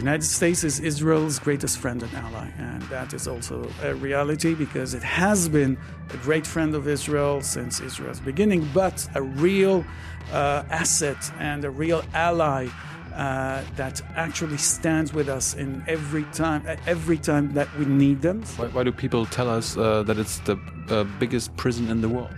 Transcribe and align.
United 0.00 0.24
States 0.24 0.64
is 0.64 0.80
Israel's 0.80 1.38
greatest 1.38 1.76
friend 1.76 2.02
and 2.02 2.14
ally, 2.14 2.48
and 2.56 2.80
that 2.84 3.12
is 3.12 3.28
also 3.28 3.68
a 3.82 3.94
reality 3.94 4.54
because 4.54 4.94
it 4.94 5.02
has 5.02 5.46
been 5.46 5.76
a 6.08 6.16
great 6.18 6.46
friend 6.46 6.74
of 6.74 6.88
Israel 6.88 7.42
since 7.42 7.80
Israel's 7.80 8.18
beginning, 8.20 8.66
but 8.72 9.06
a 9.14 9.20
real 9.20 9.84
uh, 10.32 10.62
asset 10.70 11.30
and 11.38 11.66
a 11.66 11.70
real 11.70 12.02
ally 12.14 12.68
uh, 13.14 13.62
that 13.76 14.00
actually 14.16 14.56
stands 14.56 15.12
with 15.12 15.28
us 15.28 15.52
in 15.52 15.84
every 15.86 16.24
time, 16.32 16.62
every 16.86 17.18
time 17.18 17.52
that 17.52 17.68
we 17.78 17.84
need 17.84 18.22
them. 18.22 18.42
Why, 18.56 18.68
why 18.68 18.82
do 18.84 18.92
people 18.92 19.26
tell 19.26 19.50
us 19.50 19.76
uh, 19.76 20.02
that 20.04 20.18
it's 20.18 20.38
the 20.40 20.56
uh, 20.88 21.04
biggest 21.18 21.54
prison 21.58 21.90
in 21.90 22.00
the 22.00 22.08
world? 22.08 22.34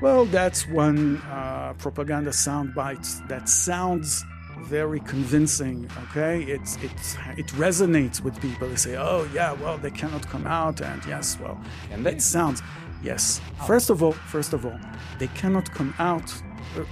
Well, 0.00 0.24
that's 0.24 0.66
one 0.66 1.18
uh, 1.30 1.74
propaganda 1.74 2.30
soundbite 2.30 3.28
that 3.28 3.50
sounds 3.50 4.24
very 4.62 5.00
convincing. 5.00 5.88
Okay, 6.04 6.42
it's 6.42 6.76
it 6.76 6.98
it 7.36 7.46
resonates 7.58 8.22
with 8.22 8.40
people. 8.40 8.68
They 8.68 8.76
say, 8.76 8.96
"Oh 8.96 9.28
yeah, 9.34 9.52
well 9.52 9.78
they 9.78 9.90
cannot 9.90 10.26
come 10.28 10.46
out," 10.46 10.80
and 10.80 11.04
yes, 11.06 11.38
well, 11.40 11.60
and 11.92 12.06
it 12.06 12.22
sounds 12.22 12.62
yes. 13.02 13.40
First 13.66 13.90
of 13.90 14.02
all, 14.02 14.12
first 14.12 14.52
of 14.52 14.64
all, 14.64 14.78
they 15.18 15.28
cannot 15.28 15.70
come 15.72 15.94
out. 15.98 16.32
Uh, 16.76 16.84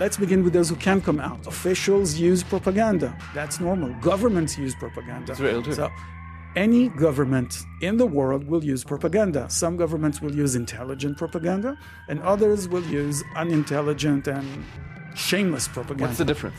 let's 0.00 0.16
begin 0.16 0.42
with 0.44 0.52
those 0.52 0.68
who 0.68 0.76
can 0.76 1.00
come 1.00 1.20
out. 1.20 1.46
Officials 1.46 2.14
use 2.14 2.42
propaganda. 2.42 3.16
That's 3.34 3.60
normal. 3.60 3.94
Governments 4.00 4.58
use 4.58 4.74
propaganda. 4.74 5.32
Israel 5.32 5.62
too. 5.62 5.74
So 5.74 5.90
any 6.56 6.88
government 6.88 7.64
in 7.80 7.96
the 7.96 8.06
world 8.06 8.46
will 8.46 8.64
use 8.64 8.84
propaganda. 8.84 9.48
Some 9.48 9.76
governments 9.76 10.20
will 10.20 10.34
use 10.34 10.54
intelligent 10.54 11.16
propaganda, 11.16 11.78
and 12.08 12.20
others 12.22 12.68
will 12.68 12.84
use 12.84 13.22
unintelligent 13.36 14.26
and 14.28 14.46
shameless 15.14 15.68
propaganda. 15.68 16.06
What's 16.06 16.18
the 16.18 16.24
difference? 16.24 16.56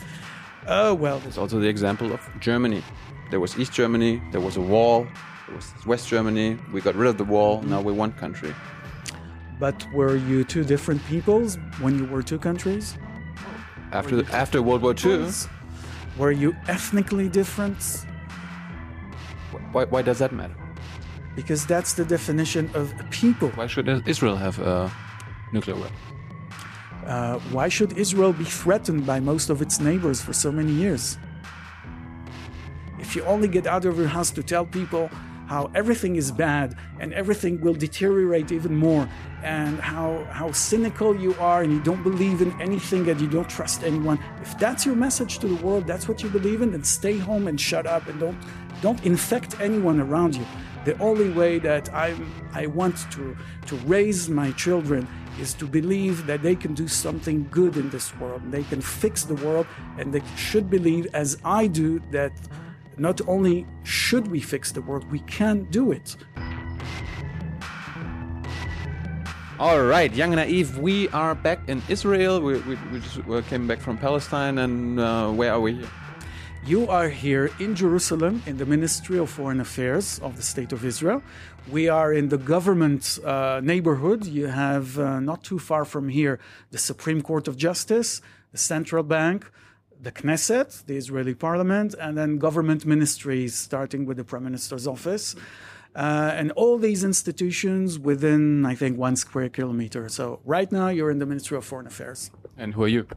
Oh, 0.68 0.94
well. 0.94 1.20
There's 1.20 1.38
also 1.38 1.60
the 1.60 1.68
example 1.68 2.14
of 2.14 2.22
Germany. 2.40 2.82
There 3.30 3.40
was 3.40 3.58
East 3.58 3.74
Germany, 3.74 4.22
there 4.32 4.42
was 4.42 4.58
a 4.58 4.62
wall, 4.62 5.08
there 5.48 5.56
was 5.56 5.74
West 5.86 6.08
Germany. 6.08 6.58
We 6.72 6.82
got 6.82 6.96
rid 6.96 7.10
of 7.10 7.18
the 7.18 7.24
wall, 7.24 7.62
now 7.64 7.82
we're 7.82 7.94
one 7.94 8.14
country. 8.14 8.54
But 9.60 9.86
were 9.94 10.16
you 10.16 10.44
two 10.44 10.64
different 10.64 11.04
peoples 11.06 11.58
when 11.80 11.98
you 11.98 12.06
were 12.06 12.22
two 12.22 12.40
countries? 12.40 12.98
After, 13.92 14.16
the, 14.18 14.36
after 14.36 14.62
World 14.62 14.82
War 14.82 14.94
II? 14.94 15.30
Were 16.18 16.32
you 16.32 16.56
ethnically 16.68 17.30
different? 17.30 18.06
Why, 19.72 19.86
why 19.86 20.02
does 20.02 20.20
that 20.20 20.32
matter? 20.32 20.56
Because 21.36 21.66
that's 21.66 21.94
the 21.94 22.06
definition 22.06 22.70
of 22.74 22.94
a 23.00 23.04
people. 23.06 23.50
Why 23.50 23.68
should 23.68 23.88
Israel 24.08 24.36
have 24.36 24.60
a 24.60 24.92
nuclear 25.52 25.76
weapon? 25.76 26.13
Uh, 27.06 27.40
why 27.52 27.68
should 27.70 27.98
Israel 27.98 28.34
be 28.34 28.44
threatened 28.44 29.06
by 29.06 29.20
most 29.20 29.50
of 29.50 29.62
its 29.62 29.80
neighbors 29.80 30.22
for 30.22 30.34
so 30.34 30.52
many 30.52 30.72
years? 30.72 31.18
If 33.00 33.16
you 33.16 33.24
only 33.26 33.48
get 33.48 33.68
out 33.68 33.86
of 33.86 33.98
your 33.98 34.08
house 34.08 34.32
to 34.32 34.44
tell 34.44 34.66
people 34.66 35.10
how 35.48 35.70
everything 35.76 36.16
is 36.16 36.32
bad 36.32 36.76
and 37.00 37.14
everything 37.14 37.60
will 37.60 37.74
deteriorate 37.74 38.52
even 38.52 38.76
more, 38.76 39.08
and 39.44 39.78
how, 39.80 40.26
how 40.32 40.52
cynical 40.54 41.16
you 41.16 41.36
are 41.36 41.64
and 41.64 41.74
you 41.74 41.82
don't 41.82 42.02
believe 42.02 42.42
in 42.42 42.60
anything 42.62 43.10
and 43.10 43.20
you 43.20 43.28
don't 43.28 43.50
trust 43.50 43.84
anyone, 43.84 44.18
if 44.42 44.58
that's 44.58 44.86
your 44.86 44.96
message 44.96 45.40
to 45.40 45.48
the 45.48 45.56
world, 45.66 45.86
that's 45.86 46.08
what 46.08 46.24
you 46.24 46.30
believe 46.30 46.62
in, 46.62 46.72
then 46.72 46.84
stay 46.84 47.18
home 47.18 47.48
and 47.48 47.60
shut 47.60 47.86
up 47.86 48.08
and 48.08 48.20
don't, 48.20 48.38
don't 48.82 49.06
infect 49.06 49.60
anyone 49.60 50.00
around 50.00 50.36
you. 50.36 50.46
The 50.86 50.98
only 51.00 51.30
way 51.30 51.60
that 51.60 51.94
I, 51.94 52.16
I 52.54 52.68
want 52.68 52.98
to, 53.12 53.36
to 53.68 53.76
raise 53.86 54.30
my 54.30 54.52
children 54.52 55.08
is 55.40 55.54
to 55.56 55.66
believe 55.66 56.26
that 56.28 56.42
they 56.42 56.56
can 56.56 56.74
do 56.74 56.88
something 56.88 57.48
good 57.50 57.78
in 57.78 57.90
this 57.90 58.16
world. 58.18 58.42
They 58.52 58.64
can 58.64 58.82
fix 58.82 59.24
the 59.24 59.36
world, 59.36 59.68
and 59.98 60.14
they 60.14 60.22
should 60.36 60.70
believe, 60.70 61.08
as 61.14 61.38
I 61.44 61.68
do, 61.68 62.00
that 62.12 62.32
not 62.98 63.22
only 63.28 63.66
should 63.84 64.28
we 64.28 64.40
fix 64.40 64.72
the 64.72 64.82
world, 64.82 65.10
we 65.12 65.20
can 65.22 65.64
do 65.66 65.92
it. 65.92 66.16
All 69.60 69.82
right, 69.84 70.14
Young 70.14 70.34
and 70.34 70.42
Naive, 70.42 70.78
we 70.78 71.08
are 71.10 71.36
back 71.36 71.60
in 71.68 71.82
Israel. 71.88 72.42
We, 72.42 72.58
we, 72.62 72.76
we 72.92 73.00
just 73.00 73.48
came 73.48 73.68
back 73.68 73.80
from 73.80 73.98
Palestine, 73.98 74.58
and 74.58 75.00
uh, 75.00 75.32
where 75.32 75.54
are 75.54 75.62
we 75.62 75.76
here? 75.76 75.90
You 76.66 76.88
are 76.88 77.10
here 77.10 77.52
in 77.60 77.76
Jerusalem 77.76 78.42
in 78.46 78.58
the 78.58 78.66
Ministry 78.66 79.18
of 79.20 79.30
Foreign 79.30 79.60
Affairs 79.60 80.20
of 80.20 80.38
the 80.38 80.42
State 80.42 80.72
of 80.72 80.86
Israel. 80.86 81.22
We 81.72 81.88
are 81.88 82.12
in 82.12 82.30
the 82.30 82.38
government 82.38 83.20
uh, 83.24 83.62
neighborhood. 83.64 84.26
You 84.26 84.48
have 84.48 85.00
uh, 85.00 85.20
not 85.22 85.44
too 85.44 85.60
far 85.60 85.86
from 85.86 86.10
here 86.10 86.40
the 86.72 86.78
Supreme 86.78 87.22
Court 87.22 87.48
of 87.48 87.56
Justice, 87.56 88.22
the 88.52 88.58
Central 88.58 89.02
Bank, 89.02 89.50
the 90.00 90.12
Knesset, 90.12 90.86
the 90.86 90.98
Israeli 90.98 91.34
parliament, 91.34 91.96
and 92.00 92.18
then 92.18 92.38
government 92.38 92.86
ministries, 92.86 93.56
starting 93.56 94.06
with 94.06 94.18
the 94.18 94.26
Prime 94.26 94.44
Minister's 94.44 94.86
office. 94.86 95.36
Uh, 95.96 96.32
and 96.34 96.52
all 96.52 96.78
these 96.78 97.04
institutions 97.04 97.98
within, 97.98 98.66
I 98.66 98.76
think, 98.76 98.98
one 98.98 99.16
square 99.16 99.48
kilometer. 99.48 100.10
So 100.10 100.42
right 100.44 100.70
now 100.72 100.90
you're 100.90 101.12
in 101.12 101.20
the 101.20 101.26
Ministry 101.26 101.58
of 101.58 101.64
Foreign 101.64 101.88
Affairs. 101.88 102.30
And 102.58 102.74
who 102.74 102.84
are 102.84 102.88
you? 102.88 103.08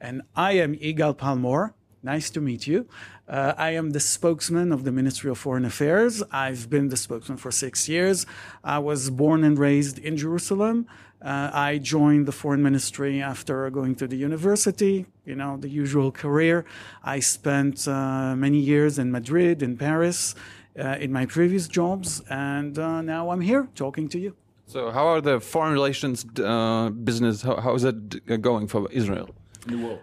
And 0.00 0.22
I 0.36 0.52
am 0.52 0.76
Yigal 0.76 1.16
Palmor. 1.16 1.74
Nice 2.02 2.30
to 2.30 2.40
meet 2.40 2.66
you. 2.66 2.86
Uh, 3.28 3.54
I 3.56 3.70
am 3.70 3.90
the 3.90 4.00
spokesman 4.00 4.70
of 4.70 4.84
the 4.84 4.92
Ministry 4.92 5.30
of 5.30 5.38
Foreign 5.38 5.64
Affairs. 5.64 6.22
I've 6.30 6.70
been 6.70 6.88
the 6.90 6.96
spokesman 6.96 7.38
for 7.38 7.50
six 7.50 7.88
years. 7.88 8.24
I 8.62 8.78
was 8.78 9.10
born 9.10 9.42
and 9.42 9.58
raised 9.58 9.98
in 9.98 10.16
Jerusalem. 10.16 10.86
Uh, 11.20 11.50
I 11.52 11.78
joined 11.78 12.26
the 12.26 12.32
foreign 12.32 12.62
ministry 12.62 13.20
after 13.20 13.68
going 13.70 13.96
to 13.96 14.06
the 14.06 14.16
university, 14.16 15.06
you 15.24 15.34
know, 15.34 15.56
the 15.56 15.68
usual 15.68 16.12
career. 16.12 16.64
I 17.02 17.18
spent 17.18 17.88
uh, 17.88 18.36
many 18.36 18.58
years 18.58 19.00
in 19.00 19.10
Madrid, 19.10 19.60
in 19.60 19.76
Paris, 19.76 20.36
uh, 20.78 20.96
in 21.00 21.12
my 21.12 21.26
previous 21.26 21.66
jobs, 21.66 22.22
and 22.30 22.78
uh, 22.78 23.02
now 23.02 23.30
I'm 23.30 23.40
here 23.40 23.68
talking 23.74 24.08
to 24.10 24.18
you. 24.20 24.36
So, 24.66 24.92
how 24.92 25.08
are 25.08 25.20
the 25.20 25.40
foreign 25.40 25.72
relations 25.72 26.24
uh, 26.38 26.90
business? 26.90 27.42
How, 27.42 27.56
how 27.56 27.74
is 27.74 27.82
it 27.82 28.40
going 28.40 28.68
for 28.68 28.86
Israel 28.92 29.30
in 29.66 29.80
the 29.80 29.86
world? 29.86 30.00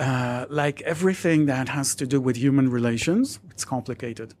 Uh, 0.00 0.46
like 0.48 0.80
everything 0.82 1.44
that 1.44 1.68
has 1.68 1.94
to 1.94 2.06
do 2.06 2.18
with 2.20 2.36
human 2.36 2.70
relations, 2.70 3.38
it's 3.50 3.66
complicated. 3.66 4.32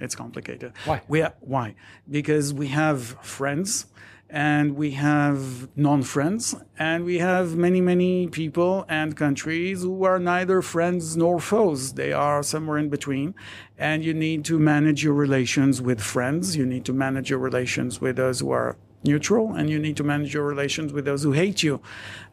It's 0.00 0.14
complicated. 0.14 0.72
Why? 0.86 1.02
We 1.08 1.20
are, 1.20 1.34
why? 1.40 1.74
Because 2.10 2.54
we 2.54 2.68
have 2.68 3.16
friends 3.20 3.86
and 4.30 4.74
we 4.74 4.92
have 4.92 5.68
non-friends 5.76 6.56
and 6.78 7.04
we 7.04 7.18
have 7.18 7.54
many 7.54 7.80
many 7.80 8.26
people 8.26 8.84
and 8.88 9.16
countries 9.16 9.82
who 9.82 10.02
are 10.04 10.18
neither 10.18 10.62
friends 10.62 11.16
nor 11.16 11.38
foes 11.38 11.92
they 11.92 12.12
are 12.12 12.42
somewhere 12.42 12.78
in 12.78 12.88
between 12.88 13.34
and 13.78 14.04
you 14.04 14.14
need 14.14 14.44
to 14.44 14.58
manage 14.58 15.04
your 15.04 15.12
relations 15.12 15.82
with 15.82 16.00
friends 16.00 16.56
you 16.56 16.64
need 16.64 16.84
to 16.84 16.92
manage 16.92 17.28
your 17.30 17.38
relations 17.38 18.00
with 18.00 18.16
those 18.16 18.40
who 18.40 18.50
are 18.50 18.76
neutral 19.04 19.52
and 19.52 19.70
you 19.70 19.78
need 19.78 19.96
to 19.96 20.04
manage 20.04 20.34
your 20.34 20.44
relations 20.44 20.92
with 20.92 21.04
those 21.04 21.22
who 21.22 21.32
hate 21.32 21.62
you. 21.62 21.80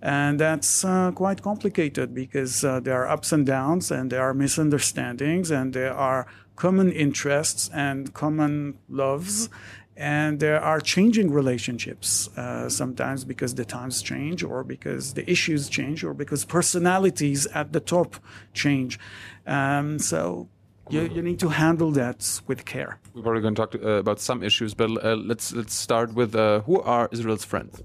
And 0.02 0.40
that's 0.40 0.86
uh, 0.86 1.12
quite 1.12 1.42
complicated 1.42 2.14
because 2.14 2.64
uh, 2.64 2.80
there 2.80 2.96
are 3.04 3.10
ups 3.10 3.32
and 3.32 3.46
downs 3.46 3.92
and 3.92 4.12
there 4.12 4.22
are 4.22 4.34
misunderstandings 4.34 5.52
and 5.52 5.74
there 5.74 5.94
are 5.94 6.28
common 6.56 6.92
interests 6.92 7.70
and 7.74 8.14
common 8.14 8.78
loves. 8.90 9.50
And 9.98 10.40
there 10.40 10.60
are 10.60 10.80
changing 10.80 11.32
relationships 11.32 12.30
uh, 12.36 12.70
sometimes 12.70 13.24
because 13.24 13.54
the 13.56 13.66
times 13.66 14.02
change 14.02 14.42
or 14.44 14.64
because 14.64 15.14
the 15.14 15.30
issues 15.30 15.70
change 15.70 16.04
or 16.04 16.14
because 16.14 16.46
personalities 16.46 17.46
at 17.48 17.74
the 17.74 17.82
top 17.82 18.16
change. 18.54 18.98
Um, 19.46 20.00
so 20.00 20.48
you, 20.90 21.02
you 21.02 21.22
need 21.22 21.40
to 21.40 21.50
handle 21.50 21.92
that 21.92 22.42
with 22.48 22.66
care. 22.66 23.01
We're 23.14 23.24
probably 23.24 23.42
going 23.42 23.56
to 23.56 23.62
talk 23.62 23.72
to, 23.72 23.96
uh, 23.96 24.00
about 24.00 24.20
some 24.20 24.44
issues, 24.44 24.74
but 24.74 24.90
uh, 25.04 25.16
let's 25.16 25.54
let's 25.54 25.74
start 25.74 26.14
with 26.14 26.36
uh, 26.36 26.62
who 26.62 26.80
are 26.82 27.10
Israel's 27.12 27.44
friends. 27.44 27.84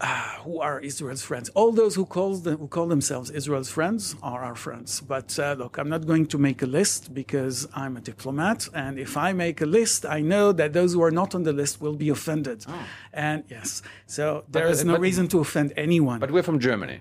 Ah, 0.00 0.40
who 0.44 0.60
are 0.60 0.80
Israel's 0.80 1.22
friends? 1.22 1.48
All 1.50 1.72
those 1.72 1.94
who 1.94 2.04
call 2.04 2.36
them, 2.36 2.58
who 2.58 2.68
call 2.68 2.88
themselves 2.88 3.30
Israel's 3.30 3.70
friends 3.70 4.16
are 4.22 4.42
our 4.42 4.56
friends. 4.56 5.00
But 5.00 5.38
uh, 5.38 5.54
look, 5.56 5.78
I'm 5.78 5.88
not 5.88 6.04
going 6.06 6.26
to 6.26 6.38
make 6.38 6.60
a 6.62 6.66
list 6.66 7.14
because 7.14 7.66
I'm 7.74 7.96
a 7.96 8.00
diplomat, 8.00 8.68
and 8.74 8.98
if 8.98 9.16
I 9.16 9.32
make 9.32 9.62
a 9.62 9.66
list, 9.66 10.04
I 10.04 10.20
know 10.20 10.52
that 10.52 10.72
those 10.72 10.92
who 10.92 11.02
are 11.02 11.12
not 11.12 11.34
on 11.34 11.44
the 11.44 11.52
list 11.52 11.80
will 11.80 11.94
be 11.94 12.10
offended. 12.10 12.66
Oh. 12.68 12.86
And 13.12 13.44
yes, 13.48 13.82
so 14.06 14.44
there 14.50 14.66
but, 14.66 14.72
is 14.72 14.84
no 14.84 14.94
but, 14.94 15.00
reason 15.00 15.28
to 15.28 15.38
offend 15.38 15.72
anyone. 15.76 16.18
But 16.18 16.32
we're 16.32 16.42
from 16.42 16.58
Germany. 16.58 17.00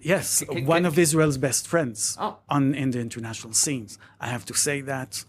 Yes, 0.00 0.42
one 0.50 0.84
of 0.84 0.98
Israel's 0.98 1.38
best 1.38 1.66
friends 1.66 2.18
oh. 2.20 2.36
on 2.50 2.74
in 2.74 2.90
the 2.90 3.00
international 3.00 3.54
scenes. 3.54 3.96
I 4.20 4.26
have 4.26 4.44
to 4.46 4.54
say 4.54 4.82
that 4.82 5.24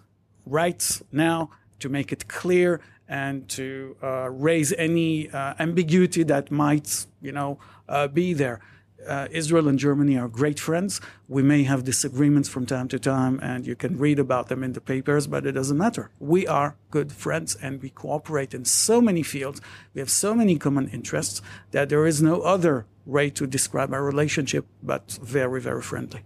right 0.45 1.01
now 1.11 1.49
to 1.79 1.89
make 1.89 2.11
it 2.11 2.27
clear 2.27 2.81
and 3.07 3.47
to 3.49 3.95
uh, 4.01 4.29
raise 4.29 4.73
any 4.73 5.29
uh, 5.29 5.53
ambiguity 5.59 6.23
that 6.23 6.51
might, 6.51 7.05
you 7.21 7.31
know, 7.31 7.59
uh, 7.87 8.07
be 8.07 8.33
there. 8.33 8.59
Uh, 9.07 9.27
Israel 9.29 9.67
and 9.67 9.77
Germany 9.77 10.17
are 10.17 10.27
great 10.27 10.59
friends. 10.59 10.99
We 11.27 11.43
may 11.43 11.63
have 11.63 11.83
disagreements 11.83 12.49
from 12.49 12.65
time 12.65 12.87
to 12.87 12.97
time, 12.97 13.39
and 13.43 13.67
you 13.67 13.75
can 13.75 13.99
read 13.99 14.17
about 14.17 14.47
them 14.47 14.63
in 14.63 14.73
the 14.73 14.81
papers, 14.81 15.27
but 15.27 15.45
it 15.45 15.51
doesn't 15.51 15.77
matter. 15.77 16.09
We 16.19 16.47
are 16.47 16.75
good 16.89 17.11
friends, 17.11 17.55
and 17.61 17.81
we 17.83 17.91
cooperate 17.91 18.55
in 18.55 18.65
so 18.65 19.01
many 19.01 19.21
fields. 19.21 19.61
We 19.93 19.99
have 19.99 20.09
so 20.09 20.33
many 20.33 20.57
common 20.57 20.89
interests 20.89 21.41
that 21.69 21.89
there 21.89 22.07
is 22.07 22.21
no 22.21 22.41
other 22.41 22.87
way 23.05 23.29
to 23.29 23.45
describe 23.45 23.93
our 23.93 24.03
relationship, 24.03 24.65
but 24.81 25.19
very, 25.21 25.61
very 25.61 25.83
friendly. 25.83 26.21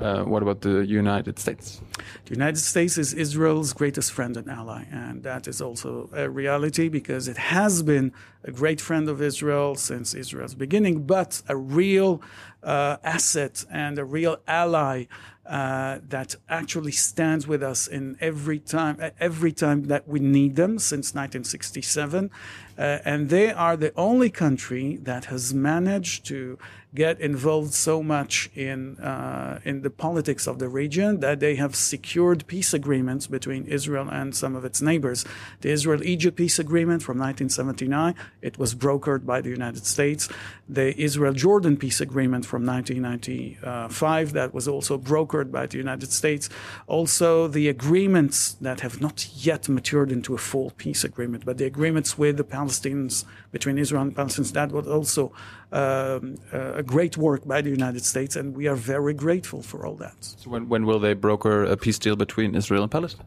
Uh, 0.00 0.24
what 0.24 0.42
about 0.42 0.60
the 0.62 0.84
United 0.86 1.38
States? 1.38 1.80
The 2.24 2.34
United 2.34 2.58
States 2.58 2.98
is 2.98 3.12
Israel's 3.12 3.72
greatest 3.72 4.12
friend 4.12 4.36
and 4.36 4.48
ally, 4.48 4.84
and 4.90 5.22
that 5.22 5.46
is 5.46 5.60
also 5.60 6.08
a 6.12 6.28
reality 6.28 6.88
because 6.88 7.28
it 7.28 7.36
has 7.36 7.82
been 7.82 8.12
a 8.44 8.50
great 8.50 8.80
friend 8.80 9.08
of 9.08 9.22
Israel 9.22 9.74
since 9.74 10.14
Israel's 10.14 10.54
beginning, 10.54 11.06
but 11.06 11.42
a 11.48 11.56
real 11.56 12.20
uh, 12.62 12.96
asset 13.04 13.64
and 13.70 13.98
a 13.98 14.04
real 14.04 14.36
ally 14.46 15.04
uh, 15.44 15.98
that 16.08 16.36
actually 16.48 16.92
stands 16.92 17.48
with 17.48 17.62
us 17.62 17.88
in 17.88 18.16
every 18.20 18.60
time 18.60 18.96
every 19.18 19.50
time 19.50 19.84
that 19.84 20.06
we 20.06 20.20
need 20.20 20.54
them 20.54 20.78
since 20.78 21.14
1967 21.14 22.30
uh, 22.78 22.98
and 23.04 23.28
they 23.28 23.52
are 23.52 23.76
the 23.76 23.92
only 23.96 24.30
country 24.30 24.98
that 25.02 25.24
has 25.24 25.52
managed 25.52 26.24
to 26.24 26.58
get 26.94 27.18
involved 27.20 27.72
so 27.72 28.02
much 28.02 28.50
in 28.54 28.98
uh, 28.98 29.60
in 29.64 29.82
the 29.82 29.90
politics 29.90 30.46
of 30.46 30.58
the 30.58 30.68
region 30.68 31.20
that 31.20 31.40
they 31.40 31.54
have 31.54 31.74
secured 31.74 32.46
peace 32.46 32.74
agreements 32.74 33.26
between 33.26 33.64
Israel 33.64 34.08
and 34.10 34.36
some 34.36 34.54
of 34.54 34.64
its 34.64 34.82
neighbors. 34.82 35.24
The 35.62 35.70
Israel-Egypt 35.70 36.36
peace 36.36 36.58
agreement 36.58 37.02
from 37.02 37.18
1979 37.18 38.14
it 38.42 38.58
was 38.58 38.74
brokered 38.74 39.24
by 39.24 39.40
the 39.40 39.48
United 39.48 39.86
States. 39.86 40.28
The 40.68 40.98
Israel-Jordan 41.00 41.76
peace 41.78 42.00
agreement 42.00 42.44
from 42.44 42.66
1995 42.66 44.32
that 44.32 44.52
was 44.52 44.68
also 44.68 44.98
brokered 44.98 45.50
by 45.50 45.66
the 45.66 45.78
United 45.78 46.12
States. 46.12 46.50
Also, 46.86 47.48
the 47.48 47.68
agreements 47.68 48.52
that 48.60 48.80
have 48.80 49.00
not 49.00 49.28
yet 49.34 49.68
matured 49.68 50.12
into 50.12 50.34
a 50.34 50.38
full 50.38 50.70
peace 50.76 51.04
agreement, 51.04 51.44
but 51.44 51.58
the 51.58 51.64
agreements 51.64 52.18
with 52.18 52.36
the 52.36 52.44
Palestinians 52.44 53.24
between 53.50 53.78
Israel 53.78 54.02
and 54.02 54.14
Palestinians 54.14 54.52
that 54.52 54.72
was 54.72 54.86
also 54.86 55.32
um, 55.72 56.36
a 56.52 56.82
great 56.82 57.16
work 57.16 57.46
by 57.46 57.60
the 57.62 57.70
United 57.70 58.04
States, 58.04 58.36
and 58.36 58.54
we 58.54 58.66
are 58.68 58.76
very 58.76 59.14
grateful 59.14 59.62
for 59.62 59.86
all 59.86 59.96
that. 59.96 60.16
So 60.20 60.50
when, 60.50 60.68
when 60.68 60.86
will 60.86 60.98
they 60.98 61.14
broker 61.14 61.64
a 61.64 61.76
peace 61.76 61.98
deal 61.98 62.16
between 62.16 62.54
Israel 62.54 62.82
and 62.82 62.90
Palestine? 62.90 63.26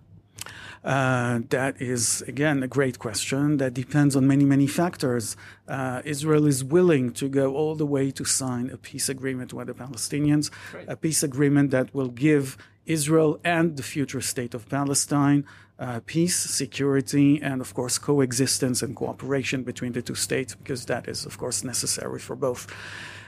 Uh, 0.84 1.40
that 1.50 1.82
is, 1.82 2.22
again, 2.28 2.62
a 2.62 2.68
great 2.68 3.00
question. 3.00 3.58
That 3.58 3.74
depends 3.74 4.16
on 4.16 4.28
many, 4.28 4.46
many 4.46 4.68
factors. 4.68 5.36
Uh, 5.68 6.04
Israel 6.06 6.46
is 6.46 6.64
willing 6.64 7.12
to 7.14 7.28
go 7.28 7.56
all 7.56 7.74
the 7.74 7.88
way 7.88 8.12
to 8.12 8.24
sign 8.24 8.70
a 8.70 8.78
peace 8.78 9.10
agreement 9.10 9.52
with 9.52 9.66
the 9.66 9.74
Palestinians, 9.74 10.52
Great. 10.72 10.88
a 10.88 10.96
peace 10.96 11.24
agreement 11.24 11.72
that 11.72 11.92
will 11.96 12.10
give 12.10 12.56
Israel 12.86 13.40
and 13.44 13.78
the 13.78 13.84
future 13.84 14.22
state 14.22 14.54
of 14.54 14.70
Palestine 14.70 15.44
uh, 15.80 16.00
peace, 16.06 16.38
security, 16.38 17.42
and 17.42 17.62
of 17.62 17.74
course 17.74 17.98
coexistence 17.98 18.82
and 18.82 18.96
cooperation 18.96 19.64
between 19.64 19.92
the 19.92 20.02
two 20.02 20.16
states, 20.16 20.56
because 20.56 20.86
that 20.86 21.08
is, 21.08 21.26
of 21.26 21.38
course, 21.38 21.64
necessary 21.64 22.20
for 22.20 22.36
both. 22.36 22.68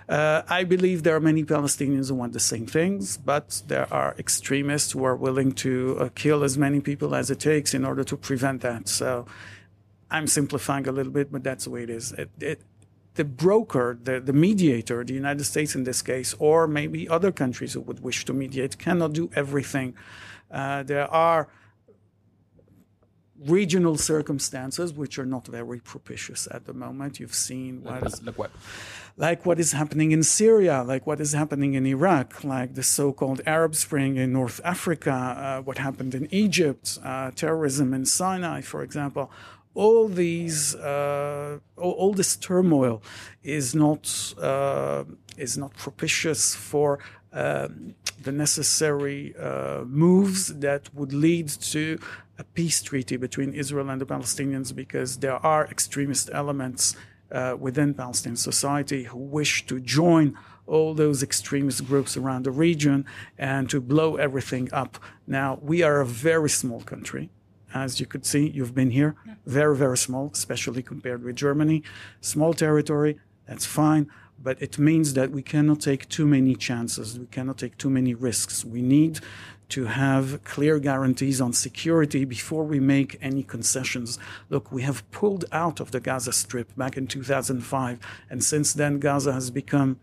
Uh, 0.07 0.41
I 0.47 0.63
believe 0.63 1.03
there 1.03 1.15
are 1.17 1.19
many 1.19 1.43
Palestinians 1.43 2.07
who 2.07 2.15
want 2.15 2.31
the 2.31 2.39
same 2.39 2.65
things, 2.65 3.17
but 3.17 3.61
there 3.67 3.91
are 3.93 4.15
extremists 4.17 4.93
who 4.93 5.03
are 5.03 5.17
willing 5.17 5.51
to 5.53 5.97
uh, 5.99 6.09
kill 6.15 6.45
as 6.45 6.57
many 6.57 6.79
people 6.79 7.13
as 7.13 7.29
it 7.29 7.41
takes 7.41 7.73
in 7.73 7.83
order 7.83 8.05
to 8.05 8.15
prevent 8.15 8.61
that. 8.61 8.87
So 8.87 9.25
I'm 10.09 10.27
simplifying 10.27 10.87
a 10.87 10.93
little 10.93 11.11
bit, 11.11 11.29
but 11.29 11.43
that's 11.43 11.65
the 11.65 11.71
way 11.71 11.83
it 11.83 11.89
is. 11.89 12.13
It, 12.13 12.29
it, 12.39 12.61
the 13.15 13.25
broker, 13.25 13.97
the, 14.01 14.21
the 14.21 14.31
mediator, 14.31 15.03
the 15.03 15.13
United 15.13 15.43
States 15.43 15.75
in 15.75 15.83
this 15.83 16.01
case, 16.01 16.33
or 16.39 16.67
maybe 16.67 17.09
other 17.09 17.33
countries 17.33 17.73
who 17.73 17.81
would 17.81 18.01
wish 18.01 18.23
to 18.25 18.33
mediate, 18.33 18.77
cannot 18.77 19.11
do 19.11 19.29
everything. 19.35 19.93
Uh, 20.49 20.83
there 20.83 21.11
are 21.11 21.49
regional 23.45 23.97
circumstances 23.97 24.93
which 24.93 25.19
are 25.19 25.25
not 25.25 25.47
very 25.47 25.79
propitious 25.79 26.47
at 26.51 26.65
the 26.65 26.73
moment. 26.73 27.19
You've 27.19 27.35
seen 27.35 27.83
what 27.83 28.03
like, 28.03 28.25
like 28.25 28.37
what? 28.37 28.51
Like 29.15 29.45
what 29.45 29.59
is 29.59 29.71
happening 29.71 30.11
in 30.11 30.23
Syria, 30.23 30.83
like 30.83 31.07
what 31.07 31.19
is 31.19 31.33
happening 31.33 31.73
in 31.73 31.85
Iraq, 31.85 32.43
like 32.43 32.75
the 32.75 32.83
so-called 32.83 33.41
Arab 33.45 33.75
Spring 33.75 34.17
in 34.17 34.33
North 34.33 34.61
Africa, 34.63 35.11
uh, 35.11 35.61
what 35.61 35.77
happened 35.79 36.13
in 36.13 36.27
Egypt, 36.31 36.99
uh, 37.03 37.31
terrorism 37.31 37.93
in 37.93 38.05
Sinai, 38.05 38.61
for 38.61 38.83
example. 38.83 39.31
All 39.73 40.07
these, 40.07 40.73
uh, 40.75 41.59
all, 41.77 41.91
all, 41.91 42.13
this 42.13 42.35
turmoil 42.35 43.03
is 43.43 43.75
not 43.75 44.33
uh, 44.41 45.03
is 45.37 45.55
not 45.55 45.75
propitious 45.75 46.55
for 46.55 46.97
um, 47.31 47.93
the 48.23 48.31
necessary 48.31 49.35
uh, 49.39 49.83
moves 49.85 50.47
that 50.55 50.93
would 50.95 51.13
lead 51.13 51.47
to 51.47 51.99
a 52.37 52.43
peace 52.43 52.81
treaty 52.81 53.17
between 53.17 53.53
Israel 53.53 53.89
and 53.89 53.99
the 53.99 54.05
Palestinians 54.05 54.75
because 54.75 55.17
there 55.17 55.45
are 55.45 55.65
extremist 55.67 56.29
elements 56.33 56.95
uh, 57.31 57.55
within 57.59 57.93
Palestinian 57.93 58.37
society 58.37 59.03
who 59.03 59.17
wish 59.17 59.65
to 59.65 59.79
join 59.79 60.37
all 60.65 60.93
those 60.93 61.23
extremist 61.23 61.85
groups 61.85 62.17
around 62.17 62.43
the 62.43 62.51
region 62.51 63.05
and 63.37 63.69
to 63.69 63.79
blow 63.79 64.17
everything 64.17 64.69
up. 64.73 64.99
Now, 65.25 65.59
we 65.61 65.81
are 65.81 66.01
a 66.01 66.05
very 66.05 66.49
small 66.49 66.81
country. 66.81 67.29
As 67.73 67.99
you 67.99 68.05
could 68.05 68.25
see, 68.25 68.49
you've 68.49 68.75
been 68.75 68.91
here. 68.91 69.15
Very, 69.45 69.75
very 69.75 69.97
small, 69.97 70.29
especially 70.33 70.83
compared 70.83 71.23
with 71.23 71.35
Germany. 71.35 71.83
Small 72.21 72.53
territory, 72.53 73.19
that's 73.45 73.65
fine 73.65 74.09
but 74.41 74.61
it 74.61 74.77
means 74.77 75.13
that 75.13 75.31
we 75.31 75.41
cannot 75.41 75.81
take 75.81 76.07
too 76.09 76.27
many 76.27 76.55
chances. 76.55 77.17
We 77.17 77.25
cannot 77.27 77.57
take 77.57 77.77
too 77.77 77.89
many 77.89 78.13
risks. 78.13 78.63
We 78.63 78.81
need 78.81 79.19
to 79.69 79.85
have 79.85 80.43
clear 80.43 80.79
guarantees 80.79 81.41
on 81.41 81.53
security 81.53 82.25
before 82.25 82.63
we 82.63 82.79
make 82.79 83.17
any 83.21 83.43
concessions. 83.43 84.17
Look, 84.49 84.71
we 84.71 84.83
have 84.83 85.09
pulled 85.11 85.45
out 85.51 85.79
of 85.79 85.91
the 85.91 85.99
Gaza 85.99 86.31
Strip 86.31 86.75
back 86.75 86.97
in 86.97 87.07
2005, 87.07 87.99
and 88.29 88.43
since 88.43 88.73
then, 88.73 88.99
Gaza 88.99 89.33
has 89.33 89.51
become 89.51 89.99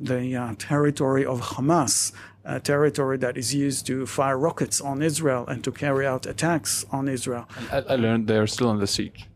the 0.00 0.36
uh, 0.36 0.54
territory 0.58 1.24
of 1.24 1.40
Hamas, 1.40 2.12
a 2.44 2.60
territory 2.60 3.16
that 3.18 3.36
is 3.36 3.54
used 3.54 3.86
to 3.86 4.06
fire 4.06 4.38
rockets 4.38 4.80
on 4.80 5.02
Israel 5.02 5.46
and 5.46 5.62
to 5.64 5.70
carry 5.70 6.06
out 6.06 6.26
attacks 6.26 6.84
on 6.90 7.08
Israel. 7.08 7.48
I, 7.70 7.78
I 7.78 7.96
learned 7.96 8.26
they're 8.26 8.46
still 8.46 8.70
under 8.70 8.86
siege. 8.86 9.28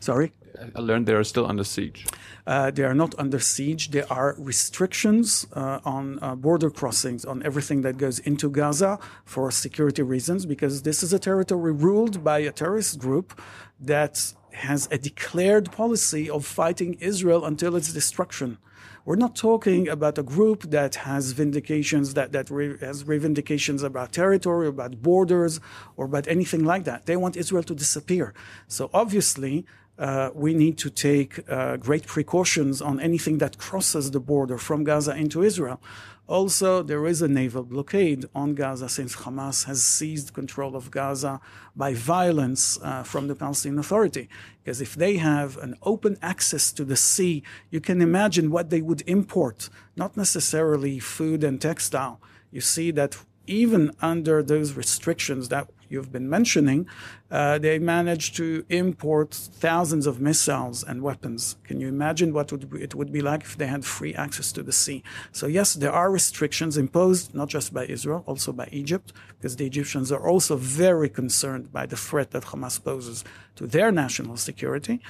Sorry? 0.00 0.32
I 0.74 0.80
learned 0.80 1.06
they 1.06 1.14
are 1.14 1.24
still 1.24 1.46
under 1.46 1.64
siege. 1.64 2.06
Uh, 2.46 2.70
they 2.70 2.84
are 2.84 2.94
not 2.94 3.14
under 3.18 3.38
siege. 3.38 3.90
There 3.90 4.10
are 4.12 4.34
restrictions 4.38 5.46
uh, 5.52 5.80
on 5.84 6.18
uh, 6.20 6.34
border 6.34 6.70
crossings, 6.70 7.24
on 7.24 7.42
everything 7.42 7.82
that 7.82 7.96
goes 7.96 8.18
into 8.18 8.50
Gaza 8.50 8.98
for 9.24 9.50
security 9.50 10.02
reasons, 10.02 10.46
because 10.46 10.82
this 10.82 11.02
is 11.02 11.12
a 11.12 11.18
territory 11.18 11.72
ruled 11.72 12.22
by 12.22 12.38
a 12.40 12.52
terrorist 12.52 12.98
group 12.98 13.40
that 13.80 14.32
has 14.52 14.88
a 14.90 14.98
declared 14.98 15.70
policy 15.72 16.28
of 16.28 16.44
fighting 16.44 16.94
Israel 16.94 17.44
until 17.44 17.76
its 17.76 17.92
destruction. 17.92 18.58
We're 19.06 19.16
not 19.16 19.34
talking 19.34 19.88
about 19.88 20.18
a 20.18 20.22
group 20.22 20.62
that 20.70 20.94
has 20.96 21.32
vindications 21.32 22.14
that 22.14 22.32
that 22.32 22.50
re, 22.50 22.76
has 22.78 23.04
revendications 23.04 23.82
about 23.82 24.12
territory, 24.12 24.68
about 24.68 25.00
borders, 25.00 25.58
or 25.96 26.04
about 26.04 26.28
anything 26.28 26.64
like 26.64 26.84
that. 26.84 27.06
They 27.06 27.16
want 27.16 27.36
Israel 27.36 27.62
to 27.64 27.74
disappear. 27.74 28.34
So 28.68 28.90
obviously, 28.92 29.64
uh, 30.00 30.30
we 30.34 30.54
need 30.54 30.78
to 30.78 30.90
take 30.90 31.32
uh, 31.48 31.76
great 31.76 32.06
precautions 32.06 32.80
on 32.80 32.98
anything 32.98 33.38
that 33.38 33.58
crosses 33.58 34.10
the 34.10 34.18
border 34.20 34.56
from 34.56 34.82
Gaza 34.82 35.14
into 35.14 35.42
Israel. 35.42 35.80
Also, 36.26 36.82
there 36.82 37.06
is 37.06 37.20
a 37.20 37.28
naval 37.28 37.64
blockade 37.64 38.24
on 38.34 38.54
Gaza 38.54 38.88
since 38.88 39.16
Hamas 39.16 39.64
has 39.64 39.82
seized 39.82 40.32
control 40.32 40.76
of 40.76 40.90
Gaza 40.90 41.40
by 41.74 41.92
violence 41.92 42.78
uh, 42.82 43.02
from 43.02 43.26
the 43.26 43.34
Palestinian 43.34 43.80
Authority. 43.80 44.28
Because 44.62 44.80
if 44.80 44.94
they 44.94 45.16
have 45.16 45.58
an 45.58 45.74
open 45.82 46.16
access 46.22 46.72
to 46.72 46.84
the 46.84 46.96
sea, 46.96 47.42
you 47.70 47.80
can 47.80 48.00
imagine 48.00 48.50
what 48.50 48.70
they 48.70 48.80
would 48.80 49.02
import, 49.08 49.68
not 49.96 50.16
necessarily 50.16 50.98
food 51.00 51.42
and 51.42 51.60
textile. 51.60 52.20
You 52.52 52.60
see 52.60 52.90
that 52.92 53.18
even 53.46 53.90
under 54.00 54.42
those 54.42 54.74
restrictions 54.74 55.48
that 55.48 55.68
you've 55.90 56.12
been 56.12 56.28
mentioning, 56.28 56.86
uh, 57.30 57.58
they 57.58 57.78
managed 57.78 58.36
to 58.36 58.64
import 58.68 59.34
thousands 59.34 60.06
of 60.06 60.20
missiles 60.20 60.82
and 60.82 61.02
weapons. 61.02 61.56
Can 61.64 61.80
you 61.80 61.88
imagine 61.88 62.32
what 62.32 62.50
would 62.52 62.72
it 62.74 62.94
would 62.94 63.12
be 63.12 63.20
like 63.20 63.42
if 63.42 63.56
they 63.56 63.66
had 63.66 63.84
free 63.84 64.14
access 64.14 64.52
to 64.52 64.62
the 64.62 64.72
sea? 64.72 65.02
So 65.32 65.46
yes, 65.46 65.74
there 65.74 65.92
are 65.92 66.10
restrictions 66.10 66.76
imposed 66.76 67.34
not 67.34 67.48
just 67.48 67.72
by 67.72 67.86
Israel, 67.86 68.22
also 68.26 68.52
by 68.52 68.68
Egypt, 68.72 69.12
because 69.36 69.56
the 69.56 69.66
Egyptians 69.66 70.10
are 70.12 70.26
also 70.26 70.56
very 70.56 71.08
concerned 71.08 71.72
by 71.72 71.86
the 71.86 71.96
threat 71.96 72.30
that 72.32 72.44
Hamas 72.44 72.82
poses 72.82 73.24
to 73.56 73.66
their 73.66 73.92
national 73.92 74.36
security, 74.36 75.00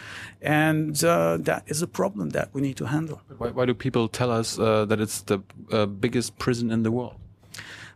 and 0.43 1.05
uh, 1.05 1.37
that 1.41 1.63
is 1.67 1.83
a 1.83 1.87
problem 1.87 2.31
that 2.31 2.49
we 2.53 2.61
need 2.61 2.77
to 2.77 2.87
handle. 2.87 3.21
Why, 3.39 3.49
why 3.51 3.65
do 3.65 3.75
people 3.75 4.09
tell 4.09 4.31
us 4.31 4.59
uh, 4.59 4.85
that 4.87 5.01
it's 5.01 5.23
the 5.23 5.39
uh, 5.71 5.87
biggest 5.87 6.39
prison 6.39 6.71
in 6.71 6.83
the 6.83 6.91
world? 6.91 7.20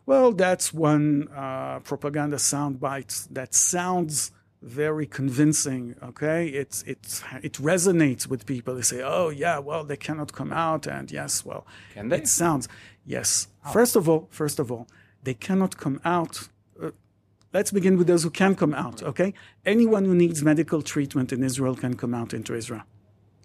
Well, 0.06 0.32
that's 0.32 0.72
one 0.72 1.28
uh, 1.34 1.80
propaganda 1.80 2.36
soundbite 2.36 3.28
that 3.30 3.54
sounds 3.54 4.32
very 4.64 5.06
convincing. 5.06 5.94
Okay, 6.02 6.48
it's 6.48 6.82
it 6.82 7.22
it 7.42 7.54
resonates 7.54 8.26
with 8.26 8.46
people. 8.46 8.74
They 8.74 8.82
say, 8.82 9.02
"Oh 9.02 9.28
yeah, 9.30 9.58
well 9.58 9.84
they 9.84 9.96
cannot 9.96 10.32
come 10.32 10.52
out," 10.52 10.86
and 10.86 11.10
yes, 11.10 11.44
well, 11.44 11.66
can 11.94 12.08
they? 12.08 12.18
It 12.18 12.28
sounds 12.28 12.68
yes. 13.06 13.48
Oh. 13.64 13.72
First 13.72 13.96
of 13.96 14.08
all, 14.08 14.28
first 14.30 14.58
of 14.58 14.72
all, 14.72 14.86
they 15.22 15.34
cannot 15.34 15.76
come 15.76 16.00
out. 16.04 16.48
Uh, 16.82 16.90
let's 17.52 17.70
begin 17.70 17.96
with 17.98 18.06
those 18.06 18.22
who 18.24 18.30
can 18.30 18.54
come 18.54 18.74
out. 18.74 19.02
Okay, 19.02 19.32
anyone 19.64 20.04
who 20.04 20.14
needs 20.14 20.42
medical 20.42 20.82
treatment 20.82 21.32
in 21.32 21.42
Israel 21.42 21.76
can 21.76 21.94
come 21.94 22.14
out 22.14 22.34
into 22.34 22.54
Israel. 22.54 22.82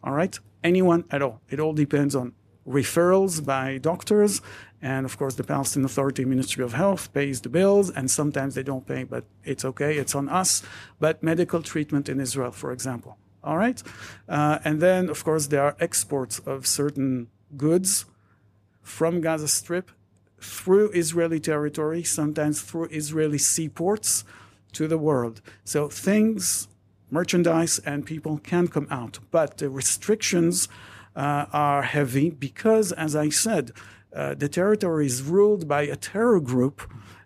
All 0.04 0.14
right, 0.14 0.38
anyone 0.64 1.04
at 1.12 1.22
all. 1.22 1.42
It 1.50 1.60
all 1.60 1.74
depends 1.74 2.16
on 2.16 2.34
referrals 2.68 3.44
by 3.44 3.78
doctors. 3.78 4.42
And 4.82 5.06
of 5.06 5.18
course, 5.18 5.36
the 5.36 5.44
Palestinian 5.44 5.86
Authority 5.86 6.24
Ministry 6.26 6.64
of 6.64 6.74
Health 6.74 7.12
pays 7.14 7.42
the 7.42 7.50
bills, 7.50 7.90
and 7.90 8.10
sometimes 8.10 8.56
they 8.56 8.64
don't 8.64 8.88
pay, 8.88 9.04
but 9.04 9.26
it's 9.44 9.66
okay, 9.66 9.98
it's 9.98 10.16
on 10.16 10.30
us. 10.30 10.64
But 11.00 11.22
medical 11.22 11.62
treatment 11.62 12.08
in 12.08 12.20
Israel, 12.20 12.52
for 12.52 12.72
example. 12.72 13.18
All 13.44 13.58
right? 13.58 13.82
Uh, 14.28 14.60
and 14.64 14.82
then, 14.82 15.10
of 15.10 15.24
course, 15.24 15.48
there 15.48 15.64
are 15.64 15.76
exports 15.80 16.40
of 16.40 16.66
certain 16.66 17.28
goods 17.58 18.06
from 18.82 19.22
Gaza 19.22 19.48
Strip 19.48 19.92
through 20.40 20.92
Israeli 20.92 21.40
territory, 21.40 22.04
sometimes 22.04 22.62
through 22.62 22.88
Israeli 22.92 23.38
seaports 23.38 24.24
to 24.74 24.88
the 24.88 24.98
world. 24.98 25.42
So 25.64 25.90
things, 25.90 26.68
merchandise, 27.12 27.80
and 27.80 28.06
people 28.06 28.40
can 28.40 28.68
come 28.68 28.88
out. 28.90 29.20
But 29.32 29.58
the 29.58 29.70
restrictions 29.70 30.70
uh, 31.16 31.46
are 31.52 31.84
heavy 31.84 32.30
because, 32.30 32.92
as 32.92 33.16
I 33.16 33.30
said, 33.30 33.72
uh, 34.14 34.36
the 34.36 34.50
territory 34.50 35.06
is 35.06 35.22
ruled 35.22 35.68
by 35.68 35.84
a 35.84 35.96
terror 35.96 36.40
group 36.40 36.82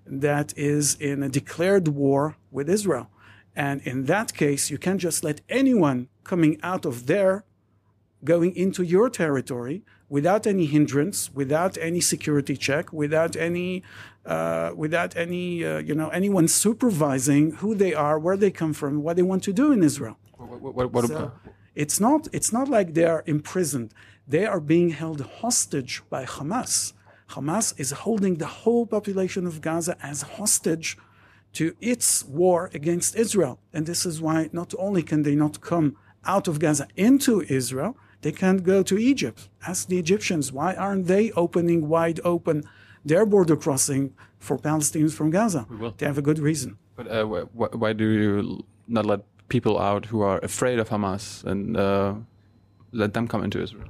that 0.05 0.53
is 0.57 0.95
in 0.95 1.23
a 1.23 1.29
declared 1.29 1.87
war 1.87 2.35
with 2.51 2.69
Israel. 2.69 3.09
And 3.55 3.81
in 3.81 4.05
that 4.05 4.33
case, 4.33 4.69
you 4.69 4.77
can't 4.77 4.99
just 4.99 5.23
let 5.23 5.41
anyone 5.47 6.09
coming 6.23 6.59
out 6.63 6.85
of 6.85 7.05
there 7.05 7.45
going 8.23 8.55
into 8.55 8.83
your 8.83 9.09
territory 9.09 9.83
without 10.09 10.45
any 10.47 10.65
hindrance, 10.65 11.33
without 11.33 11.77
any 11.77 12.01
security 12.01 12.55
check, 12.55 12.91
without 12.91 13.35
any, 13.35 13.83
uh, 14.25 14.71
without 14.75 15.15
any, 15.15 15.65
uh, 15.65 15.79
you 15.79 15.95
know, 15.95 16.09
anyone 16.09 16.47
supervising 16.47 17.51
who 17.55 17.75
they 17.75 17.93
are, 17.93 18.19
where 18.19 18.37
they 18.37 18.51
come 18.51 18.73
from, 18.73 19.03
what 19.03 19.15
they 19.15 19.23
want 19.23 19.43
to 19.43 19.53
do 19.53 19.71
in 19.71 19.83
Israel. 19.83 20.17
What, 20.37 20.75
what, 20.75 20.91
what, 20.93 21.07
so 21.07 21.31
it's 21.75 21.99
not. 21.99 22.27
It's 22.31 22.53
not 22.53 22.67
like 22.67 22.93
they 22.93 23.05
are 23.05 23.23
imprisoned. 23.25 23.93
They 24.27 24.45
are 24.45 24.59
being 24.59 24.91
held 24.91 25.21
hostage 25.41 26.01
by 26.09 26.25
Hamas. 26.25 26.93
Hamas 27.31 27.73
is 27.79 27.91
holding 27.91 28.35
the 28.35 28.45
whole 28.45 28.85
population 28.85 29.45
of 29.45 29.61
Gaza 29.61 29.97
as 30.01 30.21
hostage 30.21 30.97
to 31.53 31.75
its 31.81 32.23
war 32.25 32.69
against 32.73 33.15
Israel. 33.15 33.59
And 33.73 33.85
this 33.85 34.05
is 34.05 34.21
why 34.21 34.49
not 34.53 34.73
only 34.77 35.03
can 35.03 35.23
they 35.23 35.35
not 35.35 35.61
come 35.61 35.97
out 36.25 36.47
of 36.47 36.59
Gaza 36.59 36.87
into 36.95 37.41
Israel, 37.41 37.97
they 38.21 38.31
can't 38.31 38.63
go 38.63 38.81
to 38.83 38.97
Egypt. 38.97 39.49
Ask 39.67 39.87
the 39.87 39.99
Egyptians, 39.99 40.51
why 40.51 40.73
aren't 40.73 41.07
they 41.07 41.31
opening 41.31 41.89
wide 41.89 42.19
open 42.23 42.63
their 43.03 43.25
border 43.25 43.57
crossing 43.57 44.13
for 44.39 44.57
Palestinians 44.57 45.13
from 45.13 45.29
Gaza? 45.29 45.67
They 45.97 46.05
have 46.05 46.17
a 46.17 46.21
good 46.21 46.39
reason. 46.39 46.77
But 46.95 47.07
uh, 47.07 47.25
wh 47.25 47.75
why 47.81 47.91
do 47.93 48.05
you 48.05 48.63
not 48.87 49.05
let 49.05 49.21
people 49.49 49.77
out 49.79 50.05
who 50.05 50.21
are 50.21 50.39
afraid 50.39 50.79
of 50.79 50.89
Hamas 50.89 51.43
and 51.43 51.75
uh, 51.75 52.13
let 52.91 53.13
them 53.13 53.27
come 53.27 53.43
into 53.43 53.61
Israel? 53.61 53.89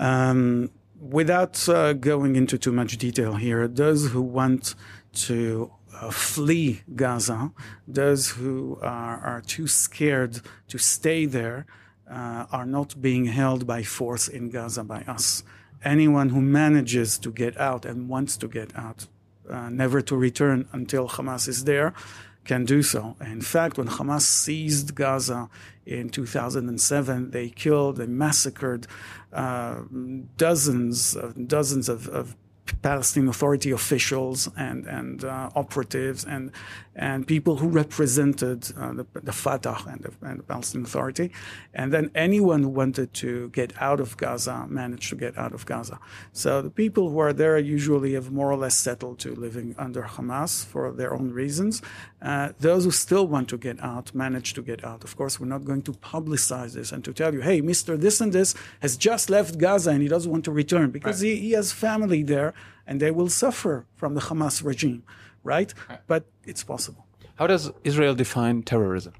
Um, 0.00 0.70
without 0.98 1.68
uh, 1.68 1.92
going 1.92 2.34
into 2.34 2.56
too 2.56 2.72
much 2.72 2.96
detail 2.96 3.34
here, 3.34 3.68
those 3.68 4.10
who 4.10 4.22
want 4.22 4.74
to 5.26 5.70
uh, 5.94 6.10
flee 6.10 6.80
Gaza, 6.96 7.52
those 7.86 8.30
who 8.30 8.78
are, 8.80 9.18
are, 9.18 9.42
too 9.42 9.66
scared 9.66 10.40
to 10.68 10.78
stay 10.78 11.26
there, 11.26 11.66
uh, 12.10 12.46
are 12.50 12.64
not 12.64 13.00
being 13.02 13.26
held 13.26 13.66
by 13.66 13.82
force 13.82 14.26
in 14.26 14.48
Gaza 14.48 14.84
by 14.84 15.02
us. 15.02 15.42
Anyone 15.84 16.30
who 16.30 16.40
manages 16.40 17.18
to 17.18 17.30
get 17.30 17.58
out 17.58 17.84
and 17.84 18.08
wants 18.08 18.38
to 18.38 18.48
get 18.48 18.74
out, 18.74 19.06
uh, 19.50 19.68
never 19.68 20.00
to 20.00 20.16
return 20.16 20.66
until 20.72 21.08
Hamas 21.08 21.46
is 21.46 21.64
there, 21.64 21.92
can 22.44 22.64
do 22.64 22.82
so. 22.82 23.16
In 23.20 23.42
fact, 23.42 23.76
when 23.76 23.88
Hamas 23.88 24.22
seized 24.22 24.94
Gaza 24.94 25.50
in 25.90 26.08
2007, 26.08 27.30
they 27.30 27.50
killed, 27.50 27.96
they 27.96 28.06
massacred 28.06 28.86
uh, 29.32 29.80
dozens, 30.36 31.16
of 31.16 31.48
dozens 31.48 31.88
of, 31.88 32.08
of 32.08 32.36
Palestinian 32.82 33.28
Authority 33.28 33.70
officials 33.70 34.48
and 34.56 34.86
and 34.86 35.24
uh, 35.24 35.50
operatives 35.54 36.24
and 36.24 36.52
and 36.96 37.26
people 37.26 37.56
who 37.56 37.68
represented 37.68 38.70
uh, 38.76 38.92
the, 38.92 39.06
the, 39.22 39.32
Fatah 39.32 39.78
and 39.88 40.00
the, 40.02 40.12
and 40.26 40.40
the, 40.40 40.42
Palestinian 40.42 40.84
Authority, 40.84 41.32
and 41.72 41.92
then 41.92 42.10
anyone 42.14 42.62
who 42.62 42.68
wanted 42.68 43.14
to 43.14 43.48
get 43.50 43.72
out 43.80 44.00
of 44.00 44.16
Gaza 44.16 44.66
managed 44.68 45.08
to 45.10 45.16
get 45.16 45.38
out 45.38 45.54
of 45.54 45.64
Gaza. 45.64 45.98
So 46.32 46.60
the 46.60 46.70
people 46.70 47.08
who 47.08 47.18
are 47.20 47.32
there 47.32 47.56
usually 47.58 48.12
have 48.14 48.30
more 48.30 48.50
or 48.50 48.56
less 48.56 48.76
settled 48.76 49.18
to 49.20 49.34
living 49.34 49.74
under 49.78 50.02
Hamas 50.02 50.64
for 50.64 50.92
their 50.92 51.14
own 51.14 51.32
reasons. 51.32 51.80
Uh, 52.20 52.52
those 52.58 52.84
who 52.84 52.90
still 52.90 53.26
want 53.26 53.48
to 53.48 53.56
get 53.56 53.82
out 53.82 54.14
manage 54.14 54.52
to 54.54 54.62
get 54.62 54.84
out. 54.84 55.02
Of 55.04 55.16
course, 55.16 55.40
we're 55.40 55.46
not 55.46 55.64
going 55.64 55.82
to 55.82 55.92
publicize 55.92 56.74
this 56.74 56.92
and 56.92 57.02
to 57.04 57.12
tell 57.14 57.32
you, 57.32 57.40
hey, 57.40 57.60
Mister 57.60 57.96
this 57.96 58.20
and 58.20 58.32
this 58.32 58.54
has 58.80 58.96
just 58.96 59.30
left 59.30 59.58
Gaza 59.58 59.90
and 59.90 60.02
he 60.02 60.08
doesn't 60.08 60.30
want 60.30 60.44
to 60.44 60.52
return 60.52 60.90
because 60.90 61.22
right. 61.22 61.30
he, 61.30 61.36
he 61.36 61.50
has 61.52 61.72
family 61.72 62.22
there 62.22 62.52
and 62.90 63.00
they 63.00 63.12
will 63.12 63.30
suffer 63.30 63.86
from 63.94 64.14
the 64.14 64.20
Hamas 64.20 64.62
regime, 64.64 65.04
right? 65.44 65.72
But 66.08 66.24
it's 66.44 66.64
possible. 66.64 67.06
How 67.36 67.46
does 67.46 67.70
Israel 67.84 68.14
define 68.14 68.62
terrorism? 68.64 69.14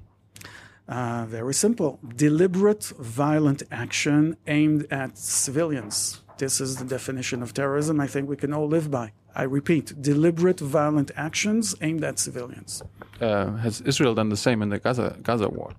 Uh, 0.87 1.25
very 1.25 1.53
simple 1.53 1.91
deliberate 2.15 2.83
violent 2.99 3.63
action 3.71 4.35
aimed 4.45 4.85
at 4.91 5.17
civilians. 5.17 6.21
This 6.37 6.59
is 6.59 6.75
the 6.75 6.85
definition 6.97 7.41
of 7.41 7.53
terrorism 7.53 8.01
I 8.01 8.07
think 8.07 8.27
we 8.27 8.35
can 8.35 8.51
all 8.53 8.67
live 8.67 8.91
by. 8.91 9.13
I 9.33 9.43
repeat, 9.43 9.85
deliberate 10.01 10.59
violent 10.59 11.09
actions 11.15 11.73
aimed 11.81 12.03
at 12.03 12.19
civilians. 12.19 12.83
Uh, 13.21 13.55
has 13.65 13.79
Israel 13.81 14.13
done 14.13 14.29
the 14.29 14.41
same 14.47 14.61
in 14.61 14.69
the 14.69 14.79
Gaza, 14.79 15.15
Gaza 15.23 15.47
war? 15.47 15.71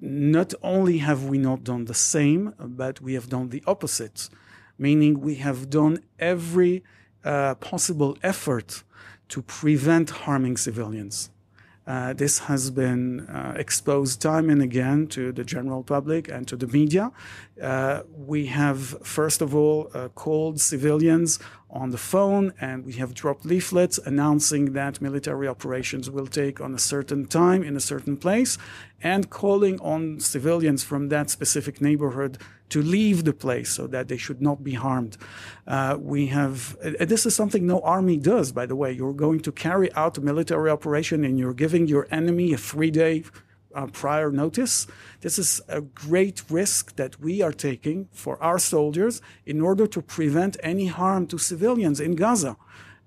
Not 0.00 0.52
only 0.62 0.98
have 0.98 1.24
we 1.24 1.38
not 1.38 1.64
done 1.64 1.86
the 1.86 1.94
same, 1.94 2.52
but 2.58 3.00
we 3.00 3.14
have 3.14 3.28
done 3.30 3.48
the 3.48 3.62
opposite 3.66 4.28
meaning 4.78 5.20
we 5.20 5.36
have 5.36 5.68
done 5.68 6.02
every 6.18 6.82
uh, 7.24 7.54
possible 7.56 8.16
effort 8.22 8.82
to 9.28 9.42
prevent 9.42 10.10
harming 10.10 10.56
civilians. 10.56 11.30
Uh, 11.88 12.12
this 12.12 12.40
has 12.40 12.70
been 12.70 13.20
uh, 13.20 13.54
exposed 13.56 14.20
time 14.20 14.50
and 14.50 14.60
again 14.60 15.06
to 15.06 15.32
the 15.32 15.42
general 15.42 15.82
public 15.82 16.28
and 16.28 16.46
to 16.46 16.54
the 16.54 16.66
media. 16.66 17.10
Uh, 17.62 18.02
we 18.14 18.44
have, 18.44 18.78
first 19.02 19.40
of 19.40 19.54
all, 19.54 19.90
uh, 19.94 20.08
called 20.08 20.60
civilians 20.60 21.38
on 21.70 21.88
the 21.88 21.96
phone 21.96 22.52
and 22.60 22.84
we 22.84 22.92
have 22.92 23.14
dropped 23.14 23.46
leaflets 23.46 23.98
announcing 24.04 24.74
that 24.74 25.00
military 25.00 25.48
operations 25.48 26.10
will 26.10 26.26
take 26.26 26.60
on 26.60 26.74
a 26.74 26.78
certain 26.78 27.24
time 27.24 27.62
in 27.62 27.74
a 27.74 27.80
certain 27.80 28.18
place 28.18 28.58
and 29.02 29.30
calling 29.30 29.80
on 29.80 30.20
civilians 30.20 30.84
from 30.84 31.08
that 31.08 31.30
specific 31.30 31.80
neighborhood 31.80 32.36
to 32.70 32.82
leave 32.82 33.24
the 33.24 33.32
place 33.32 33.70
so 33.70 33.86
that 33.86 34.08
they 34.08 34.16
should 34.16 34.40
not 34.40 34.62
be 34.62 34.74
harmed. 34.74 35.16
Uh, 35.66 35.96
we 35.98 36.26
have, 36.26 36.76
uh, 36.84 37.04
this 37.04 37.26
is 37.26 37.34
something 37.34 37.66
no 37.66 37.80
army 37.80 38.16
does, 38.16 38.52
by 38.52 38.66
the 38.66 38.76
way. 38.76 38.92
You're 38.92 39.12
going 39.12 39.40
to 39.40 39.52
carry 39.52 39.92
out 39.94 40.18
a 40.18 40.20
military 40.20 40.70
operation 40.70 41.24
and 41.24 41.38
you're 41.38 41.54
giving 41.54 41.86
your 41.86 42.06
enemy 42.10 42.52
a 42.52 42.58
three 42.58 42.90
day 42.90 43.24
uh, 43.74 43.86
prior 43.86 44.30
notice. 44.30 44.86
This 45.20 45.38
is 45.38 45.60
a 45.68 45.80
great 45.80 46.42
risk 46.50 46.96
that 46.96 47.20
we 47.20 47.42
are 47.42 47.52
taking 47.52 48.08
for 48.12 48.42
our 48.42 48.58
soldiers 48.58 49.20
in 49.46 49.60
order 49.60 49.86
to 49.86 50.02
prevent 50.02 50.56
any 50.62 50.86
harm 50.86 51.26
to 51.28 51.38
civilians 51.38 52.00
in 52.00 52.16
Gaza. 52.16 52.56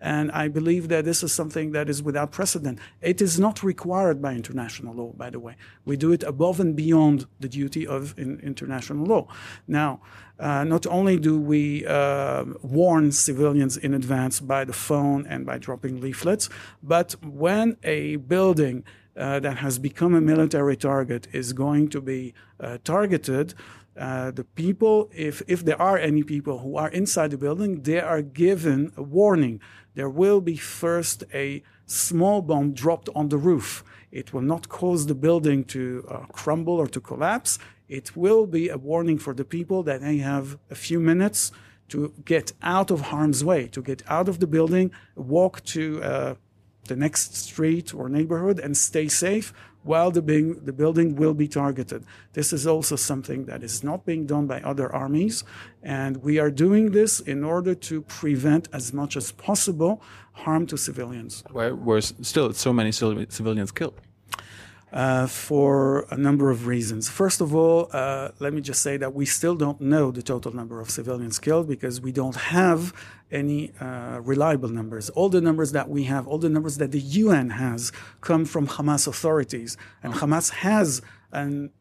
And 0.02 0.32
I 0.32 0.48
believe 0.48 0.88
that 0.88 1.06
this 1.06 1.22
is 1.22 1.32
something 1.32 1.72
that 1.74 1.88
is 1.88 2.02
without 2.02 2.32
precedent. 2.32 2.80
It 3.02 3.22
is 3.22 3.40
not 3.40 3.62
required 3.62 4.20
by 4.20 4.34
international 4.34 4.96
law, 4.96 5.14
by 5.16 5.30
the 5.30 5.40
way. 5.40 5.56
We 5.86 5.96
do 5.96 6.12
it 6.12 6.24
above 6.24 6.60
and 6.60 6.76
beyond 6.76 7.28
the 7.40 7.48
duty 7.48 7.86
of 7.86 8.18
in 8.18 8.40
international 8.40 9.06
law. 9.06 9.28
Now, 9.68 10.02
uh, 10.40 10.64
not 10.64 10.88
only 10.88 11.18
do 11.18 11.40
we 11.40 11.86
uh, 11.86 12.46
warn 12.64 13.12
civilians 13.12 13.78
in 13.78 13.94
advance 13.94 14.40
by 14.40 14.66
the 14.66 14.74
phone 14.74 15.28
and 15.28 15.46
by 15.46 15.60
dropping 15.60 16.02
leaflets, 16.02 16.50
but 16.82 17.16
when 17.24 17.78
a 17.84 18.16
building 18.16 18.84
uh, 19.16 19.40
that 19.40 19.58
has 19.58 19.78
become 19.78 20.16
a 20.16 20.22
military 20.22 20.76
target 20.76 21.28
is 21.32 21.54
going 21.54 21.90
to 21.90 22.02
be 22.02 22.34
uh, 22.60 22.80
targeted, 22.84 23.54
uh, 24.00 24.32
the 24.32 24.44
people, 24.44 25.12
if, 25.14 25.42
if 25.48 25.66
there 25.66 25.80
are 25.80 25.98
any 25.98 26.24
people 26.24 26.60
who 26.60 26.78
are 26.78 26.90
inside 26.90 27.30
the 27.30 27.38
building, 27.38 27.82
they 27.84 28.00
are 28.00 28.22
given 28.22 28.92
a 28.96 29.04
warning. 29.04 29.60
There 29.96 30.10
will 30.10 30.42
be 30.42 30.56
first 30.56 31.24
a 31.34 31.64
small 31.86 32.42
bomb 32.42 32.74
dropped 32.74 33.10
on 33.16 33.30
the 33.30 33.38
roof. 33.38 33.84
It 34.12 34.34
will 34.34 34.42
not 34.42 34.70
cause 34.70 35.08
the 35.08 35.16
building 35.16 35.64
to 35.66 36.06
uh, 36.08 36.18
crumble 36.32 36.76
or 36.76 36.88
to 36.88 37.00
collapse. 37.00 37.60
It 37.88 38.16
will 38.16 38.46
be 38.46 38.70
a 38.70 38.78
warning 38.78 39.18
for 39.18 39.34
the 39.34 39.46
people 39.46 39.84
that 39.84 40.02
they 40.02 40.18
have 40.18 40.58
a 40.70 40.76
few 40.76 41.00
minutes 41.00 41.52
to 41.90 42.14
get 42.24 42.54
out 42.62 42.90
of 42.90 43.02
harm's 43.02 43.44
way, 43.44 43.68
to 43.68 43.82
get 43.82 44.02
out 44.08 44.30
of 44.30 44.40
the 44.40 44.48
building, 44.48 44.92
walk 45.16 45.62
to 45.66 46.02
uh, 46.02 46.36
the 46.88 46.96
next 46.96 47.36
street 47.36 47.94
or 47.94 48.08
neighborhood 48.08 48.60
and 48.60 48.78
stay 48.78 49.08
safe 49.08 49.54
while 49.84 50.12
the, 50.12 50.22
being, 50.22 50.64
the 50.66 50.74
building 50.74 51.16
will 51.16 51.34
be 51.34 51.48
targeted. 51.48 52.04
This 52.34 52.54
is 52.54 52.68
also 52.68 52.96
something 52.96 53.46
that 53.46 53.64
is 53.64 53.84
not 53.84 54.06
being 54.06 54.26
done 54.26 54.48
by 54.48 54.62
other 54.62 54.94
armies, 54.94 55.44
and 55.82 56.18
we 56.18 56.40
are 56.40 56.52
doing 56.52 56.92
this 56.92 57.20
in 57.20 57.44
order 57.44 57.74
to 57.76 58.02
prevent 58.04 58.68
as 58.74 58.94
much 58.94 59.18
as 59.18 59.32
possible 59.32 60.02
harm 60.34 60.66
to 60.68 60.78
civilians. 60.78 61.44
Where, 61.52 61.76
where 61.76 62.02
still 62.02 62.54
so 62.54 62.74
many 62.74 62.92
civilians 62.92 63.72
killed? 63.72 64.00
Uh, 64.92 65.26
for 65.28 66.06
a 66.10 66.18
number 66.18 66.52
of 66.52 66.68
reasons. 66.68 67.10
First 67.10 67.42
of 67.42 67.56
all, 67.56 67.90
uh, 67.94 68.30
let 68.40 68.54
me 68.54 68.62
just 68.62 68.82
say 68.82 68.98
that 68.98 69.14
we 69.14 69.26
still 69.26 69.56
don't 69.56 69.80
know 69.80 70.12
the 70.12 70.22
total 70.22 70.54
number 70.54 70.82
of 70.82 70.90
civilians 70.90 71.40
killed 71.40 71.68
because 71.68 72.02
we 72.02 72.12
don't 72.12 72.36
have 72.36 72.94
any 73.32 73.72
uh, 73.80 74.20
reliable 74.22 74.70
numbers. 74.70 75.10
All 75.12 75.30
the 75.30 75.42
numbers 75.42 75.72
that 75.72 75.88
we 75.88 76.04
have, 76.06 76.28
all 76.28 76.38
the 76.38 76.50
numbers 76.50 76.78
that 76.78 76.92
the 76.92 77.00
UN 77.00 77.52
has, 77.52 77.92
come 78.20 78.44
from 78.44 78.68
Hamas 78.68 79.08
authorities. 79.08 79.78
And 80.04 80.14
Hamas 80.16 80.50
has 80.50 81.02
an 81.32 81.72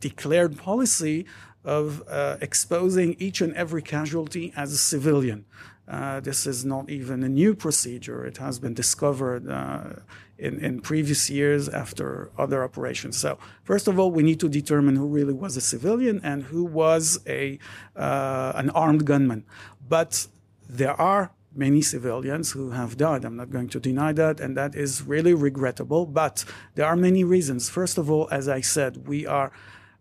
declared 0.00 0.56
policy 0.56 1.26
of 1.64 2.02
uh, 2.08 2.36
exposing 2.40 3.16
each 3.18 3.40
and 3.40 3.52
every 3.54 3.82
casualty 3.82 4.52
as 4.56 4.72
a 4.72 4.78
civilian. 4.78 5.44
Uh, 5.86 6.20
this 6.20 6.46
is 6.46 6.64
not 6.64 6.90
even 6.90 7.22
a 7.22 7.28
new 7.28 7.54
procedure. 7.54 8.24
It 8.26 8.36
has 8.38 8.58
been 8.58 8.74
discovered 8.74 9.48
uh, 9.48 10.00
in, 10.38 10.60
in 10.60 10.80
previous 10.80 11.28
years 11.28 11.68
after 11.68 12.30
other 12.38 12.62
operations. 12.62 13.18
So, 13.18 13.38
first 13.64 13.88
of 13.88 13.98
all, 13.98 14.10
we 14.10 14.22
need 14.22 14.40
to 14.40 14.48
determine 14.48 14.96
who 14.96 15.06
really 15.06 15.32
was 15.32 15.56
a 15.56 15.60
civilian 15.60 16.20
and 16.22 16.44
who 16.44 16.64
was 16.64 17.18
a 17.26 17.58
uh, 17.96 18.52
an 18.54 18.70
armed 18.70 19.04
gunman. 19.04 19.44
But 19.88 20.28
there 20.68 20.98
are 21.00 21.32
many 21.54 21.82
civilians 21.82 22.52
who 22.52 22.70
have 22.70 22.96
died. 22.96 23.24
I'm 23.24 23.36
not 23.36 23.50
going 23.50 23.68
to 23.70 23.80
deny 23.80 24.12
that, 24.12 24.38
and 24.38 24.56
that 24.56 24.74
is 24.74 25.02
really 25.02 25.34
regrettable. 25.34 26.06
But 26.06 26.44
there 26.76 26.86
are 26.86 26.96
many 26.96 27.24
reasons. 27.24 27.68
First 27.68 27.98
of 27.98 28.10
all, 28.10 28.28
as 28.30 28.48
I 28.48 28.60
said, 28.60 29.08
we 29.08 29.26
are 29.26 29.50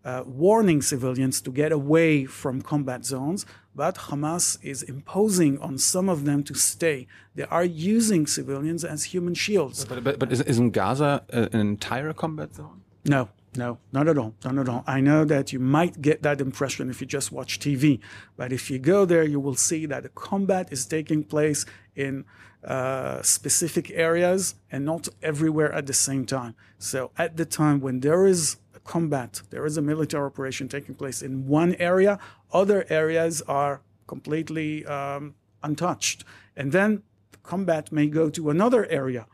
uh, 0.07 0.23
warning 0.25 0.81
civilians 0.81 1.41
to 1.41 1.51
get 1.51 1.71
away 1.73 2.23
from 2.23 2.61
combat 2.61 3.03
zones, 3.03 3.45
but 3.75 3.95
Hamas 4.07 4.57
is 4.63 4.81
imposing 4.81 5.59
on 5.59 5.77
some 5.77 6.07
of 6.07 6.23
them 6.23 6.43
to 6.43 6.53
stay. 6.53 7.07
They 7.35 7.43
are 7.43 7.65
using 7.65 8.25
civilians 8.25 8.85
as 8.85 8.99
human 9.13 9.35
shields. 9.35 9.83
But, 9.83 10.05
but, 10.05 10.17
but 10.17 10.31
isn't 10.31 10.71
Gaza 10.71 11.23
an 11.29 11.59
entire 11.59 12.13
combat 12.13 12.55
zone? 12.55 12.83
No, 13.03 13.27
no, 13.57 13.79
not 13.91 14.07
at 14.07 14.17
all. 14.17 14.33
Not 14.45 14.57
at 14.57 14.69
all. 14.69 14.83
I 14.87 15.01
know 15.01 15.25
that 15.25 15.51
you 15.51 15.59
might 15.59 16.01
get 16.01 16.23
that 16.23 16.39
impression 16.39 16.89
if 16.89 17.01
you 17.01 17.07
just 17.07 17.33
watch 17.33 17.59
TV, 17.59 17.99
but 18.37 18.53
if 18.53 18.71
you 18.71 18.79
go 18.79 19.03
there, 19.03 19.25
you 19.25 19.41
will 19.41 19.55
see 19.55 19.85
that 19.87 20.03
the 20.03 20.09
combat 20.09 20.71
is 20.71 20.85
taking 20.85 21.25
place 21.25 21.65
in 21.97 22.23
uh, 22.63 23.21
specific 23.21 23.91
areas 23.91 24.55
and 24.71 24.85
not 24.85 25.09
everywhere 25.21 25.71
at 25.73 25.85
the 25.85 25.93
same 25.93 26.25
time. 26.25 26.55
So 26.79 27.11
at 27.17 27.37
the 27.37 27.45
time 27.45 27.81
when 27.81 27.99
there 27.99 28.25
is 28.25 28.57
combat. 28.88 29.41
There 29.51 29.65
is 29.65 29.77
a 29.77 29.82
military 29.82 30.25
operation 30.25 30.67
taking 30.67 30.96
place 30.96 31.22
in 31.22 31.48
one 31.48 31.75
area. 31.75 32.17
Other 32.51 32.86
areas 32.89 33.41
are 33.44 33.82
completely 34.08 34.86
um, 34.86 35.36
untouched. 35.62 36.24
And 36.56 36.72
then 36.72 37.03
the 37.32 37.38
combat 37.44 37.91
may 37.91 38.08
go 38.08 38.29
to 38.32 38.50
another 38.50 38.86
area. 38.88 39.27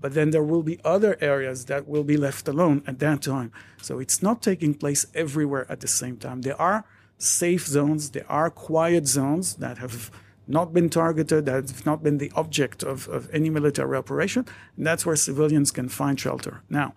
But 0.00 0.14
then 0.14 0.30
there 0.30 0.42
will 0.42 0.62
be 0.62 0.78
other 0.84 1.16
areas 1.20 1.66
that 1.66 1.88
will 1.88 2.04
be 2.04 2.16
left 2.16 2.48
alone 2.48 2.82
at 2.86 2.98
that 3.00 3.22
time. 3.22 3.50
So 3.82 3.98
it's 3.98 4.22
not 4.22 4.42
taking 4.42 4.74
place 4.74 5.06
everywhere 5.14 5.66
at 5.68 5.80
the 5.80 5.88
same 5.88 6.16
time. 6.16 6.42
There 6.42 6.60
are 6.60 6.84
safe 7.18 7.66
zones, 7.66 8.10
there 8.10 8.30
are 8.30 8.48
quiet 8.50 9.06
zones 9.06 9.56
that 9.56 9.76
have 9.78 10.10
not 10.48 10.72
been 10.72 10.88
targeted, 10.88 11.46
that 11.46 11.68
have 11.68 11.86
not 11.86 12.02
been 12.02 12.18
the 12.18 12.32
object 12.34 12.82
of, 12.82 13.08
of 13.08 13.28
any 13.32 13.50
military 13.50 13.96
operation. 13.96 14.46
And 14.76 14.86
that's 14.86 15.04
where 15.04 15.16
civilians 15.16 15.70
can 15.70 15.88
find 15.88 16.18
shelter. 16.18 16.62
Now, 16.70 16.94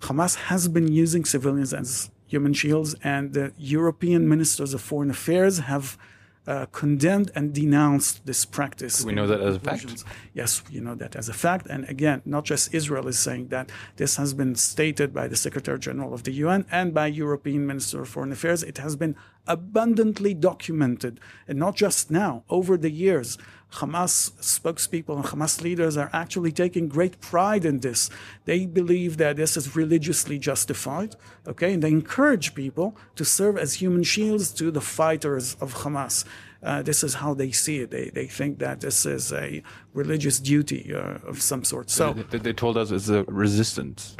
Hamas 0.00 0.36
has 0.36 0.68
been 0.68 0.88
using 0.92 1.24
civilians 1.24 1.72
as 1.72 2.10
human 2.26 2.52
shields, 2.52 2.94
and 3.02 3.32
the 3.32 3.52
European 3.58 4.28
ministers 4.28 4.74
of 4.74 4.80
foreign 4.80 5.10
affairs 5.10 5.58
have 5.58 5.98
uh, 6.46 6.66
condemned 6.72 7.30
and 7.34 7.52
denounced 7.52 8.24
this 8.24 8.44
practice. 8.44 9.04
We 9.04 9.12
know 9.12 9.26
that 9.26 9.40
as 9.40 9.56
a 9.56 9.60
fact. 9.60 10.04
Yes, 10.32 10.62
you 10.70 10.80
know 10.80 10.94
that 10.94 11.14
as 11.14 11.28
a 11.28 11.32
fact. 11.32 11.66
And 11.66 11.88
again, 11.88 12.22
not 12.24 12.44
just 12.44 12.74
Israel 12.74 13.06
is 13.08 13.18
saying 13.18 13.48
that. 13.48 13.70
This 13.96 14.16
has 14.16 14.32
been 14.32 14.54
stated 14.54 15.12
by 15.12 15.28
the 15.28 15.36
Secretary 15.36 15.78
General 15.78 16.14
of 16.14 16.24
the 16.24 16.32
UN 16.32 16.64
and 16.70 16.94
by 16.94 17.06
European 17.08 17.66
Minister 17.66 18.02
of 18.02 18.08
Foreign 18.08 18.32
Affairs. 18.32 18.62
It 18.62 18.78
has 18.78 18.96
been 18.96 19.16
abundantly 19.46 20.32
documented, 20.34 21.20
and 21.46 21.58
not 21.58 21.76
just 21.76 22.10
now, 22.10 22.44
over 22.48 22.76
the 22.76 22.90
years. 22.90 23.36
Hamas 23.72 24.32
spokespeople 24.40 25.16
and 25.16 25.24
Hamas 25.24 25.62
leaders 25.62 25.96
are 25.96 26.10
actually 26.12 26.52
taking 26.52 26.88
great 26.88 27.20
pride 27.20 27.64
in 27.64 27.80
this. 27.80 28.10
They 28.44 28.66
believe 28.66 29.16
that 29.18 29.36
this 29.36 29.56
is 29.56 29.76
religiously 29.76 30.38
justified, 30.38 31.14
okay? 31.46 31.74
And 31.74 31.82
they 31.82 31.90
encourage 31.90 32.54
people 32.54 32.96
to 33.16 33.24
serve 33.24 33.56
as 33.56 33.74
human 33.74 34.02
shields 34.02 34.50
to 34.52 34.70
the 34.70 34.80
fighters 34.80 35.56
of 35.60 35.74
Hamas. 35.74 36.24
Uh, 36.62 36.82
this 36.82 37.02
is 37.02 37.14
how 37.14 37.32
they 37.32 37.52
see 37.52 37.78
it. 37.78 37.90
They, 37.90 38.10
they 38.10 38.26
think 38.26 38.58
that 38.58 38.80
this 38.80 39.06
is 39.06 39.32
a 39.32 39.62
religious 39.94 40.38
duty 40.40 40.92
uh, 40.94 41.18
of 41.26 41.40
some 41.40 41.64
sort. 41.64 41.90
So 41.90 42.12
they, 42.12 42.38
they, 42.38 42.52
told 42.52 42.76
us 42.76 42.90
it's 42.90 43.08
a 43.08 43.24
resistance. 43.24 44.16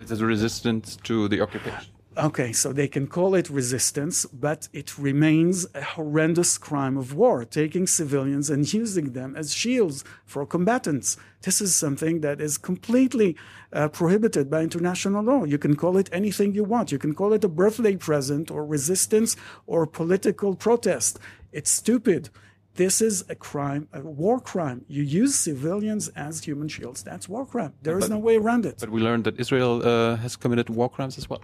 It's 0.00 0.10
a 0.10 0.24
resistance 0.24 0.96
to 1.04 1.28
the 1.28 1.40
occupation. 1.42 1.95
Okay, 2.18 2.50
so 2.50 2.72
they 2.72 2.88
can 2.88 3.06
call 3.06 3.34
it 3.34 3.50
resistance, 3.50 4.24
but 4.24 4.68
it 4.72 4.96
remains 4.96 5.66
a 5.74 5.82
horrendous 5.82 6.56
crime 6.56 6.96
of 6.96 7.12
war, 7.12 7.44
taking 7.44 7.86
civilians 7.86 8.48
and 8.48 8.72
using 8.72 9.12
them 9.12 9.36
as 9.36 9.52
shields 9.52 10.02
for 10.24 10.46
combatants. 10.46 11.18
This 11.42 11.60
is 11.60 11.76
something 11.76 12.22
that 12.22 12.40
is 12.40 12.56
completely 12.56 13.36
uh, 13.70 13.88
prohibited 13.88 14.48
by 14.48 14.62
international 14.62 15.22
law. 15.22 15.44
You 15.44 15.58
can 15.58 15.76
call 15.76 15.98
it 15.98 16.08
anything 16.10 16.54
you 16.54 16.64
want. 16.64 16.90
You 16.90 16.98
can 16.98 17.14
call 17.14 17.34
it 17.34 17.44
a 17.44 17.48
birthday 17.48 17.96
present 17.96 18.50
or 18.50 18.64
resistance 18.64 19.36
or 19.66 19.86
political 19.86 20.54
protest. 20.54 21.18
It's 21.52 21.70
stupid. 21.70 22.30
This 22.76 23.02
is 23.02 23.24
a 23.28 23.34
crime, 23.34 23.88
a 23.92 24.00
war 24.00 24.40
crime. 24.40 24.86
You 24.88 25.02
use 25.02 25.34
civilians 25.34 26.08
as 26.16 26.44
human 26.44 26.68
shields. 26.68 27.02
That's 27.02 27.28
war 27.28 27.44
crime. 27.44 27.74
There 27.82 27.98
is 27.98 28.08
but, 28.08 28.14
no 28.14 28.18
way 28.18 28.36
around 28.36 28.64
it. 28.64 28.76
But 28.80 28.90
we 28.90 29.02
learned 29.02 29.24
that 29.24 29.38
Israel 29.38 29.82
uh, 29.82 30.16
has 30.16 30.34
committed 30.36 30.70
war 30.70 30.88
crimes 30.88 31.18
as 31.18 31.28
well. 31.28 31.42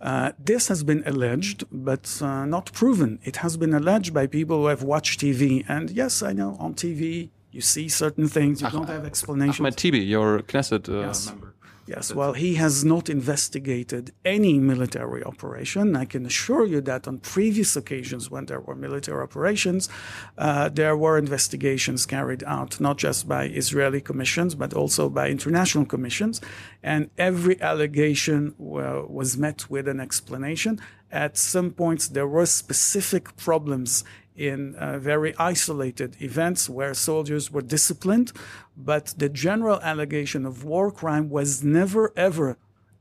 Uh, 0.00 0.32
this 0.38 0.68
has 0.68 0.84
been 0.84 1.02
alleged, 1.06 1.64
but 1.72 2.20
uh, 2.22 2.44
not 2.44 2.72
proven. 2.72 3.18
It 3.24 3.36
has 3.36 3.56
been 3.56 3.74
alleged 3.74 4.14
by 4.14 4.26
people 4.26 4.58
who 4.58 4.66
have 4.66 4.82
watched 4.82 5.20
TV. 5.20 5.64
And 5.68 5.90
yes, 5.90 6.22
I 6.22 6.32
know 6.32 6.56
on 6.58 6.74
TV 6.74 7.30
you 7.50 7.60
see 7.60 7.88
certain 7.88 8.28
things, 8.28 8.62
you 8.62 8.70
don't 8.70 8.88
have 8.88 9.04
explanations. 9.04 9.60
Ahmed 9.60 9.76
Tibi, 9.76 10.00
your 10.00 10.40
Knesset 10.40 10.88
uh, 10.88 11.06
yes. 11.06 11.26
member. 11.26 11.54
Yes, 11.88 12.14
well, 12.14 12.34
he 12.34 12.56
has 12.56 12.84
not 12.84 13.08
investigated 13.08 14.12
any 14.22 14.58
military 14.58 15.24
operation. 15.24 15.96
I 15.96 16.04
can 16.04 16.26
assure 16.26 16.66
you 16.66 16.82
that 16.82 17.08
on 17.08 17.16
previous 17.20 17.76
occasions 17.76 18.30
when 18.30 18.44
there 18.44 18.60
were 18.60 18.74
military 18.74 19.22
operations, 19.22 19.88
uh, 20.36 20.68
there 20.68 20.94
were 20.98 21.16
investigations 21.16 22.04
carried 22.04 22.44
out, 22.44 22.78
not 22.78 22.98
just 22.98 23.26
by 23.26 23.44
Israeli 23.44 24.02
commissions, 24.02 24.54
but 24.54 24.74
also 24.74 25.08
by 25.08 25.30
international 25.30 25.86
commissions. 25.86 26.42
And 26.82 27.08
every 27.16 27.58
allegation 27.62 28.54
uh, 28.60 29.04
was 29.08 29.38
met 29.38 29.70
with 29.70 29.88
an 29.88 29.98
explanation. 29.98 30.78
At 31.10 31.38
some 31.38 31.70
points, 31.70 32.08
there 32.08 32.28
were 32.28 32.44
specific 32.44 33.34
problems 33.38 34.04
in 34.38 34.74
uh, 34.76 34.98
very 34.98 35.34
isolated 35.36 36.16
events 36.20 36.68
where 36.70 36.94
soldiers 36.94 37.50
were 37.50 37.62
disciplined, 37.62 38.32
but 38.76 39.14
the 39.18 39.28
general 39.28 39.80
allegation 39.82 40.46
of 40.46 40.64
war 40.64 40.90
crime 40.90 41.28
was 41.28 41.64
never, 41.64 42.12
ever, 42.16 42.56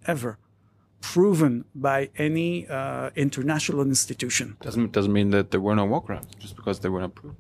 ever 0.06 0.38
proven 1.00 1.64
by 1.76 2.10
any 2.18 2.68
uh, 2.68 3.12
international 3.16 3.82
institution. 3.82 4.58
Doesn't 4.62 4.92
doesn't 4.92 5.14
mean 5.14 5.30
that 5.30 5.52
there 5.52 5.62
were 5.62 5.76
no 5.76 5.86
war 5.86 6.02
crimes 6.02 6.28
just 6.40 6.56
because 6.56 6.80
they 6.80 6.90
were 6.90 7.02
not 7.02 7.14
proven 7.16 7.38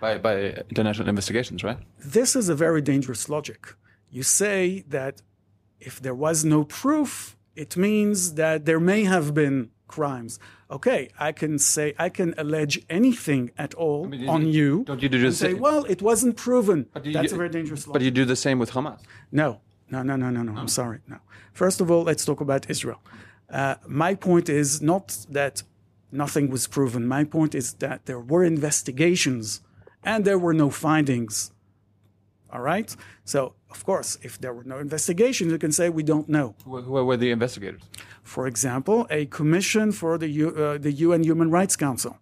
by 0.00 0.18
by 0.18 0.34
international 0.70 1.08
investigations, 1.08 1.64
right? 1.64 1.78
This 1.98 2.36
is 2.36 2.48
a 2.48 2.54
very 2.54 2.82
dangerous 2.82 3.28
logic. 3.28 3.74
You 4.10 4.22
say 4.22 4.84
that 4.88 5.22
if 5.80 6.00
there 6.00 6.14
was 6.14 6.44
no 6.44 6.64
proof, 6.64 7.36
it 7.54 7.76
means 7.76 8.34
that 8.34 8.66
there 8.66 8.80
may 8.80 9.04
have 9.04 9.32
been 9.34 9.70
crimes. 9.88 10.38
Okay, 10.70 11.08
I 11.18 11.32
can 11.32 11.58
say 11.58 11.94
I 11.98 12.08
can 12.10 12.34
allege 12.36 12.80
anything 12.88 13.50
at 13.58 13.74
all 13.74 14.06
I 14.06 14.08
mean, 14.08 14.28
on 14.28 14.46
you. 14.46 14.84
Don't 14.84 15.02
you 15.02 15.08
do 15.08 15.20
just 15.20 15.40
say, 15.40 15.54
well, 15.54 15.84
it 15.84 16.00
wasn't 16.02 16.36
proven? 16.36 16.86
That's 16.94 17.32
a 17.32 17.36
very 17.36 17.48
dangerous. 17.48 17.86
But 17.86 18.02
you 18.02 18.10
do 18.10 18.24
the 18.24 18.36
same 18.36 18.58
with 18.58 18.72
Hamas. 18.72 19.00
No, 19.32 19.60
no, 19.90 20.02
no, 20.02 20.16
no, 20.16 20.30
no, 20.30 20.42
no. 20.42 20.54
I'm 20.60 20.68
sorry. 20.68 21.00
No. 21.08 21.18
First 21.52 21.80
of 21.80 21.90
all, 21.90 22.02
let's 22.04 22.24
talk 22.24 22.40
about 22.40 22.70
Israel. 22.70 23.00
Uh, 23.50 23.76
my 23.86 24.14
point 24.14 24.48
is 24.48 24.82
not 24.82 25.26
that 25.30 25.62
nothing 26.12 26.50
was 26.50 26.66
proven. 26.66 27.06
My 27.06 27.24
point 27.24 27.54
is 27.54 27.74
that 27.74 28.06
there 28.06 28.20
were 28.20 28.44
investigations 28.44 29.62
and 30.04 30.24
there 30.24 30.38
were 30.38 30.54
no 30.54 30.70
findings. 30.70 31.50
All 32.52 32.60
right. 32.60 32.94
So, 33.24 33.54
of 33.70 33.84
course, 33.84 34.18
if 34.22 34.40
there 34.40 34.52
were 34.52 34.64
no 34.64 34.78
investigations, 34.78 35.52
you 35.52 35.58
can 35.58 35.72
say 35.72 35.88
we 35.90 36.02
don't 36.02 36.28
know. 36.28 36.54
Who, 36.64 36.80
were 36.80 37.16
the 37.16 37.30
investigators? 37.30 37.82
For 38.22 38.46
example, 38.46 39.06
a 39.10 39.26
commission 39.26 39.92
for 39.92 40.16
the, 40.18 40.28
U, 40.28 40.48
uh, 40.50 40.78
the 40.78 40.92
UN 40.92 41.22
Human 41.22 41.50
Rights 41.50 41.76
Council 41.76 42.18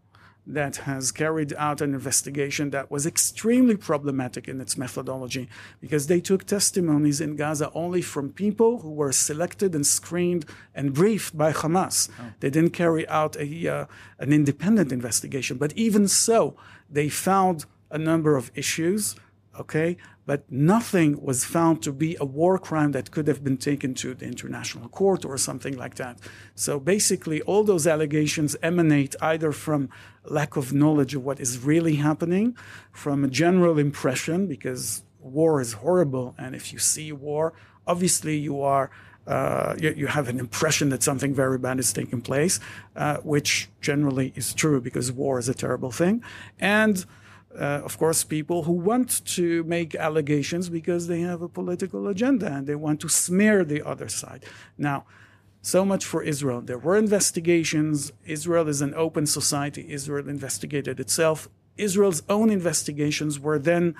that 0.46 0.76
has 0.76 1.10
carried 1.10 1.52
out 1.54 1.80
an 1.80 1.92
investigation 1.92 2.70
that 2.70 2.90
was 2.90 3.04
extremely 3.04 3.76
problematic 3.76 4.46
in 4.46 4.60
its 4.60 4.78
methodology 4.78 5.48
because 5.80 6.06
they 6.06 6.20
took 6.20 6.44
testimonies 6.44 7.20
in 7.20 7.34
Gaza 7.34 7.70
only 7.74 8.00
from 8.00 8.32
people 8.32 8.78
who 8.78 8.92
were 8.92 9.10
selected 9.10 9.74
and 9.74 9.84
screened 9.84 10.44
and 10.74 10.94
briefed 10.94 11.36
by 11.36 11.52
Hamas. 11.52 12.08
Oh. 12.20 12.32
They 12.38 12.50
didn't 12.50 12.70
carry 12.70 13.08
out 13.08 13.36
a, 13.36 13.68
uh, 13.68 13.86
an 14.20 14.32
independent 14.32 14.92
investigation. 14.92 15.58
But 15.58 15.72
even 15.72 16.06
so, 16.06 16.56
they 16.88 17.08
found 17.08 17.66
a 17.90 17.98
number 17.98 18.36
of 18.36 18.52
issues, 18.54 19.16
okay, 19.58 19.96
but 20.26 20.50
nothing 20.50 21.22
was 21.22 21.44
found 21.44 21.82
to 21.84 21.92
be 21.92 22.16
a 22.18 22.24
war 22.24 22.58
crime 22.58 22.92
that 22.92 23.12
could 23.12 23.28
have 23.28 23.42
been 23.44 23.56
taken 23.56 23.94
to 23.94 24.12
the 24.12 24.26
international 24.26 24.88
court 24.88 25.24
or 25.24 25.38
something 25.38 25.76
like 25.78 25.94
that. 25.94 26.18
So 26.56 26.80
basically, 26.80 27.40
all 27.42 27.62
those 27.62 27.86
allegations 27.86 28.56
emanate 28.62 29.14
either 29.22 29.52
from 29.52 29.88
lack 30.24 30.56
of 30.56 30.72
knowledge 30.72 31.14
of 31.14 31.24
what 31.24 31.38
is 31.38 31.60
really 31.60 31.94
happening, 31.94 32.56
from 32.92 33.24
a 33.24 33.28
general 33.28 33.78
impression, 33.78 34.48
because 34.48 35.04
war 35.20 35.60
is 35.60 35.74
horrible, 35.74 36.34
and 36.36 36.54
if 36.56 36.72
you 36.72 36.80
see 36.80 37.12
war, 37.12 37.52
obviously 37.86 38.36
you 38.36 38.60
are. 38.60 38.90
Uh, 39.26 39.74
you, 39.80 39.92
you, 39.96 40.06
have 40.06 40.28
an 40.28 40.38
impression 40.38 40.90
that 40.90 41.02
something 41.02 41.34
very 41.34 41.58
bad 41.58 41.80
is 41.80 41.92
taking 41.92 42.20
place, 42.20 42.60
uh, 42.94 43.16
which 43.24 43.68
generally 43.80 44.32
is 44.36 44.54
true 44.54 44.80
because 44.80 45.10
war 45.10 45.40
is 45.40 45.48
a 45.48 45.54
terrible 45.54 45.90
thing. 45.90 46.22
And 46.60 47.04
uh, 47.58 47.82
of 47.84 47.98
course, 47.98 48.24
people 48.24 48.64
who 48.64 48.72
want 48.72 49.24
to 49.26 49.64
make 49.64 49.94
allegations 49.94 50.68
because 50.68 51.06
they 51.06 51.20
have 51.20 51.42
a 51.42 51.48
political 51.48 52.06
agenda 52.08 52.46
and 52.46 52.66
they 52.66 52.74
want 52.74 53.00
to 53.00 53.08
smear 53.08 53.64
the 53.64 53.82
other 53.82 54.08
side. 54.08 54.44
Now, 54.76 55.04
so 55.62 55.84
much 55.84 56.04
for 56.04 56.22
Israel. 56.22 56.60
There 56.60 56.78
were 56.78 56.96
investigations. 56.96 58.12
Israel 58.24 58.68
is 58.68 58.80
an 58.82 58.94
open 58.94 59.26
society. 59.26 59.86
Israel 59.90 60.28
investigated 60.28 61.00
itself. 61.00 61.48
Israel's 61.76 62.22
own 62.28 62.50
investigations 62.50 63.40
were 63.40 63.58
then 63.58 63.94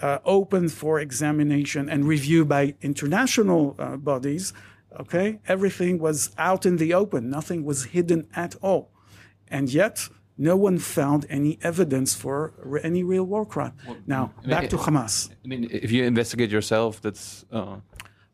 uh, 0.00 0.18
open 0.24 0.68
for 0.68 0.98
examination 0.98 1.88
and 1.88 2.06
review 2.06 2.44
by 2.44 2.74
international 2.80 3.76
uh, 3.78 3.96
bodies. 3.96 4.52
Okay, 4.98 5.40
everything 5.46 5.98
was 5.98 6.30
out 6.38 6.66
in 6.66 6.78
the 6.78 6.94
open. 6.94 7.30
Nothing 7.30 7.64
was 7.64 7.84
hidden 7.86 8.26
at 8.34 8.56
all, 8.60 8.90
and 9.46 9.72
yet 9.72 10.08
no 10.40 10.56
one 10.56 10.78
found 10.78 11.26
any 11.28 11.58
evidence 11.62 12.14
for 12.14 12.54
any 12.82 13.02
real 13.04 13.24
war 13.24 13.44
crime. 13.44 13.74
Well, 13.86 13.96
now, 14.06 14.32
I 14.38 14.40
mean, 14.40 14.50
back 14.50 14.70
to 14.70 14.78
Hamas. 14.78 15.28
I 15.44 15.46
mean, 15.46 15.68
if 15.70 15.92
you 15.92 16.02
investigate 16.04 16.50
yourself, 16.50 17.00
that's. 17.02 17.44
Uh... 17.52 17.76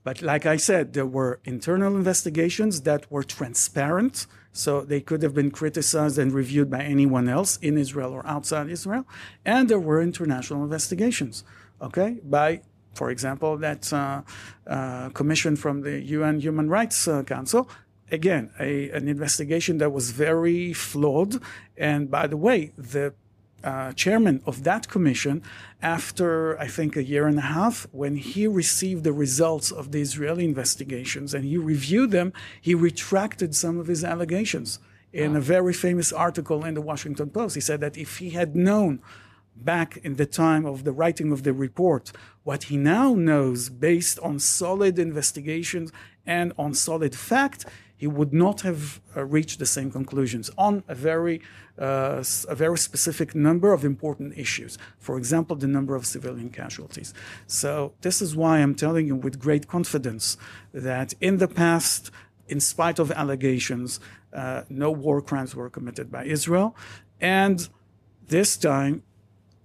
But 0.04 0.22
like 0.22 0.46
I 0.46 0.56
said, 0.56 0.92
there 0.92 1.04
were 1.04 1.40
internal 1.44 1.96
investigations 1.96 2.82
that 2.82 3.10
were 3.10 3.24
transparent, 3.24 4.28
so 4.52 4.82
they 4.82 5.00
could 5.00 5.20
have 5.24 5.34
been 5.34 5.50
criticized 5.50 6.16
and 6.16 6.32
reviewed 6.32 6.70
by 6.70 6.82
anyone 6.82 7.28
else 7.28 7.56
in 7.56 7.76
Israel 7.76 8.12
or 8.12 8.24
outside 8.24 8.70
Israel. 8.70 9.04
And 9.44 9.68
there 9.68 9.80
were 9.80 10.00
international 10.00 10.62
investigations, 10.62 11.42
okay, 11.82 12.18
by, 12.22 12.60
for 12.94 13.10
example, 13.10 13.56
that 13.56 13.92
uh, 13.92 14.22
uh, 14.68 15.08
commission 15.08 15.56
from 15.56 15.80
the 15.80 16.00
UN 16.16 16.38
Human 16.38 16.70
Rights 16.70 17.08
uh, 17.08 17.24
Council 17.24 17.68
again, 18.10 18.50
a, 18.58 18.90
an 18.90 19.08
investigation 19.08 19.78
that 19.78 19.92
was 19.92 20.10
very 20.10 20.72
flawed. 20.72 21.42
And 21.76 22.10
by 22.10 22.26
the 22.26 22.36
way, 22.36 22.72
the 22.76 23.14
uh, 23.64 23.92
chairman 23.92 24.42
of 24.46 24.64
that 24.64 24.88
commission, 24.88 25.42
after 25.82 26.58
I 26.60 26.68
think 26.68 26.96
a 26.96 27.02
year 27.02 27.26
and 27.26 27.38
a 27.38 27.42
half, 27.42 27.86
when 27.92 28.16
he 28.16 28.46
received 28.46 29.04
the 29.04 29.12
results 29.12 29.72
of 29.72 29.92
the 29.92 30.00
Israeli 30.00 30.44
investigations 30.44 31.34
and 31.34 31.44
he 31.44 31.56
reviewed 31.56 32.10
them, 32.10 32.32
he 32.60 32.74
retracted 32.74 33.54
some 33.54 33.78
of 33.78 33.86
his 33.86 34.04
allegations. 34.04 34.78
In 35.12 35.34
a 35.34 35.40
very 35.40 35.72
famous 35.72 36.12
article 36.12 36.64
in 36.64 36.74
the 36.74 36.82
Washington 36.82 37.30
Post, 37.30 37.54
he 37.54 37.60
said 37.60 37.80
that 37.80 37.96
if 37.96 38.18
he 38.18 38.30
had 38.30 38.54
known 38.54 39.00
back 39.56 39.96
in 39.98 40.16
the 40.16 40.26
time 40.26 40.66
of 40.66 40.84
the 40.84 40.92
writing 40.92 41.32
of 41.32 41.42
the 41.42 41.52
report 41.52 42.12
what 42.44 42.64
he 42.64 42.76
now 42.76 43.14
knows 43.14 43.70
based 43.70 44.18
on 44.20 44.38
solid 44.38 44.98
investigations 44.98 45.90
and 46.26 46.52
on 46.58 46.74
solid 46.74 47.14
fact, 47.14 47.64
he 47.96 48.06
would 48.06 48.32
not 48.32 48.60
have 48.60 49.00
uh, 49.16 49.24
reached 49.24 49.58
the 49.58 49.66
same 49.66 49.90
conclusions 49.90 50.50
on 50.58 50.84
a 50.86 50.94
very, 50.94 51.40
uh, 51.78 52.22
a 52.48 52.54
very 52.54 52.78
specific 52.78 53.34
number 53.34 53.72
of 53.72 53.84
important 53.84 54.36
issues. 54.36 54.76
For 54.98 55.16
example, 55.16 55.56
the 55.56 55.66
number 55.66 55.94
of 55.94 56.04
civilian 56.04 56.50
casualties. 56.50 57.14
So 57.46 57.94
this 58.02 58.20
is 58.20 58.36
why 58.36 58.58
I'm 58.58 58.74
telling 58.74 59.06
you 59.06 59.16
with 59.16 59.38
great 59.38 59.66
confidence 59.66 60.36
that 60.72 61.14
in 61.20 61.38
the 61.38 61.48
past, 61.48 62.10
in 62.48 62.60
spite 62.60 62.98
of 62.98 63.10
allegations, 63.10 63.98
uh, 64.32 64.62
no 64.68 64.90
war 64.90 65.22
crimes 65.22 65.54
were 65.56 65.70
committed 65.70 66.10
by 66.10 66.24
Israel. 66.24 66.76
And 67.20 67.68
this 68.28 68.56
time, 68.56 69.02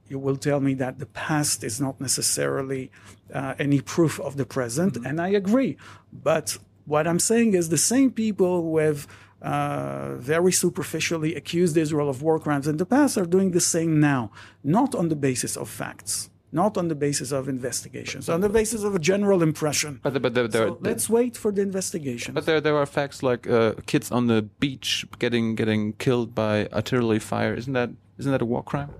you 0.07 0.19
will 0.19 0.37
tell 0.37 0.59
me 0.59 0.73
that 0.75 0.99
the 0.99 1.05
past 1.05 1.63
is 1.63 1.79
not 1.79 1.99
necessarily 2.01 2.91
uh, 3.33 3.55
any 3.59 3.81
proof 3.81 4.19
of 4.19 4.35
the 4.37 4.45
present, 4.45 4.93
mm-hmm. 4.93 5.05
and 5.05 5.21
I 5.21 5.29
agree. 5.29 5.77
But 6.11 6.57
what 6.85 7.07
I'm 7.07 7.19
saying 7.19 7.53
is 7.53 7.69
the 7.69 7.77
same 7.77 8.11
people 8.11 8.61
who 8.61 8.77
have 8.77 9.07
uh, 9.41 10.15
very 10.17 10.51
superficially 10.51 11.35
accused 11.35 11.75
Israel 11.77 12.09
of 12.09 12.21
war 12.21 12.39
crimes 12.39 12.67
in 12.67 12.77
the 12.77 12.85
past 12.85 13.17
are 13.17 13.25
doing 13.25 13.51
the 13.51 13.59
same 13.59 13.99
now, 13.99 14.31
not 14.63 14.93
on 14.93 15.09
the 15.09 15.15
basis 15.15 15.57
of 15.57 15.67
facts, 15.69 16.29
not 16.51 16.77
on 16.77 16.89
the 16.89 16.95
basis 16.95 17.31
of 17.31 17.49
investigations, 17.49 18.29
on 18.29 18.41
the 18.41 18.49
basis 18.49 18.83
of 18.83 18.93
a 18.93 18.99
general 18.99 19.41
impression. 19.41 19.99
But, 20.03 20.21
but 20.21 20.33
there, 20.35 20.47
there, 20.47 20.67
so 20.67 20.77
let's 20.81 21.09
wait 21.09 21.35
for 21.35 21.51
the 21.51 21.61
investigation. 21.61 22.33
But 22.33 22.45
there, 22.45 22.61
there 22.61 22.77
are 22.77 22.85
facts 22.85 23.23
like 23.23 23.49
uh, 23.49 23.73
kids 23.87 24.11
on 24.11 24.27
the 24.27 24.43
beach 24.59 25.05
getting 25.17 25.55
getting 25.55 25.93
killed 25.93 26.35
by 26.35 26.67
artillery 26.67 27.19
fire. 27.19 27.53
Isn't 27.55 27.73
that 27.73 27.89
isn't 28.19 28.31
that 28.31 28.41
a 28.41 28.45
war 28.45 28.63
crime? 28.63 28.91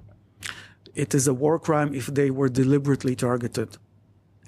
It 0.95 1.13
is 1.13 1.27
a 1.27 1.33
war 1.33 1.59
crime 1.59 1.93
if 1.93 2.07
they 2.07 2.31
were 2.31 2.49
deliberately 2.49 3.15
targeted 3.15 3.77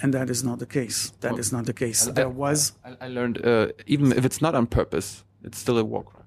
and 0.02 0.14
that 0.14 0.30
is 0.30 0.44
not 0.44 0.60
the 0.60 0.66
case. 0.66 1.12
That 1.22 1.32
well, 1.32 1.40
is 1.40 1.52
not 1.52 1.66
the 1.66 1.74
case. 1.74 2.08
I, 2.08 2.12
there 2.12 2.30
was. 2.30 2.74
I, 2.84 3.06
I 3.06 3.08
learned 3.08 3.46
uh, 3.46 3.68
even 3.86 4.12
if 4.12 4.26
it's 4.26 4.42
not 4.42 4.56
on 4.56 4.68
purpose, 4.68 5.24
it's 5.44 5.58
still 5.58 5.78
a 5.78 5.84
war 5.84 6.04
crime. 6.04 6.24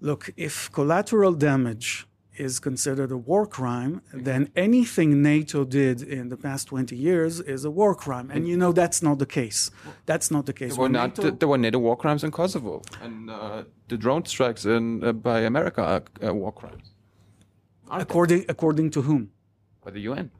Look, 0.00 0.30
if 0.36 0.70
collateral 0.72 1.32
damage 1.32 2.06
is 2.36 2.58
considered 2.58 3.12
a 3.12 3.16
war 3.16 3.46
crime, 3.46 4.00
then 4.12 4.50
anything 4.56 5.22
NATO 5.22 5.64
did 5.64 6.02
in 6.02 6.28
the 6.28 6.36
past 6.36 6.68
20 6.68 6.96
years 6.96 7.40
is 7.40 7.64
a 7.64 7.70
war 7.70 7.94
crime. 7.94 8.30
And 8.30 8.48
you 8.48 8.56
know 8.56 8.72
that's 8.72 9.02
not 9.02 9.18
the 9.18 9.26
case. 9.26 9.70
That's 10.06 10.30
not 10.30 10.46
the 10.46 10.52
case. 10.52 10.72
There 10.74 10.82
were, 10.82 10.88
not, 10.88 11.18
NATO, 11.18 11.30
there 11.30 11.48
were 11.48 11.58
NATO 11.58 11.78
war 11.78 11.96
crimes 11.96 12.24
in 12.24 12.30
Kosovo, 12.30 12.82
and 13.02 13.30
uh, 13.30 13.64
the 13.88 13.96
drone 13.96 14.24
strikes 14.24 14.64
in, 14.64 15.04
uh, 15.04 15.12
by 15.12 15.40
America 15.40 15.82
are 15.82 16.28
uh, 16.28 16.34
war 16.34 16.52
crimes. 16.52 16.92
According, 17.90 18.46
according 18.48 18.90
to 18.90 19.02
whom? 19.02 19.30
By 19.84 19.90
the 19.90 20.00
UN. 20.00 20.30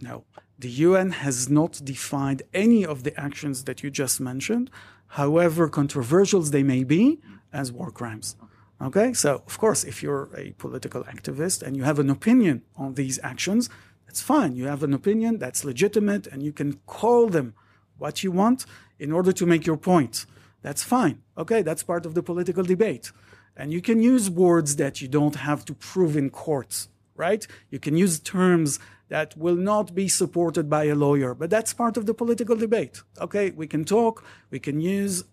No. 0.00 0.24
The 0.62 0.70
UN 0.86 1.10
has 1.10 1.50
not 1.50 1.80
defined 1.84 2.42
any 2.54 2.86
of 2.86 3.02
the 3.02 3.18
actions 3.20 3.64
that 3.64 3.82
you 3.82 3.90
just 3.90 4.20
mentioned, 4.20 4.70
however 5.08 5.68
controversial 5.68 6.40
they 6.42 6.62
may 6.62 6.84
be, 6.84 7.18
as 7.52 7.72
war 7.72 7.90
crimes. 7.90 8.36
Okay, 8.80 9.12
so 9.12 9.42
of 9.44 9.58
course, 9.58 9.82
if 9.82 10.04
you're 10.04 10.28
a 10.36 10.52
political 10.58 11.02
activist 11.02 11.62
and 11.62 11.76
you 11.76 11.82
have 11.82 11.98
an 11.98 12.08
opinion 12.10 12.62
on 12.76 12.94
these 12.94 13.18
actions, 13.24 13.70
that's 14.06 14.20
fine. 14.20 14.54
You 14.54 14.66
have 14.68 14.84
an 14.84 14.94
opinion 14.94 15.38
that's 15.38 15.64
legitimate 15.64 16.28
and 16.28 16.44
you 16.44 16.52
can 16.52 16.74
call 16.86 17.26
them 17.26 17.54
what 17.98 18.22
you 18.22 18.30
want 18.30 18.64
in 19.00 19.10
order 19.10 19.32
to 19.32 19.44
make 19.44 19.66
your 19.66 19.76
point. 19.76 20.26
That's 20.62 20.84
fine. 20.84 21.22
Okay, 21.36 21.62
that's 21.62 21.82
part 21.82 22.06
of 22.06 22.14
the 22.14 22.22
political 22.22 22.62
debate. 22.62 23.10
And 23.56 23.72
you 23.72 23.82
can 23.82 24.00
use 24.00 24.30
words 24.30 24.76
that 24.76 25.02
you 25.02 25.08
don't 25.08 25.34
have 25.34 25.64
to 25.64 25.74
prove 25.74 26.16
in 26.16 26.30
courts, 26.30 26.88
right? 27.16 27.44
You 27.68 27.80
can 27.80 27.96
use 27.96 28.20
terms 28.20 28.78
that 29.12 29.36
will 29.36 29.60
not 29.72 29.94
be 29.94 30.08
supported 30.08 30.70
by 30.70 30.84
a 30.84 30.94
lawyer. 30.94 31.34
But 31.34 31.50
that's 31.50 31.74
part 31.74 31.98
of 31.98 32.06
the 32.06 32.14
political 32.14 32.56
debate. 32.56 33.02
Okay, 33.20 33.50
we 33.50 33.66
can 33.66 33.84
talk, 33.84 34.24
we 34.50 34.58
can 34.58 34.80
use 34.80 35.24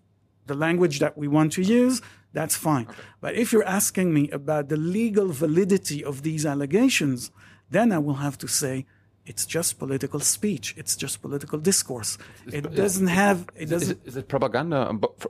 the 0.44 0.54
language 0.66 0.98
that 0.98 1.16
we 1.16 1.26
want 1.36 1.50
to 1.54 1.62
use, 1.62 2.02
that's 2.34 2.56
fine. 2.56 2.86
Okay. 2.90 3.02
But 3.22 3.32
if 3.36 3.46
you're 3.52 3.70
asking 3.78 4.12
me 4.12 4.28
about 4.40 4.68
the 4.68 4.76
legal 4.76 5.28
validity 5.28 6.04
of 6.04 6.14
these 6.28 6.44
allegations, 6.44 7.30
then 7.70 7.90
I 7.90 7.98
will 8.06 8.20
have 8.26 8.36
to 8.44 8.48
say, 8.48 8.84
it's 9.24 9.46
just 9.46 9.78
political 9.78 10.20
speech. 10.20 10.74
It's 10.76 10.94
just 10.94 11.22
political 11.22 11.58
discourse. 11.58 12.18
It 12.52 12.74
doesn't 12.74 13.06
have. 13.22 13.48
It 13.56 13.66
doesn't. 13.70 13.96
Is 13.98 14.04
it, 14.04 14.08
is 14.10 14.16
it 14.16 14.28
propaganda 14.28 14.78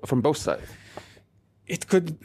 from 0.06 0.22
both 0.22 0.38
sides? 0.38 0.66
It 1.70 1.86
could 1.86 2.18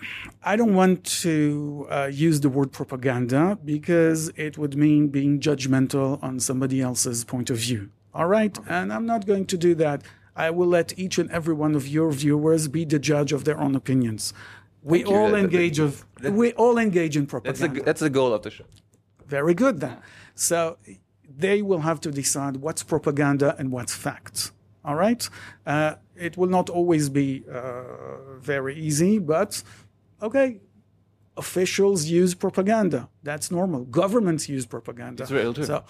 i 0.43 0.55
don't 0.59 0.73
want 0.73 1.03
to 1.03 1.87
uh, 1.89 2.09
use 2.27 2.37
the 2.41 2.49
word 2.49 2.71
propaganda 2.71 3.57
because 3.63 4.29
it 4.45 4.57
would 4.57 4.75
mean 4.75 5.07
being 5.07 5.39
judgmental 5.39 6.21
on 6.27 6.39
somebody 6.39 6.81
else's 6.81 7.23
point 7.23 7.49
of 7.49 7.57
view. 7.57 7.81
All 8.13 8.27
right? 8.37 8.57
And 8.67 8.91
i'm 8.91 9.05
not 9.05 9.21
going 9.31 9.45
to 9.53 9.57
do 9.57 9.71
that. 9.75 10.01
I 10.35 10.49
will 10.57 10.67
let 10.67 10.87
each 11.03 11.15
and 11.21 11.29
every 11.31 11.53
one 11.53 11.73
of 11.75 11.87
your 11.87 12.11
viewers 12.11 12.67
be 12.67 12.83
the 12.93 12.99
judge 13.11 13.31
of 13.31 13.41
their 13.47 13.59
own 13.65 13.73
opinions. 13.75 14.33
We 14.81 15.03
Thank 15.03 15.15
all 15.15 15.35
engage 15.35 15.79
of 15.79 16.05
we 16.41 16.47
all 16.53 16.77
engage 16.77 17.15
in 17.19 17.25
propaganda. 17.25 17.59
That's 17.59 17.73
the, 17.73 17.83
that's 17.87 18.01
the 18.07 18.13
goal 18.19 18.33
of 18.33 18.41
the 18.41 18.51
show. 18.51 18.65
Very 19.37 19.53
good 19.53 19.79
then. 19.79 19.97
So 20.35 20.77
they 21.45 21.61
will 21.61 21.83
have 21.89 21.99
to 22.05 22.11
decide 22.11 22.57
what's 22.57 22.83
propaganda 22.83 23.55
and 23.59 23.71
what's 23.71 23.95
facts. 23.95 24.51
All 24.83 24.95
right. 24.95 25.27
Uh, 25.65 25.95
it 26.17 26.37
will 26.37 26.47
not 26.47 26.69
always 26.69 27.09
be 27.09 27.43
uh, 27.51 27.83
very 28.39 28.75
easy, 28.75 29.19
but 29.19 29.61
okay. 30.21 30.59
Officials 31.37 32.05
use 32.05 32.33
propaganda. 32.33 33.09
That's 33.23 33.51
normal. 33.51 33.83
Governments 33.83 34.47
use 34.47 34.65
propaganda. 34.65 35.23
Israel 35.23 35.53
too. 35.53 35.65
So, 35.65 35.83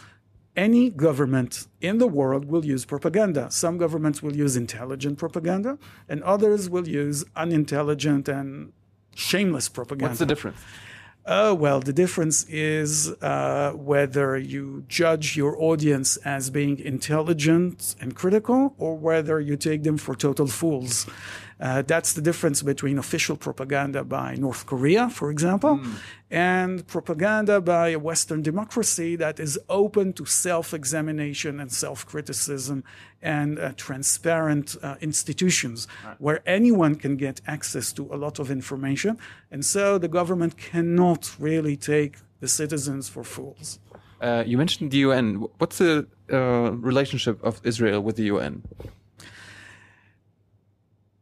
any 0.55 0.89
government 0.89 1.67
in 1.81 1.99
the 1.99 2.07
world 2.07 2.45
will 2.45 2.65
use 2.65 2.85
propaganda. 2.85 3.51
Some 3.51 3.77
governments 3.77 4.23
will 4.23 4.35
use 4.35 4.55
intelligent 4.55 5.19
propaganda, 5.19 5.77
and 6.09 6.23
others 6.23 6.69
will 6.69 6.87
use 6.87 7.25
unintelligent 7.35 8.27
and 8.27 8.73
shameless 9.15 9.69
propaganda. 9.69 10.09
What's 10.09 10.19
the 10.19 10.25
difference? 10.25 10.57
Oh, 11.27 11.55
well, 11.55 11.79
the 11.79 11.91
difference 11.91 12.43
is 12.49 13.09
uh, 13.23 13.71
whether 13.71 14.37
you 14.37 14.85
judge 14.87 15.35
your 15.35 15.59
audience 15.59 16.17
as 16.17 16.51
being 16.51 16.77
intelligent 16.77 17.95
and 17.99 18.15
critical 18.15 18.75
or 18.77 18.95
whether 18.95 19.39
you 19.39 19.57
take 19.57 19.81
them 19.81 19.97
for 19.97 20.15
total 20.15 20.45
fools. 20.45 21.07
Uh, 21.59 21.81
that's 21.81 22.13
the 22.13 22.21
difference 22.21 22.61
between 22.61 22.97
official 22.97 23.37
propaganda 23.37 24.03
by 24.03 24.35
North 24.35 24.65
Korea, 24.65 25.09
for 25.09 25.31
example, 25.31 25.77
mm. 25.77 25.95
and 26.29 26.85
propaganda 26.85 27.61
by 27.61 27.89
a 27.89 27.99
Western 27.99 28.41
democracy 28.41 29.15
that 29.15 29.39
is 29.39 29.57
open 29.69 30.11
to 30.13 30.25
self 30.25 30.73
examination 30.73 31.59
and 31.61 31.71
self 31.71 32.05
criticism 32.05 32.83
and 33.21 33.57
uh, 33.57 33.71
transparent 33.77 34.75
uh, 34.83 34.95
institutions 34.99 35.87
right. 36.05 36.15
where 36.19 36.41
anyone 36.45 36.95
can 36.95 37.15
get 37.15 37.39
access 37.47 37.93
to 37.93 38.13
a 38.13 38.17
lot 38.17 38.37
of 38.37 38.51
information. 38.51 39.17
And 39.49 39.63
so 39.63 39.97
the 39.97 40.09
government 40.09 40.57
cannot 40.57 41.35
really 41.39 41.77
take 41.77 42.17
the 42.41 42.49
citizens 42.49 43.07
for 43.07 43.23
fools. 43.23 43.79
Uh, 44.21 44.43
you 44.45 44.57
mentioned 44.57 44.91
the 44.91 44.97
UN. 44.97 45.47
What's 45.57 45.77
the 45.77 46.07
uh, 46.31 46.71
relationship 46.91 47.41
of 47.43 47.61
Israel 47.63 48.01
with 48.01 48.15
the 48.17 48.23
UN? 48.23 48.63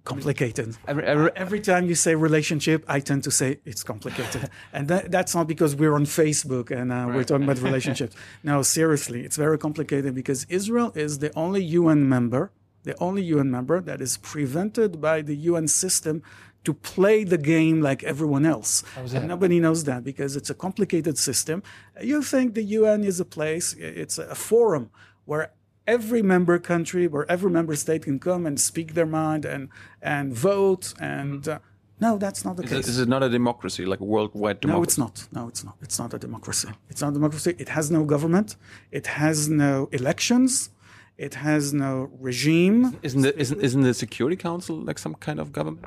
Complicated. 0.04 0.78
Every, 0.88 1.04
every, 1.04 1.32
every, 1.36 1.60
time 1.62 1.88
you 1.88 1.96
say 1.96 2.16
relationship, 2.16 2.84
I 2.88 3.00
tend 3.00 3.24
to 3.24 3.32
say 3.32 3.60
it's 3.66 3.84
complicated. 3.84 4.50
and 4.74 4.88
that, 4.88 5.12
that's 5.12 5.34
not 5.34 5.48
because 5.48 5.76
we're 5.76 5.96
on 5.96 6.06
Facebook 6.06 6.72
and 6.72 6.92
uh, 6.92 6.96
right. 6.96 7.16
we're 7.16 7.24
talking 7.24 7.46
about 7.46 7.60
relationships. 7.62 8.16
no, 8.44 8.62
seriously, 8.62 9.24
it's 9.24 9.38
very 9.38 9.58
complicated 9.58 10.14
because 10.14 10.46
Israel 10.50 10.92
is 10.96 11.20
the 11.20 11.32
only 11.36 11.64
UN 11.64 12.08
member, 12.08 12.52
the 12.84 12.98
only 13.02 13.24
UN 13.24 13.50
member 13.50 13.80
that 13.82 14.02
is 14.02 14.18
prevented 14.18 15.00
by 15.00 15.22
the 15.22 15.36
UN 15.36 15.68
system 15.68 16.22
to 16.66 16.74
play 16.74 17.24
the 17.24 17.38
game 17.38 17.82
like 17.82 18.04
everyone 18.04 18.46
else. 18.46 18.84
And 18.96 19.28
nobody 19.28 19.60
knows 19.60 19.84
that 19.84 20.04
because 20.04 20.36
it's 20.36 20.50
a 20.50 20.54
complicated 20.54 21.18
system. 21.18 21.62
You 22.02 22.24
think 22.24 22.54
the 22.54 22.64
UN 22.64 23.04
is 23.04 23.20
a 23.20 23.26
place, 23.26 23.74
it's 23.74 24.18
a 24.18 24.36
forum 24.36 24.90
where 25.26 25.52
every 25.88 26.22
member 26.22 26.58
country 26.60 27.08
where 27.08 27.30
every 27.30 27.52
member 27.52 27.76
state 27.76 28.04
can 28.04 28.20
come 28.20 28.46
and 28.46 28.60
speak 28.60 28.94
their 28.94 29.06
mind 29.06 29.46
and 29.46 29.70
and 30.02 30.34
vote 30.34 30.94
and 31.00 31.48
uh, 31.48 31.60
no 32.00 32.18
that's 32.18 32.44
not 32.46 32.58
the 32.58 32.64
is 32.64 32.70
case. 32.70 32.88
it, 32.88 32.90
is 32.90 33.00
it 33.00 33.10
not 33.10 33.24
a 33.24 33.30
democracy 33.30 33.86
like 33.86 34.00
a 34.00 34.04
worldwide 34.04 34.60
democracy? 34.62 34.80
no 34.80 34.84
it's 34.84 34.98
not. 34.98 35.28
No 35.32 35.48
it's 35.48 35.64
not. 35.64 35.76
It's 35.82 36.00
not 36.00 36.14
a 36.14 36.20
democracy. 36.20 36.70
It's 36.90 37.02
not 37.02 37.10
a 37.10 37.14
democracy. 37.14 37.56
It 37.58 37.70
has 37.70 37.92
no 37.92 38.04
government. 38.06 38.56
It 38.92 39.08
has 39.08 39.50
no 39.50 39.90
elections. 39.92 40.70
It 41.18 41.36
has 41.36 41.74
no 41.74 42.10
regime. 42.20 42.98
Isn't 43.04 43.22
the, 43.22 43.40
isn't, 43.40 43.62
isn't 43.62 43.82
the 43.82 43.94
security 43.94 44.36
council 44.36 44.76
like 44.78 44.98
some 44.98 45.16
kind 45.16 45.40
of 45.40 45.52
government? 45.54 45.86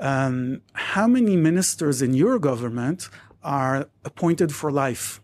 Um, 0.00 0.62
how 0.72 1.06
many 1.06 1.36
ministers 1.36 2.02
in 2.02 2.12
your 2.14 2.40
government 2.40 3.08
are 3.44 3.88
appointed 4.04 4.52
for 4.52 4.72
life 4.72 5.20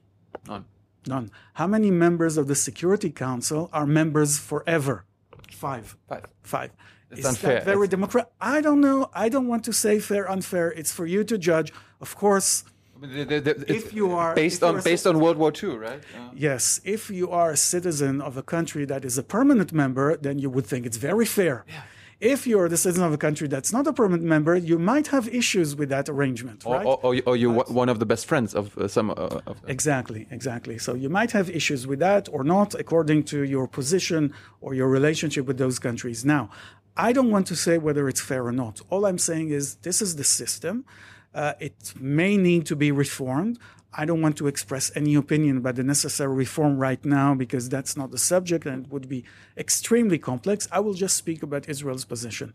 none. 1.08 1.30
How 1.54 1.66
many 1.66 1.90
members 1.90 2.36
of 2.36 2.46
the 2.46 2.54
Security 2.54 3.10
Council 3.10 3.68
are 3.72 3.86
members 3.86 4.38
forever? 4.38 5.04
Five. 5.50 5.96
Five. 6.08 6.26
Five. 6.42 6.70
It's 7.10 7.20
Is 7.20 7.26
unfair. 7.26 7.54
that 7.54 7.64
very 7.64 7.88
democratic? 7.88 8.30
I 8.40 8.60
don't 8.60 8.80
know. 8.80 9.10
I 9.14 9.28
don't 9.30 9.48
want 9.48 9.64
to 9.64 9.72
say 9.72 9.98
fair, 9.98 10.30
unfair. 10.30 10.70
It's 10.70 10.92
for 10.92 11.06
you 11.06 11.24
to 11.24 11.38
judge. 11.38 11.72
Of 12.00 12.14
course, 12.16 12.64
if 13.02 13.94
you 13.94 14.12
are 14.12 14.34
based 14.34 14.62
on 14.62 14.80
based 14.82 15.06
on 15.06 15.18
World 15.18 15.38
War 15.38 15.52
II, 15.62 15.76
right? 15.78 16.02
Uh. 16.16 16.30
Yes, 16.34 16.80
if 16.84 17.10
you 17.10 17.30
are 17.30 17.50
a 17.52 17.56
citizen 17.56 18.20
of 18.20 18.36
a 18.36 18.42
country 18.42 18.84
that 18.84 19.04
is 19.04 19.16
a 19.18 19.22
permanent 19.22 19.72
member, 19.72 20.16
then 20.16 20.38
you 20.38 20.50
would 20.50 20.66
think 20.66 20.84
it's 20.84 20.98
very 20.98 21.24
fair. 21.26 21.64
Yeah. 21.68 21.82
If 22.20 22.48
you're 22.48 22.68
the 22.68 22.76
citizen 22.76 23.04
of 23.04 23.12
a 23.12 23.18
country 23.18 23.46
that's 23.46 23.72
not 23.72 23.86
a 23.86 23.92
permanent 23.92 24.26
member, 24.26 24.56
you 24.56 24.76
might 24.76 25.06
have 25.08 25.28
issues 25.28 25.76
with 25.76 25.88
that 25.90 26.08
arrangement, 26.08 26.66
or, 26.66 26.74
right? 26.74 26.84
Or, 26.84 26.98
or, 27.04 27.16
or 27.26 27.36
you're 27.36 27.52
right. 27.52 27.70
one 27.70 27.88
of 27.88 28.00
the 28.00 28.06
best 28.06 28.26
friends 28.26 28.56
of 28.56 28.76
uh, 28.76 28.88
some 28.88 29.10
uh, 29.10 29.40
of. 29.46 29.62
Exactly, 29.68 30.26
exactly. 30.32 30.78
So 30.78 30.94
you 30.94 31.08
might 31.08 31.30
have 31.30 31.48
issues 31.48 31.86
with 31.86 32.00
that 32.00 32.28
or 32.32 32.42
not, 32.42 32.74
according 32.74 33.22
to 33.24 33.44
your 33.44 33.68
position 33.68 34.34
or 34.60 34.74
your 34.74 34.88
relationship 34.88 35.46
with 35.46 35.58
those 35.58 35.78
countries. 35.78 36.24
Now, 36.24 36.50
I 36.96 37.12
don't 37.12 37.30
want 37.30 37.46
to 37.48 37.56
say 37.56 37.78
whether 37.78 38.08
it's 38.08 38.20
fair 38.20 38.44
or 38.44 38.52
not. 38.52 38.80
All 38.90 39.06
I'm 39.06 39.18
saying 39.18 39.50
is 39.50 39.76
this 39.76 40.02
is 40.02 40.16
the 40.16 40.24
system. 40.24 40.84
Uh, 41.32 41.52
it 41.60 41.94
may 42.00 42.36
need 42.36 42.66
to 42.66 42.74
be 42.74 42.90
reformed. 42.90 43.60
I 43.92 44.04
don't 44.04 44.20
want 44.20 44.36
to 44.38 44.46
express 44.46 44.90
any 44.94 45.14
opinion 45.14 45.56
about 45.56 45.76
the 45.76 45.82
necessary 45.82 46.34
reform 46.34 46.78
right 46.78 47.02
now 47.04 47.34
because 47.34 47.68
that's 47.68 47.96
not 47.96 48.10
the 48.10 48.18
subject 48.18 48.66
and 48.66 48.84
it 48.86 48.92
would 48.92 49.08
be 49.08 49.24
extremely 49.56 50.18
complex. 50.18 50.68
I 50.70 50.80
will 50.80 50.94
just 50.94 51.16
speak 51.16 51.42
about 51.42 51.68
Israel's 51.68 52.04
position. 52.04 52.54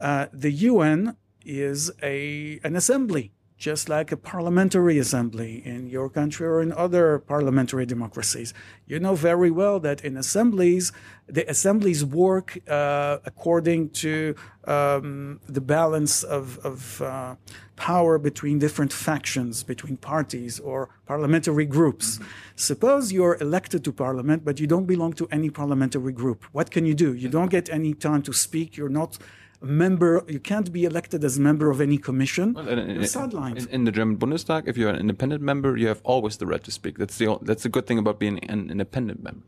Uh, 0.00 0.26
the 0.32 0.50
UN 0.50 1.16
is 1.44 1.90
a 2.02 2.60
an 2.62 2.76
assembly 2.76 3.32
just 3.64 3.88
like 3.88 4.12
a 4.12 4.16
parliamentary 4.32 4.98
assembly 4.98 5.62
in 5.64 5.86
your 5.86 6.10
country 6.10 6.46
or 6.46 6.60
in 6.60 6.70
other 6.86 7.18
parliamentary 7.18 7.86
democracies. 7.86 8.52
You 8.86 8.98
know 9.00 9.14
very 9.14 9.50
well 9.50 9.80
that 9.80 10.04
in 10.04 10.18
assemblies, 10.18 10.92
the 11.26 11.48
assemblies 11.54 12.04
work 12.04 12.58
uh, 12.68 13.16
according 13.24 13.80
to 14.04 14.34
um, 14.66 15.40
the 15.48 15.62
balance 15.62 16.22
of, 16.22 16.58
of 16.58 17.00
uh, 17.00 17.36
power 17.76 18.18
between 18.18 18.58
different 18.58 18.92
factions, 18.92 19.62
between 19.62 19.96
parties 19.96 20.60
or 20.60 20.90
parliamentary 21.06 21.64
groups. 21.64 22.06
Mm-hmm. 22.18 22.24
Suppose 22.56 23.12
you're 23.14 23.38
elected 23.40 23.82
to 23.84 23.92
parliament, 23.92 24.44
but 24.44 24.60
you 24.60 24.66
don't 24.66 24.88
belong 24.94 25.14
to 25.14 25.26
any 25.30 25.48
parliamentary 25.48 26.12
group. 26.12 26.44
What 26.52 26.70
can 26.70 26.84
you 26.84 26.92
do? 26.92 27.14
You 27.14 27.30
don't 27.30 27.50
get 27.50 27.70
any 27.70 27.94
time 27.94 28.20
to 28.28 28.34
speak. 28.34 28.76
You're 28.76 28.96
not 29.02 29.16
member, 29.64 30.24
you 30.28 30.40
can't 30.40 30.72
be 30.72 30.84
elected 30.84 31.24
as 31.24 31.38
a 31.38 31.40
member 31.40 31.70
of 31.70 31.80
any 31.80 31.98
commission. 31.98 32.54
Well, 32.54 32.68
in, 32.68 32.78
in, 32.78 33.02
sidelined. 33.02 33.56
In, 33.56 33.68
in, 33.68 33.84
the 33.84 33.92
German 33.92 34.16
Bundestag, 34.16 34.66
if 34.66 34.76
you're 34.76 34.90
an 34.90 35.00
independent 35.00 35.42
member, 35.42 35.76
you 35.76 35.88
have 35.88 36.00
always 36.04 36.36
the 36.36 36.46
right 36.46 36.62
to 36.64 36.70
speak. 36.70 36.98
That's 36.98 37.18
the 37.18 37.38
that's 37.42 37.62
the 37.62 37.68
good 37.68 37.86
thing 37.86 37.98
about 37.98 38.18
being 38.18 38.38
an 38.44 38.70
independent 38.70 39.22
member. 39.22 39.42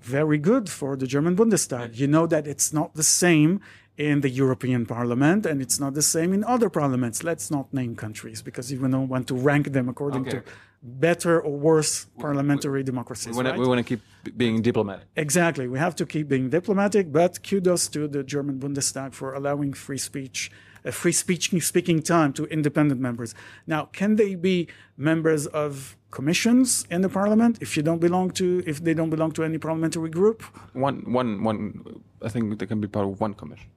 Very 0.00 0.38
good 0.38 0.68
for 0.68 0.96
the 0.96 1.06
German 1.06 1.36
Bundestag. 1.36 1.96
You 1.96 2.08
know 2.08 2.26
that 2.26 2.46
it's 2.46 2.72
not 2.72 2.94
the 2.94 3.04
same 3.04 3.60
in 3.96 4.20
the 4.20 4.30
European 4.30 4.86
Parliament, 4.86 5.46
and 5.46 5.60
it's 5.60 5.78
not 5.78 5.94
the 5.94 6.02
same 6.02 6.32
in 6.32 6.42
other 6.44 6.68
parliaments. 6.70 7.22
Let's 7.22 7.50
not 7.50 7.72
name 7.72 7.94
countries 7.94 8.42
because 8.42 8.72
we 8.72 8.78
don't 8.78 9.08
want 9.08 9.28
to 9.28 9.34
rank 9.34 9.72
them 9.72 9.88
according 9.88 10.22
okay. 10.22 10.38
to 10.38 10.42
better 10.82 11.40
or 11.40 11.56
worse 11.56 12.06
parliamentary 12.18 12.80
we, 12.80 12.84
democracies. 12.84 13.36
We 13.36 13.44
want, 13.44 13.58
right? 13.58 13.76
to 13.76 13.82
keep 13.84 14.36
being 14.36 14.62
diplomatic. 14.62 15.06
Exactly. 15.16 15.68
We 15.68 15.78
have 15.78 15.94
to 15.96 16.06
keep 16.06 16.28
being 16.28 16.50
diplomatic, 16.50 17.12
but 17.12 17.42
kudos 17.48 17.88
to 17.88 18.08
the 18.08 18.22
German 18.24 18.58
Bundestag 18.58 19.14
for 19.14 19.34
allowing 19.34 19.72
free 19.72 19.98
speech, 19.98 20.50
a 20.84 20.88
uh, 20.88 20.90
free 20.90 21.12
speech 21.12 21.50
speaking 21.62 22.02
time 22.02 22.32
to 22.32 22.46
independent 22.46 23.00
members. 23.00 23.34
Now, 23.66 23.86
can 23.92 24.16
they 24.16 24.34
be 24.34 24.68
members 24.96 25.46
of 25.46 25.96
commissions 26.10 26.84
in 26.90 27.00
the 27.00 27.08
parliament 27.08 27.58
if 27.60 27.76
you 27.76 27.82
don't 27.82 28.00
belong 28.00 28.30
to 28.32 28.62
if 28.66 28.82
they 28.82 28.92
don't 28.92 29.10
belong 29.10 29.30
to 29.32 29.44
any 29.44 29.58
parliamentary 29.58 30.10
group? 30.10 30.42
One, 30.72 31.12
one, 31.12 31.44
one. 31.44 32.02
I 32.20 32.28
think 32.28 32.58
they 32.58 32.66
can 32.66 32.80
be 32.80 32.88
part 32.88 33.06
of 33.06 33.20
one 33.20 33.34
commission. 33.34 33.68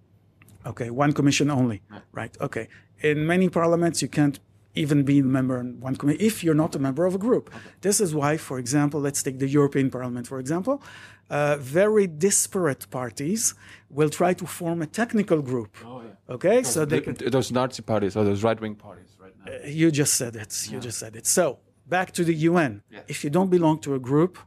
Okay, 0.65 0.89
one 0.89 1.13
commission 1.13 1.51
only. 1.51 1.83
Right. 2.11 2.35
Okay. 2.41 2.67
In 3.01 3.27
many 3.27 3.49
parliaments, 3.49 4.01
you 4.01 4.07
can't 4.07 4.39
even 4.75 5.03
being 5.03 5.23
a 5.23 5.27
member 5.27 5.59
in 5.59 5.79
one 5.79 5.95
committee 5.95 6.25
if 6.25 6.43
you're 6.43 6.55
not 6.55 6.75
a 6.75 6.79
member 6.79 7.05
of 7.05 7.15
a 7.15 7.17
group. 7.17 7.49
Okay. 7.49 7.59
This 7.81 7.99
is 7.99 8.13
why, 8.13 8.37
for 8.37 8.59
example, 8.59 8.99
let's 8.99 9.23
take 9.23 9.39
the 9.39 9.47
European 9.47 9.89
Parliament, 9.89 10.27
for 10.27 10.39
example. 10.39 10.81
Uh, 11.29 11.57
very 11.57 12.05
disparate 12.05 12.89
parties 12.91 13.55
will 13.89 14.09
try 14.09 14.33
to 14.33 14.45
form 14.45 14.81
a 14.81 14.85
technical 14.85 15.41
group. 15.41 15.75
Oh, 15.83 16.01
yeah. 16.01 16.33
Okay, 16.35 16.57
those, 16.57 16.73
so 16.73 16.85
they 16.85 17.01
can, 17.01 17.15
those 17.15 17.51
Nazi 17.51 17.81
parties 17.81 18.15
or 18.15 18.23
those 18.23 18.43
right-wing 18.43 18.75
parties, 18.75 19.17
right 19.19 19.33
now. 19.43 19.51
Uh, 19.51 19.67
you 19.67 19.89
just 19.91 20.13
said 20.13 20.35
it. 20.35 20.67
You 20.67 20.75
yeah. 20.75 20.79
just 20.81 20.99
said 20.99 21.15
it. 21.15 21.25
So 21.25 21.59
back 21.87 22.11
to 22.13 22.23
the 22.23 22.33
UN. 22.33 22.83
Yeah. 22.91 22.99
If 23.07 23.23
you 23.23 23.29
don't 23.29 23.49
belong 23.49 23.79
to 23.79 23.95
a 23.95 23.99
group, 23.99 24.37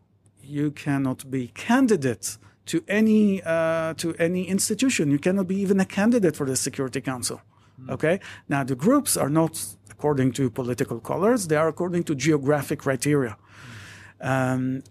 you 0.42 0.70
cannot 0.70 1.30
be 1.30 1.48
candidate 1.48 2.38
to 2.66 2.84
any 2.86 3.42
uh, 3.42 3.94
to 3.94 4.14
any 4.18 4.44
institution. 4.46 5.10
You 5.10 5.18
cannot 5.18 5.48
be 5.48 5.56
even 5.56 5.80
a 5.80 5.84
candidate 5.84 6.36
for 6.36 6.46
the 6.46 6.56
Security 6.56 7.00
Council. 7.00 7.40
Mm. 7.80 7.90
Okay. 7.90 8.20
Now 8.48 8.64
the 8.64 8.74
groups 8.74 9.16
are 9.16 9.30
not 9.30 9.64
according 9.90 10.32
to 10.32 10.50
political 10.50 11.00
colors; 11.00 11.48
they 11.48 11.56
are 11.56 11.68
according 11.68 12.04
to 12.04 12.14
geographic 12.14 12.80
criteria. 12.80 13.36
Mm. 14.20 14.28
Um, 14.30 14.82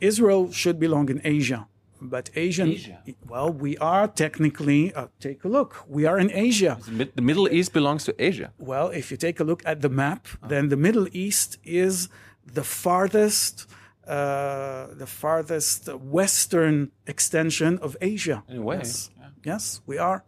Israel 0.00 0.50
should 0.50 0.78
belong 0.78 1.08
in 1.08 1.20
Asia, 1.24 1.66
but 2.00 2.30
Asian. 2.34 2.70
Asia. 2.70 2.98
Well, 3.28 3.50
we 3.50 3.76
are 3.78 4.06
technically. 4.08 4.92
Uh, 4.94 5.06
take 5.20 5.44
a 5.44 5.48
look. 5.48 5.84
We 5.88 6.04
are 6.06 6.18
in 6.18 6.30
Asia. 6.30 6.78
The 7.14 7.22
Middle 7.22 7.48
East 7.48 7.72
belongs 7.72 8.04
to 8.04 8.14
Asia. 8.18 8.52
Well, 8.58 8.88
if 8.88 9.10
you 9.10 9.16
take 9.16 9.40
a 9.40 9.44
look 9.44 9.62
at 9.64 9.80
the 9.80 9.88
map, 9.88 10.26
oh. 10.42 10.48
then 10.48 10.68
the 10.68 10.76
Middle 10.76 11.08
East 11.12 11.58
is 11.64 12.08
the 12.44 12.64
farthest 12.64 13.66
uh, 14.06 14.88
the 14.92 15.06
farthest 15.06 15.88
western 15.94 16.90
extension 17.06 17.78
of 17.78 17.96
Asia. 18.02 18.42
In 18.48 18.58
a 18.58 18.62
way. 18.62 18.76
Yes. 18.76 19.10
Yes 19.44 19.80
we 19.86 19.98
are. 19.98 20.24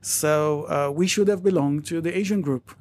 So 0.00 0.64
uh, 0.68 0.90
we 0.90 1.06
should 1.06 1.28
have 1.28 1.42
belonged 1.42 1.86
to 1.86 2.00
the 2.00 2.16
Asian 2.16 2.40
group. 2.40 2.74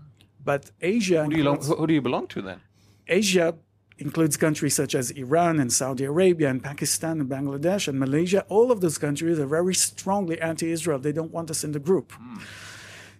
But 0.43 0.71
Asia. 0.81 1.23
Who 1.23 1.31
do, 1.31 1.37
you 1.37 1.49
includes, 1.49 1.67
who 1.67 1.87
do 1.87 1.93
you 1.93 2.01
belong 2.01 2.27
to 2.27 2.41
then? 2.41 2.61
Asia 3.07 3.55
includes 3.97 4.37
countries 4.37 4.75
such 4.75 4.95
as 4.95 5.11
Iran 5.11 5.59
and 5.59 5.71
Saudi 5.73 6.05
Arabia 6.05 6.49
and 6.49 6.63
Pakistan 6.63 7.19
and 7.19 7.29
Bangladesh 7.29 7.87
and 7.87 7.99
Malaysia. 7.99 8.45
All 8.47 8.71
of 8.71 8.81
those 8.81 8.97
countries 8.97 9.39
are 9.39 9.47
very 9.47 9.75
strongly 9.75 10.39
anti 10.39 10.71
Israel. 10.71 10.99
They 10.99 11.11
don't 11.11 11.31
want 11.31 11.49
us 11.51 11.63
in 11.63 11.71
the 11.71 11.79
group. 11.79 12.13
Mm. 12.13 12.41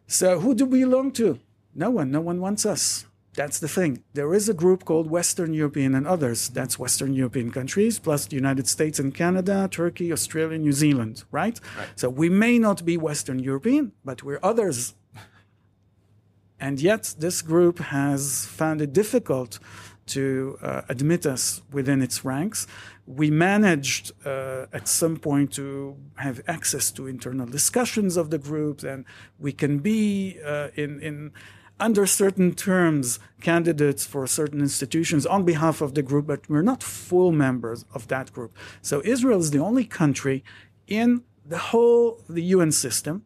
So 0.07 0.39
who 0.39 0.55
do 0.55 0.65
we 0.65 0.83
belong 0.83 1.11
to? 1.13 1.39
No 1.75 1.89
one. 1.89 2.11
No 2.11 2.21
one 2.21 2.39
wants 2.39 2.65
us. 2.65 3.05
That's 3.37 3.59
the 3.59 3.67
thing. 3.67 4.03
There 4.15 4.33
is 4.33 4.49
a 4.49 4.53
group 4.53 4.83
called 4.83 5.11
Western 5.11 5.53
European 5.53 5.93
and 5.93 6.07
others. 6.07 6.49
That's 6.49 6.79
Western 6.79 7.13
European 7.13 7.51
countries, 7.51 7.99
plus 7.99 8.25
the 8.25 8.35
United 8.35 8.67
States 8.67 8.97
and 8.97 9.13
Canada, 9.13 9.69
Turkey, 9.71 10.11
Australia, 10.11 10.57
New 10.57 10.71
Zealand, 10.71 11.23
right? 11.31 11.59
right. 11.77 11.87
So 11.95 12.09
we 12.09 12.29
may 12.29 12.57
not 12.57 12.83
be 12.83 12.97
Western 12.97 13.37
European, 13.37 13.91
but 14.03 14.23
we're 14.23 14.39
others. 14.41 14.95
and 16.59 16.81
yet, 16.81 17.13
this 17.19 17.43
group 17.43 17.77
has 17.77 18.47
found 18.47 18.81
it 18.81 18.91
difficult 18.91 19.59
to 20.07 20.57
uh, 20.63 20.81
admit 20.89 21.27
us 21.27 21.61
within 21.71 22.01
its 22.01 22.25
ranks. 22.25 22.65
We 23.05 23.29
managed 23.29 24.13
uh, 24.25 24.65
at 24.73 24.87
some 24.87 25.17
point 25.17 25.53
to 25.53 25.95
have 26.15 26.41
access 26.47 26.89
to 26.93 27.05
internal 27.05 27.45
discussions 27.45 28.17
of 28.17 28.31
the 28.31 28.39
group, 28.39 28.81
and 28.81 29.05
we 29.37 29.51
can 29.51 29.77
be 29.77 30.39
uh, 30.43 30.69
in, 30.73 30.99
in 31.01 31.33
under 31.79 32.05
certain 32.05 32.53
terms 32.53 33.19
candidates 33.41 34.05
for 34.05 34.25
certain 34.25 34.61
institutions 34.61 35.25
on 35.25 35.43
behalf 35.43 35.81
of 35.81 35.93
the 35.93 36.01
group, 36.01 36.27
but 36.27 36.49
we're 36.49 36.61
not 36.61 36.81
full 36.81 37.31
members 37.31 37.85
of 37.93 38.07
that 38.07 38.33
group. 38.33 38.55
So 38.81 39.01
Israel 39.05 39.39
is 39.39 39.51
the 39.51 39.59
only 39.59 39.85
country 39.85 40.43
in 40.87 41.23
the 41.45 41.57
whole 41.57 42.23
the 42.27 42.43
UN 42.43 42.71
system 42.71 43.25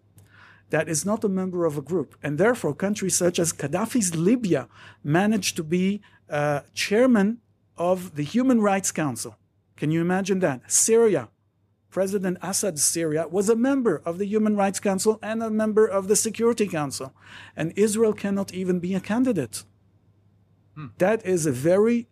that 0.69 0.87
is 0.87 1.05
not 1.05 1.23
a 1.23 1.29
member 1.29 1.65
of 1.65 1.77
a 1.77 1.81
group, 1.81 2.15
and 2.23 2.37
therefore 2.37 2.73
countries 2.73 3.15
such 3.15 3.39
as 3.39 3.51
Gaddafi's 3.53 4.15
Libya 4.15 4.67
managed 5.03 5.55
to 5.57 5.63
be 5.63 6.01
uh, 6.29 6.61
chairman 6.73 7.39
of 7.77 8.15
the 8.15 8.23
Human 8.23 8.61
Rights 8.61 8.91
Council. 8.91 9.37
Can 9.75 9.91
you 9.91 10.01
imagine 10.01 10.39
that? 10.39 10.71
Syria, 10.71 11.29
President 11.91 12.37
Assad's 12.41 12.83
Syria 12.83 13.27
was 13.27 13.49
a 13.49 13.55
member 13.55 14.01
of 14.05 14.17
the 14.17 14.25
Human 14.25 14.55
Rights 14.55 14.79
Council 14.79 15.19
and 15.21 15.43
a 15.43 15.49
member 15.49 15.85
of 15.85 16.07
the 16.07 16.15
Security 16.15 16.67
Council. 16.67 17.13
And 17.55 17.73
Israel 17.75 18.13
cannot 18.13 18.53
even 18.53 18.79
be 18.79 18.95
a 18.95 19.01
candidate. 19.01 19.63
Hmm. 20.75 20.87
That 20.97 21.25
is 21.25 21.45
a 21.45 21.51
very 21.51 22.07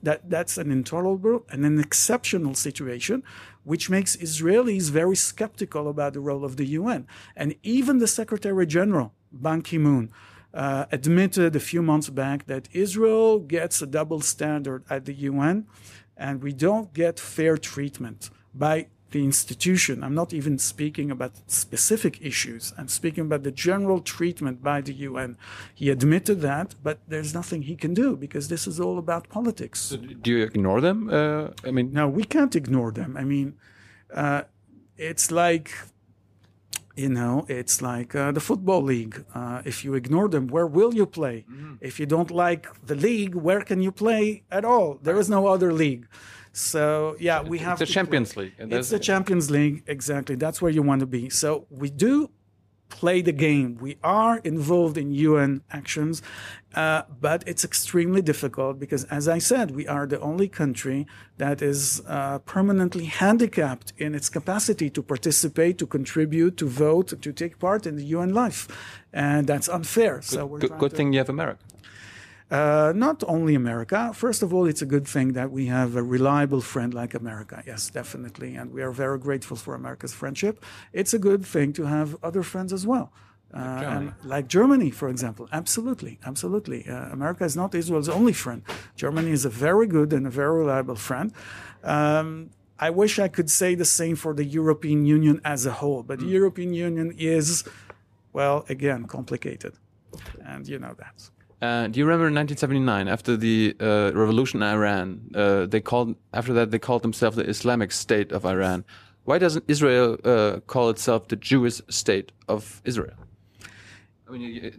that 0.00 0.30
that's 0.30 0.56
an 0.56 0.70
intolerable 0.70 1.44
and 1.50 1.64
an 1.64 1.80
exceptional 1.80 2.54
situation, 2.54 3.24
which 3.64 3.90
makes 3.90 4.16
Israelis 4.16 4.90
very 4.90 5.16
skeptical 5.16 5.88
about 5.88 6.12
the 6.12 6.20
role 6.20 6.44
of 6.44 6.56
the 6.56 6.66
UN. 6.66 7.06
And 7.34 7.56
even 7.64 7.98
the 7.98 8.06
Secretary 8.06 8.64
General, 8.64 9.12
Ban 9.32 9.62
Ki-moon, 9.62 10.12
uh, 10.54 10.86
admitted 10.92 11.56
a 11.56 11.60
few 11.60 11.82
months 11.82 12.10
back 12.10 12.46
that 12.46 12.68
Israel 12.72 13.40
gets 13.40 13.82
a 13.82 13.86
double 13.86 14.20
standard 14.20 14.84
at 14.88 15.04
the 15.04 15.14
UN, 15.14 15.66
and 16.16 16.42
we 16.42 16.52
don't 16.52 16.94
get 16.94 17.18
fair 17.18 17.58
treatment 17.58 18.30
by 18.54 18.86
the 19.10 19.24
institution. 19.24 20.04
I'm 20.04 20.14
not 20.14 20.32
even 20.32 20.58
speaking 20.58 21.10
about 21.10 21.32
specific 21.46 22.18
issues. 22.20 22.74
I'm 22.76 22.88
speaking 22.88 23.24
about 23.24 23.42
the 23.42 23.50
general 23.50 24.00
treatment 24.00 24.62
by 24.62 24.80
the 24.80 24.92
UN. 24.92 25.36
He 25.74 25.90
admitted 25.90 26.40
that, 26.42 26.74
but 26.82 26.98
there's 27.08 27.32
nothing 27.34 27.62
he 27.62 27.76
can 27.76 27.94
do 27.94 28.16
because 28.16 28.48
this 28.48 28.66
is 28.66 28.78
all 28.78 28.98
about 28.98 29.28
politics. 29.28 29.80
So 29.80 29.96
do 29.96 30.30
you 30.30 30.44
ignore 30.44 30.80
them? 30.80 31.08
Uh, 31.10 31.48
I 31.64 31.70
mean, 31.70 31.92
no, 31.92 32.08
we 32.08 32.24
can't 32.24 32.54
ignore 32.54 32.92
them. 32.92 33.16
I 33.16 33.24
mean, 33.24 33.54
uh, 34.14 34.42
it's 34.96 35.30
like 35.30 35.72
you 36.98 37.08
know, 37.08 37.46
it's 37.48 37.80
like 37.80 38.16
uh, 38.16 38.32
the 38.32 38.40
football 38.40 38.82
league. 38.82 39.24
Uh, 39.32 39.62
if 39.64 39.84
you 39.84 39.94
ignore 39.94 40.28
them, 40.28 40.48
where 40.48 40.66
will 40.66 40.92
you 40.92 41.06
play? 41.06 41.44
Mm-hmm. 41.48 41.74
If 41.80 42.00
you 42.00 42.06
don't 42.06 42.30
like 42.30 42.66
the 42.84 42.96
league, 42.96 43.36
where 43.36 43.60
can 43.60 43.80
you 43.80 43.92
play 43.92 44.42
at 44.50 44.64
all? 44.64 44.98
There 45.00 45.16
is 45.16 45.30
no 45.30 45.46
other 45.46 45.72
league. 45.72 46.08
So 46.52 47.16
yeah, 47.18 47.42
we 47.42 47.58
have 47.58 47.78
the 47.78 47.86
Champions 47.86 48.32
play. 48.32 48.52
League. 48.58 48.72
It's 48.72 48.90
the 48.90 48.98
Champions 48.98 49.50
League, 49.50 49.82
exactly. 49.86 50.34
That's 50.34 50.60
where 50.62 50.70
you 50.70 50.82
want 50.82 51.00
to 51.00 51.06
be. 51.06 51.28
So 51.30 51.66
we 51.70 51.90
do 51.90 52.30
play 52.88 53.20
the 53.22 53.32
game. 53.32 53.76
We 53.80 53.98
are 54.02 54.38
involved 54.38 54.96
in 54.96 55.12
UN 55.12 55.62
actions, 55.70 56.22
uh, 56.74 57.02
but 57.20 57.44
it's 57.46 57.64
extremely 57.64 58.22
difficult 58.22 58.78
because, 58.78 59.04
as 59.04 59.28
I 59.28 59.38
said, 59.38 59.72
we 59.72 59.86
are 59.86 60.06
the 60.06 60.20
only 60.20 60.48
country 60.48 61.06
that 61.36 61.62
is 61.62 62.02
uh, 62.06 62.38
permanently 62.40 63.06
handicapped 63.06 63.92
in 63.98 64.14
its 64.14 64.28
capacity 64.28 64.90
to 64.90 65.02
participate, 65.02 65.78
to 65.78 65.86
contribute, 65.86 66.56
to 66.56 66.66
vote, 66.66 67.20
to 67.20 67.32
take 67.32 67.58
part 67.58 67.86
in 67.86 67.96
the 67.96 68.04
UN 68.04 68.32
life, 68.34 68.68
and 69.12 69.46
that's 69.46 69.68
unfair. 69.68 70.16
Good, 70.16 70.24
so 70.24 70.48
good, 70.48 70.78
good 70.78 70.92
thing 70.92 71.12
you 71.12 71.18
have 71.18 71.28
America. 71.28 71.62
Uh, 72.50 72.92
not 72.96 73.22
only 73.28 73.54
America. 73.54 74.10
First 74.14 74.42
of 74.42 74.54
all, 74.54 74.64
it's 74.64 74.80
a 74.80 74.86
good 74.86 75.06
thing 75.06 75.34
that 75.34 75.50
we 75.50 75.66
have 75.66 75.96
a 75.96 76.02
reliable 76.02 76.62
friend 76.62 76.94
like 76.94 77.12
America. 77.12 77.62
Yes, 77.66 77.90
definitely. 77.90 78.54
And 78.56 78.72
we 78.72 78.82
are 78.82 78.90
very 78.90 79.18
grateful 79.18 79.56
for 79.56 79.74
America's 79.74 80.14
friendship. 80.14 80.64
It's 80.92 81.12
a 81.12 81.18
good 81.18 81.44
thing 81.44 81.74
to 81.74 81.84
have 81.84 82.16
other 82.22 82.42
friends 82.42 82.72
as 82.72 82.86
well. 82.86 83.12
Uh, 83.52 83.58
like, 83.58 83.80
Germany. 83.80 84.12
like 84.24 84.48
Germany, 84.48 84.90
for 84.90 85.08
example. 85.08 85.48
Absolutely, 85.52 86.18
absolutely. 86.24 86.86
Uh, 86.88 87.10
America 87.10 87.44
is 87.44 87.56
not 87.56 87.74
Israel's 87.74 88.08
only 88.08 88.32
friend. 88.32 88.62
Germany 88.96 89.30
is 89.30 89.44
a 89.44 89.50
very 89.50 89.86
good 89.86 90.12
and 90.12 90.26
a 90.26 90.30
very 90.30 90.58
reliable 90.58 90.96
friend. 90.96 91.32
Um, 91.82 92.50
I 92.78 92.90
wish 92.90 93.18
I 93.18 93.28
could 93.28 93.50
say 93.50 93.74
the 93.74 93.84
same 93.84 94.16
for 94.16 94.34
the 94.34 94.44
European 94.44 95.04
Union 95.04 95.40
as 95.44 95.66
a 95.66 95.72
whole, 95.72 96.02
but 96.02 96.18
mm. 96.18 96.20
the 96.20 96.26
hmm. 96.26 96.32
European 96.32 96.74
Union 96.74 97.14
is, 97.18 97.64
well, 98.32 98.64
again, 98.68 99.06
complicated. 99.06 99.74
And 100.44 100.66
you 100.68 100.78
know 100.78 100.94
that. 100.98 101.30
Uh, 101.60 101.88
do 101.88 101.98
you 101.98 102.06
remember 102.06 102.28
in 102.28 102.34
1979, 102.34 103.08
after 103.08 103.36
the 103.36 103.74
uh, 103.80 104.12
revolution 104.14 104.62
in 104.62 104.68
Iran, 104.68 105.30
uh, 105.34 105.66
they 105.66 105.80
called 105.80 106.14
after 106.32 106.52
that 106.52 106.70
they 106.70 106.78
called 106.78 107.02
themselves 107.02 107.36
the 107.36 107.48
Islamic 107.48 107.90
State 107.90 108.30
of 108.30 108.44
Iran. 108.46 108.84
Why 109.24 109.38
doesn't 109.38 109.64
Israel 109.66 110.16
uh, 110.24 110.60
call 110.66 110.88
itself 110.88 111.28
the 111.28 111.36
Jewish 111.36 111.80
State 111.88 112.30
of 112.48 112.80
Israel? 112.84 113.16
I 114.28 114.32
mean, 114.32 114.72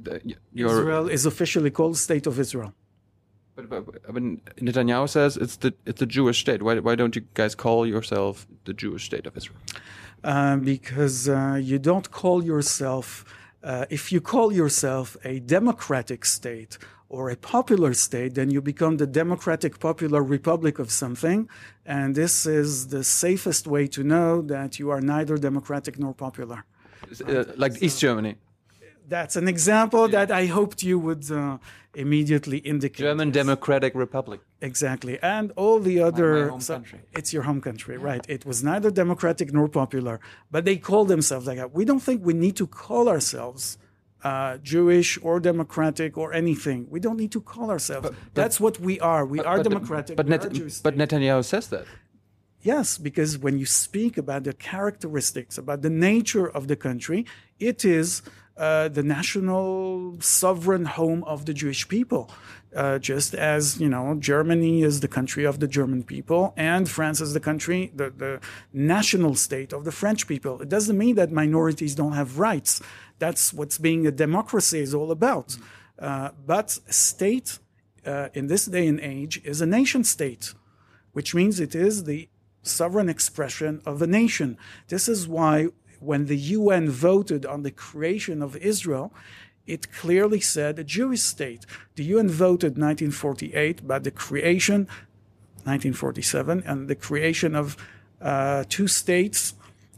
Israel 0.56 1.10
is 1.10 1.26
officially 1.26 1.70
called 1.70 1.98
State 1.98 2.26
of 2.28 2.40
Israel. 2.40 2.74
But, 3.56 3.70
but, 3.70 4.02
I 4.08 4.12
mean, 4.12 4.42
Netanyahu 4.58 5.10
says 5.10 5.36
it's 5.36 5.58
the 5.58 5.74
it's 5.86 6.00
the 6.00 6.06
Jewish 6.06 6.40
state. 6.40 6.64
Why 6.64 6.80
why 6.80 6.96
don't 6.96 7.16
you 7.16 7.24
guys 7.34 7.56
call 7.56 7.86
yourself 7.86 8.48
the 8.64 8.74
Jewish 8.74 9.06
State 9.06 9.26
of 9.26 9.36
Israel? 9.36 9.60
Uh, 10.24 10.56
because 10.58 11.28
uh, 11.28 11.60
you 11.62 11.78
don't 11.78 12.10
call 12.12 12.44
yourself 12.44 13.26
uh, 13.64 13.86
if 13.90 14.12
you 14.12 14.22
call 14.22 14.52
yourself 14.52 15.18
a 15.24 15.40
democratic 15.40 16.26
state 16.26 16.78
or 17.10 17.30
a 17.30 17.36
popular 17.36 17.94
state, 17.94 18.36
then 18.36 18.52
you 18.52 18.62
become 18.62 18.98
the 18.98 19.08
democratic 19.08 19.80
popular 19.80 20.22
republic 20.24 20.80
of 20.80 20.92
something. 20.92 21.50
And 21.86 22.16
this 22.16 22.46
is 22.46 22.88
the 22.88 23.04
safest 23.04 23.66
way 23.68 23.88
to 23.88 24.04
know 24.04 24.42
that 24.44 24.80
you 24.80 24.92
are 24.92 25.02
neither 25.02 25.38
democratic 25.38 25.98
nor 25.98 26.14
popular. 26.14 26.66
Uh, 27.26 27.46
like 27.58 27.74
so, 27.74 27.86
East 27.86 28.00
Germany 28.00 28.36
that's 29.10 29.36
an 29.36 29.48
example 29.48 30.10
yeah. 30.10 30.26
that 30.26 30.32
I 30.32 30.46
hoped 30.46 30.84
you 30.84 30.98
would 31.00 31.30
uh, 31.32 31.58
immediately 31.94 32.60
indicate. 32.60 33.04
German 33.04 33.32
Democratic 33.32 33.94
Republic. 33.96 34.40
Exactly, 34.62 35.20
and 35.22 35.52
all 35.56 35.80
the 35.80 36.00
other. 36.00 36.54
So 36.60 36.84
it's 37.14 37.34
your 37.34 37.44
home 37.44 37.62
country, 37.62 37.96
yeah. 37.96 38.10
right? 38.10 38.26
It 38.30 38.46
was 38.46 38.64
neither 38.64 38.92
democratic 38.92 39.52
nor 39.52 39.68
popular, 39.68 40.20
but 40.52 40.66
they 40.66 40.78
call 40.78 41.06
themselves 41.06 41.48
like 41.48 41.58
that. 41.58 41.74
We 41.74 41.86
don't 41.86 42.02
think 42.02 42.26
we 42.26 42.34
need 42.34 42.56
to 42.58 42.68
call 42.68 43.10
ourselves. 43.10 43.78
Uh, 44.22 44.58
Jewish 44.58 45.18
or 45.22 45.40
democratic 45.40 46.18
or 46.18 46.34
anything. 46.34 46.88
We 46.90 47.00
don't 47.00 47.16
need 47.16 47.32
to 47.32 47.40
call 47.40 47.72
ourselves. 47.72 48.10
But, 48.10 48.16
but, 48.16 48.34
That's 48.34 48.60
what 48.60 48.78
we 48.78 49.00
are. 49.00 49.26
We 49.26 49.38
but, 49.38 49.46
are 49.46 49.64
democratic. 49.64 50.18
But, 50.18 50.28
Net- 50.28 50.42
but 50.84 50.98
Netanyahu 50.98 51.46
says 51.46 51.70
that. 51.70 51.86
Yes, 52.62 52.98
because 52.98 53.38
when 53.38 53.58
you 53.58 53.66
speak 53.66 54.18
about 54.18 54.44
the 54.44 54.52
characteristics, 54.52 55.58
about 55.58 55.82
the 55.82 55.90
nature 55.90 56.50
of 56.50 56.68
the 56.68 56.76
country, 56.76 57.26
it 57.60 57.86
is 57.86 58.22
uh, 58.60 58.90
the 58.90 59.02
national 59.02 60.18
sovereign 60.20 60.86
home 60.86 61.24
of 61.24 61.46
the 61.46 61.54
Jewish 61.54 61.88
people. 61.88 62.30
Uh, 62.76 63.00
just 63.00 63.34
as 63.34 63.80
you 63.80 63.90
know, 63.90 64.16
Germany 64.20 64.84
is 64.84 65.00
the 65.00 65.08
country 65.08 65.44
of 65.46 65.60
the 65.60 65.68
German 65.68 66.04
people, 66.04 66.54
and 66.56 66.88
France 66.88 67.20
is 67.20 67.34
the 67.34 67.40
country, 67.40 67.92
the, 67.96 68.12
the 68.12 68.40
national 68.74 69.34
state 69.34 69.74
of 69.74 69.86
the 69.86 69.92
French 69.92 70.28
people. 70.28 70.62
It 70.62 70.70
doesn't 70.70 70.98
mean 70.98 71.16
that 71.16 71.32
minorities 71.32 71.96
don't 71.96 72.12
have 72.12 72.38
rights. 72.38 72.82
That's 73.18 73.54
what 73.54 73.76
being 73.82 74.06
a 74.06 74.12
democracy 74.12 74.82
is 74.82 74.94
all 74.94 75.10
about. 75.10 75.58
Uh, 75.98 76.30
but 76.46 76.70
state 76.90 77.60
uh, 78.06 78.28
in 78.34 78.48
this 78.48 78.66
day 78.66 78.88
and 78.88 79.00
age 79.00 79.42
is 79.44 79.62
a 79.62 79.66
nation 79.66 80.04
state, 80.04 80.54
which 81.14 81.34
means 81.34 81.60
it 81.60 81.74
is 81.74 82.04
the 82.04 82.30
sovereign 82.62 83.10
expression 83.10 83.82
of 83.86 84.02
a 84.02 84.08
nation. 84.08 84.58
This 84.90 85.08
is 85.08 85.28
why 85.28 85.70
when 86.00 86.26
the 86.26 86.38
UN 86.38 86.90
voted 86.90 87.46
on 87.46 87.64
the 87.64 87.72
creation 87.72 88.42
of 88.42 88.56
Israel, 88.58 89.12
it 89.68 89.92
clearly 89.92 90.40
said 90.40 90.80
a 90.80 90.84
Jewish 90.84 91.22
state. 91.22 91.66
The 91.96 92.04
UN 92.06 92.30
voted 92.30 92.78
1948 92.78 93.82
about 93.82 94.04
the 94.04 94.12
creation, 94.12 94.88
1947, 95.66 96.64
and 96.66 96.88
the 96.88 96.96
creation 96.96 97.56
of 97.56 97.78
uh, 98.22 98.64
two 98.68 98.88
states 98.88 99.54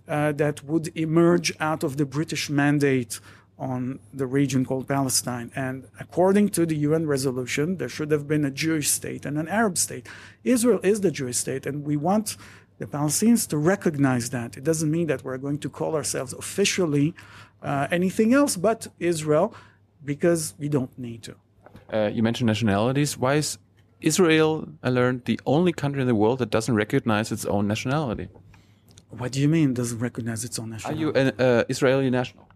uh, 0.08 0.32
that 0.34 0.64
would 0.66 0.96
emerge 0.98 1.54
out 1.60 1.84
of 1.84 1.98
the 1.98 2.06
British 2.06 2.50
mandate 2.50 3.20
on 3.58 4.00
the 4.12 4.26
region 4.26 4.66
called 4.66 4.88
Palestine. 4.88 5.52
And 5.56 5.88
according 6.00 6.50
to 6.50 6.66
the 6.66 6.76
UN 6.78 7.06
resolution, 7.06 7.78
there 7.78 7.88
should 7.88 8.12
have 8.12 8.28
been 8.28 8.44
a 8.44 8.52
Jewish 8.52 8.90
state 8.90 9.26
and 9.26 9.38
an 9.38 9.48
Arab 9.48 9.78
state. 9.78 10.10
Israel 10.44 10.80
is 10.84 11.02
the 11.02 11.12
Jewish 11.12 11.38
state, 11.38 11.68
and 11.68 11.86
we 11.86 11.96
want 11.96 12.38
the 12.82 12.88
Palestinians 12.88 13.48
to 13.48 13.58
recognize 13.76 14.32
that. 14.32 14.50
It 14.60 14.64
doesn't 14.64 14.92
mean 14.98 15.08
that 15.12 15.24
we're 15.24 15.42
going 15.48 15.60
to 15.66 15.70
call 15.70 15.92
ourselves 16.00 16.32
officially 16.34 17.08
uh, 17.62 17.88
anything 17.98 18.30
else 18.34 18.54
but 18.58 18.80
Israel 19.00 19.54
because 20.04 20.56
we 20.62 20.68
don't 20.76 20.94
need 20.98 21.22
to. 21.28 21.34
Uh, 21.94 22.10
you 22.16 22.24
mentioned 22.24 22.48
nationalities. 22.48 23.10
Why 23.24 23.36
is 23.36 23.60
Israel, 24.12 24.50
I 24.82 24.90
learned, 24.90 25.26
the 25.26 25.40
only 25.46 25.74
country 25.84 26.02
in 26.02 26.08
the 26.14 26.20
world 26.24 26.40
that 26.40 26.50
doesn't 26.58 26.76
recognize 26.86 27.32
its 27.32 27.46
own 27.46 27.68
nationality? 27.68 28.28
What 29.12 29.32
do 29.34 29.40
you 29.44 29.50
mean 29.58 29.68
doesn't 29.76 30.00
recognize 30.00 30.44
its 30.44 30.58
own 30.58 30.70
nationality? 30.72 31.04
Are 31.04 31.06
you 31.06 31.10
an 31.22 31.28
uh, 31.40 31.64
Israeli 31.70 32.10
national? 32.10 32.48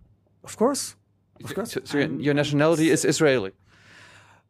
Of 0.44 0.58
course. 0.58 0.96
Of 1.44 1.54
course. 1.54 1.74
So, 1.74 1.82
so 1.84 1.98
your, 2.00 2.34
nationality 2.34 2.90
is 2.90 3.06
Israeli. 3.06 3.52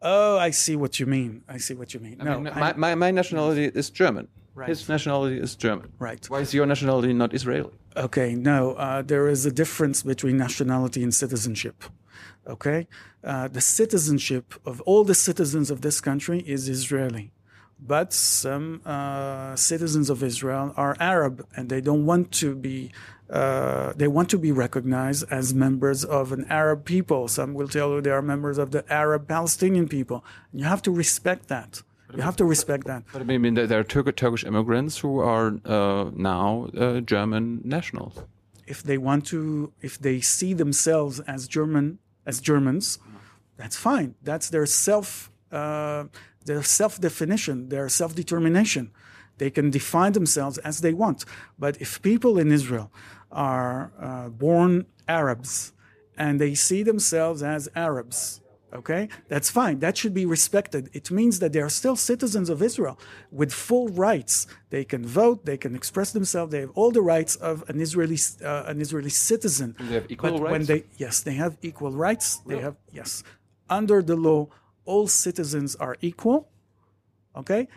Oh, 0.01 0.37
I 0.37 0.51
see 0.51 0.75
what 0.77 0.93
you 0.99 1.05
mean. 1.05 1.43
I 1.49 1.57
see 1.57 1.73
what 1.73 1.93
you 1.93 1.99
mean. 1.99 2.17
I 2.21 2.23
no, 2.23 2.39
mean, 2.39 2.53
my, 2.63 2.71
my, 2.83 2.95
my 2.95 3.11
nationality 3.11 3.65
is 3.65 3.89
German. 3.89 4.27
Right. 4.55 4.69
His 4.69 4.87
nationality 4.87 5.37
is 5.37 5.53
German. 5.55 5.91
Right. 5.99 6.25
Why 6.29 6.39
is 6.39 6.53
your 6.53 6.65
nationality 6.65 7.11
not 7.11 7.33
Israeli? 7.33 7.71
Okay, 7.97 8.35
no, 8.35 8.73
uh, 8.73 9.01
there 9.01 9.27
is 9.27 9.45
a 9.45 9.51
difference 9.51 10.01
between 10.01 10.37
nationality 10.37 11.03
and 11.03 11.13
citizenship. 11.13 11.83
Okay, 12.47 12.87
uh, 13.23 13.47
the 13.49 13.59
citizenship 13.59 14.53
of 14.65 14.79
all 14.81 15.03
the 15.03 15.15
citizens 15.15 15.69
of 15.69 15.81
this 15.81 15.99
country 15.99 16.39
is 16.41 16.69
Israeli, 16.69 17.31
but 17.79 18.13
some 18.13 18.81
uh, 18.85 19.55
citizens 19.55 20.09
of 20.09 20.23
Israel 20.23 20.73
are 20.77 20.95
Arab 20.99 21.45
and 21.55 21.69
they 21.69 21.81
don't 21.81 22.05
want 22.05 22.31
to 22.33 22.55
be. 22.55 22.91
Uh, 23.27 23.91
they 23.95 24.07
want 24.07 24.29
to 24.29 24.37
be 24.37 24.51
recognized 24.51 25.25
as 25.31 25.51
members 25.51 26.05
of 26.05 26.31
an 26.31 26.45
Arab 26.47 26.85
people. 26.85 27.27
Some 27.27 27.55
will 27.55 27.67
tell 27.67 27.89
you 27.89 27.99
they 27.99 28.11
are 28.11 28.21
members 28.21 28.59
of 28.59 28.69
the 28.69 28.85
Arab 28.93 29.27
Palestinian 29.27 29.87
people. 29.87 30.23
You 30.53 30.65
have 30.65 30.83
to 30.83 30.91
respect 30.91 31.47
that. 31.47 31.81
You 32.13 32.21
have 32.21 32.35
to 32.37 32.45
respect 32.45 32.85
that. 32.85 33.03
But 33.11 33.21
I 33.21 33.37
mean, 33.37 33.53
there 33.55 33.79
are 33.79 33.83
Turk- 33.83 34.15
Turkish 34.15 34.43
immigrants 34.45 34.99
who 34.99 35.19
are 35.19 35.47
uh, 35.65 36.11
now 36.15 36.67
uh, 36.77 37.01
German 37.01 37.61
nationals. 37.63 38.15
if 38.67 38.81
they 38.89 38.97
want 38.97 39.21
to 39.33 39.39
if 39.81 39.93
they 39.99 40.17
see 40.21 40.51
themselves 40.63 41.15
as 41.35 41.47
german 41.57 41.85
as 42.29 42.35
germans 42.49 42.85
that's 43.59 43.77
fine 43.89 44.09
that's 44.29 44.47
their 44.49 44.65
self 44.87 45.07
uh, 45.51 46.03
their 46.49 46.63
self 46.63 46.93
definition 46.99 47.57
their 47.69 47.87
self 47.89 48.11
determination 48.15 48.83
they 49.37 49.51
can 49.57 49.67
define 49.79 50.13
themselves 50.19 50.57
as 50.69 50.75
they 50.85 50.93
want 51.03 51.19
but 51.63 51.73
if 51.85 52.01
people 52.11 52.33
in 52.43 52.47
israel 52.59 52.87
are 53.31 53.91
uh, 54.07 54.29
born 54.45 54.71
arabs 55.07 55.51
and 56.23 56.33
they 56.41 56.53
see 56.55 56.81
themselves 56.91 57.39
as 57.43 57.61
arabs 57.75 58.41
okay? 58.75 59.09
That's 59.27 59.49
fine. 59.49 59.79
That 59.79 59.97
should 59.97 60.13
be 60.13 60.25
respected. 60.25 60.89
It 60.93 61.11
means 61.11 61.39
that 61.39 61.53
they 61.53 61.61
are 61.61 61.69
still 61.69 61.95
citizens 61.95 62.49
of 62.49 62.61
israel 62.61 62.99
with 63.31 63.51
full 63.53 63.87
rights. 63.89 64.47
They 64.69 64.83
can 64.83 65.05
vote 65.05 65.45
they 65.45 65.57
can 65.57 65.75
express 65.75 66.11
themselves 66.11 66.51
they 66.51 66.61
have 66.61 66.71
all 66.75 66.91
the 66.91 67.01
rights 67.01 67.35
of 67.35 67.63
an 67.69 67.79
israeli 67.81 68.19
uh, 68.43 68.63
an 68.71 68.81
israeli 68.81 69.09
citizen. 69.09 69.75
They 69.79 69.95
have 69.95 70.07
equal 70.09 70.31
but 70.31 70.41
when 70.41 70.51
rights? 70.51 70.67
they 70.67 70.83
yes 70.97 71.21
they 71.21 71.33
have 71.33 71.57
equal 71.61 71.91
rights. 71.91 72.37
They 72.45 72.59
have 72.59 72.75
yes. 72.91 73.23
Under 73.69 74.01
the 74.01 74.15
law 74.15 74.47
all 74.85 75.07
citizens 75.07 75.75
are 75.75 75.95
equal 76.01 76.49
okay? 77.35 77.67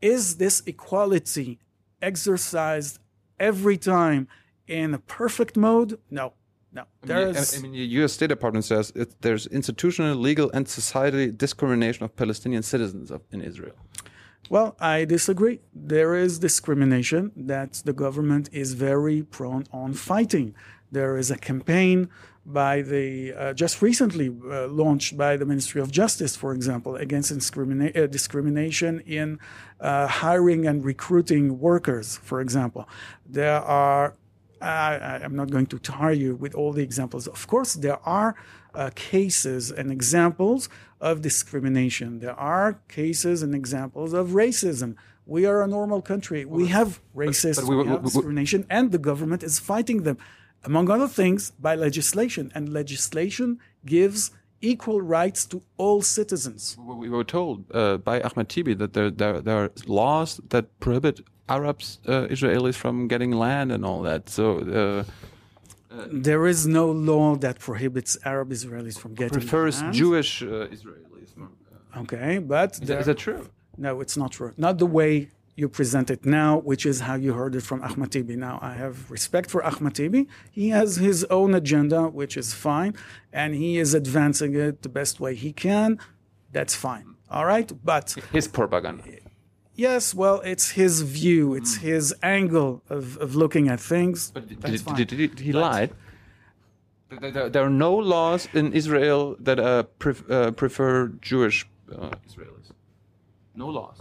Is 0.00 0.36
this 0.36 0.62
equality 0.66 1.58
exercised 2.00 2.98
every 3.38 3.76
time 3.76 4.28
in 4.66 4.94
a 4.94 4.98
perfect 4.98 5.56
mode? 5.56 5.98
No 6.10 6.34
no 6.72 6.82
I 6.82 7.06
mean, 7.06 7.32
there's 7.32 7.58
I 7.58 7.62
mean, 7.62 7.72
the 7.72 7.78
U.S. 7.98 8.12
State 8.12 8.28
Department 8.28 8.64
says 8.64 8.92
it, 8.94 9.20
there's 9.22 9.46
institutional, 9.46 10.16
legal, 10.16 10.50
and 10.52 10.68
society 10.68 11.30
discrimination 11.30 12.04
of 12.04 12.14
Palestinian 12.16 12.62
citizens 12.62 13.10
of, 13.10 13.22
in 13.32 13.40
Israel. 13.40 13.74
Well, 14.48 14.76
I 14.80 15.04
disagree. 15.04 15.60
There 15.72 16.14
is 16.16 16.40
discrimination 16.40 17.32
that 17.36 17.82
the 17.84 17.92
government 17.92 18.48
is 18.52 18.74
very 18.74 19.22
prone 19.22 19.64
on 19.72 19.94
fighting. 19.94 20.54
There 20.90 21.16
is 21.16 21.30
a 21.30 21.36
campaign 21.36 22.08
by 22.44 22.82
the 22.82 23.32
uh, 23.32 23.52
just 23.52 23.80
recently 23.80 24.28
uh, 24.28 24.66
launched 24.66 25.16
by 25.16 25.36
the 25.36 25.44
Ministry 25.44 25.80
of 25.80 25.90
Justice, 25.90 26.34
for 26.34 26.52
example, 26.52 26.96
against 26.96 27.32
discrimina- 27.32 27.96
uh, 27.96 28.06
discrimination 28.06 29.00
in 29.00 29.38
uh, 29.78 30.06
hiring 30.06 30.66
and 30.66 30.84
recruiting 30.84 31.60
workers. 31.60 32.16
For 32.16 32.40
example, 32.40 32.88
there 33.28 33.60
are 33.60 34.14
I, 34.60 35.20
I'm 35.24 35.34
not 35.34 35.50
going 35.50 35.66
to 35.66 35.78
tire 35.78 36.12
you 36.12 36.34
with 36.36 36.54
all 36.54 36.72
the 36.72 36.82
examples. 36.82 37.26
Of 37.26 37.46
course, 37.46 37.74
there 37.74 37.98
are 38.06 38.34
uh, 38.74 38.90
cases 38.94 39.70
and 39.70 39.90
examples 39.90 40.68
of 41.00 41.22
discrimination. 41.22 42.20
There 42.20 42.38
are 42.38 42.78
cases 42.88 43.42
and 43.42 43.54
examples 43.54 44.12
of 44.12 44.28
racism. 44.30 44.96
We 45.26 45.46
are 45.46 45.62
a 45.62 45.66
normal 45.66 46.02
country. 46.02 46.44
We 46.44 46.66
have 46.68 47.00
racism, 47.16 47.56
but 47.56 47.68
we- 47.68 47.76
we, 47.76 47.82
we- 47.84 47.96
we- 47.96 48.02
discrimination, 48.02 48.66
and 48.68 48.92
the 48.92 48.98
government 48.98 49.42
is 49.42 49.58
fighting 49.58 50.02
them, 50.02 50.18
among 50.64 50.90
other 50.90 51.08
things, 51.08 51.52
by 51.58 51.74
legislation. 51.74 52.50
And 52.54 52.68
legislation 52.68 53.58
gives 53.86 54.30
equal 54.60 55.00
rights 55.00 55.46
to 55.46 55.62
all 55.78 56.02
citizens. 56.02 56.76
We 56.78 57.08
were 57.08 57.24
told 57.24 57.64
uh, 57.72 57.96
by 57.96 58.20
Ahmed 58.20 58.48
Tibi 58.50 58.74
that 58.74 58.92
there, 58.92 59.10
there, 59.10 59.40
there 59.40 59.56
are 59.64 59.70
laws 59.86 60.38
that 60.50 60.64
prohibit 60.80 61.20
Arabs, 61.56 61.86
uh, 62.06 62.26
Israelis 62.34 62.76
from 62.82 62.96
getting 63.12 63.32
land 63.46 63.68
and 63.74 63.82
all 63.88 64.00
that. 64.08 64.22
So 64.36 64.44
uh, 64.80 65.04
There 66.28 66.44
is 66.52 66.60
no 66.80 66.86
law 67.10 67.28
that 67.44 67.56
prohibits 67.68 68.10
Arab 68.32 68.48
Israelis 68.58 68.96
from 69.02 69.12
getting 69.14 69.38
prefers 69.38 69.74
land. 69.82 69.94
Jewish 70.02 70.32
uh, 70.42 70.74
Israelis. 70.76 71.30
Okay, 72.02 72.32
but 72.38 72.70
Is 72.74 72.78
that- 72.80 72.86
there- 72.86 73.00
is 73.00 73.06
that 73.06 73.18
true? 73.26 73.42
No, 73.86 73.92
it's 74.04 74.16
not 74.22 74.30
true. 74.38 74.52
Not 74.66 74.74
the 74.84 74.90
way 74.98 75.12
you 75.60 75.68
present 75.68 76.06
it 76.14 76.20
now, 76.40 76.50
which 76.70 76.84
is 76.92 76.96
how 77.08 77.14
you 77.24 77.32
heard 77.40 77.54
it 77.58 77.64
from 77.70 77.78
Ahmad 77.88 78.10
Tibi. 78.12 78.36
Now, 78.48 78.58
I 78.70 78.72
have 78.84 79.10
respect 79.10 79.46
for 79.50 79.60
Ahmad 79.70 79.94
Tibi. 79.98 80.22
He 80.50 80.66
has 80.78 80.88
his 81.08 81.18
own 81.38 81.50
agenda, 81.62 82.00
which 82.20 82.34
is 82.42 82.48
fine, 82.68 82.92
and 83.40 83.50
he 83.62 83.70
is 83.84 83.90
advancing 84.02 84.52
it 84.66 84.74
the 84.86 84.88
best 85.00 85.14
way 85.24 85.32
he 85.46 85.50
can. 85.66 85.98
That's 86.56 86.74
fine. 86.88 87.06
All 87.30 87.46
right. 87.54 87.68
But 87.92 88.06
His 88.38 88.46
propaganda. 88.48 89.02
Yes, 89.80 90.14
well, 90.14 90.40
it's 90.52 90.70
his 90.82 91.02
view, 91.02 91.54
it's 91.54 91.76
his 91.76 92.14
angle 92.22 92.82
of, 92.88 93.16
of 93.16 93.34
looking 93.34 93.68
at 93.68 93.80
things. 93.80 94.30
But 94.30 94.46
did, 94.48 94.60
That's 94.60 94.72
did, 94.72 94.80
fine. 94.82 94.96
did, 94.96 95.08
did, 95.08 95.40
he 95.40 95.52
lied? 95.52 95.90
There, 97.08 97.30
there, 97.30 97.48
there 97.48 97.64
are 97.64 97.76
no 97.88 97.94
laws 97.96 98.42
in 98.52 98.72
Israel 98.72 99.36
that 99.40 99.58
uh, 99.58 99.84
pref, 99.98 100.18
uh, 100.30 100.52
prefer 100.52 101.08
Jewish 101.30 101.66
uh, 101.90 102.10
Israelis. 102.28 102.68
No 103.54 103.68
laws. 103.68 103.98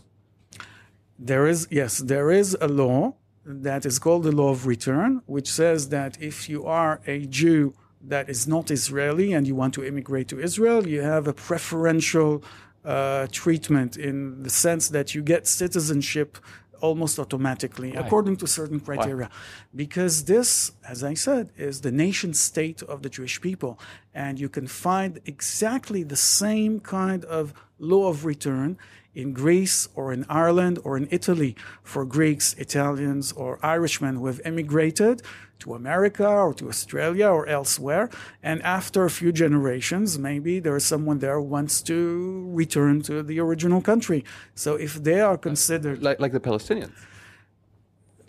There 1.17 1.47
is, 1.47 1.67
yes, 1.71 1.97
there 1.97 2.29
is 2.41 2.55
a 2.61 2.67
law 2.67 3.15
that 3.45 3.85
is 3.85 3.97
called 3.99 4.23
the 4.23 4.31
law 4.31 4.51
of 4.51 4.67
return, 4.67 5.21
which 5.25 5.49
says 5.49 5.89
that 5.89 6.21
if 6.21 6.47
you 6.51 6.65
are 6.65 7.01
a 7.07 7.25
Jew 7.25 7.73
that 8.01 8.29
is 8.29 8.47
not 8.47 8.71
Israeli 8.71 9.33
and 9.33 9.47
you 9.47 9.55
want 9.55 9.73
to 9.73 9.83
immigrate 9.83 10.27
to 10.29 10.39
Israel, 10.39 10.87
you 10.87 11.01
have 11.01 11.27
a 11.27 11.33
preferential 11.33 12.43
uh, 12.85 13.27
treatment 13.31 13.97
in 13.97 14.43
the 14.43 14.49
sense 14.49 14.89
that 14.89 15.13
you 15.15 15.21
get 15.21 15.47
citizenship 15.47 16.37
almost 16.81 17.19
automatically 17.19 17.93
according 17.95 18.37
to 18.37 18.47
certain 18.47 18.79
criteria. 18.79 19.29
Because 19.75 20.25
this, 20.25 20.71
as 20.87 21.03
I 21.03 21.13
said, 21.13 21.51
is 21.57 21.81
the 21.81 21.91
nation 21.91 22.33
state 22.33 22.81
of 22.83 23.01
the 23.03 23.09
Jewish 23.09 23.41
people. 23.41 23.79
And 24.13 24.39
you 24.39 24.49
can 24.49 24.67
find 24.67 25.19
exactly 25.25 26.03
the 26.03 26.15
same 26.15 26.79
kind 26.79 27.25
of 27.25 27.53
law 27.79 28.07
of 28.07 28.25
return 28.25 28.77
in 29.21 29.33
Greece 29.33 29.87
or 29.95 30.11
in 30.13 30.25
Ireland 30.29 30.79
or 30.83 30.97
in 30.97 31.07
Italy 31.11 31.55
for 31.83 32.05
Greeks, 32.05 32.53
Italians, 32.57 33.31
or 33.33 33.59
Irishmen 33.63 34.15
who 34.15 34.27
have 34.27 34.41
emigrated 34.43 35.21
to 35.59 35.73
America 35.73 36.27
or 36.27 36.53
to 36.53 36.69
Australia 36.69 37.27
or 37.27 37.45
elsewhere. 37.47 38.09
And 38.41 38.61
after 38.63 39.05
a 39.05 39.09
few 39.09 39.31
generations, 39.31 40.17
maybe 40.17 40.59
there 40.59 40.75
is 40.75 40.85
someone 40.85 41.19
there 41.19 41.35
who 41.35 41.47
wants 41.57 41.81
to 41.83 42.49
return 42.53 43.01
to 43.03 43.21
the 43.21 43.39
original 43.39 43.81
country. 43.81 44.23
So 44.55 44.75
if 44.75 44.93
they 45.03 45.19
are 45.19 45.37
considered 45.37 46.01
Like, 46.01 46.19
like 46.19 46.31
the 46.31 46.39
Palestinians. 46.39 46.95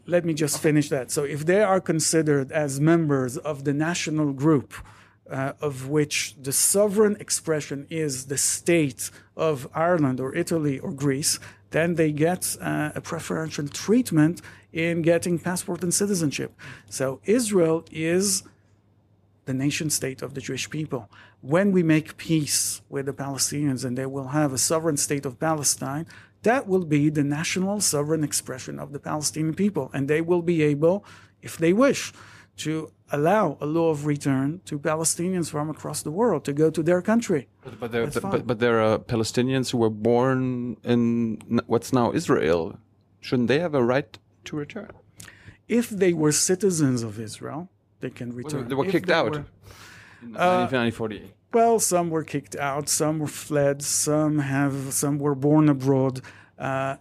let 0.06 0.24
me 0.24 0.34
just 0.34 0.60
finish 0.60 0.88
that. 0.88 1.10
So, 1.10 1.22
if 1.22 1.46
they 1.46 1.62
are 1.62 1.80
considered 1.80 2.50
as 2.64 2.80
members 2.80 3.36
of 3.36 3.62
the 3.62 3.72
national 3.72 4.32
group, 4.32 4.74
uh, 5.30 5.52
of 5.60 5.88
which 5.88 6.34
the 6.40 6.52
sovereign 6.52 7.16
expression 7.20 7.86
is 7.90 8.26
the 8.26 8.38
state 8.38 9.10
of 9.36 9.68
Ireland 9.74 10.20
or 10.20 10.34
Italy 10.34 10.78
or 10.78 10.92
Greece, 10.92 11.38
then 11.70 11.94
they 11.94 12.12
get 12.12 12.56
uh, 12.60 12.90
a 12.94 13.00
preferential 13.00 13.68
treatment 13.68 14.42
in 14.72 15.02
getting 15.02 15.38
passport 15.38 15.82
and 15.82 15.94
citizenship. 15.94 16.52
So, 16.88 17.20
Israel 17.24 17.84
is 17.90 18.42
the 19.46 19.54
nation 19.54 19.90
state 19.90 20.22
of 20.22 20.34
the 20.34 20.40
Jewish 20.40 20.68
people. 20.70 21.10
When 21.40 21.72
we 21.72 21.82
make 21.82 22.16
peace 22.16 22.82
with 22.88 23.06
the 23.06 23.12
Palestinians 23.12 23.84
and 23.84 23.96
they 23.96 24.06
will 24.06 24.28
have 24.28 24.52
a 24.52 24.58
sovereign 24.58 24.96
state 24.96 25.26
of 25.26 25.40
Palestine, 25.40 26.06
that 26.42 26.66
will 26.66 26.84
be 26.84 27.10
the 27.10 27.24
national 27.24 27.80
sovereign 27.80 28.24
expression 28.24 28.78
of 28.78 28.92
the 28.92 28.98
Palestinian 28.98 29.54
people. 29.54 29.90
And 29.92 30.08
they 30.08 30.20
will 30.20 30.42
be 30.42 30.62
able, 30.62 31.04
if 31.42 31.56
they 31.56 31.72
wish, 31.72 32.12
to 32.58 32.92
allow 33.12 33.56
a 33.60 33.66
law 33.66 33.90
of 33.90 34.06
return 34.06 34.60
to 34.66 34.78
Palestinians 34.78 35.50
from 35.50 35.70
across 35.70 36.02
the 36.02 36.10
world 36.10 36.44
to 36.44 36.52
go 36.52 36.70
to 36.70 36.82
their 36.82 37.02
country. 37.02 37.48
But, 37.64 37.80
but, 37.80 37.92
there, 37.92 38.06
but, 38.06 38.46
but 38.46 38.58
there 38.58 38.80
are 38.80 38.98
Palestinians 38.98 39.70
who 39.70 39.78
were 39.78 39.90
born 39.90 40.76
in 40.84 41.40
what's 41.66 41.92
now 41.92 42.12
Israel. 42.12 42.78
Shouldn't 43.20 43.48
they 43.48 43.58
have 43.58 43.74
a 43.74 43.84
right 43.84 44.18
to 44.44 44.56
return? 44.56 44.92
If 45.68 45.90
they 45.90 46.12
were 46.12 46.32
citizens 46.32 47.02
of 47.02 47.20
Israel, 47.20 47.68
they 48.00 48.10
can 48.10 48.32
return. 48.32 48.68
They 48.68 48.74
were 48.74 48.86
If 48.86 48.92
kicked 48.92 49.08
they 49.08 49.14
out 49.14 49.32
were- 49.32 49.44
in 50.22 50.32
1948. 50.34 51.34
Well, 51.52 51.80
some 51.80 52.10
were 52.10 52.22
kicked 52.22 52.54
out, 52.54 52.88
some 52.88 53.18
were 53.18 53.26
fled, 53.26 53.82
some 53.82 54.38
have, 54.38 54.92
some 54.92 55.18
were 55.18 55.34
born 55.34 55.68
abroad. 55.68 56.20
Uh, 56.58 56.96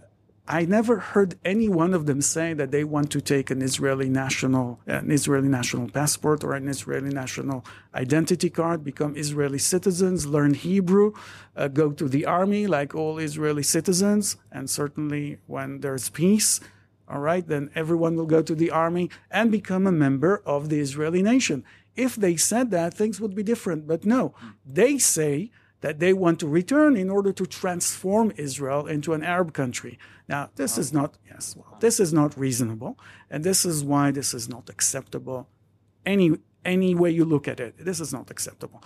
I 0.52 0.66
never 0.66 0.98
heard 0.98 1.36
any 1.46 1.70
one 1.70 1.94
of 1.94 2.08
them 2.08 2.22
say 2.22 2.54
that 2.56 2.72
they 2.72 2.84
want 2.84 3.12
to 3.12 3.22
take 3.22 3.52
an 3.52 3.62
Israeli 3.62 4.10
national, 4.10 4.80
an 4.88 5.12
Israeli 5.12 5.48
national 5.48 5.90
passport 5.90 6.44
or 6.44 6.54
an 6.54 6.68
Israeli 6.68 7.12
national 7.12 7.64
identity 7.94 8.50
card, 8.50 8.84
become 8.84 9.16
Israeli 9.16 9.60
citizens, 9.60 10.26
learn 10.26 10.56
Hebrew, 10.56 11.14
uh, 11.56 11.68
go 11.68 11.92
to 11.92 12.10
the 12.10 12.26
army 12.26 12.66
like 12.66 12.96
all 12.96 13.20
Israeli 13.20 13.62
citizens, 13.62 14.38
and 14.52 14.68
certainly 14.68 15.38
when 15.46 15.82
there's 15.82 16.10
peace, 16.10 16.60
all 17.08 17.20
right, 17.20 17.48
then 17.48 17.70
everyone 17.76 18.16
will 18.16 18.26
go 18.26 18.42
to 18.42 18.56
the 18.56 18.72
army 18.72 19.12
and 19.30 19.52
become 19.52 19.86
a 19.86 19.92
member 19.92 20.42
of 20.48 20.70
the 20.70 20.80
Israeli 20.80 21.22
nation. 21.22 21.64
If 21.96 22.16
they 22.16 22.38
said 22.38 22.72
that, 22.72 22.96
things 22.96 23.22
would 23.22 23.36
be 23.36 23.44
different. 23.44 23.86
But 23.86 24.04
no, 24.04 24.34
they 24.66 24.98
say 24.98 25.52
that 25.82 26.00
they 26.00 26.14
want 26.14 26.40
to 26.40 26.48
return 26.48 26.96
in 26.96 27.10
order 27.10 27.32
to 27.32 27.46
transform 27.46 28.34
Israel 28.36 28.86
into 28.88 29.14
an 29.14 29.24
Arab 29.24 29.54
country. 29.54 29.98
Now, 30.28 30.50
this 30.56 30.78
is 30.78 30.92
not, 30.92 31.18
yes, 31.30 31.56
well, 31.58 31.78
this 31.80 32.00
is 32.00 32.14
not 32.14 32.38
reasonable. 32.38 32.98
And 33.30 33.44
this 33.44 33.66
is 33.66 33.84
why 33.84 34.12
this 34.12 34.34
is 34.34 34.50
not 34.50 34.70
acceptable 34.70 35.48
any, 36.06 36.38
any 36.66 36.96
way 36.96 37.12
you 37.12 37.26
look 37.26 37.48
at 37.48 37.60
it. 37.60 37.76
This 37.78 38.00
is 38.00 38.12
not 38.12 38.30
acceptable. 38.30 38.84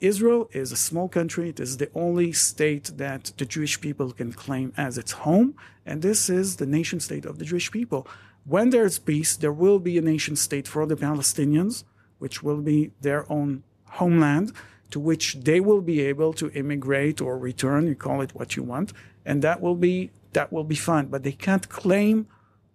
Israel 0.00 0.50
is 0.52 0.72
a 0.72 0.76
small 0.76 1.08
country. 1.08 1.48
It 1.48 1.60
is 1.60 1.76
the 1.76 1.90
only 1.94 2.32
state 2.32 2.92
that 2.96 3.32
the 3.38 3.46
Jewish 3.46 3.80
people 3.80 4.12
can 4.12 4.32
claim 4.32 4.72
as 4.76 4.98
its 4.98 5.12
home. 5.12 5.54
And 5.86 6.02
this 6.02 6.28
is 6.28 6.56
the 6.56 6.66
nation 6.66 7.00
state 7.00 7.24
of 7.24 7.38
the 7.38 7.44
Jewish 7.44 7.70
people. 7.70 8.06
When 8.44 8.70
there's 8.70 8.98
peace, 8.98 9.36
there 9.36 9.52
will 9.52 9.78
be 9.78 9.96
a 9.96 10.02
nation 10.02 10.36
state 10.36 10.68
for 10.68 10.84
the 10.84 10.96
Palestinians, 10.96 11.84
which 12.18 12.42
will 12.42 12.60
be 12.60 12.90
their 13.00 13.30
own 13.32 13.62
homeland 13.84 14.52
to 14.94 15.00
which 15.00 15.26
they 15.48 15.60
will 15.68 15.82
be 15.92 15.98
able 16.12 16.32
to 16.32 16.46
immigrate 16.52 17.18
or 17.20 17.32
return. 17.50 17.80
You 17.88 17.96
call 18.06 18.18
it 18.26 18.32
what 18.38 18.50
you 18.56 18.62
want. 18.74 18.88
And 19.28 19.36
that 19.46 19.58
will 19.64 19.78
be, 19.88 19.96
that 20.36 20.48
will 20.54 20.68
be 20.74 20.78
fine. 20.90 21.06
But 21.14 21.20
they 21.26 21.36
can't 21.46 21.66
claim 21.68 22.16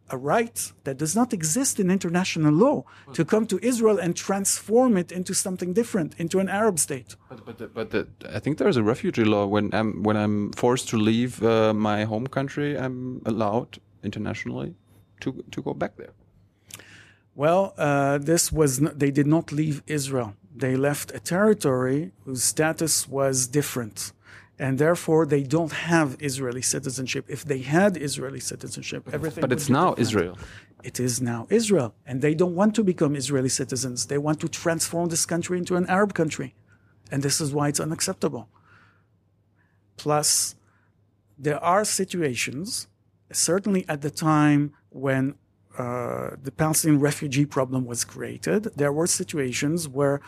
a 0.10 0.18
right 0.18 0.58
that 0.84 0.98
does 1.04 1.16
not 1.20 1.30
exist 1.40 1.80
in 1.80 1.90
international 1.90 2.54
law 2.66 2.78
to 3.14 3.24
come 3.24 3.46
to 3.54 3.58
Israel 3.72 3.98
and 4.04 4.12
transform 4.28 4.98
it 4.98 5.10
into 5.20 5.34
something 5.46 5.72
different, 5.72 6.10
into 6.24 6.38
an 6.44 6.50
Arab 6.62 6.78
state. 6.88 7.16
But 7.30 7.46
but, 7.48 7.58
the, 7.60 7.68
but 7.78 7.88
the, 7.94 8.02
I 8.38 8.40
think 8.44 8.58
there's 8.58 8.80
a 8.84 8.84
refugee 8.94 9.28
law 9.36 9.46
when 9.56 9.66
I'm 9.80 10.04
when 10.08 10.18
I'm 10.24 10.52
forced 10.64 10.90
to 10.90 10.98
leave 11.12 11.34
uh, 11.42 11.74
my 11.90 12.00
home 12.12 12.28
country, 12.28 12.70
I'm 12.84 13.00
allowed 13.32 13.72
internationally 14.04 14.72
to 15.22 15.30
to 15.54 15.60
go 15.68 15.74
back 15.74 15.94
there. 16.02 16.14
Well, 17.44 17.64
uh, 17.78 18.18
this 18.32 18.52
was 18.52 18.72
not, 18.84 19.00
they 19.04 19.12
did 19.20 19.28
not 19.36 19.46
leave 19.60 19.78
Israel. 19.88 20.34
They 20.56 20.76
left 20.76 21.14
a 21.14 21.20
territory 21.20 22.12
whose 22.26 22.44
status 22.44 23.08
was 23.08 23.48
different 23.48 24.12
and 24.60 24.78
therefore 24.78 25.26
they 25.26 25.42
don't 25.42 25.72
have 25.72 26.18
Israeli 26.20 26.62
citizenship. 26.62 27.26
If 27.30 27.46
they 27.46 27.60
had 27.60 27.96
Israeli 27.96 28.42
citizenship, 28.42 29.08
everything. 29.12 29.42
But 29.42 29.54
it's 29.54 29.70
now 29.70 29.92
different. 29.92 30.00
Israel. 30.02 30.38
It 30.84 31.00
is 31.00 31.22
now 31.22 31.48
Israel, 31.50 31.94
and 32.06 32.22
they 32.22 32.36
don't 32.36 32.56
want 32.56 32.76
to 32.76 32.84
become 32.84 33.16
Israeli 33.16 33.50
citizens. 33.50 34.06
They 34.08 34.18
want 34.18 34.40
to 34.42 34.50
transform 34.50 35.10
this 35.10 35.26
country 35.26 35.58
into 35.58 35.76
an 35.78 35.86
Arab 35.88 36.14
country, 36.14 36.56
and 37.12 37.24
this 37.24 37.40
is 37.42 37.54
why 37.54 37.70
it's 37.70 37.80
unacceptable. 37.80 38.50
Plus, 39.96 40.56
there 41.38 41.62
are 41.64 41.84
situations, 41.86 42.88
certainly 43.32 43.86
at 43.88 44.02
the 44.02 44.12
time 44.12 44.74
when 44.90 45.36
uh, 45.80 46.36
the 46.44 46.52
Palestinian 46.52 47.00
refugee 47.00 47.46
problem 47.46 47.86
was 47.86 48.04
created, 48.04 48.64
there 48.76 48.92
were 48.92 49.08
situations 49.08 49.88
where 49.88 50.20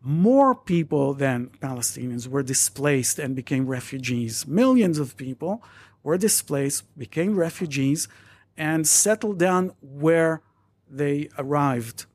more 0.00 0.54
people 0.54 1.14
than 1.14 1.48
Palestinians 1.60 2.28
were 2.28 2.44
displaced 2.44 3.18
and 3.18 3.34
became 3.34 3.66
refugees. 3.66 4.46
Millions 4.46 5.00
of 5.00 5.16
people 5.16 5.62
were 6.04 6.16
displaced, 6.16 6.80
became 6.96 7.34
refugees, 7.34 8.06
and 8.56 8.86
settled 8.86 9.38
down 9.38 9.72
where 9.80 10.42
they 10.88 11.28
arrived. 11.38 12.06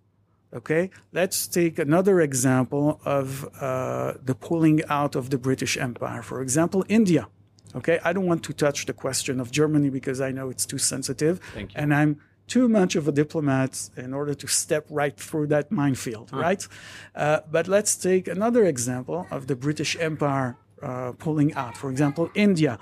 Okay, 0.54 0.90
let's 1.12 1.48
take 1.48 1.78
another 1.78 2.22
example 2.22 3.02
of 3.04 3.48
uh, 3.60 4.14
the 4.24 4.36
pulling 4.36 4.80
out 4.86 5.16
of 5.16 5.32
the 5.32 5.38
British 5.38 5.78
Empire. 5.78 6.22
For 6.22 6.42
example, 6.42 6.86
India. 6.88 7.28
Okay, 7.76 8.00
I 8.04 8.14
don't 8.14 8.26
want 8.26 8.44
to 8.46 8.54
touch 8.54 8.86
the 8.88 8.94
question 8.94 9.40
of 9.40 9.52
Germany 9.52 9.90
because 9.90 10.22
I 10.22 10.32
know 10.32 10.50
it's 10.50 10.66
too 10.66 10.80
sensitive, 10.80 11.40
and 11.76 11.94
I'm 11.94 12.20
too 12.50 12.68
much 12.68 12.96
of 12.96 13.08
a 13.08 13.12
diplomat 13.12 13.90
in 13.96 14.14
order 14.14 14.34
to 14.34 14.48
step 14.48 14.86
right 14.90 15.16
through 15.16 15.48
that 15.48 15.72
minefield, 15.72 16.32
huh. 16.32 16.40
right? 16.40 16.68
Uh, 17.16 17.40
but 17.50 17.68
let's 17.68 17.96
take 17.96 18.28
another 18.28 18.66
example 18.66 19.28
of 19.32 19.48
the 19.48 19.56
British 19.56 19.96
Empire 20.00 20.58
uh, 20.82 21.14
pulling 21.18 21.54
out. 21.54 21.78
For 21.78 21.90
example, 21.90 22.30
India. 22.36 22.80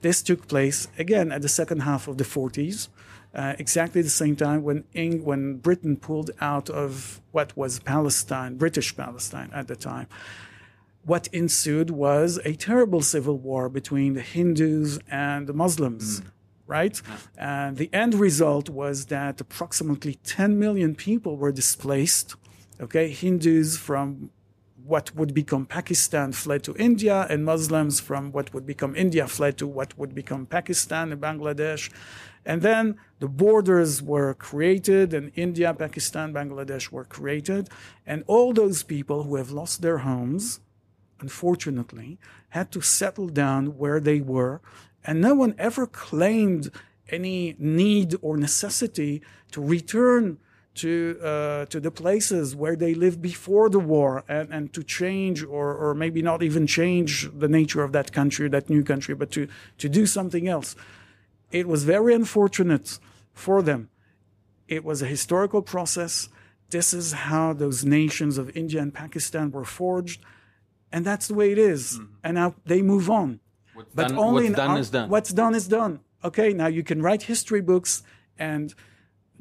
This 0.00 0.22
took 0.22 0.46
place 0.46 0.88
again 0.96 1.32
at 1.32 1.42
the 1.42 1.48
second 1.48 1.80
half 1.80 2.06
of 2.06 2.18
the 2.18 2.24
40s, 2.24 2.88
uh, 3.34 3.54
exactly 3.58 4.00
the 4.00 4.08
same 4.08 4.36
time 4.36 4.62
when 4.62 4.84
Eng- 4.94 5.24
when 5.24 5.56
Britain 5.56 5.96
pulled 5.96 6.30
out 6.40 6.70
of 6.70 7.20
what 7.32 7.56
was 7.56 7.80
Palestine, 7.80 8.56
British 8.56 8.96
Palestine 8.96 9.50
at 9.52 9.66
the 9.66 9.74
time. 9.74 10.06
What 11.04 11.26
ensued 11.32 11.90
was 11.90 12.38
a 12.44 12.54
terrible 12.54 13.02
civil 13.02 13.38
war 13.38 13.68
between 13.68 14.14
the 14.14 14.20
Hindus 14.20 15.00
and 15.10 15.46
the 15.46 15.52
Muslims. 15.52 16.20
Mm 16.20 16.30
right? 16.68 17.02
And 17.36 17.76
the 17.76 17.90
end 17.92 18.14
result 18.14 18.68
was 18.68 19.06
that 19.06 19.40
approximately 19.40 20.14
10 20.22 20.58
million 20.58 20.94
people 20.94 21.36
were 21.36 21.50
displaced. 21.50 22.36
Okay, 22.80 23.08
Hindus 23.10 23.76
from 23.76 24.30
what 24.84 25.14
would 25.16 25.34
become 25.34 25.66
Pakistan 25.66 26.32
fled 26.32 26.62
to 26.62 26.74
India, 26.76 27.26
and 27.28 27.44
Muslims 27.44 28.00
from 28.00 28.30
what 28.32 28.54
would 28.54 28.64
become 28.64 28.94
India 28.94 29.26
fled 29.26 29.58
to 29.58 29.66
what 29.66 29.98
would 29.98 30.14
become 30.14 30.46
Pakistan 30.46 31.12
and 31.12 31.20
Bangladesh. 31.20 31.90
And 32.46 32.62
then 32.62 32.96
the 33.18 33.28
borders 33.28 34.02
were 34.02 34.32
created, 34.32 35.12
and 35.12 35.30
India, 35.34 35.74
Pakistan, 35.74 36.32
Bangladesh 36.32 36.90
were 36.90 37.04
created. 37.04 37.68
And 38.06 38.24
all 38.26 38.54
those 38.54 38.82
people 38.82 39.24
who 39.24 39.36
have 39.36 39.50
lost 39.50 39.82
their 39.82 39.98
homes, 39.98 40.60
unfortunately, 41.20 42.18
had 42.50 42.70
to 42.72 42.80
settle 42.80 43.28
down 43.28 43.76
where 43.76 44.00
they 44.00 44.20
were 44.20 44.62
and 45.04 45.20
no 45.20 45.34
one 45.34 45.54
ever 45.58 45.86
claimed 45.86 46.70
any 47.10 47.56
need 47.58 48.14
or 48.20 48.36
necessity 48.36 49.22
to 49.52 49.60
return 49.62 50.38
to 50.74 51.18
uh, 51.22 51.64
to 51.66 51.80
the 51.80 51.90
places 51.90 52.54
where 52.54 52.76
they 52.76 52.94
lived 52.94 53.20
before 53.20 53.68
the 53.68 53.80
war 53.80 54.24
and, 54.28 54.52
and 54.52 54.72
to 54.72 54.82
change 54.82 55.42
or, 55.42 55.74
or 55.74 55.94
maybe 55.94 56.22
not 56.22 56.42
even 56.42 56.66
change 56.66 57.28
the 57.36 57.48
nature 57.48 57.82
of 57.82 57.92
that 57.92 58.12
country, 58.12 58.48
that 58.48 58.70
new 58.70 58.84
country, 58.84 59.14
but 59.14 59.30
to, 59.32 59.48
to 59.78 59.88
do 59.88 60.06
something 60.06 60.46
else. 60.46 60.76
It 61.50 61.66
was 61.66 61.84
very 61.84 62.14
unfortunate 62.14 62.98
for 63.32 63.62
them. 63.62 63.88
It 64.68 64.84
was 64.84 65.02
a 65.02 65.06
historical 65.06 65.62
process. 65.62 66.28
This 66.70 66.92
is 66.92 67.12
how 67.12 67.54
those 67.54 67.84
nations 67.84 68.38
of 68.38 68.56
India 68.56 68.80
and 68.80 68.92
Pakistan 68.92 69.50
were 69.50 69.64
forged. 69.64 70.20
And 70.92 71.04
that's 71.04 71.28
the 71.28 71.34
way 71.34 71.50
it 71.52 71.58
is. 71.58 71.94
Mm-hmm. 71.94 72.14
And 72.22 72.34
now 72.34 72.54
they 72.66 72.82
move 72.82 73.10
on. 73.10 73.40
What's 73.78 73.94
but 73.94 74.08
done, 74.08 74.18
only 74.18 74.44
what's 74.46 74.56
done 74.56 74.76
is 74.78 74.90
done. 74.90 75.08
What's 75.08 75.32
done 75.32 75.54
is 75.54 75.68
done. 75.68 76.00
Okay, 76.24 76.52
now 76.52 76.66
you 76.66 76.82
can 76.82 77.00
write 77.00 77.22
history 77.22 77.60
books 77.60 78.02
and 78.36 78.74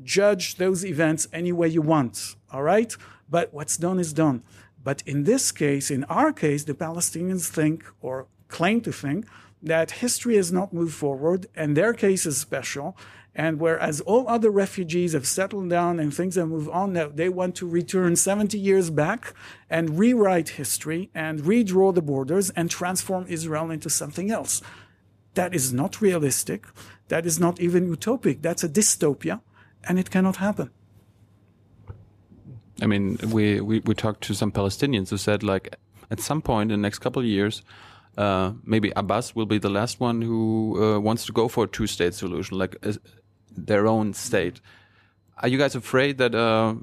judge 0.04 0.58
those 0.58 0.86
events 0.86 1.28
any 1.34 1.52
way 1.52 1.68
you 1.70 1.82
want. 1.82 2.36
All 2.52 2.62
right, 2.62 2.96
but 3.28 3.52
what's 3.52 3.78
done 3.78 4.00
is 4.00 4.14
done. 4.14 4.44
But 4.84 5.02
in 5.08 5.24
this 5.24 5.52
case, 5.52 5.90
in 5.90 6.04
our 6.04 6.32
case, 6.32 6.66
the 6.66 6.76
Palestinians 6.76 7.48
think 7.48 7.84
or 8.00 8.28
claim 8.48 8.80
to 8.82 8.92
think 8.92 9.26
that 9.64 9.90
history 10.06 10.36
has 10.36 10.52
not 10.52 10.72
moved 10.72 10.94
forward, 10.94 11.48
and 11.56 11.76
their 11.76 11.94
case 11.94 12.28
is 12.28 12.38
special, 12.38 12.96
and 13.38 13.60
whereas 13.60 14.02
all 14.02 14.28
other 14.28 14.50
refugees 14.50 15.14
have 15.14 15.28
settled 15.28 15.70
down 15.70 16.00
and 16.00 16.12
things 16.12 16.36
have 16.36 16.50
moved 16.50 16.72
on, 16.72 16.94
now 16.94 17.08
they 17.08 17.30
want 17.30 17.56
to 17.58 17.68
return 17.68 18.16
70 18.16 18.58
years 18.58 18.90
back 18.90 19.36
and 19.70 20.00
rewrite 20.00 20.50
history 20.50 21.12
and 21.14 21.42
redraw 21.42 21.94
the 21.94 22.02
borders 22.02 22.50
and 22.50 22.72
transform 22.72 23.28
Israel 23.30 23.70
into 23.70 23.92
something 23.92 24.32
else. 24.32 24.64
That 25.36 25.54
is 25.54 25.72
not 25.72 26.02
realistic. 26.02 26.66
That 27.10 27.28
is 27.28 27.40
not 27.40 27.62
even 27.62 27.96
utopic. 27.96 28.42
That's 28.42 28.64
a 28.64 28.70
dystopia, 28.70 29.42
and 29.88 30.00
it 30.00 30.10
cannot 30.10 30.38
happen. 30.38 30.72
I 32.82 32.88
mean, 32.88 33.18
we, 33.32 33.62
we, 33.62 33.80
we 33.82 33.94
talked 33.94 34.22
to 34.22 34.34
some 34.34 34.52
Palestinians 34.52 35.10
who 35.12 35.18
said, 35.18 35.44
like, 35.44 35.76
at 36.10 36.20
some 36.20 36.42
point 36.42 36.72
in 36.72 36.80
the 36.80 36.84
next 36.84 37.00
couple 37.00 37.22
of 37.22 37.28
years, 37.28 37.62
uh, 38.18 38.54
maybe 38.64 38.92
Abbas 38.96 39.36
will 39.36 39.46
be 39.46 39.60
the 39.60 39.70
last 39.70 40.00
one 40.00 40.22
who 40.24 40.82
uh, 40.82 41.00
wants 41.00 41.26
to 41.28 41.32
go 41.32 41.48
for 41.48 41.66
a 41.66 41.68
two-state 41.68 42.16
solution, 42.16 42.58
like 42.58 42.76
their 43.58 43.88
own 43.88 44.14
state. 44.14 44.62
Are 45.40 45.48
you 45.48 45.58
guys 45.58 45.76
afraid 45.76 46.18
that 46.20 46.34
uh, 46.34 46.76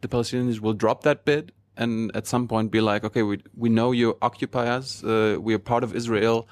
the 0.00 0.08
Palestinians 0.08 0.60
will 0.60 0.72
drop 0.72 1.02
that 1.02 1.24
bid 1.24 1.52
and 1.76 2.14
at 2.14 2.26
some 2.26 2.48
point 2.48 2.70
be 2.70 2.80
like, 2.80 3.04
okay, 3.04 3.22
we 3.22 3.42
we 3.56 3.68
know 3.68 3.92
you 3.92 4.16
occupy 4.22 4.66
us, 4.66 5.02
uh, 5.04 5.36
we 5.40 5.54
are 5.54 5.58
part 5.58 5.84
of 5.84 5.94
Israel, 5.94 6.48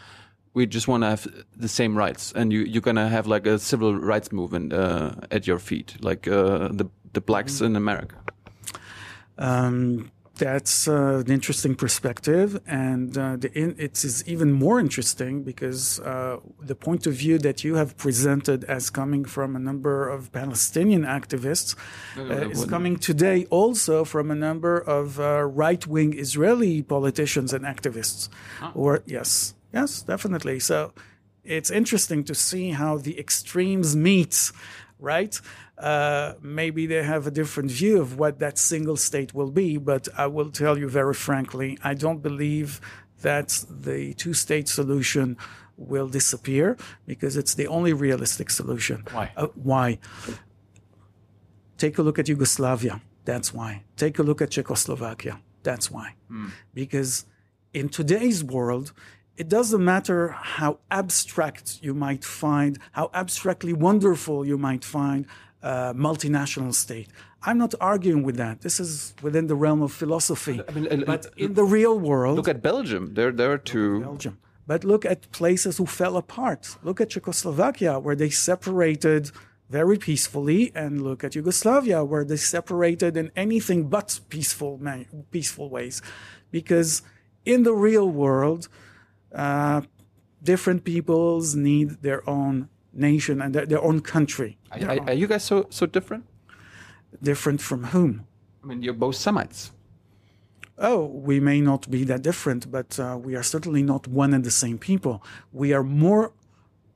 we 0.54 0.66
just 0.66 0.88
want 0.88 1.02
to 1.02 1.08
have 1.08 1.26
the 1.56 1.68
same 1.68 1.96
rights, 1.96 2.32
and 2.32 2.52
you 2.52 2.60
you're 2.60 2.82
gonna 2.82 3.08
have 3.08 3.26
like 3.26 3.46
a 3.46 3.58
civil 3.58 3.94
rights 3.94 4.32
movement 4.32 4.72
uh, 4.72 5.12
at 5.30 5.46
your 5.46 5.58
feet, 5.58 5.96
like 6.00 6.26
uh, 6.26 6.68
the 6.68 6.86
the 7.12 7.20
blacks 7.20 7.60
in 7.60 7.76
America. 7.76 8.16
Um, 9.38 10.10
That's 10.38 10.86
uh, 10.86 11.22
an 11.26 11.32
interesting 11.32 11.74
perspective, 11.74 12.60
and 12.66 13.16
uh, 13.18 13.36
the 13.36 13.50
in, 13.58 13.74
it 13.76 14.04
is 14.04 14.26
even 14.28 14.52
more 14.52 14.78
interesting 14.78 15.42
because 15.42 15.98
uh, 16.00 16.38
the 16.60 16.76
point 16.76 17.08
of 17.08 17.14
view 17.14 17.38
that 17.38 17.64
you 17.64 17.74
have 17.74 17.96
presented 17.96 18.62
as 18.64 18.88
coming 18.88 19.24
from 19.24 19.56
a 19.56 19.58
number 19.58 20.08
of 20.08 20.30
Palestinian 20.30 21.02
activists 21.02 21.74
uh, 22.16 22.50
is 22.50 22.64
coming 22.66 22.96
today 22.98 23.46
also 23.50 24.04
from 24.04 24.30
a 24.30 24.34
number 24.36 24.78
of 24.78 25.18
uh, 25.18 25.42
right-wing 25.42 26.16
Israeli 26.16 26.82
politicians 26.82 27.52
and 27.52 27.64
activists. 27.64 28.28
Huh. 28.60 28.70
Or 28.74 29.02
yes, 29.06 29.54
yes, 29.72 30.02
definitely. 30.02 30.60
So 30.60 30.92
it's 31.44 31.70
interesting 31.70 32.22
to 32.24 32.34
see 32.34 32.70
how 32.70 32.98
the 32.98 33.18
extremes 33.18 33.96
meet, 33.96 34.52
right? 34.98 35.40
Uh, 35.76 36.34
maybe 36.42 36.86
they 36.86 37.02
have 37.02 37.26
a 37.26 37.30
different 37.30 37.70
view 37.70 38.00
of 38.00 38.18
what 38.18 38.38
that 38.40 38.58
single 38.58 38.96
state 38.96 39.32
will 39.34 39.50
be, 39.50 39.76
but 39.76 40.08
I 40.16 40.26
will 40.26 40.50
tell 40.50 40.78
you 40.78 40.88
very 40.88 41.14
frankly, 41.14 41.78
I 41.82 41.94
don't 41.94 42.22
believe 42.22 42.80
that 43.22 43.64
the 43.68 44.14
two 44.14 44.34
state 44.34 44.68
solution 44.68 45.36
will 45.76 46.08
disappear 46.08 46.76
because 47.06 47.36
it's 47.36 47.54
the 47.54 47.66
only 47.68 47.92
realistic 47.92 48.50
solution. 48.50 49.04
Why? 49.12 49.32
Uh, 49.36 49.46
why? 49.54 49.98
Take 51.76 51.98
a 51.98 52.02
look 52.02 52.18
at 52.18 52.28
Yugoslavia. 52.28 53.00
That's 53.24 53.54
why. 53.54 53.84
Take 53.96 54.18
a 54.18 54.22
look 54.22 54.42
at 54.42 54.50
Czechoslovakia. 54.50 55.40
That's 55.62 55.90
why. 55.90 56.14
Because 56.74 57.26
in 57.72 57.88
today's 57.88 58.42
world, 58.42 58.92
it 59.38 59.48
doesn't 59.48 59.84
matter 59.84 60.28
how 60.58 60.78
abstract 60.90 61.78
you 61.80 61.94
might 61.94 62.24
find, 62.24 62.78
how 62.92 63.08
abstractly 63.14 63.72
wonderful 63.72 64.44
you 64.44 64.58
might 64.58 64.84
find 64.84 65.26
a 65.62 65.94
multinational 65.94 66.74
state. 66.74 67.08
I'm 67.44 67.56
not 67.56 67.72
arguing 67.80 68.24
with 68.24 68.36
that. 68.36 68.62
This 68.62 68.80
is 68.80 69.14
within 69.22 69.46
the 69.46 69.54
realm 69.54 69.80
of 69.80 69.92
philosophy. 69.92 70.60
mean, 70.74 70.88
uh, 70.90 71.04
but 71.06 71.26
in 71.36 71.54
the 71.54 71.62
real 71.62 71.96
world, 71.98 72.36
Look 72.36 72.48
at 72.48 72.62
Belgium. 72.62 73.14
There, 73.14 73.30
there 73.30 73.52
are 73.52 73.58
two. 73.58 74.00
Belgium. 74.00 74.38
But 74.66 74.82
look 74.82 75.04
at 75.04 75.30
places 75.30 75.78
who 75.78 75.86
fell 75.86 76.16
apart. 76.16 76.76
Look 76.82 77.00
at 77.00 77.10
Czechoslovakia, 77.10 78.00
where 78.00 78.16
they 78.16 78.30
separated 78.30 79.30
very 79.70 79.98
peacefully, 79.98 80.72
and 80.74 81.00
look 81.02 81.22
at 81.22 81.36
Yugoslavia, 81.36 82.04
where 82.04 82.24
they 82.24 82.36
separated 82.36 83.16
in 83.16 83.30
anything 83.36 83.84
but 83.88 84.18
peaceful, 84.28 84.80
peaceful 85.30 85.70
ways. 85.70 86.02
Because 86.50 87.02
in 87.44 87.62
the 87.62 87.72
real 87.72 88.10
world, 88.10 88.68
uh, 89.38 89.80
different 90.42 90.80
peoples 90.84 91.54
need 91.54 91.88
their 92.02 92.20
own 92.28 92.68
nation 92.92 93.40
and 93.42 93.54
their, 93.54 93.66
their 93.66 93.82
own 93.88 94.00
country. 94.14 94.50
Are, 94.72 94.90
are- 94.90 95.04
are 95.10 95.14
you 95.20 95.26
guys 95.32 95.44
so 95.44 95.56
so 95.70 95.86
different? 95.86 96.24
Different 97.22 97.60
from 97.68 97.80
whom? 97.92 98.12
I 98.62 98.66
mean, 98.68 98.82
you're 98.84 98.98
both 99.06 99.16
Semites. 99.16 99.60
Oh, 100.90 101.00
we 101.28 101.40
may 101.40 101.60
not 101.60 101.82
be 101.90 102.04
that 102.04 102.22
different, 102.22 102.62
but 102.70 102.90
uh, 103.00 103.18
we 103.26 103.34
are 103.38 103.42
certainly 103.42 103.82
not 103.82 104.06
one 104.06 104.34
and 104.36 104.44
the 104.44 104.50
same 104.64 104.78
people. 104.78 105.14
We 105.52 105.68
are 105.76 105.82
more 105.82 106.24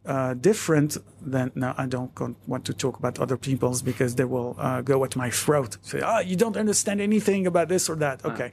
uh, 0.06 0.34
different 0.34 0.90
than. 1.32 1.50
Now, 1.54 1.74
I 1.76 1.86
don't 1.86 2.12
want 2.46 2.64
to 2.66 2.74
talk 2.74 2.94
about 2.98 3.18
other 3.18 3.36
peoples 3.36 3.82
because 3.82 4.14
they 4.14 4.24
will 4.34 4.54
uh, 4.58 4.82
go 4.82 4.96
at 5.04 5.16
my 5.16 5.30
throat. 5.30 5.78
Say, 5.82 6.00
ah, 6.00 6.20
you 6.30 6.36
don't 6.36 6.56
understand 6.56 7.00
anything 7.00 7.46
about 7.46 7.68
this 7.68 7.88
or 7.90 7.96
that. 7.96 8.24
Okay. 8.24 8.50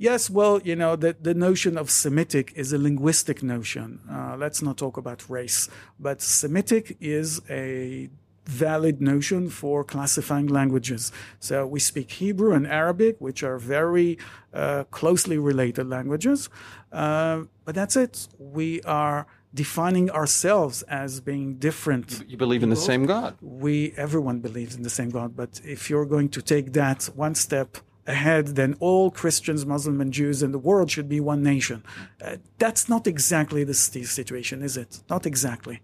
Yes, 0.00 0.30
well, 0.30 0.60
you 0.62 0.76
know, 0.76 0.94
the, 0.94 1.16
the 1.20 1.34
notion 1.34 1.76
of 1.76 1.90
Semitic 1.90 2.52
is 2.54 2.72
a 2.72 2.78
linguistic 2.78 3.42
notion. 3.42 4.00
Uh, 4.08 4.36
let's 4.38 4.62
not 4.62 4.76
talk 4.76 4.96
about 4.96 5.28
race. 5.28 5.68
But 5.98 6.22
Semitic 6.22 6.96
is 7.00 7.42
a 7.50 8.08
valid 8.44 9.02
notion 9.02 9.50
for 9.50 9.82
classifying 9.82 10.46
languages. 10.46 11.10
So 11.40 11.66
we 11.66 11.80
speak 11.80 12.12
Hebrew 12.12 12.54
and 12.54 12.64
Arabic, 12.64 13.16
which 13.18 13.42
are 13.42 13.58
very 13.58 14.18
uh, 14.54 14.84
closely 14.84 15.36
related 15.36 15.88
languages. 15.88 16.48
Uh, 16.92 17.42
but 17.64 17.74
that's 17.74 17.96
it. 17.96 18.28
We 18.38 18.80
are 18.82 19.26
defining 19.52 20.10
ourselves 20.10 20.82
as 20.82 21.20
being 21.20 21.56
different. 21.56 22.24
You 22.28 22.36
believe 22.36 22.62
in 22.62 22.70
the 22.70 22.76
same 22.76 23.04
God. 23.04 23.36
We 23.40 23.94
everyone 23.96 24.38
believes 24.38 24.76
in 24.76 24.82
the 24.82 24.90
same 24.90 25.10
God, 25.10 25.34
but 25.34 25.60
if 25.64 25.90
you're 25.90 26.06
going 26.06 26.28
to 26.30 26.42
take 26.42 26.72
that 26.74 27.10
one 27.14 27.34
step 27.34 27.78
ahead, 28.08 28.56
then 28.60 28.74
all 28.80 29.10
Christians, 29.10 29.64
Muslims, 29.64 30.00
and 30.00 30.12
Jews 30.12 30.42
in 30.42 30.50
the 30.52 30.58
world 30.58 30.90
should 30.90 31.08
be 31.08 31.20
one 31.20 31.42
nation. 31.42 31.84
Uh, 32.24 32.36
that's 32.58 32.88
not 32.88 33.06
exactly 33.06 33.62
the 33.64 33.74
situation, 33.74 34.62
is 34.62 34.76
it? 34.76 35.00
Not 35.08 35.26
exactly. 35.26 35.80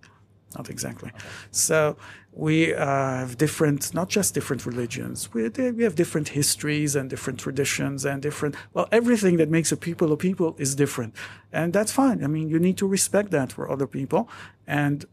Not 0.57 0.71
exactly. 0.71 1.11
So 1.51 1.97
we 2.33 2.75
uh, 2.75 2.85
have 3.23 3.37
different, 3.37 3.93
not 3.93 4.09
just 4.09 4.35
different 4.35 4.65
religions. 4.67 5.33
We, 5.35 5.49
we 5.49 5.83
have 5.83 5.97
different 5.97 6.29
histories 6.29 6.95
and 6.97 7.11
different 7.11 7.41
traditions 7.41 8.05
and 8.05 8.23
different. 8.23 8.55
Well, 8.73 8.89
everything 8.93 9.37
that 9.39 9.51
makes 9.51 9.73
a 9.73 9.77
people 9.77 10.13
a 10.13 10.17
people 10.17 10.55
is 10.59 10.75
different, 10.75 11.15
and 11.53 11.73
that's 11.73 11.93
fine. 11.93 12.23
I 12.23 12.29
mean, 12.29 12.49
you 12.49 12.59
need 12.59 12.77
to 12.79 12.87
respect 12.87 13.31
that 13.33 13.53
for 13.53 13.71
other 13.71 13.87
people, 13.87 14.29
and 14.67 15.05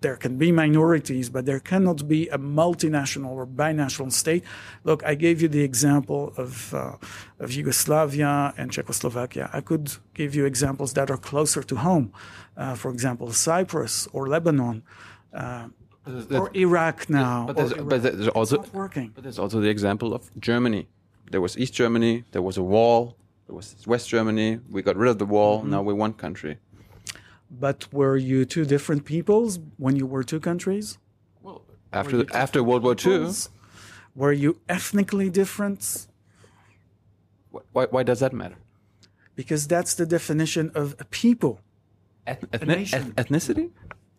there 0.00 0.16
can 0.16 0.38
be 0.38 0.50
minorities, 0.50 1.28
but 1.28 1.44
there 1.46 1.60
cannot 1.60 2.08
be 2.08 2.28
a 2.28 2.38
multinational 2.38 3.30
or 3.30 3.46
binational 3.46 4.10
state. 4.10 4.44
Look, 4.84 5.04
I 5.04 5.14
gave 5.14 5.42
you 5.42 5.48
the 5.48 5.62
example 5.62 6.32
of, 6.36 6.74
uh, 6.74 6.96
of 7.38 7.52
Yugoslavia 7.52 8.54
and 8.56 8.72
Czechoslovakia. 8.72 9.50
I 9.52 9.60
could 9.60 9.92
give 10.14 10.34
you 10.34 10.46
examples 10.46 10.94
that 10.94 11.10
are 11.10 11.18
closer 11.18 11.62
to 11.62 11.76
home. 11.76 12.12
Uh, 12.56 12.74
for 12.74 12.90
example, 12.90 13.32
Cyprus 13.32 14.08
or 14.12 14.28
Lebanon 14.28 14.82
uh, 15.34 15.68
or 16.30 16.50
Iraq 16.54 17.08
now. 17.10 17.46
But 17.46 17.56
there's, 17.56 17.72
Iraq. 17.72 17.88
but 17.88 18.02
there's 18.02 18.26
It's 18.26 18.28
also 18.28 18.58
but 18.58 19.22
there's 19.22 19.38
also 19.38 19.60
the 19.60 19.68
example 19.68 20.14
of 20.14 20.30
Germany. 20.40 20.88
There 21.30 21.40
was 21.40 21.56
East 21.56 21.74
Germany. 21.74 22.24
There 22.32 22.42
was 22.42 22.56
a 22.56 22.62
wall. 22.62 23.16
There 23.46 23.54
was 23.54 23.76
West 23.86 24.08
Germany. 24.08 24.60
We 24.70 24.82
got 24.82 24.96
rid 24.96 25.10
of 25.10 25.18
the 25.18 25.26
wall. 25.26 25.60
Mm-hmm. 25.60 25.70
Now 25.70 25.82
we're 25.82 25.94
one 25.94 26.12
country. 26.14 26.58
But 27.50 27.92
were 27.92 28.16
you 28.16 28.44
two 28.44 28.64
different 28.64 29.04
peoples 29.04 29.58
when 29.76 29.96
you 29.96 30.06
were 30.06 30.22
two 30.22 30.40
countries? 30.40 30.98
Well, 31.42 31.62
after 31.92 32.16
the, 32.22 32.36
after 32.36 32.62
World 32.62 32.82
War 32.84 32.94
II, 33.04 33.30
Were 34.14 34.32
you 34.32 34.60
ethnically 34.68 35.30
different? 35.30 36.06
why, 37.72 37.86
why 37.90 38.02
does 38.04 38.20
that 38.20 38.32
matter? 38.32 38.56
Because 39.34 39.66
that's 39.66 39.94
the 39.94 40.06
definition 40.06 40.70
of 40.74 40.94
a 41.00 41.04
people. 41.06 41.60
Ethni- 42.26 42.66
nation. 42.66 43.14
eth- 43.16 43.26
ethnicity 43.26 43.70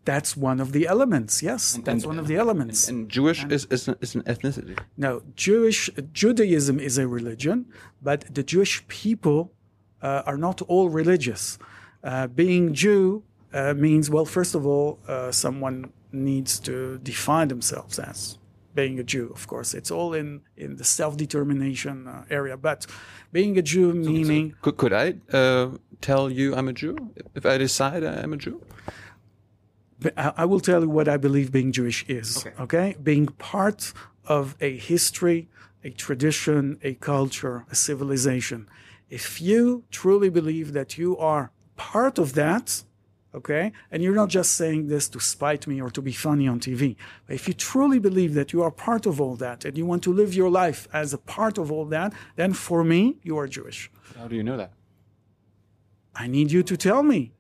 That's 0.04 0.36
one 0.36 0.60
of 0.60 0.72
the 0.74 0.88
elements. 0.88 1.42
Yes, 1.44 1.74
that's 1.86 2.04
and- 2.04 2.06
one 2.06 2.20
of 2.20 2.28
the 2.28 2.36
elements. 2.36 2.90
and 2.90 3.08
Jewish 3.08 3.46
is, 3.46 3.66
is, 3.70 3.88
an, 3.88 3.96
is 4.02 4.16
an 4.16 4.24
ethnicity. 4.24 4.78
no, 4.98 5.22
Jewish 5.36 5.90
Judaism 6.12 6.80
is 6.80 6.98
a 6.98 7.08
religion, 7.08 7.66
but 8.02 8.34
the 8.34 8.44
Jewish 8.44 8.86
people 8.88 9.54
uh, 10.02 10.24
are 10.26 10.38
not 10.38 10.62
all 10.64 10.90
religious. 10.90 11.58
Uh, 12.04 12.28
being 12.28 12.74
Jew 12.74 13.24
uh, 13.54 13.74
means, 13.74 14.10
well, 14.10 14.26
first 14.26 14.56
of 14.56 14.66
all, 14.66 14.99
uh, 15.08 15.32
someone 15.32 15.91
needs 16.12 16.60
to 16.60 16.97
define 16.99 17.47
themselves 17.47 17.99
as 17.99 18.38
being 18.74 18.99
a 18.99 19.04
Jew. 19.04 19.32
Of 19.34 19.47
course, 19.47 19.74
it's 19.74 19.91
all 19.91 20.14
in 20.14 20.41
in 20.58 20.78
the 20.78 20.84
self 20.84 21.18
determination 21.18 22.08
uh, 22.08 22.26
area. 22.30 22.58
But 22.58 22.86
being 23.32 23.58
a 23.58 23.62
Jew 23.62 23.93
meaning 23.93 24.56
Could, 24.62 24.78
could 24.78 24.93
I 24.93 25.16
uh, 25.32 25.72
tell 25.99 26.30
you 26.30 26.56
I'm 26.56 26.68
a 26.68 26.74
Jew 26.74 26.95
if 27.36 27.45
I 27.45 27.58
decide 27.58 28.04
I'm 28.04 28.34
a 28.34 28.38
Jew? 28.38 28.62
I 30.18 30.34
I 30.38 30.45
will 30.45 30.60
tell 30.60 30.82
you 30.82 30.89
what 30.89 31.08
I 31.08 31.18
believe 31.18 31.52
being 31.52 31.72
Jewish 31.72 32.06
is. 32.08 32.45
Okay. 32.60 32.95
Being 33.02 33.28
part 33.28 33.93
of 34.26 34.56
a 34.62 34.78
history, 34.78 35.49
a 35.84 35.89
tradition, 35.89 36.80
a 36.84 36.93
culture, 36.95 37.66
a 37.70 37.76
civilization. 37.76 38.68
If 39.10 39.41
you 39.41 39.84
truly 39.91 40.30
believe 40.30 40.72
that 40.74 40.97
you 40.97 41.18
are 41.18 41.52
part 41.82 42.20
of 42.20 42.34
that, 42.34 42.84
okay, 43.34 43.72
and 43.92 44.04
you're 44.04 44.22
not 44.24 44.30
just 44.30 44.54
saying 44.54 44.88
this 44.88 45.10
to 45.10 45.20
spite 45.20 45.66
me 45.66 45.82
or 45.82 45.90
to 45.90 46.02
be 46.02 46.12
funny 46.12 46.48
on 46.48 46.60
TV, 46.60 46.96
but 47.26 47.34
if 47.34 47.48
you 47.48 47.56
truly 47.56 47.98
believe 47.98 48.34
that 48.36 48.54
you 48.54 48.62
are 48.62 48.70
part 48.70 49.08
of 49.08 49.20
all 49.20 49.36
that 49.36 49.66
and 49.66 49.76
you 49.80 49.86
want 49.88 50.04
to 50.04 50.14
live 50.14 50.36
your 50.36 50.52
life 50.64 50.88
as 50.94 51.12
a 51.12 51.18
part 51.18 51.58
of 51.58 51.72
all 51.72 51.86
that, 51.86 52.14
then 52.36 52.54
for 52.54 52.84
me, 52.84 53.18
you 53.24 53.36
are 53.40 53.48
Jewish. 53.48 53.90
How 54.16 54.28
do 54.28 54.36
you 54.36 54.44
know 54.44 54.58
that? 54.58 54.72
I 56.24 56.28
need 56.28 56.52
you 56.52 56.62
to 56.62 56.78
tell 56.78 57.02
me. 57.02 57.32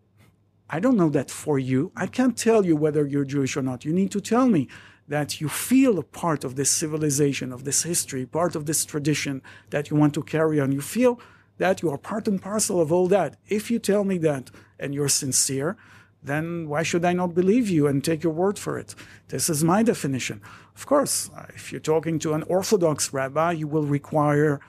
I 0.75 0.79
don't 0.79 0.97
know 0.97 1.09
that 1.09 1.29
for 1.29 1.59
you. 1.59 1.91
I 1.95 2.07
can't 2.07 2.37
tell 2.47 2.65
you 2.65 2.75
whether 2.75 3.05
you're 3.05 3.31
Jewish 3.35 3.55
or 3.55 3.61
not. 3.61 3.85
You 3.85 3.93
need 3.93 4.11
to 4.11 4.21
tell 4.21 4.47
me 4.47 4.67
that 5.07 5.39
you 5.41 5.49
feel 5.49 5.99
a 5.99 6.03
part 6.03 6.43
of 6.43 6.55
this 6.55 6.71
civilization, 6.71 7.51
of 7.51 7.63
this 7.63 7.83
history, 7.83 8.25
part 8.25 8.55
of 8.55 8.65
this 8.65 8.85
tradition 8.85 9.41
that 9.69 9.89
you 9.89 9.97
want 9.97 10.13
to 10.15 10.23
carry 10.23 10.59
on. 10.59 10.71
You 10.71 10.81
feel 10.81 11.19
that 11.61 11.83
you 11.83 11.91
are 11.91 11.97
part 11.97 12.27
and 12.27 12.41
parcel 12.41 12.81
of 12.81 12.91
all 12.91 13.07
that. 13.07 13.37
If 13.47 13.69
you 13.69 13.77
tell 13.77 14.03
me 14.03 14.17
that 14.29 14.49
and 14.79 14.95
you're 14.95 15.15
sincere, 15.23 15.77
then 16.23 16.67
why 16.67 16.81
should 16.81 17.05
I 17.05 17.13
not 17.13 17.35
believe 17.35 17.69
you 17.69 17.85
and 17.85 18.03
take 18.03 18.23
your 18.23 18.33
word 18.33 18.57
for 18.57 18.79
it? 18.79 18.95
This 19.27 19.47
is 19.47 19.63
my 19.63 19.83
definition. 19.83 20.41
Of 20.75 20.87
course, 20.87 21.29
uh, 21.37 21.45
if 21.53 21.71
you're 21.71 21.87
talking 21.93 22.17
to 22.19 22.33
an 22.33 22.43
Orthodox 22.43 23.13
rabbi, 23.13 23.51
you 23.51 23.67
will 23.67 23.83
require 23.83 24.59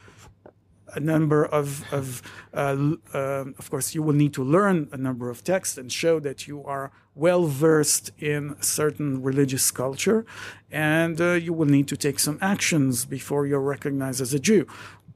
a 0.94 1.00
number 1.00 1.46
of, 1.46 1.66
of 1.92 2.22
uh, 2.52 2.76
um 3.14 3.54
of 3.58 3.70
course, 3.70 3.94
you 3.94 4.02
will 4.02 4.18
need 4.22 4.34
to 4.34 4.44
learn 4.44 4.88
a 4.92 4.98
number 4.98 5.30
of 5.30 5.42
texts 5.42 5.78
and 5.78 5.90
show 5.90 6.20
that 6.20 6.46
you 6.46 6.62
are 6.64 6.92
well 7.14 7.44
versed 7.46 8.10
in 8.18 8.56
certain 8.60 9.22
religious 9.22 9.70
culture, 9.70 10.24
and 10.70 11.20
uh, 11.20 11.32
you 11.32 11.52
will 11.52 11.70
need 11.76 11.88
to 11.88 11.96
take 11.96 12.18
some 12.18 12.38
actions 12.40 13.04
before 13.04 13.46
you're 13.46 13.60
recognized 13.60 14.20
as 14.20 14.32
a 14.34 14.38
Jew. 14.38 14.66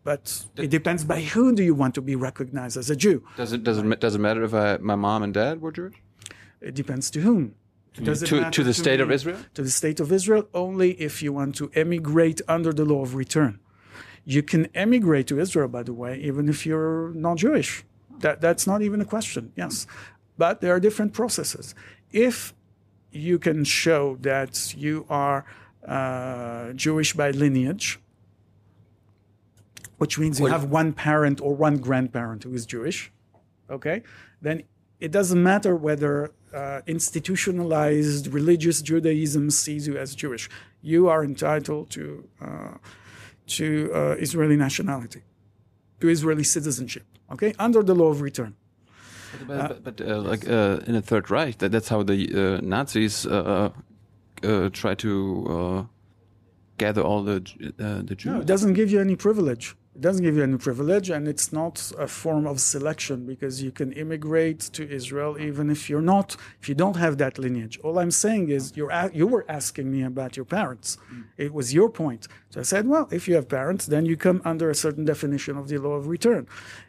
But 0.07 0.47
it 0.57 0.71
depends 0.71 1.03
by 1.05 1.21
who 1.21 1.45
do 1.53 1.65
you 1.65 1.75
want 1.75 1.93
to 1.97 2.01
be 2.11 2.15
recognized 2.15 2.77
as 2.83 2.89
a 2.89 2.97
Jew. 3.05 3.17
Does 3.37 3.53
it 3.53 3.65
does 3.69 3.79
it 3.79 4.01
does 4.05 4.15
it 4.15 4.23
matter 4.29 4.43
if 4.49 4.55
I, 4.55 4.77
my 4.93 4.95
mom 5.07 5.21
and 5.25 5.35
dad 5.35 5.55
were 5.63 5.73
Jewish? 5.79 5.97
It 6.69 6.75
depends 6.83 7.11
to 7.15 7.19
whom. 7.27 7.43
Does 8.09 8.23
it 8.23 8.27
To- 8.27 8.51
to 8.59 8.63
the 8.71 8.77
state 8.85 9.01
of? 9.05 9.11
Israel? 9.11 9.41
To 9.59 9.63
the 9.69 9.75
state 9.83 9.99
of 10.05 10.09
Israel 10.19 10.45
only 10.65 10.91
if 11.09 11.15
you 11.25 11.31
want 11.39 11.57
to 11.61 11.65
emigrate 11.85 12.41
under 12.57 12.73
the 12.79 12.85
law 12.93 13.03
of 13.03 13.11
return. 13.25 13.53
You 14.35 14.43
can 14.53 14.63
emigrate 14.87 15.27
to 15.33 15.41
Israel, 15.45 15.69
by 15.79 15.83
the 15.89 15.97
way, 16.03 16.13
even 16.31 16.49
if 16.55 16.59
you're 16.67 17.13
non 17.25 17.37
Jewish. 17.45 17.71
That, 18.25 18.41
that's 18.47 18.65
not 18.73 18.81
even 18.87 18.99
a 19.07 19.09
question, 19.15 19.45
yes. 19.63 19.75
But 20.43 20.61
there 20.61 20.73
are 20.77 20.83
different 20.89 21.13
processes. 21.21 21.67
If 22.29 22.55
you 23.29 23.37
can 23.47 23.59
show 23.65 24.03
that 24.31 24.53
you 24.85 25.05
are 25.23 25.39
uh, 25.97 26.73
Jewish 26.85 27.11
by 27.23 27.29
lineage, 27.45 27.87
which 29.99 30.19
means 30.19 30.39
you 30.41 30.47
have 30.47 30.65
one 30.65 30.93
parent 30.93 31.41
or 31.41 31.55
one 31.55 31.77
grandparent 31.79 32.45
who 32.45 32.53
is 32.55 32.67
Jewish, 32.67 33.13
okay, 33.71 34.03
then 34.43 34.63
it 35.01 35.11
doesn't 35.11 35.43
matter 35.43 35.75
whether 35.75 36.33
uh, 36.55 36.81
institutionalized 36.87 38.33
religious 38.33 38.83
Judaism 38.83 39.51
sees 39.51 39.87
you 39.87 39.97
as 39.97 40.15
Jewish. 40.15 40.49
You 40.83 41.09
are 41.09 41.25
entitled 41.25 41.91
to 41.91 42.29
uh, 42.41 42.75
to 43.59 43.91
uh, 43.95 44.17
Israeli 44.19 44.57
nationality, 44.57 45.23
to 46.01 46.09
Israeli 46.09 46.45
citizenship, 46.45 47.05
okay, 47.33 47.55
under 47.59 47.83
the 47.83 47.95
law 47.95 48.11
of 48.11 48.21
return. 48.21 48.55
But, 49.47 49.85
but, 49.85 49.99
but 49.99 50.09
uh, 50.09 50.21
like 50.21 50.49
uh, 50.49 50.81
in 50.87 50.95
the 50.95 51.03
Third 51.03 51.31
Reich, 51.31 51.59
that, 51.59 51.71
that's 51.73 51.89
how 51.89 52.03
the 52.03 52.21
uh, 52.35 52.61
Nazis 52.63 53.27
uh, 53.27 53.71
uh, 54.43 54.71
try 54.73 54.95
to 54.95 55.47
uh, 55.49 55.85
gather 56.79 57.03
all 57.03 57.23
the 57.23 57.39
uh, 57.79 58.03
the 58.03 58.15
Jews. 58.15 58.33
No, 58.33 58.41
it 58.41 58.47
doesn't 58.47 58.75
give 58.75 58.91
you 58.91 59.01
any 59.01 59.17
privilege. 59.17 59.75
It 59.97 60.03
doesn't 60.03 60.23
give 60.23 60.37
you 60.37 60.43
any 60.43 60.59
privilege, 60.59 61.09
and 61.09 61.27
it's 61.27 61.55
not 61.55 61.91
a 61.99 62.07
form 62.07 62.47
of 62.47 62.61
selection 62.61 63.25
because 63.25 63.63
you 63.63 63.73
can 63.73 63.93
immigrate 63.93 64.61
to 64.75 64.87
Israel 64.87 65.39
even 65.41 65.71
if 65.71 65.89
you're 65.89 66.09
not, 66.15 66.37
if 66.61 66.69
you 66.69 66.75
don't 66.75 66.97
have 66.97 67.17
that 67.17 67.39
lineage. 67.39 67.79
All 67.83 67.99
I'm 67.99 68.11
saying 68.11 68.51
is 68.51 68.77
you're 68.77 68.91
a- 68.91 69.11
you 69.15 69.27
were 69.27 69.47
asking 69.49 69.91
me 69.91 70.03
about 70.03 70.37
your 70.37 70.45
parents. 70.45 70.99
It 71.39 71.55
was 71.55 71.73
your 71.73 71.89
point. 71.89 72.29
So 72.51 72.61
I 72.61 72.65
said, 72.65 72.87
well, 72.87 73.09
if 73.11 73.27
you 73.27 73.37
have 73.37 73.49
parents, 73.49 73.87
then 73.87 74.05
you 74.05 74.19
come 74.19 74.43
under 74.45 74.69
a 74.69 74.75
certain 74.75 75.07
definition 75.07 75.57
of 75.57 75.69
the 75.69 75.79
law 75.79 75.95
of 75.95 76.09
return. 76.09 76.47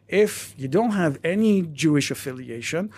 If 0.09 0.53
you 0.57 0.67
don't 0.67 0.91
have 0.91 1.17
any 1.23 1.61
Jewish 1.61 2.11
affiliation, 2.11 2.91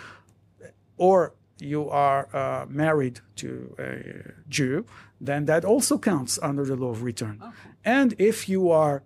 or 0.96 1.34
you 1.60 1.88
are 1.88 2.22
uh, 2.34 2.66
married 2.68 3.20
to 3.36 3.48
a 3.78 4.32
Jew, 4.48 4.86
then 5.20 5.44
that 5.44 5.64
also 5.64 5.98
counts 5.98 6.36
under 6.42 6.64
the 6.64 6.74
law 6.74 6.90
of 6.90 7.04
return. 7.04 7.40
And 7.84 8.14
if 8.18 8.48
you 8.48 8.70
are 8.70 9.04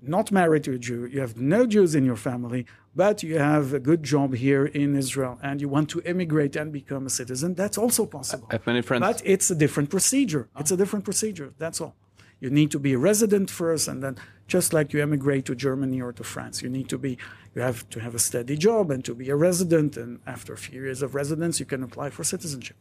not 0.00 0.30
married 0.30 0.64
to 0.64 0.72
a 0.74 0.78
Jew, 0.78 1.06
you 1.06 1.20
have 1.20 1.36
no 1.36 1.66
Jews 1.66 1.94
in 1.94 2.04
your 2.04 2.16
family, 2.16 2.66
but 2.94 3.22
you 3.22 3.38
have 3.38 3.72
a 3.74 3.80
good 3.80 4.02
job 4.02 4.34
here 4.34 4.66
in 4.66 4.96
Israel 4.96 5.38
and 5.42 5.60
you 5.60 5.68
want 5.68 5.88
to 5.90 6.00
immigrate 6.02 6.56
and 6.56 6.72
become 6.72 7.06
a 7.06 7.10
citizen, 7.10 7.54
that's 7.54 7.78
also 7.78 8.06
possible. 8.06 8.46
I 8.50 8.54
have 8.54 8.66
many 8.66 8.82
friends. 8.82 9.00
But 9.00 9.22
it's 9.24 9.50
a 9.50 9.54
different 9.54 9.90
procedure. 9.90 10.48
It's 10.58 10.70
a 10.70 10.76
different 10.76 11.04
procedure. 11.04 11.52
That's 11.58 11.80
all. 11.80 11.94
You 12.40 12.50
need 12.50 12.70
to 12.70 12.78
be 12.78 12.92
a 12.92 12.98
resident 12.98 13.50
first, 13.50 13.88
and 13.88 14.00
then 14.02 14.16
just 14.46 14.72
like 14.72 14.92
you 14.92 15.02
emigrate 15.02 15.44
to 15.46 15.56
Germany 15.56 16.00
or 16.00 16.12
to 16.12 16.22
France, 16.22 16.62
you 16.62 16.68
need 16.68 16.88
to 16.88 16.96
be 16.96 17.18
you 17.54 17.62
have 17.62 17.88
to 17.90 17.98
have 18.00 18.14
a 18.14 18.18
steady 18.20 18.56
job 18.56 18.92
and 18.92 19.04
to 19.04 19.14
be 19.14 19.28
a 19.28 19.34
resident. 19.34 19.96
And 19.96 20.20
after 20.24 20.52
a 20.52 20.56
few 20.56 20.82
years 20.82 21.02
of 21.02 21.16
residence, 21.16 21.58
you 21.58 21.66
can 21.66 21.82
apply 21.82 22.10
for 22.10 22.22
citizenship. 22.22 22.76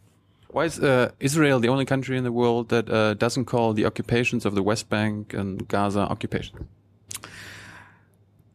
Why 0.49 0.65
is 0.65 0.80
uh, 0.80 1.11
Israel 1.20 1.59
the 1.59 1.70
only 1.70 1.86
country 1.86 2.18
in 2.18 2.24
the 2.24 2.32
world 2.32 2.70
that 2.70 2.89
uh, 2.89 3.15
doesn't 3.15 3.45
call 3.45 3.74
the 3.74 3.86
occupations 3.86 4.45
of 4.45 4.53
the 4.53 4.63
West 4.63 4.89
Bank 4.89 5.34
and 5.34 5.68
Gaza 5.68 6.01
occupations? 6.01 6.61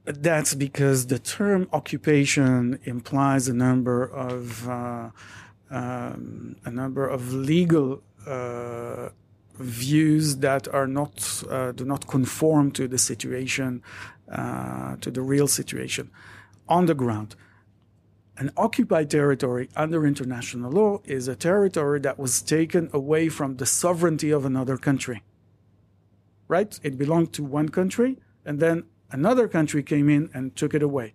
That's 0.05 0.55
because 0.55 1.07
the 1.07 1.18
term 1.18 1.68
occupation 1.72 2.80
implies 2.84 3.46
a 3.46 3.55
number 3.55 4.03
of 4.05 4.68
uh, 4.68 5.11
um, 5.70 6.57
a 6.64 6.70
number 6.70 7.09
of 7.09 7.32
legal 7.32 8.03
uh, 8.26 9.09
views 9.55 10.36
that 10.38 10.66
are 10.68 10.86
not 10.86 11.42
uh, 11.48 11.72
do 11.72 11.84
not 11.84 12.07
conform 12.07 12.72
to 12.72 12.88
the 12.88 12.98
situation, 12.98 13.82
uh, 14.30 14.96
to 14.96 15.11
the 15.11 15.22
real 15.22 15.46
situation 15.46 16.11
on 16.68 16.86
the 16.86 16.94
ground. 16.94 17.36
An 18.38 18.50
occupied 18.57 19.11
territory 19.11 19.68
under 19.76 20.07
international 20.07 20.70
law 20.70 20.98
is 21.05 21.28
a 21.28 21.36
territory 21.36 22.00
that 22.00 22.18
was 22.18 22.42
taken 22.42 22.90
away 22.92 23.28
from 23.28 23.57
the 23.57 23.66
sovereignty 23.66 24.30
of 24.30 24.44
another 24.44 24.76
country. 24.76 25.22
Right? 26.48 26.78
It 26.82 26.98
belonged 26.98 27.32
to 27.34 27.44
one 27.44 27.68
country, 27.68 28.18
and 28.45 28.61
then 28.61 28.84
another 29.11 29.49
country 29.49 29.82
came 29.82 30.09
in 30.09 30.30
and 30.34 30.55
took 30.57 30.74
it 30.74 30.82
away, 30.82 31.14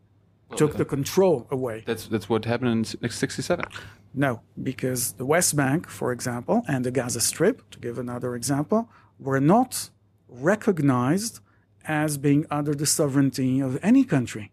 took 0.56 0.78
the 0.78 0.86
control 0.86 1.48
away. 1.52 1.84
That's 1.86 2.08
that's 2.08 2.30
what 2.30 2.46
happened 2.46 2.96
in 3.02 3.10
'67. 3.10 3.66
No, 4.14 4.42
because 4.62 5.14
the 5.14 5.26
West 5.26 5.56
Bank, 5.56 5.88
for 5.88 6.12
example, 6.12 6.64
and 6.68 6.86
the 6.86 6.92
Gaza 6.92 7.22
Strip, 7.22 7.70
to 7.72 7.80
give 7.80 8.00
another 8.00 8.36
example, 8.36 8.90
were 9.20 9.40
not 9.40 9.90
recognized 10.28 11.40
as 11.86 12.18
being 12.18 12.46
under 12.50 12.74
the 12.74 12.86
sovereignty 12.86 13.60
of 13.60 13.80
any 13.84 14.04
country. 14.04 14.52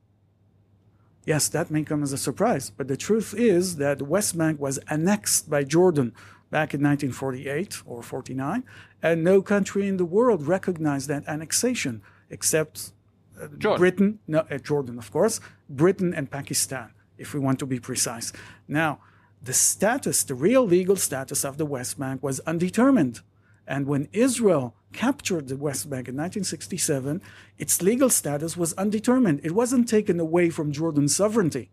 Yes, 1.27 1.49
that 1.49 1.71
may 1.71 1.83
come 1.83 2.03
as 2.03 2.13
a 2.13 2.19
surprise, 2.19 2.71
but 2.71 2.89
the 2.89 2.97
truth 2.97 3.35
is 3.37 3.77
that 3.77 3.99
the 3.99 4.05
West 4.05 4.37
Bank 4.37 4.61
was 4.61 4.79
annexed 4.89 5.49
by 5.49 5.65
Jordan 5.65 6.13
back 6.51 6.75
in 6.75 6.83
1948 6.83 7.83
or 7.87 8.03
49, 8.03 8.63
and 9.03 9.25
no 9.25 9.41
country 9.41 9.89
in 9.89 9.97
the 9.97 10.05
world 10.05 10.47
recognized 10.47 11.09
that 11.09 11.27
annexation 11.27 12.03
except 12.31 12.93
uh, 13.41 13.47
Britain, 13.77 14.21
no, 14.27 14.41
uh, 14.51 14.59
Jordan, 14.59 14.99
of 14.99 15.11
course, 15.11 15.41
Britain 15.69 16.15
and 16.15 16.31
Pakistan, 16.31 16.91
if 17.19 17.35
we 17.35 17.41
want 17.41 17.59
to 17.59 17.67
be 17.67 17.81
precise. 17.81 18.33
Now, 18.69 19.01
the 19.43 19.53
status, 19.53 20.25
the 20.25 20.35
real 20.35 20.67
legal 20.67 20.97
status 20.97 21.45
of 21.45 21.59
the 21.59 21.67
West 21.67 21.99
Bank 21.99 22.23
was 22.23 22.41
undetermined. 22.41 23.21
And 23.67 23.87
when 23.87 24.09
Israel 24.13 24.75
captured 24.93 25.49
the 25.49 25.57
West 25.57 25.91
Bank 25.91 26.09
in 26.09 26.15
1967, 26.15 27.21
its 27.59 27.83
legal 27.83 28.11
status 28.11 28.57
was 28.57 28.73
undetermined. 28.75 29.41
It 29.43 29.53
wasn't 29.53 29.89
taken 29.89 30.21
away 30.21 30.51
from 30.51 30.73
Jordan's 30.73 31.17
sovereignty. 31.17 31.71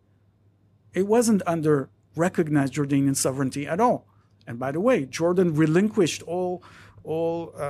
It 0.94 1.08
wasn't 1.08 1.42
under 1.46 1.90
recognized 2.16 2.74
Jordanian 2.74 3.16
sovereignty 3.16 3.68
at 3.68 3.80
all. 3.80 4.06
And 4.46 4.60
by 4.60 4.72
the 4.72 4.82
way, 4.82 5.06
Jordan 5.06 5.56
relinquished 5.56 6.24
all 6.24 6.64
all 7.04 7.54
uh, 7.58 7.62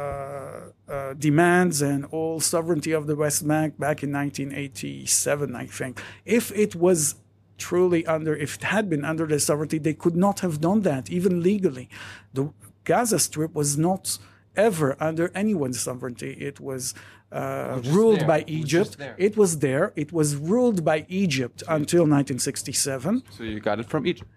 uh, 0.87 1.13
demands 1.13 1.81
and 1.81 2.05
all 2.05 2.39
sovereignty 2.39 2.91
of 2.91 3.07
the 3.07 3.15
West 3.15 3.47
Bank 3.47 3.79
back 3.79 4.03
in 4.03 4.11
1987, 4.11 5.55
I 5.55 5.65
think. 5.65 6.01
If 6.25 6.51
it 6.51 6.75
was 6.75 7.15
truly 7.57 8.05
under, 8.05 8.35
if 8.35 8.55
it 8.55 8.63
had 8.63 8.89
been 8.89 9.05
under 9.05 9.25
their 9.25 9.39
sovereignty, 9.39 9.77
they 9.77 9.93
could 9.93 10.15
not 10.15 10.39
have 10.41 10.59
done 10.59 10.81
that, 10.81 11.09
even 11.09 11.41
legally. 11.41 11.89
The 12.33 12.51
Gaza 12.83 13.19
Strip 13.19 13.53
was 13.53 13.77
not 13.77 14.17
ever 14.55 14.97
under 14.99 15.31
anyone's 15.33 15.79
sovereignty. 15.79 16.31
It 16.33 16.59
was 16.59 16.93
uh, 17.31 17.81
ruled 17.85 18.21
there. 18.21 18.27
by 18.27 18.39
It 18.39 18.47
was 18.47 18.55
Egypt. 18.55 18.97
It 19.17 19.37
was 19.37 19.59
there. 19.59 19.93
It 19.95 20.11
was 20.11 20.35
ruled 20.35 20.83
by 20.83 21.05
Egypt 21.07 21.63
until 21.67 22.01
1967 22.01 23.23
So 23.29 23.43
you 23.43 23.59
got 23.59 23.79
it 23.79 23.87
from 23.87 24.05
Egypt. 24.05 24.29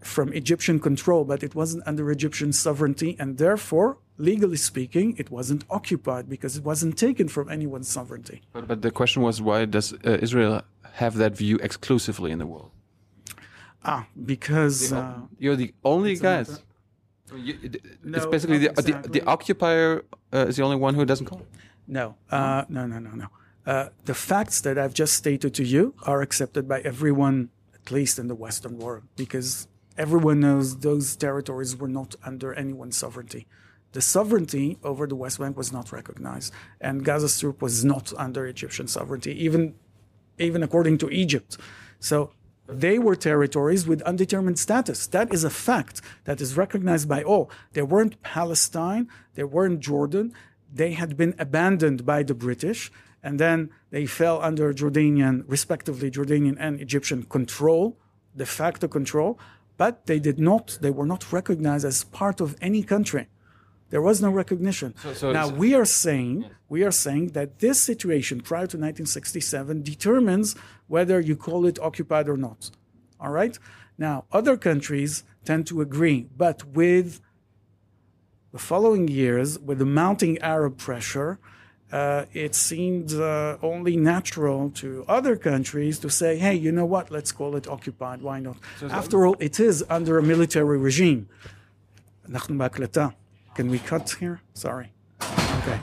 From 0.00 0.32
Egyptian 0.32 0.80
control, 0.80 1.24
but 1.24 1.42
it 1.42 1.54
wasn't 1.54 1.82
under 1.86 2.10
Egyptian 2.10 2.52
sovereignty, 2.52 3.16
and 3.18 3.38
therefore, 3.38 3.98
legally 4.18 4.56
speaking, 4.56 5.14
it 5.18 5.30
wasn't 5.30 5.64
occupied 5.70 6.28
because 6.28 6.56
it 6.56 6.64
wasn't 6.64 6.96
taken 6.98 7.28
from 7.28 7.48
anyone's 7.50 7.88
sovereignty. 7.88 8.42
But, 8.52 8.66
but 8.68 8.82
the 8.82 8.90
question 8.90 9.22
was, 9.22 9.42
why 9.42 9.64
does 9.66 9.92
uh, 9.92 10.18
Israel 10.22 10.62
have 10.94 11.14
that 11.16 11.36
view 11.36 11.56
exclusively 11.62 12.30
in 12.30 12.38
the 12.38 12.46
world? 12.46 12.70
Ah, 13.84 14.06
because 14.26 14.92
uh, 14.92 15.20
You're 15.38 15.56
the 15.56 15.72
only 15.84 16.16
guys. 16.16 16.62
You- 17.34 17.58
it- 17.62 17.82
No, 18.02 18.16
it's 18.18 18.26
basically 18.26 18.58
the, 18.58 18.72
not 18.72 19.02
the, 19.04 19.08
the 19.20 19.22
occupier 19.24 20.04
uh, 20.32 20.46
is 20.48 20.56
the 20.56 20.62
only 20.62 20.76
one 20.76 20.94
who 20.94 21.04
doesn't 21.04 21.26
call. 21.26 21.42
no, 21.86 22.14
uh, 22.30 22.64
no, 22.68 22.86
no, 22.86 22.98
no, 22.98 23.10
no. 23.10 23.26
Uh, 23.66 23.88
the 24.06 24.14
facts 24.14 24.62
that 24.62 24.76
I've 24.78 24.94
just 24.94 25.12
stated 25.14 25.54
to 25.54 25.64
you 25.64 25.94
are 26.04 26.22
accepted 26.22 26.66
by 26.66 26.80
everyone, 26.80 27.50
at 27.74 27.90
least 27.92 28.18
in 28.18 28.26
the 28.28 28.34
Western 28.34 28.78
world, 28.78 29.04
because 29.16 29.68
everyone 30.00 30.40
knows 30.40 30.78
those 30.78 31.14
territories 31.14 31.76
were 31.76 31.86
not 32.00 32.14
under 32.24 32.54
anyone's 32.54 32.96
sovereignty. 32.96 33.46
The 33.92 34.00
sovereignty 34.00 34.78
over 34.82 35.06
the 35.06 35.14
West 35.14 35.38
Bank 35.38 35.58
was 35.58 35.72
not 35.72 35.92
recognized, 35.92 36.54
and 36.80 37.04
Gaza 37.04 37.28
Strip 37.28 37.60
was 37.60 37.84
not 37.84 38.12
under 38.16 38.46
Egyptian 38.46 38.88
sovereignty, 38.88 39.32
even 39.44 39.74
even 40.38 40.62
according 40.62 40.96
to 40.98 41.10
Egypt. 41.10 41.58
So 41.98 42.32
they 42.66 42.98
were 42.98 43.14
territories 43.14 43.86
with 43.86 44.00
undetermined 44.02 44.58
status. 44.58 45.06
That 45.06 45.34
is 45.34 45.44
a 45.44 45.50
fact 45.68 46.00
that 46.24 46.40
is 46.40 46.56
recognized 46.56 47.08
by 47.08 47.22
all. 47.22 47.50
There 47.74 47.84
weren't 47.84 48.22
Palestine, 48.22 49.06
there 49.34 49.50
weren't 49.54 49.80
Jordan. 49.80 50.32
They 50.72 50.92
had 50.92 51.16
been 51.20 51.34
abandoned 51.38 52.06
by 52.06 52.22
the 52.22 52.38
British, 52.46 52.90
and 53.22 53.38
then 53.38 53.68
they 53.90 54.06
fell 54.06 54.40
under 54.40 54.72
Jordanian, 54.72 55.44
respectively, 55.46 56.10
Jordanian 56.10 56.56
and 56.58 56.80
Egyptian 56.80 57.24
control, 57.24 57.98
de 58.34 58.46
facto 58.46 58.88
control, 58.88 59.38
but 59.80 60.04
they 60.04 60.20
did 60.28 60.38
not, 60.38 60.76
they 60.82 60.90
were 60.90 61.06
not 61.06 61.32
recognized 61.32 61.86
as 61.86 62.04
part 62.04 62.38
of 62.42 62.54
any 62.60 62.82
country. 62.82 63.24
There 63.88 64.02
was 64.02 64.20
no 64.20 64.30
recognition. 64.42 64.90
So- 65.02 65.14
so- 65.14 65.32
now 65.32 65.46
so- 65.48 65.54
we 65.54 65.72
are 65.80 65.86
saying 66.04 66.34
we 66.68 66.80
are 66.88 66.96
saying 67.06 67.24
that 67.38 67.48
this 67.64 67.80
situation 67.90 68.36
prior 68.50 68.66
to 68.72 68.76
1967 68.76 69.82
determines 69.92 70.54
whether 70.94 71.18
you 71.18 71.34
call 71.34 71.60
it 71.70 71.78
occupied 71.88 72.28
or 72.28 72.36
not. 72.36 72.70
All 73.22 73.32
right. 73.40 73.58
Now 74.06 74.16
other 74.38 74.56
countries 74.68 75.12
tend 75.48 75.62
to 75.68 75.80
agree, 75.80 76.18
but 76.44 76.58
with 76.80 77.08
the 78.52 78.62
following 78.70 79.08
years, 79.08 79.58
with 79.58 79.78
the 79.78 79.90
mounting 80.02 80.36
Arab 80.54 80.76
pressure, 80.76 81.38
uh, 81.92 82.24
it 82.32 82.54
seemed 82.54 83.12
uh, 83.12 83.56
only 83.62 83.96
natural 83.96 84.70
to 84.70 85.04
other 85.08 85.36
countries 85.36 85.98
to 85.98 86.10
say, 86.10 86.36
hey, 86.38 86.54
you 86.54 86.72
know 86.72 86.86
what, 86.86 87.10
let's 87.10 87.32
call 87.32 87.56
it 87.56 87.66
occupied, 87.66 88.22
why 88.22 88.40
not? 88.40 88.56
So 88.78 88.88
After 88.88 89.26
all, 89.26 89.36
it 89.40 89.58
is 89.58 89.84
under 89.88 90.18
a 90.18 90.22
military 90.22 90.78
regime. 90.78 91.28
Can 93.54 93.70
we 93.70 93.78
cut 93.78 94.16
here? 94.20 94.40
Sorry. 94.54 94.92
Okay. 95.20 95.80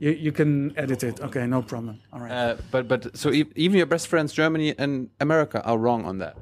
You, 0.00 0.10
you 0.10 0.32
can 0.32 0.76
edit 0.76 1.04
it. 1.04 1.20
Okay, 1.20 1.46
no 1.46 1.62
problem. 1.62 2.00
All 2.12 2.20
right. 2.20 2.32
Uh, 2.32 2.56
but 2.70 2.88
but 2.88 3.16
so 3.16 3.30
even 3.32 3.76
your 3.76 3.86
best 3.86 4.08
friends, 4.08 4.32
Germany 4.32 4.74
and 4.78 5.10
America, 5.20 5.62
are 5.62 5.78
wrong 5.78 6.04
on 6.06 6.18
that. 6.18 6.36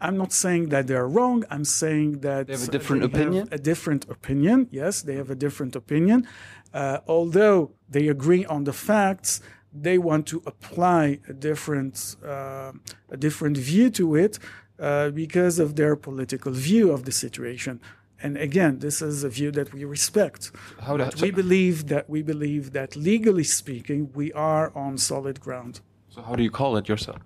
I'm 0.00 0.16
not 0.16 0.32
saying 0.32 0.70
that 0.70 0.88
they're 0.88 1.06
wrong. 1.06 1.44
I'm 1.48 1.64
saying 1.64 2.20
that 2.20 2.48
they 2.48 2.54
have 2.54 2.68
a 2.68 2.72
different 2.72 3.04
opinion. 3.04 3.48
a 3.52 3.58
different 3.58 4.10
opinion. 4.10 4.66
Yes, 4.72 5.02
they 5.02 5.14
have 5.14 5.30
a 5.30 5.36
different 5.36 5.76
opinion, 5.76 6.26
uh, 6.72 6.98
although 7.06 7.72
they 7.88 8.08
agree 8.08 8.44
on 8.46 8.64
the 8.64 8.72
facts, 8.72 9.40
they 9.72 9.98
want 9.98 10.26
to 10.26 10.42
apply 10.46 11.18
a 11.28 11.32
different 11.32 12.16
uh, 12.24 12.72
a 13.10 13.16
different 13.16 13.56
view 13.56 13.90
to 13.90 14.16
it 14.16 14.38
uh, 14.78 15.10
because 15.10 15.58
of 15.58 15.76
their 15.76 15.96
political 15.96 16.52
view 16.52 16.90
of 16.90 17.04
the 17.04 17.12
situation. 17.12 17.80
And 18.22 18.36
again, 18.36 18.78
this 18.78 19.02
is 19.02 19.24
a 19.24 19.28
view 19.28 19.50
that 19.52 19.72
we 19.74 19.84
respect. 19.84 20.52
How 20.80 20.96
do- 20.96 21.10
we 21.20 21.30
believe 21.30 21.88
that 21.88 22.08
we 22.08 22.22
believe 22.22 22.72
that 22.72 22.94
legally 22.94 23.44
speaking, 23.44 24.10
we 24.14 24.32
are 24.32 24.72
on 24.76 24.96
solid 24.98 25.40
ground. 25.40 25.80
So 26.08 26.22
how 26.22 26.36
do 26.36 26.42
you 26.42 26.50
call 26.50 26.76
it 26.76 26.88
yourself? 26.88 27.20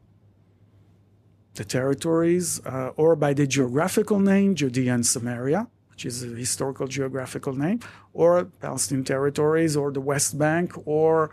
the 1.57 1.65
territories, 1.65 2.61
uh, 2.65 2.91
or 2.97 3.17
by 3.17 3.33
the 3.33 3.47
geographical 3.47 4.21
name, 4.21 4.55
Judea 4.55 4.95
and 4.95 5.07
Samaria, 5.07 5.69
which 5.97 6.05
is 6.05 6.23
a 6.23 6.27
historical 6.27 6.87
geographical 6.87 7.55
name, 7.55 7.81
or 8.13 8.45
Palestinian 8.61 9.03
territories, 9.03 9.79
or 9.79 9.91
the 9.91 10.01
West 10.01 10.37
Bank, 10.37 10.73
or 10.85 11.31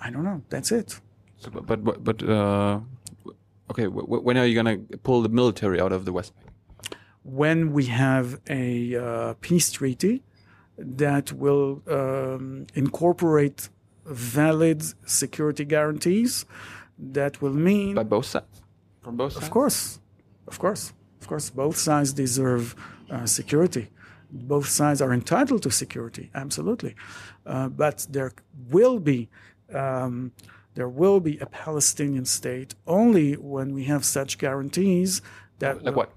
I 0.00 0.08
don't 0.10 0.24
know. 0.24 0.40
That's 0.48 0.72
it. 0.72 0.98
So, 1.36 1.50
but 1.50 1.84
but 1.84 2.02
but, 2.02 2.22
uh, 2.22 2.80
okay, 3.70 3.86
when 3.86 4.38
are 4.38 4.46
you 4.46 4.54
gonna 4.54 4.78
pull 5.02 5.20
the 5.20 5.28
military 5.28 5.78
out 5.78 5.92
of 5.92 6.06
the 6.06 6.12
West 6.18 6.32
Bank? 6.34 6.46
When 7.22 7.74
we 7.74 7.84
have 7.86 8.40
a 8.48 8.96
uh, 8.96 9.34
peace 9.42 9.70
treaty 9.70 10.22
that 10.78 11.30
will 11.30 11.82
um, 11.86 12.66
incorporate 12.74 13.68
valid 14.06 14.82
security 15.04 15.66
guarantees, 15.66 16.46
that 16.98 17.42
will 17.42 17.52
mean 17.52 17.94
By 17.94 18.04
both 18.04 18.24
sides, 18.24 18.62
from 19.02 19.18
both 19.18 19.32
sides. 19.34 19.44
Of 19.44 19.50
course, 19.50 20.00
of 20.46 20.58
course, 20.58 20.94
of 21.20 21.28
course. 21.28 21.50
Both 21.50 21.76
sides 21.76 22.14
deserve 22.14 22.74
uh, 23.10 23.26
security. 23.26 23.88
Both 24.30 24.68
sides 24.68 25.00
are 25.00 25.12
entitled 25.12 25.62
to 25.62 25.70
security, 25.70 26.30
absolutely. 26.34 26.94
Uh, 27.46 27.68
but 27.68 28.06
there 28.10 28.32
will 28.70 28.98
be 28.98 29.28
um, 29.72 30.32
there 30.74 30.88
will 30.88 31.18
be 31.18 31.38
a 31.38 31.46
Palestinian 31.46 32.24
state 32.24 32.74
only 32.86 33.34
when 33.34 33.74
we 33.74 33.84
have 33.84 34.04
such 34.04 34.38
guarantees 34.38 35.22
that 35.58 35.82
Like 35.82 35.96
what? 35.96 36.12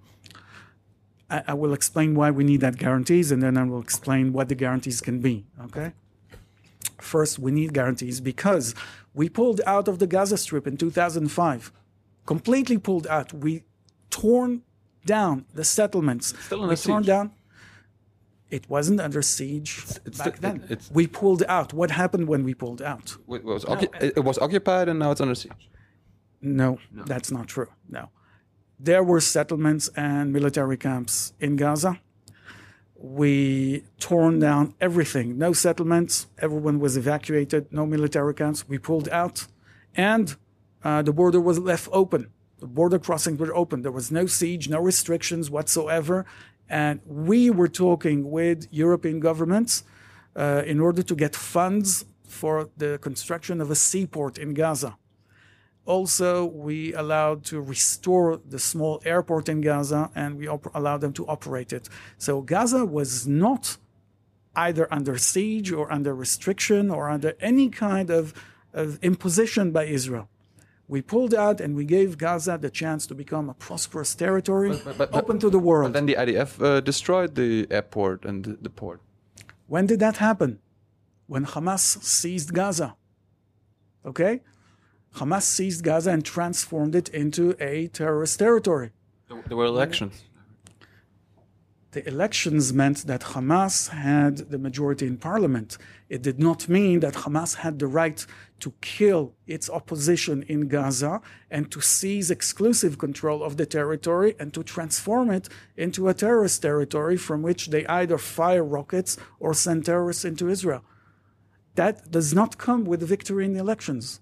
I, 1.29 1.43
I 1.47 1.53
will 1.53 1.73
explain 1.73 2.13
why 2.13 2.29
we 2.31 2.43
need 2.43 2.61
that 2.61 2.77
guarantees, 2.77 3.31
and 3.31 3.41
then 3.41 3.57
I 3.57 3.63
will 3.63 3.81
explain 3.81 4.33
what 4.33 4.49
the 4.49 4.55
guarantees 4.55 5.01
can 5.01 5.19
be. 5.19 5.45
Okay. 5.65 5.93
First, 6.99 7.39
we 7.39 7.51
need 7.51 7.73
guarantees 7.73 8.19
because 8.21 8.75
we 9.13 9.29
pulled 9.29 9.61
out 9.65 9.87
of 9.87 9.97
the 9.99 10.07
Gaza 10.07 10.37
Strip 10.37 10.67
in 10.67 10.77
2005, 10.77 11.71
completely 12.25 12.77
pulled 12.77 13.07
out. 13.07 13.33
We 13.33 13.63
torn 14.09 14.61
down 15.05 15.45
the 15.53 15.63
settlements. 15.63 16.33
Still 16.45 16.61
under 16.63 16.69
we 16.69 16.75
torn 16.75 17.03
siege. 17.03 17.07
down. 17.07 17.31
It 18.49 18.69
wasn't 18.69 18.99
under 18.99 19.21
siege 19.21 19.83
it's 20.05 20.17
back 20.17 20.37
still- 20.37 20.41
then. 20.41 20.55
it- 20.63 20.71
it's- 20.71 20.91
we 20.93 21.07
pulled 21.07 21.43
out. 21.47 21.73
What 21.73 21.91
happened 21.91 22.27
when 22.27 22.43
we 22.43 22.53
pulled 22.53 22.81
out? 22.81 23.15
It 23.29 23.43
was, 23.45 23.63
occu- 23.65 24.03
it 24.03 24.13
it 24.17 24.23
was 24.23 24.37
occupied 24.39 24.89
and 24.89 24.99
now 24.99 25.11
it's 25.11 25.21
under 25.21 25.35
siege. 25.35 25.69
No, 26.41 26.79
that's 26.91 27.31
not 27.31 27.47
true. 27.47 27.69
No. 27.89 28.09
There 28.79 29.03
were 29.03 29.21
settlements 29.21 29.89
and 29.95 30.33
military 30.33 30.75
camps 30.77 31.33
in 31.39 31.55
Gaza. 31.55 31.99
We 32.95 33.83
torn 33.99 34.39
down 34.39 34.73
everything. 34.79 35.37
No 35.37 35.53
settlements. 35.53 36.27
Everyone 36.39 36.79
was 36.79 36.97
evacuated. 36.97 37.71
No 37.71 37.85
military 37.85 38.33
camps. 38.33 38.67
We 38.67 38.77
pulled 38.77 39.09
out. 39.09 39.47
And 39.95 40.35
uh, 40.83 41.01
the 41.01 41.13
border 41.13 41.39
was 41.41 41.57
left 41.59 41.87
open. 41.91 42.27
The 42.62 42.68
border 42.68 42.99
crossings 42.99 43.39
were 43.39 43.53
open. 43.55 43.82
There 43.82 43.91
was 43.91 44.12
no 44.12 44.28
siege, 44.28 44.70
no 44.70 44.80
restrictions 44.80 45.49
whatsoever. 45.49 46.26
And 46.70 47.01
we 47.05 47.49
were 47.49 47.68
talking 47.68 48.32
with 48.32 48.68
European 48.72 49.20
governments 49.20 49.84
uh, 50.36 50.64
in 50.66 50.80
order 50.80 51.03
to 51.03 51.16
get 51.16 51.36
funds 51.36 52.05
for 52.24 52.70
the 52.78 52.97
construction 52.99 53.59
of 53.59 53.70
a 53.70 53.76
seaport 53.76 54.38
in 54.38 54.53
Gaza. 54.53 54.95
Also, 55.86 56.45
we 56.45 56.93
allowed 56.93 57.43
to 57.45 57.59
restore 57.59 58.39
the 58.47 58.59
small 58.59 59.01
airport 59.03 59.49
in 59.49 59.59
Gaza 59.62 60.12
and 60.16 60.38
we 60.38 60.47
op- 60.47 60.74
allowed 60.76 61.01
them 61.01 61.14
to 61.14 61.28
operate 61.28 61.74
it. 61.74 61.89
So 62.18 62.41
Gaza 62.41 62.86
was 62.86 63.28
not 63.28 63.78
either 64.55 64.88
under 64.93 65.18
siege 65.18 65.72
or 65.72 65.91
under 65.91 66.14
restriction 66.14 66.91
or 66.91 67.09
under 67.09 67.34
any 67.41 67.70
kind 67.70 68.09
of, 68.12 68.34
of 68.74 68.99
imposition 69.01 69.72
by 69.72 69.86
Israel. 69.86 70.30
We 70.91 71.01
pulled 71.01 71.33
out 71.33 71.61
and 71.61 71.73
we 71.73 71.85
gave 71.85 72.17
Gaza 72.17 72.57
the 72.57 72.69
chance 72.69 73.07
to 73.07 73.15
become 73.15 73.49
a 73.49 73.53
prosperous 73.53 74.13
territory 74.13 74.71
but- 74.83 74.97
but- 74.97 75.13
open 75.13 75.39
to 75.39 75.49
the 75.49 75.57
world. 75.69 75.93
But 75.93 75.97
then 75.99 76.05
the 76.05 76.17
IDF 76.25 76.51
uh, 76.61 76.81
destroyed 76.81 77.35
the 77.35 77.65
airport 77.71 78.25
and 78.25 78.43
the, 78.43 78.53
the 78.61 78.69
port. 78.69 78.99
When 79.67 79.85
did 79.85 79.99
that 80.01 80.17
happen? 80.17 80.59
When 81.27 81.45
Hamas 81.45 82.03
seized 82.03 82.53
Gaza. 82.53 82.97
Okay? 84.05 84.41
Hamas 85.15 85.43
seized 85.43 85.81
Gaza 85.85 86.11
and 86.11 86.25
transformed 86.25 86.93
it 86.93 87.07
into 87.07 87.55
a 87.61 87.87
terrorist 87.87 88.37
territory. 88.39 88.89
There, 89.29 89.41
there 89.47 89.57
were 89.57 89.69
elections. 89.77 90.25
The 91.91 92.07
elections 92.07 92.71
meant 92.71 93.05
that 93.07 93.21
Hamas 93.21 93.89
had 93.89 94.37
the 94.49 94.57
majority 94.57 95.05
in 95.05 95.17
parliament. 95.17 95.77
It 96.07 96.21
did 96.21 96.39
not 96.39 96.69
mean 96.69 97.01
that 97.01 97.15
Hamas 97.15 97.55
had 97.55 97.79
the 97.79 97.87
right 97.87 98.25
to 98.61 98.73
kill 98.79 99.33
its 99.45 99.69
opposition 99.69 100.43
in 100.43 100.69
Gaza 100.69 101.21
and 101.49 101.69
to 101.71 101.81
seize 101.81 102.31
exclusive 102.31 102.97
control 102.97 103.43
of 103.43 103.57
the 103.57 103.65
territory 103.65 104.35
and 104.39 104.53
to 104.53 104.63
transform 104.63 105.29
it 105.31 105.49
into 105.75 106.07
a 106.07 106.13
terrorist 106.13 106.61
territory 106.61 107.17
from 107.17 107.41
which 107.41 107.67
they 107.67 107.85
either 107.87 108.17
fire 108.17 108.63
rockets 108.63 109.17
or 109.39 109.53
send 109.53 109.85
terrorists 109.85 110.23
into 110.23 110.47
Israel. 110.47 110.83
That 111.75 112.09
does 112.09 112.33
not 112.33 112.57
come 112.57 112.85
with 112.85 113.01
victory 113.01 113.45
in 113.45 113.53
the 113.53 113.59
elections 113.59 114.21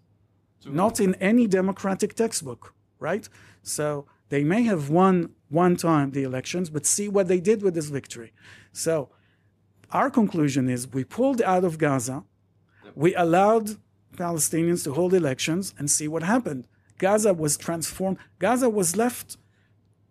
not 0.65 0.99
in 0.99 1.15
any 1.15 1.47
democratic 1.47 2.13
textbook, 2.15 2.73
right? 2.99 3.27
So 3.63 4.05
they 4.29 4.43
may 4.43 4.63
have 4.63 4.89
won 4.89 5.31
one 5.49 5.75
time 5.75 6.11
the 6.11 6.23
elections, 6.23 6.69
but 6.69 6.85
see 6.85 7.09
what 7.09 7.27
they 7.27 7.39
did 7.39 7.61
with 7.61 7.73
this 7.73 7.89
victory. 7.89 8.31
So 8.71 9.09
our 9.91 10.09
conclusion 10.09 10.69
is 10.69 10.87
we 10.87 11.03
pulled 11.03 11.41
out 11.41 11.63
of 11.63 11.77
Gaza, 11.77 12.23
we 12.95 13.15
allowed 13.15 13.77
Palestinians 14.15 14.83
to 14.83 14.93
hold 14.93 15.13
elections 15.13 15.73
and 15.77 15.89
see 15.89 16.07
what 16.07 16.23
happened. 16.23 16.67
Gaza 16.97 17.33
was 17.33 17.57
transformed. 17.57 18.17
Gaza 18.39 18.69
was 18.69 18.95
left 18.95 19.37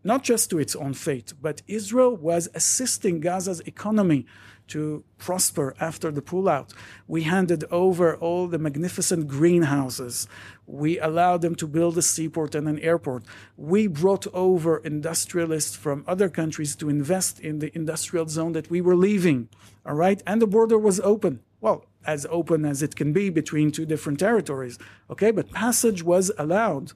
not 0.05 0.23
just 0.23 0.49
to 0.51 0.59
its 0.59 0.75
own 0.75 0.95
fate, 0.95 1.35
but 1.41 1.63
Israel 1.67 2.17
was 2.17 2.49
assisting 2.55 3.21
Gaza's 3.21 3.61
economy 3.61 4.27
to 4.69 5.05
prosper 5.19 5.75
after 5.81 6.11
the 6.11 6.23
pullout. 6.23 6.73
We 7.07 7.23
handed 7.23 7.65
over 7.71 8.17
all 8.17 8.47
the 8.47 8.59
magnificent 8.59 9.29
greenhouses. 9.29 10.29
We 10.67 10.99
allowed 10.99 11.43
them 11.43 11.55
to 11.57 11.67
build 11.67 11.99
a 11.99 12.03
seaport 12.03 12.55
and 12.55 12.69
an 12.69 12.79
airport. 12.81 13.25
We 13.57 13.87
brought 13.87 14.27
over 14.33 14.79
industrialists 14.79 15.77
from 15.77 16.05
other 16.07 16.29
countries 16.29 16.77
to 16.77 16.89
invest 16.89 17.41
in 17.41 17.59
the 17.59 17.75
industrial 17.75 18.29
zone 18.29 18.53
that 18.53 18.71
we 18.71 18.81
were 18.81 18.97
leaving. 18.97 19.49
All 19.87 19.95
right. 19.95 20.23
And 20.27 20.41
the 20.41 20.47
border 20.47 20.79
was 20.79 21.01
open. 21.01 21.41
Well, 21.61 21.85
as 22.07 22.27
open 22.31 22.65
as 22.65 22.83
it 22.83 22.97
can 22.97 23.13
be 23.13 23.31
between 23.31 23.73
two 23.73 23.87
different 23.87 24.21
territories. 24.21 24.79
Okay. 25.11 25.31
But 25.31 25.51
passage 25.51 26.03
was 26.03 26.31
allowed. 26.39 26.93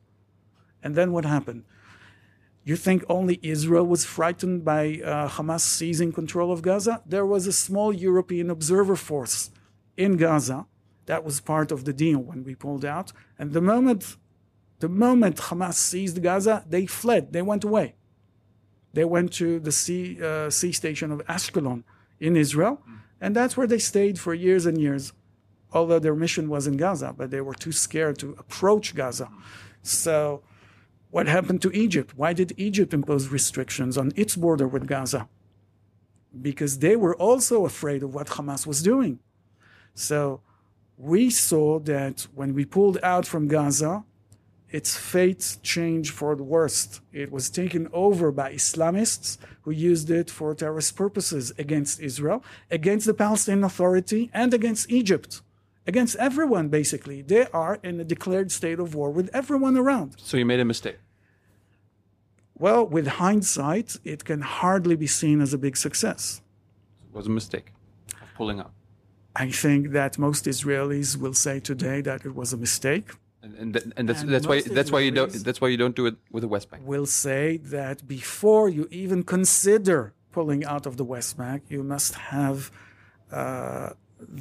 And 0.83 0.95
then 0.95 1.13
what 1.13 1.25
happened? 1.25 1.65
You 2.65 2.77
think 2.77 3.05
only 3.09 3.41
Israel 3.43 3.85
was 3.85 4.05
frightened 4.05 4.65
by 4.65 5.01
uh, 5.05 5.29
Hamas 5.29 5.61
seizing 5.61 6.13
control 6.13 6.53
of 6.53 6.63
Gaza? 6.63 7.03
There 7.05 7.27
was 7.27 7.47
a 7.47 7.53
small 7.53 7.93
European 7.93 8.51
observer 8.51 8.95
force 8.95 9.51
in 9.97 10.17
Gaza 10.17 10.67
that 11.07 11.25
was 11.25 11.41
part 11.41 11.73
of 11.73 11.85
the 11.85 11.93
deal 11.93 12.21
when 12.21 12.45
we 12.45 12.55
pulled 12.55 12.85
out. 12.85 13.13
And 13.39 13.53
the 13.53 13.61
moment, 13.61 14.17
the 14.79 14.89
moment 14.89 15.37
Hamas 15.37 15.75
seized 15.75 16.23
Gaza, 16.23 16.65
they 16.69 16.87
fled. 16.87 17.33
They 17.33 17.43
went 17.43 17.65
away. 17.65 17.97
They 18.93 19.05
went 19.05 19.33
to 19.35 19.59
the 19.59 19.73
sea, 19.73 20.23
uh, 20.23 20.51
sea 20.51 20.73
station 20.73 21.11
of 21.11 21.21
Ashkelon 21.27 21.83
in 22.21 22.37
Israel, 22.37 22.83
and 23.21 23.35
that's 23.35 23.57
where 23.57 23.67
they 23.67 23.79
stayed 23.79 24.19
for 24.19 24.35
years 24.35 24.67
and 24.67 24.79
years. 24.79 25.13
Although 25.73 25.99
their 25.99 26.15
mission 26.15 26.51
was 26.51 26.67
in 26.67 26.77
Gaza, 26.77 27.15
but 27.17 27.31
they 27.31 27.41
were 27.41 27.55
too 27.55 27.73
scared 27.73 28.19
to 28.19 28.37
approach 28.39 28.95
Gaza. 28.95 29.31
So, 29.83 30.43
what 31.13 31.29
happened 31.29 31.61
to 31.63 31.71
Egypt? 31.73 32.15
Why 32.17 32.33
did 32.33 32.55
Egypt 32.57 32.93
impose 32.93 33.29
restrictions 33.29 33.97
on 33.97 34.13
its 34.17 34.35
border 34.35 34.67
with 34.67 34.89
Gaza? 34.89 35.29
Because 36.49 36.79
they 36.79 36.97
were 36.97 37.15
also 37.15 37.67
afraid 37.67 38.03
of 38.03 38.15
what 38.15 38.29
Hamas 38.29 38.67
was 38.67 38.83
doing. 38.83 39.21
So, 39.95 40.41
we 40.97 41.29
saw 41.31 41.79
that 41.81 42.27
when 42.35 42.55
we 42.55 42.65
pulled 42.65 42.99
out 43.03 43.27
from 43.27 43.47
Gaza, 43.47 44.05
its 44.71 44.97
fate 44.97 45.59
changed 45.63 46.13
for 46.13 46.35
the 46.35 46.43
worst. 46.43 47.03
It 47.13 47.31
was 47.31 47.51
taken 47.51 47.89
over 47.93 48.33
by 48.33 48.55
Islamists 48.55 49.37
who 49.63 49.71
used 49.71 50.09
it 50.11 50.31
for 50.31 50.55
terrorist 50.55 50.97
purposes 50.97 51.53
against 51.59 52.01
Israel, 52.01 52.43
against 52.71 53.05
the 53.05 53.15
Palestinian 53.15 53.65
Authority, 53.65 54.31
and 54.33 54.55
against 54.55 54.91
Egypt. 54.91 55.43
Against 55.87 56.17
everyone, 56.17 56.69
basically. 56.69 57.21
They 57.21 57.47
are 57.53 57.79
in 57.83 58.01
a 58.01 58.05
declared 58.05 58.51
state 58.51 58.79
of 58.79 58.95
war 58.95 59.11
with 59.11 59.29
everyone 59.35 59.77
around. 59.77 60.15
So 60.17 60.39
you 60.39 60.47
made 60.47 60.61
a 60.61 60.65
mistake. 60.65 60.97
Well, 62.67 62.87
with 62.87 63.09
hindsight, 63.25 63.89
it 64.05 64.21
can 64.25 64.41
hardly 64.41 64.95
be 64.95 65.09
seen 65.09 65.41
as 65.41 65.53
a 65.53 65.59
big 65.59 65.77
success. 65.77 66.43
It 67.09 67.13
was 67.19 67.27
a 67.27 67.35
mistake 67.41 67.73
of 68.23 68.29
pulling 68.37 68.61
out. 68.61 68.73
I 69.35 69.51
think 69.51 69.91
that 69.99 70.17
most 70.17 70.45
Israelis 70.45 71.17
will 71.23 71.35
say 71.35 71.59
today 71.59 71.99
that 72.03 72.21
it 72.25 72.35
was 72.37 72.53
a 72.53 72.57
mistake. 72.57 73.07
And, 73.43 73.53
and, 73.63 73.93
and 73.97 74.09
that's 74.09 74.23
And 74.23 74.31
that's 74.35 74.47
why 74.47 74.61
that's 74.79 74.93
why 74.95 75.01
you 75.07 75.11
don't 75.19 75.33
that's 75.47 75.61
why 75.61 75.71
you 75.75 75.79
don't 75.83 75.97
do 76.01 76.07
it 76.11 76.17
with 76.35 76.43
the 76.47 76.53
West 76.55 76.67
Bank. 76.71 76.81
will 76.95 77.11
say 77.27 77.45
that 77.77 77.97
before 78.19 78.67
you 78.77 78.85
even 79.03 79.21
consider 79.37 80.01
pulling 80.37 80.63
out 80.65 80.85
of 80.87 80.95
the 81.01 81.07
West 81.15 81.33
Bank, 81.37 81.61
you 81.75 81.83
must 81.95 82.13
have 82.37 82.71
uh, 83.33 83.91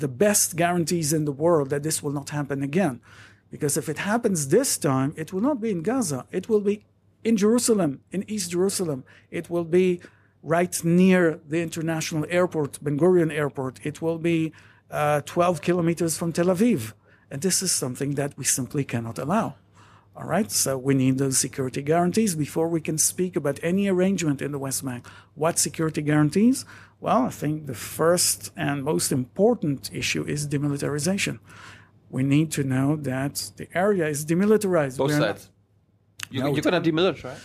the 0.04 0.12
best 0.26 0.48
guarantees 0.64 1.10
in 1.18 1.24
the 1.30 1.36
world 1.46 1.68
that 1.74 1.82
this 1.88 1.98
will 2.04 2.16
not 2.20 2.30
happen 2.30 2.62
again. 2.72 2.96
Because 3.54 3.74
if 3.82 3.90
it 3.90 4.00
happens 4.12 4.40
this 4.58 4.78
time, 4.78 5.10
it 5.22 5.28
will 5.34 5.46
not 5.50 5.58
be 5.66 5.72
in 5.72 5.82
Gaza, 5.82 6.20
it 6.40 6.48
will 6.48 6.66
be 6.72 6.76
in 7.24 7.38
Jerusalem, 7.38 8.02
in 8.12 8.24
East 8.30 8.52
Jerusalem. 8.52 9.04
It 9.30 9.50
will 9.50 9.64
be 9.64 10.02
right 10.44 10.84
near 10.84 11.40
the 11.48 11.62
international 11.62 12.26
airport, 12.30 12.84
Ben 12.84 12.98
Gurion 12.98 13.32
Airport. 13.32 13.80
It 13.86 14.02
will 14.02 14.18
be 14.18 14.54
uh, 14.90 15.22
12 15.22 15.62
kilometers 15.62 16.18
from 16.18 16.34
Tel 16.34 16.48
Aviv. 16.48 16.94
And 17.30 17.42
this 17.42 17.62
is 17.62 17.72
something 17.72 18.16
that 18.16 18.38
we 18.38 18.44
simply 18.44 18.84
cannot 18.84 19.18
allow. 19.18 19.56
All 20.14 20.26
right, 20.28 20.52
so 20.52 20.78
we 20.78 20.94
need 20.94 21.18
those 21.20 21.38
security 21.38 21.82
guarantees 21.82 22.36
before 22.36 22.68
we 22.68 22.82
can 22.82 22.98
speak 22.98 23.38
about 23.38 23.60
any 23.64 23.88
arrangement 23.88 24.42
in 24.42 24.52
the 24.52 24.60
West 24.60 24.84
Bank. 24.84 25.08
What 25.36 25.58
security 25.58 26.02
guarantees? 26.02 26.66
Well, 27.00 27.24
I 27.24 27.30
think 27.30 27.66
the 27.66 27.74
first 27.74 28.52
and 28.58 28.84
most 28.84 29.14
important 29.14 29.90
issue 29.94 30.24
is 30.26 30.48
demilitarization. 30.48 31.40
We 32.10 32.24
need 32.24 32.52
to 32.52 32.66
know 32.66 32.98
that 32.98 33.52
the 33.56 33.70
area 33.74 34.06
is 34.08 34.26
demilitarized. 34.26 34.98
Both 34.98 35.12
We're 35.12 35.20
not- 35.20 35.40
sides. 35.40 35.50
You, 36.32 36.40
No, 36.42 36.48
you're 36.54 36.62
gonna 36.70 36.82
demilitarize. 36.82 37.42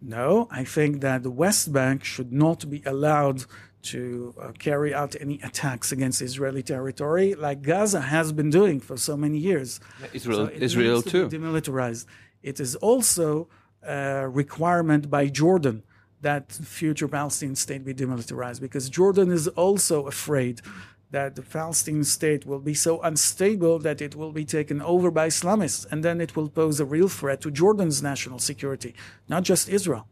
no, 0.00 0.48
I 0.50 0.64
think 0.76 1.00
that 1.06 1.22
the 1.22 1.30
West 1.44 1.72
Bank 1.72 2.04
should 2.04 2.32
not 2.32 2.68
be 2.74 2.82
allowed 2.94 3.38
to 3.92 4.34
uh, 4.40 4.52
carry 4.66 4.92
out 5.00 5.14
any 5.20 5.36
attacks 5.48 5.92
against 5.96 6.20
Israeli 6.20 6.62
territory 6.74 7.28
like 7.46 7.58
Gaza 7.62 8.00
has 8.16 8.32
been 8.32 8.50
doing 8.50 8.78
for 8.80 8.96
so 8.96 9.16
many 9.16 9.38
years. 9.38 9.68
Israel, 10.12 10.46
So 10.46 10.52
Israel 10.68 11.02
to 11.02 11.10
too. 11.10 11.24
demilitarized. 11.38 12.04
It 12.42 12.58
is 12.66 12.72
also 12.90 13.26
a 13.82 14.28
requirement 14.28 15.08
by 15.16 15.24
Jordan 15.28 15.76
that 16.28 16.50
future 16.50 17.06
Palestinian 17.06 17.54
state 17.66 17.84
be 17.84 17.94
demilitarized 17.94 18.60
because 18.60 18.84
Jordan 18.98 19.30
is 19.30 19.46
also 19.64 19.96
afraid 20.14 20.60
that 21.10 21.36
the 21.36 21.42
Palestinian 21.42 22.04
state 22.04 22.44
will 22.44 22.58
be 22.58 22.74
so 22.74 23.00
unstable 23.02 23.78
that 23.78 24.02
it 24.02 24.14
will 24.14 24.32
be 24.32 24.44
taken 24.44 24.82
over 24.82 25.10
by 25.10 25.28
Islamists 25.28 25.86
and 25.90 26.04
then 26.04 26.20
it 26.20 26.34
will 26.34 26.48
pose 26.48 26.80
a 26.80 26.84
real 26.84 27.08
threat 27.08 27.40
to 27.42 27.50
Jordan's 27.50 28.02
national 28.02 28.38
security, 28.38 28.94
not 29.28 29.44
just 29.44 29.68
Israel. 29.68 30.08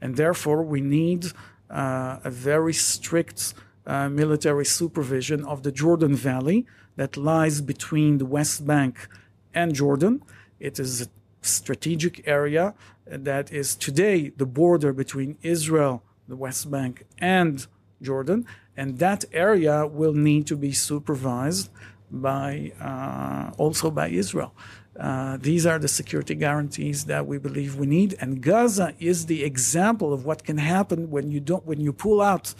And 0.00 0.16
therefore, 0.16 0.62
we 0.62 0.80
need 0.80 1.26
uh, 1.70 2.18
a 2.22 2.30
very 2.30 2.72
strict 2.72 3.54
uh, 3.86 4.08
military 4.08 4.64
supervision 4.64 5.44
of 5.44 5.62
the 5.62 5.72
Jordan 5.72 6.14
Valley 6.14 6.66
that 6.96 7.16
lies 7.16 7.60
between 7.60 8.18
the 8.18 8.26
West 8.26 8.66
Bank 8.66 9.08
and 9.54 9.74
Jordan. 9.74 10.22
It 10.60 10.78
is 10.78 11.02
a 11.02 11.06
strategic 11.42 12.26
area 12.26 12.74
that 13.06 13.52
is 13.52 13.74
today 13.74 14.30
the 14.36 14.46
border 14.46 14.92
between 14.92 15.38
Israel, 15.42 16.02
the 16.28 16.36
West 16.36 16.70
Bank, 16.70 17.04
and 17.18 17.66
Jordan. 18.02 18.46
And 18.78 18.98
that 19.00 19.24
area 19.32 19.86
will 19.86 20.14
need 20.14 20.46
to 20.46 20.56
be 20.56 20.72
supervised 20.72 21.68
by 22.10 22.72
uh, 22.80 23.50
also 23.58 23.90
by 23.90 24.08
Israel. 24.08 24.52
Uh, 24.98 25.36
these 25.48 25.64
are 25.66 25.78
the 25.78 25.88
security 25.88 26.34
guarantees 26.34 27.04
that 27.04 27.26
we 27.26 27.38
believe 27.38 27.76
we 27.76 27.86
need, 27.86 28.16
and 28.20 28.30
Gaza 28.40 28.94
is 28.98 29.26
the 29.26 29.44
example 29.44 30.12
of 30.12 30.24
what 30.24 30.42
can 30.48 30.58
happen 30.58 31.10
when 31.10 31.30
you 31.30 31.40
don't 31.40 31.64
when 31.66 31.80
you 31.80 31.92
pull 31.92 32.20
out 32.20 32.54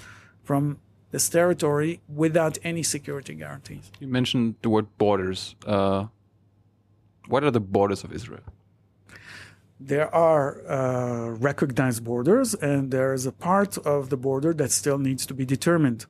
from 0.44 0.78
this 1.10 1.28
territory 1.28 2.00
without 2.24 2.58
any 2.62 2.82
security 2.82 3.34
guarantees. 3.34 3.90
You 3.98 4.08
mentioned 4.08 4.56
the 4.62 4.70
word 4.74 4.86
borders. 4.98 5.56
Uh, 5.66 6.06
what 7.26 7.42
are 7.44 7.50
the 7.50 7.64
borders 7.76 8.04
of 8.04 8.12
Israel? 8.12 8.46
There 9.80 10.12
are 10.12 10.60
uh, 10.68 11.30
recognized 11.30 12.02
borders, 12.02 12.54
and 12.54 12.90
there 12.90 13.12
is 13.14 13.26
a 13.26 13.32
part 13.32 13.78
of 13.78 14.10
the 14.10 14.16
border 14.16 14.52
that 14.54 14.72
still 14.72 14.98
needs 14.98 15.24
to 15.26 15.34
be 15.34 15.44
determined. 15.44 16.06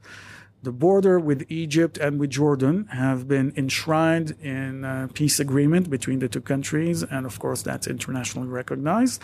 The 0.63 0.73
border 0.73 1.21
with 1.21 1.45
Egypt 1.51 1.99
and 1.99 2.19
with 2.19 2.31
Jordan 2.31 2.87
have 2.87 3.29
been 3.29 3.53
enshrined 3.57 4.35
in 4.43 4.85
a 4.85 5.09
peace 5.13 5.39
agreement 5.39 5.89
between 5.89 6.19
the 6.19 6.29
two 6.29 6.41
countries, 6.41 7.03
and 7.03 7.27
of 7.27 7.39
course, 7.39 7.63
that's 7.63 7.87
internationally 7.87 8.49
recognized. 8.49 9.23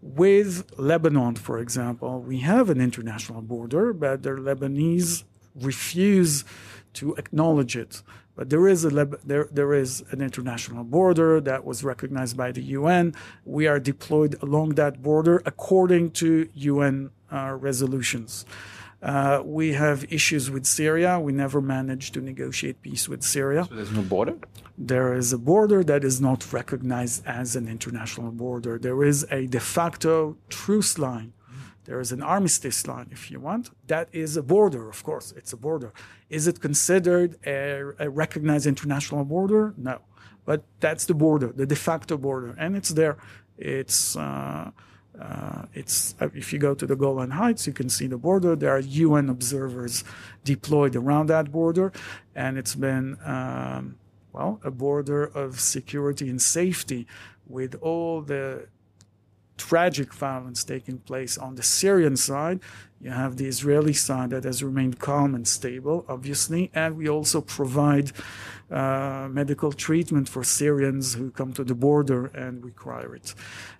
With 0.00 0.70
Lebanon, 0.78 1.34
for 1.34 1.58
example, 1.58 2.20
we 2.20 2.38
have 2.38 2.70
an 2.70 2.80
international 2.80 3.42
border, 3.42 3.92
but 3.92 4.22
the 4.22 4.30
Lebanese 4.30 5.24
refuse 5.54 6.44
to 6.94 7.14
acknowledge 7.16 7.76
it. 7.76 8.02
But 8.40 8.48
there 8.48 8.66
is 8.66 8.86
a 8.86 8.90
there 9.22 9.48
there 9.52 9.74
is 9.74 10.02
an 10.12 10.22
international 10.22 10.82
border 10.82 11.42
that 11.42 11.62
was 11.66 11.84
recognized 11.84 12.38
by 12.38 12.52
the 12.52 12.62
UN. 12.78 13.14
We 13.44 13.66
are 13.66 13.78
deployed 13.78 14.34
along 14.42 14.76
that 14.76 15.02
border 15.02 15.42
according 15.44 16.12
to 16.22 16.48
UN 16.54 17.10
uh, 17.30 17.58
resolutions. 17.68 18.46
Uh, 19.02 19.42
we 19.44 19.74
have 19.74 20.10
issues 20.10 20.50
with 20.50 20.64
Syria. 20.64 21.20
We 21.20 21.32
never 21.34 21.60
managed 21.60 22.14
to 22.14 22.22
negotiate 22.22 22.80
peace 22.80 23.10
with 23.10 23.22
Syria. 23.22 23.66
So 23.68 23.74
there's 23.74 23.92
no 23.92 24.00
border. 24.16 24.36
There 24.78 25.12
is 25.12 25.34
a 25.34 25.38
border 25.52 25.84
that 25.84 26.02
is 26.02 26.18
not 26.18 26.50
recognized 26.50 27.26
as 27.26 27.56
an 27.56 27.68
international 27.68 28.30
border. 28.30 28.78
There 28.78 29.04
is 29.04 29.26
a 29.30 29.48
de 29.48 29.60
facto 29.60 30.38
truce 30.48 30.98
line. 30.98 31.34
There 31.90 31.98
is 31.98 32.12
an 32.12 32.22
armistice 32.22 32.86
line, 32.86 33.08
if 33.10 33.32
you 33.32 33.40
want. 33.40 33.70
That 33.88 34.08
is 34.12 34.36
a 34.36 34.44
border, 34.44 34.88
of 34.88 35.02
course. 35.02 35.34
It's 35.36 35.52
a 35.52 35.56
border. 35.56 35.92
Is 36.28 36.46
it 36.46 36.60
considered 36.60 37.36
a, 37.44 37.94
a 37.98 38.08
recognized 38.08 38.64
international 38.64 39.24
border? 39.24 39.74
No. 39.76 39.98
But 40.44 40.62
that's 40.78 41.06
the 41.06 41.14
border, 41.14 41.48
the 41.48 41.66
de 41.66 41.74
facto 41.74 42.16
border. 42.16 42.54
And 42.56 42.76
it's 42.76 42.90
there. 42.90 43.16
It's. 43.58 44.14
Uh, 44.14 44.70
uh, 45.20 45.66
it's 45.74 46.14
uh, 46.20 46.28
if 46.32 46.52
you 46.52 46.60
go 46.60 46.74
to 46.74 46.86
the 46.86 46.94
Golan 46.94 47.32
Heights, 47.32 47.66
you 47.66 47.72
can 47.72 47.88
see 47.88 48.06
the 48.06 48.16
border. 48.16 48.54
There 48.54 48.70
are 48.70 48.78
UN 48.78 49.28
observers 49.28 50.04
deployed 50.44 50.94
around 50.94 51.26
that 51.26 51.50
border, 51.50 51.92
and 52.36 52.56
it's 52.56 52.76
been 52.76 53.18
um, 53.24 53.96
well 54.32 54.60
a 54.62 54.70
border 54.70 55.24
of 55.24 55.58
security 55.58 56.30
and 56.30 56.40
safety, 56.40 57.08
with 57.48 57.74
all 57.82 58.22
the 58.22 58.68
tragic 59.60 60.12
violence 60.14 60.64
taking 60.64 60.98
place 61.10 61.36
on 61.46 61.54
the 61.54 61.62
Syrian 61.62 62.16
side. 62.16 62.58
You 63.00 63.10
have 63.10 63.36
the 63.36 63.46
Israeli 63.54 63.92
side 63.92 64.30
that 64.30 64.44
has 64.44 64.62
remained 64.62 64.98
calm 64.98 65.34
and 65.34 65.46
stable, 65.58 66.04
obviously, 66.08 66.62
and 66.74 66.96
we 66.96 67.08
also 67.08 67.40
provide 67.58 68.12
uh, 68.70 69.28
medical 69.40 69.72
treatment 69.72 70.28
for 70.28 70.42
Syrians 70.44 71.14
who 71.14 71.30
come 71.30 71.52
to 71.58 71.64
the 71.64 71.74
border 71.74 72.26
and 72.26 72.64
require 72.64 73.14
it. 73.14 73.34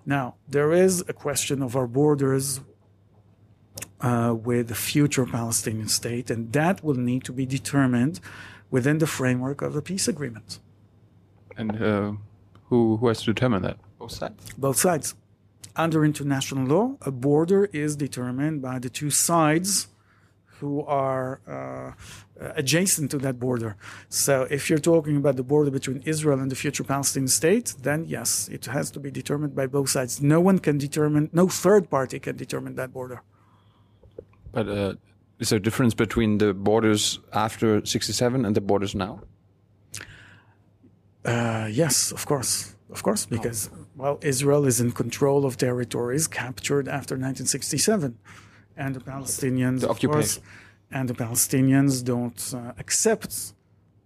Now, 0.05 0.25
there 0.55 0.71
is 0.85 0.93
a 1.13 1.13
question 1.13 1.57
of 1.61 1.75
our 1.75 1.87
borders 1.87 2.61
uh, 4.01 4.33
with 4.49 4.65
the 4.73 4.79
future 4.91 5.25
Palestinian 5.25 5.89
state, 6.01 6.27
and 6.33 6.41
that 6.53 6.83
will 6.83 7.01
need 7.11 7.23
to 7.29 7.33
be 7.41 7.45
determined 7.45 8.19
within 8.75 8.97
the 9.03 9.07
framework 9.07 9.61
of 9.61 9.73
the 9.73 9.81
peace 9.81 10.07
agreement. 10.07 10.59
And 11.57 11.71
uh, 11.71 12.11
who 12.67 12.97
who 12.97 13.07
has 13.09 13.19
to 13.23 13.27
determine 13.33 13.61
that? 13.67 13.77
Both 13.99 14.13
sides. 14.21 14.41
Both 14.57 14.79
sides. 14.87 15.07
Under 15.75 16.03
international 16.03 16.65
law, 16.65 16.97
a 17.01 17.11
border 17.11 17.65
is 17.65 17.95
determined 17.95 18.61
by 18.61 18.79
the 18.79 18.89
two 18.89 19.09
sides 19.09 19.87
who 20.59 20.83
are 20.83 21.41
uh, 21.47 21.91
adjacent 22.55 23.09
to 23.11 23.17
that 23.17 23.39
border. 23.39 23.75
So 24.09 24.47
if 24.51 24.69
you're 24.69 24.79
talking 24.79 25.17
about 25.17 25.35
the 25.35 25.43
border 25.43 25.71
between 25.71 26.03
Israel 26.05 26.39
and 26.39 26.51
the 26.51 26.55
future 26.55 26.83
Palestinian 26.83 27.29
state, 27.29 27.73
then 27.81 28.05
yes, 28.07 28.47
it 28.49 28.65
has 28.65 28.91
to 28.91 28.99
be 28.99 29.09
determined 29.09 29.55
by 29.55 29.65
both 29.65 29.89
sides. 29.89 30.21
No 30.21 30.39
one 30.39 30.59
can 30.59 30.77
determine, 30.77 31.29
no 31.33 31.47
third 31.47 31.89
party 31.89 32.19
can 32.19 32.35
determine 32.35 32.75
that 32.75 32.93
border. 32.93 33.23
But 34.51 34.67
uh, 34.67 34.93
Is 35.41 35.49
there 35.49 35.57
a 35.57 35.61
difference 35.61 35.95
between 35.95 36.37
the 36.37 36.53
borders 36.53 37.19
after 37.33 37.83
67 37.83 38.45
and 38.45 38.55
the 38.55 38.61
borders 38.61 38.93
now? 38.93 39.21
Uh, 41.25 41.67
yes, 41.71 42.11
of 42.11 42.27
course. 42.27 42.75
Of 42.91 43.01
course, 43.01 43.25
because, 43.25 43.71
well, 43.95 44.19
Israel 44.21 44.65
is 44.65 44.79
in 44.79 44.91
control 44.91 45.45
of 45.45 45.57
territories 45.57 46.27
captured 46.27 46.87
after 46.87 47.15
1967. 47.15 48.17
And 48.77 48.95
the 48.95 48.99
Palestinians, 48.99 49.81
The 49.81 49.89
of 49.89 49.99
course, 49.99 50.39
and 50.91 51.09
the 51.09 51.13
Palestinians 51.13 52.03
don't 52.03 52.53
uh, 52.53 52.73
accept 52.77 53.53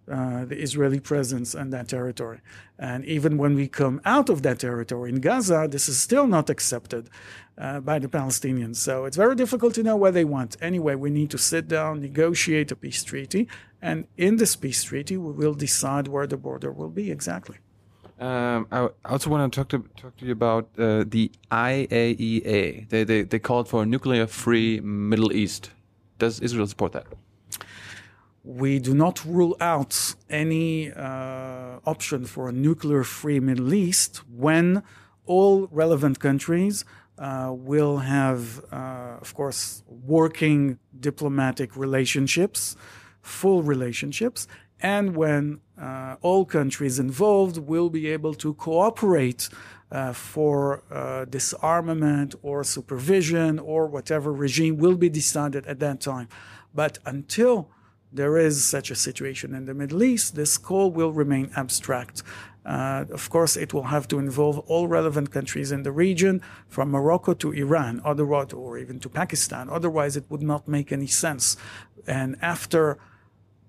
uh, 0.07 0.45
the 0.45 0.57
Israeli 0.61 0.99
presence 0.99 1.55
in 1.55 1.71
that 1.71 1.87
territory. 1.87 2.39
And 2.77 3.03
even 3.05 3.37
when 3.37 3.55
we 3.55 3.67
come 3.67 4.01
out 4.05 4.29
of 4.29 4.43
that 4.43 4.59
territory 4.59 5.09
in 5.09 5.19
Gaza, 5.19 5.67
this 5.69 5.89
is 5.89 5.99
still 5.99 6.27
not 6.27 6.49
accepted 6.49 7.09
uh, 7.57 7.79
by 7.79 7.97
the 7.99 8.07
Palestinians. 8.07 8.75
So 8.75 9.05
it's 9.05 9.17
very 9.17 9.35
difficult 9.35 9.73
to 9.75 9.83
know 9.83 9.95
what 9.95 10.13
they 10.13 10.25
want. 10.25 10.57
Anyway, 10.61 10.95
we 10.95 11.09
need 11.09 11.31
to 11.31 11.39
sit 11.39 11.67
down, 11.67 12.01
negotiate 12.01 12.71
a 12.71 12.75
peace 12.75 13.03
treaty, 13.03 13.47
and 13.81 14.07
in 14.17 14.35
this 14.37 14.55
peace 14.55 14.83
treaty, 14.83 15.17
we 15.17 15.31
will 15.31 15.53
decide 15.55 16.07
where 16.07 16.27
the 16.27 16.37
border 16.37 16.71
will 16.71 16.89
be 16.89 17.09
exactly. 17.09 17.57
Um, 18.19 18.67
I 18.71 18.89
also 19.05 19.29
want 19.29 19.51
to 19.51 19.59
talk 19.59 19.67
to 19.69 19.83
talk 20.01 20.15
to 20.17 20.25
you 20.25 20.31
about 20.31 20.69
uh, 20.77 21.03
the 21.05 21.31
IAEA. 21.51 22.87
They, 22.89 23.03
they 23.03 23.23
they 23.23 23.39
called 23.39 23.67
for 23.67 23.83
a 23.83 23.85
nuclear-free 23.85 24.79
Middle 24.81 25.33
East. 25.33 25.71
Does 26.17 26.39
Israel 26.39 26.67
support 26.67 26.93
that? 26.93 27.07
we 28.45 28.77
do 28.77 28.93
not 28.93 29.25
rule 29.25 29.57
out 29.59 30.13
any 30.29 30.91
uh, 30.91 31.79
option 31.85 32.25
for 32.25 32.47
a 32.47 32.51
nuclear 32.51 33.03
free 33.03 33.39
Middle 33.39 33.73
East 33.73 34.21
when 34.29 34.83
all 35.25 35.67
relevant 35.71 36.19
countries 36.19 36.85
uh, 37.17 37.51
will 37.51 37.97
have, 37.97 38.63
uh, 38.71 39.17
of 39.19 39.33
course, 39.33 39.83
working 39.87 40.77
diplomatic 40.99 41.75
relationships, 41.75 42.75
full 43.21 43.63
relationships, 43.63 44.47
and 44.85 45.15
when 45.15 45.59
uh, 45.81 46.15
all 46.21 46.45
countries 46.45 46.99
involved 46.99 47.57
will 47.57 47.89
be 47.89 48.07
able 48.07 48.35
to 48.35 48.53
cooperate 48.53 49.49
uh, 49.91 50.13
for 50.13 50.83
uh, 50.91 51.25
disarmament 51.25 52.35
or 52.43 52.63
supervision 52.63 53.57
or 53.57 53.87
whatever 53.87 54.31
regime 54.31 54.77
will 54.77 54.95
be 55.05 55.09
decided 55.09 55.65
at 55.65 55.79
that 55.79 55.99
time. 55.99 56.27
But 56.81 56.99
until 57.03 57.55
there 58.13 58.37
is 58.37 58.63
such 58.63 58.91
a 58.91 58.95
situation 59.07 59.55
in 59.55 59.65
the 59.65 59.73
Middle 59.73 60.03
East, 60.03 60.35
this 60.35 60.55
call 60.59 60.91
will 60.91 61.11
remain 61.11 61.49
abstract. 61.55 62.21
Uh, 62.63 63.05
of 63.09 63.27
course, 63.31 63.57
it 63.57 63.73
will 63.73 63.89
have 63.95 64.07
to 64.09 64.19
involve 64.19 64.59
all 64.71 64.87
relevant 64.87 65.31
countries 65.31 65.71
in 65.71 65.81
the 65.81 65.91
region, 65.91 66.41
from 66.67 66.91
Morocco 66.91 67.33
to 67.33 67.51
Iran, 67.51 68.01
otherwise, 68.05 68.53
or 68.53 68.77
even 68.77 68.99
to 68.99 69.09
Pakistan. 69.09 69.67
Otherwise, 69.67 70.15
it 70.15 70.25
would 70.29 70.43
not 70.43 70.67
make 70.67 70.91
any 70.91 71.07
sense. 71.07 71.57
And 72.05 72.35
after 72.41 72.99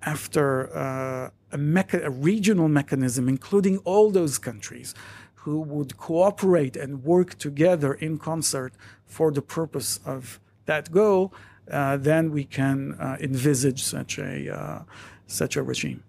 after 0.06 0.74
uh, 0.74 1.30
a, 1.52 1.58
mecha- 1.58 2.04
a 2.04 2.10
regional 2.10 2.68
mechanism, 2.68 3.28
including 3.28 3.78
all 3.78 4.10
those 4.10 4.38
countries 4.38 4.94
who 5.34 5.60
would 5.60 5.96
cooperate 5.96 6.76
and 6.76 7.04
work 7.04 7.36
together 7.38 7.94
in 7.94 8.18
concert 8.18 8.72
for 9.04 9.30
the 9.30 9.42
purpose 9.42 10.00
of 10.04 10.40
that 10.66 10.90
goal, 10.90 11.32
uh, 11.70 11.96
then 11.96 12.30
we 12.30 12.44
can 12.44 12.94
uh, 12.94 13.16
envisage 13.20 13.82
such 13.82 14.18
a 14.18 14.52
uh, 14.56 14.82
such 15.26 15.56
a 15.56 15.62
regime. 15.62 16.02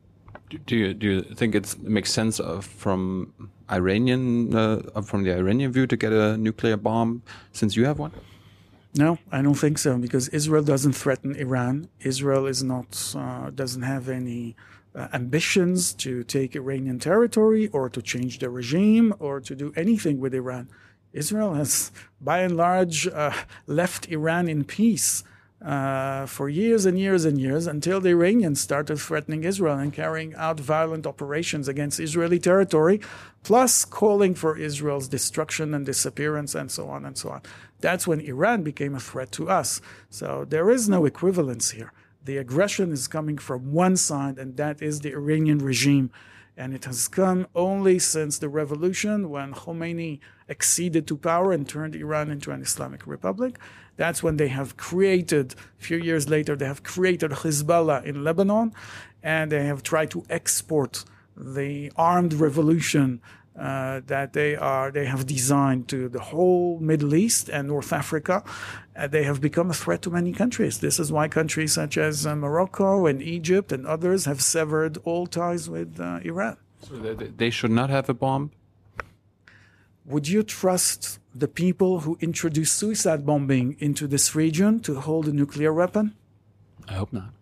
Do, 0.65 0.75
you 0.77 0.93
do 0.93 1.07
you 1.07 1.21
think 1.21 1.55
it 1.55 1.77
makes 1.81 2.11
sense 2.11 2.39
of, 2.39 2.65
from 2.65 3.33
Iranian 3.69 4.55
uh, 4.55 5.01
from 5.01 5.23
the 5.23 5.33
Iranian 5.33 5.71
view 5.71 5.87
to 5.87 5.97
get 5.97 6.13
a 6.13 6.37
nuclear 6.37 6.77
bomb 6.77 7.21
since 7.51 7.75
you 7.75 7.85
have 7.85 7.99
one? 7.99 8.11
No, 8.97 9.19
I 9.31 9.41
don't 9.41 9.53
think 9.53 9.77
so 9.77 9.97
because 9.97 10.27
Israel 10.29 10.63
doesn't 10.63 10.93
threaten 10.93 11.35
Iran. 11.35 11.89
Israel 11.99 12.47
is 12.47 12.63
not 12.63 13.13
uh, 13.15 13.51
doesn't 13.51 13.83
have 13.83 14.09
any 14.09 14.55
uh, 14.95 15.07
ambitions 15.13 15.93
to 15.93 16.23
take 16.23 16.55
Iranian 16.55 16.97
territory 16.97 17.67
or 17.67 17.89
to 17.89 18.01
change 18.01 18.39
the 18.39 18.49
regime 18.49 19.13
or 19.19 19.39
to 19.41 19.55
do 19.55 19.71
anything 19.75 20.19
with 20.19 20.33
Iran. 20.33 20.69
Israel 21.13 21.53
has, 21.53 21.91
by 22.19 22.39
and 22.39 22.57
large, 22.57 23.07
uh, 23.07 23.33
left 23.67 24.07
Iran 24.09 24.47
in 24.47 24.63
peace 24.63 25.23
uh, 25.63 26.25
for 26.27 26.49
years 26.49 26.85
and 26.85 26.99
years 26.99 27.25
and 27.25 27.39
years 27.39 27.65
until 27.65 27.99
the 27.99 28.09
Iranians 28.09 28.61
started 28.61 28.97
threatening 28.97 29.43
Israel 29.43 29.77
and 29.77 29.91
carrying 29.91 30.35
out 30.35 30.59
violent 30.59 31.07
operations 31.07 31.67
against 31.67 31.99
Israeli 31.99 32.39
territory, 32.39 33.01
plus 33.43 33.85
calling 33.85 34.35
for 34.35 34.57
Israel's 34.57 35.07
destruction 35.07 35.73
and 35.73 35.85
disappearance 35.85 36.53
and 36.53 36.69
so 36.69 36.89
on 36.89 37.05
and 37.05 37.17
so 37.17 37.29
on. 37.29 37.41
That's 37.80 38.07
when 38.07 38.19
Iran 38.21 38.63
became 38.63 38.95
a 38.95 38.99
threat 38.99 39.32
to 39.34 39.49
us. 39.49 39.82
So 40.09 40.45
there 40.47 40.69
is 40.69 40.89
no 40.89 41.05
equivalence 41.05 41.71
here. 41.71 41.93
The 42.23 42.38
aggression 42.38 42.91
is 42.91 43.07
coming 43.07 43.38
from 43.38 43.71
one 43.71 43.95
side, 43.95 44.38
and 44.38 44.57
that 44.57 44.82
is 44.82 44.99
the 44.99 45.13
Iranian 45.13 45.59
regime. 45.59 46.11
And 46.57 46.73
it 46.73 46.86
has 46.86 47.07
come 47.07 47.47
only 47.53 47.99
since 47.99 48.39
the 48.39 48.49
revolution 48.49 49.30
when 49.30 49.53
Khomeini 49.53 50.19
acceded 50.49 51.05
to 51.07 51.15
power 51.15 51.51
and 51.51 51.69
turned 51.69 51.95
Iran 51.95 52.32
into 52.32 52.51
an 52.51 52.61
Islamic 52.61 53.05
republic. 53.05 53.59
That's 53.95 54.23
when 54.23 54.38
they 54.38 54.47
have 54.47 54.75
created, 54.75 55.53
a 55.80 55.84
few 55.84 55.97
years 55.97 56.30
later, 56.30 56.55
they 56.55 56.65
have 56.65 56.84
created 56.84 57.32
Hezbollah 57.32 58.03
in 58.05 58.23
Lebanon, 58.23 58.73
and 59.21 59.51
they 59.51 59.65
have 59.65 59.84
tried 59.84 60.09
to 60.11 60.23
export 60.30 61.05
the 61.36 61.91
armed 61.95 62.34
revolution 62.34 63.21
uh, 63.57 64.01
that 64.05 64.33
they 64.33 64.55
are 64.55 64.91
they 64.91 65.05
have 65.05 65.25
designed 65.25 65.87
to 65.89 66.09
the 66.09 66.19
whole 66.19 66.79
Middle 66.79 67.15
East 67.15 67.49
and 67.49 67.67
North 67.67 67.91
Africa. 67.91 68.43
Uh, 68.95 69.07
they 69.07 69.23
have 69.23 69.41
become 69.41 69.69
a 69.71 69.73
threat 69.73 70.01
to 70.03 70.09
many 70.09 70.31
countries. 70.31 70.79
This 70.79 70.99
is 70.99 71.11
why 71.11 71.27
countries 71.27 71.73
such 71.73 71.97
as 71.97 72.25
uh, 72.25 72.35
Morocco 72.35 73.05
and 73.05 73.21
Egypt 73.21 73.71
and 73.71 73.85
others 73.87 74.25
have 74.25 74.41
severed 74.41 74.97
all 75.03 75.27
ties 75.27 75.69
with 75.69 75.99
uh, 75.99 76.19
Iran. 76.23 76.57
So 76.81 76.95
they, 76.97 77.27
they 77.27 77.49
should 77.49 77.71
not 77.71 77.89
have 77.89 78.09
a 78.09 78.13
bomb. 78.13 78.51
Would 80.05 80.27
you 80.27 80.43
trust 80.43 81.19
the 81.35 81.47
people 81.47 82.01
who 82.01 82.17
introduced 82.21 82.75
suicide 82.75 83.25
bombing 83.25 83.75
into 83.79 84.07
this 84.07 84.35
region 84.35 84.79
to 84.81 85.01
hold 85.01 85.27
a 85.27 85.33
nuclear 85.33 85.73
weapon? 85.73 86.15
I 86.87 86.93
hope 86.93 87.11
not. 87.11 87.33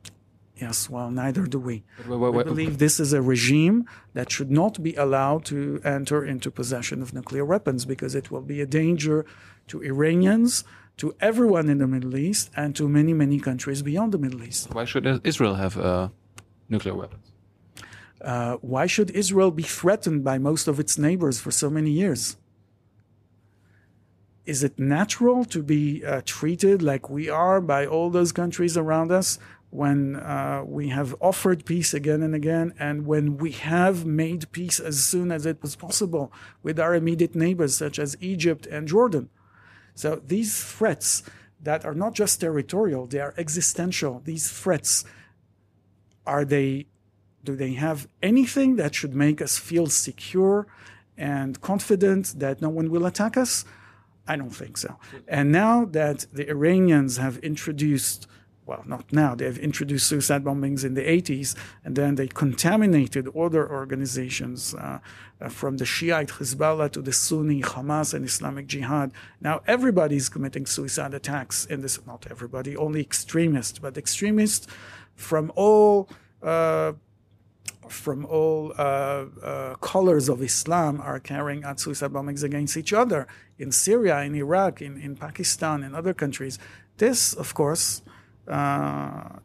Yes, 0.58 0.89
well, 0.89 1.12
neither 1.12 1.45
do 1.47 1.60
we. 1.60 1.84
But 2.08 2.18
wha- 2.20 2.30
We 2.32 2.43
believe 2.43 2.78
this 2.78 2.99
is 2.99 3.12
a 3.14 3.22
regime 3.22 3.86
that 4.14 4.32
should 4.32 4.51
not 4.51 4.82
be 4.82 4.93
allowed 4.95 5.43
to 5.45 5.82
enter 5.84 6.24
into 6.24 6.49
possession 6.49 7.01
of 7.01 7.14
nuclear 7.14 7.43
weapons 7.43 7.86
because 7.86 8.16
it 8.16 8.32
will 8.32 8.41
be 8.41 8.62
a 8.62 8.66
danger 8.66 9.26
to 9.68 9.82
Iranians, 9.82 10.64
to 10.97 11.14
everyone 11.20 11.68
in 11.70 11.80
the 11.80 11.88
Middle 11.88 12.16
East, 12.16 12.51
and 12.56 12.74
to 12.78 12.88
many, 12.88 13.14
many 13.14 13.38
countries 13.39 13.82
beyond 13.82 14.14
the 14.14 14.18
Middle 14.18 14.43
East. 14.43 14.74
Why 14.74 14.86
should 14.86 15.06
Israel 15.26 15.56
have 15.56 15.78
uh, 15.78 16.08
nuclear 16.70 16.95
weapons? 16.95 17.26
Uh, 18.22 18.56
why 18.62 18.86
should 18.88 19.10
Israel 19.12 19.51
be 19.51 19.64
threatened 19.64 20.24
by 20.24 20.38
most 20.38 20.68
of 20.70 20.80
its 20.80 20.97
neighbors 20.97 21.38
for 21.39 21.51
so 21.51 21.70
many 21.70 21.91
years? 21.91 22.38
Is 24.45 24.64
it 24.64 24.78
natural 24.78 25.43
to 25.45 25.64
be 25.64 26.06
uh, 26.06 26.22
treated 26.24 26.82
like 26.84 27.10
we 27.10 27.30
are 27.30 27.60
by 27.60 27.86
all 27.88 28.10
those 28.12 28.32
countries 28.32 28.78
around 28.78 29.12
us 29.12 29.39
when 29.76 30.16
uh, 30.16 30.64
we 30.66 30.90
have 30.90 31.16
offered 31.20 31.66
peace 31.66 31.94
again 31.94 32.24
and 32.24 32.34
again 32.34 32.74
and 32.80 33.06
when 33.06 33.38
we 33.38 33.52
have 33.52 34.06
made 34.06 34.52
peace 34.52 34.80
as 34.80 35.04
soon 35.04 35.32
as 35.32 35.46
it 35.46 35.62
was 35.62 35.76
possible 35.76 36.32
with 36.64 36.80
our 36.80 36.96
immediate 36.96 37.36
neighbors 37.36 37.76
such 37.76 38.00
as 38.00 38.16
Egypt 38.20 38.66
and 38.68 38.88
Jordan? 38.88 39.30
So 39.93 40.22
these 40.26 40.64
threats 40.64 41.24
that 41.62 41.86
are 41.86 41.93
not 41.93 42.14
just 42.14 42.42
territorial, 42.42 43.08
they 43.08 43.20
are 43.20 43.34
existential. 43.38 44.22
These 44.24 44.50
threats 44.50 45.06
are 46.26 46.46
they 46.46 46.88
do 47.43 47.56
they 47.56 47.74
have 47.74 48.08
anything 48.24 48.76
that 48.78 48.96
should 48.96 49.14
make 49.14 49.39
us 49.42 49.58
feel 49.58 49.88
secure 49.88 50.68
and 51.16 51.62
confident 51.62 52.39
that 52.39 52.62
no 52.62 52.70
one 52.70 52.89
will 52.89 53.06
attack 53.06 53.38
us? 53.38 53.64
I 54.28 54.36
don't 54.36 54.50
think 54.50 54.78
so. 54.78 54.97
And 55.28 55.52
now 55.52 55.86
that 55.86 56.26
the 56.34 56.50
Iranians 56.50 57.18
have 57.18 57.38
introduced, 57.38 58.28
well, 58.66 58.83
not 58.86 59.13
now, 59.13 59.36
they 59.36 59.46
have 59.46 59.59
introduced 59.59 60.08
suicide 60.08 60.43
bombings 60.43 60.83
in 60.83 60.96
the 60.96 61.04
80s, 61.04 61.55
and 61.83 61.96
then 61.96 62.16
they 62.16 62.28
contaminated 62.28 63.28
other 63.37 63.70
organizations 63.71 64.74
uh, 64.74 65.00
uh, 65.39 65.50
from 65.50 65.78
the 65.78 65.86
Shiite 65.86 66.29
Hezbollah 66.29 66.92
to 66.92 67.01
the 67.01 67.13
Sunni 67.13 67.62
Hamas 67.62 68.13
and 68.13 68.25
Islamic 68.25 68.66
Jihad. 68.66 69.12
Now 69.39 69.62
everybody's 69.67 70.29
committing 70.29 70.66
suicide 70.66 71.13
attacks 71.13 71.66
in 71.66 71.82
this, 71.82 72.04
not 72.08 72.25
everybody, 72.32 72.75
only 72.75 73.01
extremists, 73.01 73.78
but 73.78 73.97
extremists 73.97 74.67
from 75.13 75.51
all. 75.55 76.09
Uh, 76.42 76.93
from 77.87 78.25
all 78.25 78.74
uh, 78.79 79.25
uh, 79.43 79.75
colors 79.75 80.28
of 80.28 80.42
Islam 80.42 81.00
are 81.01 81.20
carrying 81.20 81.63
out 81.63 81.79
suicide 81.79 82.12
bombings 82.12 82.43
against 82.43 82.75
each 82.78 82.92
other 82.92 83.28
in 83.59 83.71
Syria, 83.71 84.21
in 84.21 84.33
Iraq, 84.33 84.82
in, 84.82 85.00
in 85.00 85.16
Pakistan, 85.16 85.83
in 85.83 85.93
other 85.93 86.12
countries. 86.12 86.58
This, 86.97 87.33
of 87.33 87.54
course, 87.54 88.01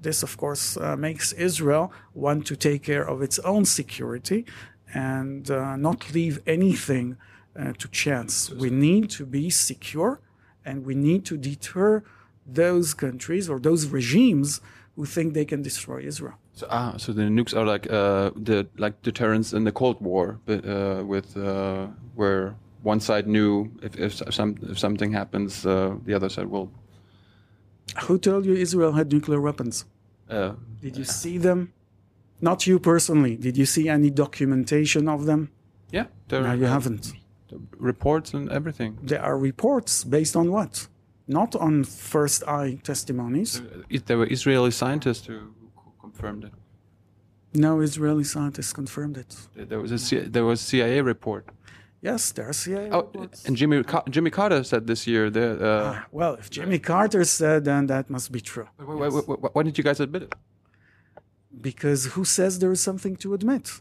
this 0.00 0.22
of 0.22 0.36
course 0.36 0.76
uh, 0.76 0.96
makes 0.96 1.32
Israel 1.32 1.92
want 2.14 2.46
to 2.46 2.56
take 2.56 2.82
care 2.82 3.08
of 3.08 3.22
its 3.22 3.38
own 3.40 3.64
security 3.64 4.44
and 4.94 5.50
uh, 5.50 5.76
not 5.76 6.12
leave 6.12 6.40
anything 6.46 7.16
uh, 7.58 7.72
to 7.78 7.88
chance. 7.88 8.50
We 8.50 8.70
need 8.70 9.10
to 9.10 9.26
be 9.26 9.50
secure, 9.50 10.20
and 10.64 10.84
we 10.84 10.94
need 10.94 11.24
to 11.26 11.36
deter 11.36 12.02
those 12.46 12.94
countries 12.94 13.48
or 13.48 13.58
those 13.58 13.86
regimes 13.86 14.60
who 14.96 15.04
think 15.04 15.34
they 15.34 15.44
can 15.44 15.62
destroy 15.62 16.00
Israel. 16.00 16.34
So, 16.54 16.66
ah, 16.70 16.94
so 16.96 17.12
the 17.12 17.22
nukes 17.22 17.56
are 17.56 17.64
like 17.64 17.90
uh, 17.90 18.30
the 18.36 18.66
like 18.76 19.00
deterrence 19.02 19.52
in 19.52 19.64
the 19.64 19.72
Cold 19.72 20.00
War, 20.00 20.38
but 20.46 20.64
uh, 20.66 21.02
with 21.04 21.36
uh, 21.36 21.86
where 22.14 22.54
one 22.82 23.00
side 23.00 23.26
knew 23.26 23.70
if 23.82 23.96
if, 23.96 24.34
some, 24.34 24.56
if 24.62 24.78
something 24.78 25.12
happens, 25.12 25.64
uh, 25.64 25.96
the 26.04 26.14
other 26.14 26.28
side 26.28 26.46
will. 26.46 26.70
Who 28.06 28.18
told 28.18 28.44
you 28.46 28.54
Israel 28.54 28.92
had 28.92 29.12
nuclear 29.12 29.40
weapons? 29.40 29.84
Uh, 30.28 30.52
Did 30.80 30.96
you 30.96 31.04
see 31.04 31.38
them? 31.38 31.72
Not 32.40 32.66
you 32.66 32.78
personally. 32.78 33.36
Did 33.36 33.56
you 33.56 33.66
see 33.66 33.88
any 33.88 34.10
documentation 34.10 35.08
of 35.08 35.26
them? 35.26 35.50
yeah, 35.92 36.06
there 36.28 36.42
No, 36.42 36.52
you 36.52 36.66
haven't. 36.66 37.12
reports 37.78 38.32
and 38.34 38.48
everything. 38.50 38.96
There 39.02 39.20
are 39.22 39.36
reports 39.36 40.04
based 40.04 40.36
on 40.36 40.50
what? 40.52 40.88
Not 41.26 41.54
on 41.56 41.84
first 41.84 42.42
eye 42.46 42.78
testimonies. 42.82 43.60
If 43.88 44.04
There 44.06 44.18
were 44.18 44.28
Israeli 44.30 44.70
scientists 44.70 45.26
who 45.26 45.38
who 45.80 45.90
confirmed 46.00 46.44
it. 46.44 46.52
No 47.52 47.80
Israeli 47.80 48.24
scientists 48.24 48.72
confirmed 48.72 49.16
it. 49.16 49.30
There 49.70 49.80
was 49.84 49.90
a 49.92 49.98
C- 49.98 50.28
there 50.36 50.44
was 50.50 50.60
CIA 50.60 51.00
report. 51.02 51.44
Yes, 52.02 52.32
there 52.32 52.48
are 52.48 52.52
CIA 52.54 52.88
Oh, 52.90 53.02
reports. 53.02 53.44
and 53.44 53.56
Jimmy 53.56 53.82
Jimmy 54.08 54.30
Carter 54.30 54.64
said 54.64 54.86
this 54.86 55.06
year 55.06 55.28
that. 55.30 55.60
Uh, 55.62 56.00
Well, 56.10 56.34
if 56.34 56.48
Jimmy 56.50 56.78
Carter 56.78 57.24
said, 57.24 57.64
then 57.64 57.86
that 57.88 58.08
must 58.08 58.32
be 58.32 58.40
true. 58.40 58.68
why, 58.76 59.08
why, 59.08 59.08
why, 59.08 59.48
why 59.52 59.62
didn't 59.62 59.76
you 59.78 59.84
guys 59.84 60.00
admit 60.00 60.22
it? 60.22 60.34
Because 61.60 62.06
who 62.14 62.24
says 62.24 62.58
there 62.58 62.72
is 62.72 62.80
something 62.80 63.16
to 63.16 63.34
admit? 63.34 63.80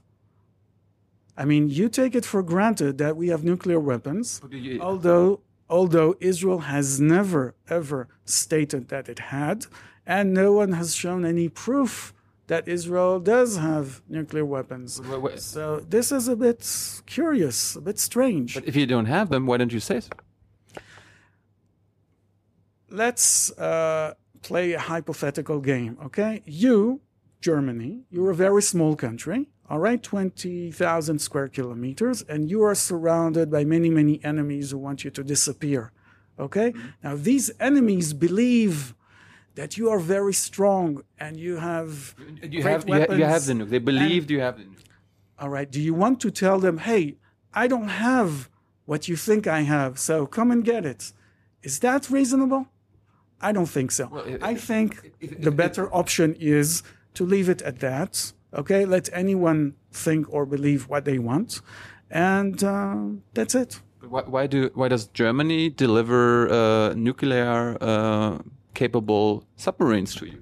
I 1.38 1.46
mean, 1.46 1.70
you 1.70 1.88
take 1.88 2.14
it 2.16 2.26
for 2.26 2.44
granted 2.44 2.98
that 2.98 3.16
we 3.16 3.30
have 3.30 3.44
nuclear 3.46 3.80
weapons, 3.80 4.42
you- 4.52 4.80
although 4.82 5.40
although 5.70 6.16
Israel 6.20 6.60
has 6.74 7.00
never 7.00 7.54
ever 7.70 8.08
stated 8.26 8.90
that 8.90 9.08
it 9.08 9.20
had, 9.36 9.68
and 10.06 10.34
no 10.34 10.52
one 10.52 10.72
has 10.74 10.94
shown 10.96 11.24
any 11.24 11.48
proof 11.48 12.14
that 12.50 12.68
Israel 12.68 13.20
does 13.20 13.58
have 13.58 14.02
nuclear 14.10 14.46
weapons. 14.46 15.02
Wait, 15.02 15.22
wait. 15.22 15.40
So 15.40 15.80
this 15.96 16.12
is 16.12 16.28
a 16.28 16.36
bit 16.36 16.62
curious, 17.06 17.76
a 17.76 17.82
bit 17.82 17.98
strange. 17.98 18.56
But 18.56 18.66
if 18.66 18.76
you 18.76 18.86
don't 18.86 19.06
have 19.06 19.30
them, 19.30 19.46
why 19.48 19.58
don't 19.58 19.74
you 19.74 19.80
say 19.80 20.02
so? 20.02 20.10
let's 22.92 23.52
uh, 23.58 24.14
play 24.42 24.74
a 24.74 24.80
hypothetical 24.80 25.60
game, 25.60 25.98
okay? 26.04 26.42
You, 26.46 27.02
Germany, 27.42 28.04
you're 28.10 28.32
a 28.32 28.36
very 28.36 28.62
small 28.62 28.96
country, 28.96 29.50
all 29.70 29.80
right, 29.80 30.02
20,000 30.02 31.20
square 31.20 31.48
kilometers, 31.48 32.24
and 32.24 32.50
you 32.50 32.64
are 32.64 32.76
surrounded 32.76 33.52
by 33.52 33.64
many, 33.64 33.90
many 33.90 34.24
enemies 34.24 34.72
who 34.72 34.78
want 34.78 35.04
you 35.04 35.12
to 35.12 35.24
disappear, 35.24 35.92
okay? 36.40 36.74
Now, 37.04 37.16
these 37.16 37.52
enemies 37.60 38.14
believe 38.14 38.96
that 39.60 39.78
you 39.80 39.86
are 39.94 40.00
very 40.18 40.34
strong 40.48 40.88
and 41.24 41.34
you 41.46 41.54
have 41.58 41.92
You 42.42 42.62
great 42.64 42.72
have, 42.76 42.84
you, 42.90 43.00
ha- 43.02 43.14
you 43.22 43.26
have 43.36 43.46
the 43.50 43.54
nuke. 43.58 43.70
They 43.76 43.84
believed 43.94 44.28
you 44.36 44.40
have 44.48 44.56
the 44.60 44.64
nuke. 44.72 44.86
All 45.42 45.50
right. 45.58 45.70
Do 45.78 45.82
you 45.88 45.94
want 46.04 46.18
to 46.26 46.30
tell 46.44 46.58
them, 46.66 46.76
hey, 46.90 47.04
I 47.64 47.66
don't 47.74 47.94
have 48.10 48.32
what 48.92 49.02
you 49.10 49.16
think 49.28 49.42
I 49.60 49.62
have, 49.76 49.92
so 50.10 50.16
come 50.38 50.50
and 50.54 50.62
get 50.74 50.84
it? 50.94 51.02
Is 51.70 51.76
that 51.86 52.02
reasonable? 52.10 52.64
I 53.48 53.50
don't 53.56 53.72
think 53.78 53.90
so. 54.00 54.06
if- 54.34 54.44
I 54.52 54.54
think 54.70 54.90
the 55.48 55.54
better 55.64 55.86
option 56.02 56.30
is 56.58 56.68
to 57.18 57.22
leave 57.34 57.48
it 57.56 57.62
at 57.70 57.78
that. 57.88 58.12
Okay. 58.62 58.82
Let 58.96 59.06
anyone 59.24 59.60
think 60.06 60.22
or 60.36 60.44
believe 60.56 60.82
what 60.92 61.04
they 61.10 61.20
want. 61.30 61.50
And 62.10 62.58
uh, 62.64 62.96
that's 63.38 63.56
it. 63.64 63.72
Why, 64.14 64.24
why 64.36 64.44
do 64.54 64.60
why 64.80 64.88
does 64.94 65.04
Germany 65.22 65.62
deliver 65.86 66.22
uh, 66.50 66.94
nuclear 67.08 67.78
uh, 67.92 68.38
capable 68.80 69.28
submarines 69.66 70.12
to 70.20 70.26
you? 70.32 70.40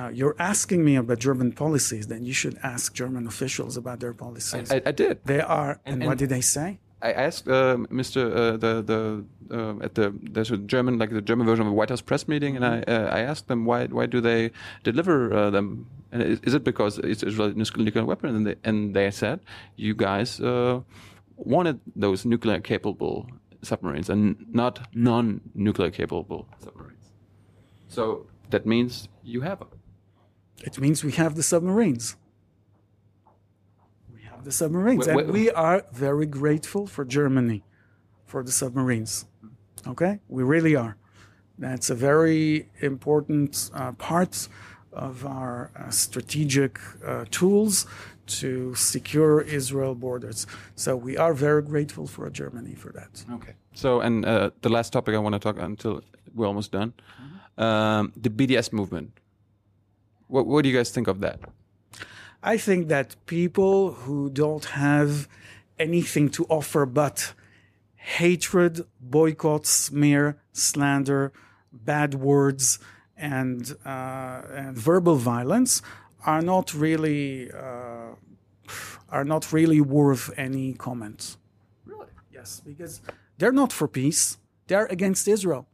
Now, 0.00 0.08
you're 0.18 0.38
asking 0.52 0.80
me 0.88 0.94
about 1.02 1.18
German 1.28 1.50
policies, 1.64 2.04
then 2.12 2.22
you 2.28 2.34
should 2.40 2.56
ask 2.74 2.84
German 3.02 3.24
officials 3.32 3.72
about 3.82 3.98
their 4.02 4.14
policies. 4.24 4.70
I, 4.70 4.82
I 4.90 4.92
did. 5.02 5.14
they 5.32 5.40
are, 5.40 5.72
and, 5.86 6.04
what 6.04 6.12
and- 6.12 6.18
did 6.22 6.30
they 6.36 6.44
say? 6.56 6.68
I 7.02 7.12
asked 7.26 7.46
uh, 7.46 7.76
Mr. 8.00 8.20
Uh, 8.24 8.56
the 8.64 8.72
the 8.90 9.00
uh, 9.58 9.84
at 9.86 9.92
the 9.98 10.06
there's 10.34 10.50
a 10.50 10.56
German 10.74 10.92
like 11.02 11.10
the 11.10 11.26
German 11.30 11.46
version 11.50 11.66
of 11.66 11.72
a 11.74 11.76
White 11.78 11.90
House 11.92 12.04
press 12.10 12.24
meeting, 12.32 12.52
and 12.56 12.64
I 12.64 12.76
uh, 12.94 13.18
I 13.18 13.20
asked 13.30 13.46
them 13.50 13.60
why 13.68 13.80
why 13.98 14.06
do 14.14 14.18
they 14.28 14.40
deliver 14.88 15.16
uh, 15.40 15.50
them? 15.56 15.66
And 16.10 16.22
is, 16.22 16.38
is 16.48 16.54
it 16.58 16.64
because 16.70 16.92
it's 17.12 17.22
Israeli 17.30 17.54
nuclear 17.54 18.06
weapon? 18.12 18.28
And 18.36 18.46
they 18.46 18.56
and 18.68 18.76
they 18.96 19.10
said 19.10 19.38
you 19.86 19.92
guys 20.06 20.40
uh, 20.40 20.80
wanted 21.36 21.76
those 22.04 22.24
nuclear 22.32 22.60
capable 22.72 23.14
submarines 23.62 24.08
and 24.08 24.24
not 24.60 24.74
non-nuclear 24.94 25.90
capable 25.90 26.42
submarines. 26.64 26.95
So 27.96 28.26
that 28.50 28.66
means 28.66 29.08
you 29.24 29.40
have 29.40 29.58
them. 29.60 29.72
It 30.68 30.78
means 30.78 31.02
we 31.02 31.12
have 31.12 31.34
the 31.34 31.42
submarines. 31.42 32.16
We 34.14 34.20
have 34.30 34.44
the 34.44 34.52
submarines. 34.52 35.06
Wait, 35.06 35.24
and 35.24 35.32
we 35.32 35.50
are 35.50 35.78
very 35.92 36.26
grateful 36.26 36.86
for 36.86 37.04
Germany 37.06 37.62
for 38.26 38.42
the 38.42 38.52
submarines. 38.52 39.24
Okay? 39.92 40.20
We 40.28 40.42
really 40.42 40.76
are. 40.76 40.94
That's 41.58 41.88
a 41.88 41.94
very 41.94 42.68
important 42.82 43.70
uh, 43.72 43.92
part 43.92 44.48
of 44.92 45.24
our 45.24 45.70
uh, 45.74 45.88
strategic 45.88 46.78
uh, 46.78 47.24
tools 47.30 47.86
to 48.40 48.74
secure 48.74 49.40
Israel 49.40 49.94
borders. 49.94 50.46
So 50.74 50.96
we 50.96 51.16
are 51.16 51.32
very 51.32 51.62
grateful 51.62 52.06
for 52.06 52.28
Germany 52.28 52.74
for 52.74 52.90
that. 52.92 53.24
Okay. 53.36 53.54
So, 53.72 54.00
and 54.00 54.26
uh, 54.26 54.50
the 54.60 54.68
last 54.68 54.92
topic 54.92 55.14
I 55.14 55.18
want 55.18 55.34
to 55.34 55.38
talk 55.38 55.56
until 55.58 56.02
we're 56.34 56.46
almost 56.46 56.72
done, 56.72 56.92
um, 57.58 58.12
the 58.16 58.30
BDS 58.30 58.72
movement. 58.72 59.12
What, 60.28 60.46
what 60.46 60.62
do 60.62 60.68
you 60.68 60.76
guys 60.76 60.90
think 60.90 61.08
of 61.08 61.20
that? 61.20 61.40
I 62.42 62.56
think 62.56 62.88
that 62.88 63.16
people 63.26 63.92
who 63.92 64.30
don't 64.30 64.64
have 64.66 65.28
anything 65.78 66.28
to 66.30 66.44
offer 66.48 66.86
but 66.86 67.34
hatred, 67.96 68.86
boycott, 69.00 69.66
smear, 69.66 70.38
slander, 70.52 71.32
bad 71.72 72.14
words, 72.14 72.78
and, 73.16 73.74
uh, 73.84 74.42
and 74.54 74.76
verbal 74.76 75.16
violence 75.16 75.82
are 76.24 76.42
not 76.42 76.74
really 76.74 77.50
uh, 77.52 78.14
are 79.08 79.24
not 79.24 79.52
really 79.52 79.80
worth 79.80 80.30
any 80.36 80.74
comment. 80.74 81.36
Really? 81.84 82.06
Yes, 82.32 82.60
because 82.64 83.00
they're 83.38 83.52
not 83.52 83.72
for 83.72 83.88
peace; 83.88 84.38
they're 84.66 84.86
against 84.86 85.28
Israel. 85.28 85.66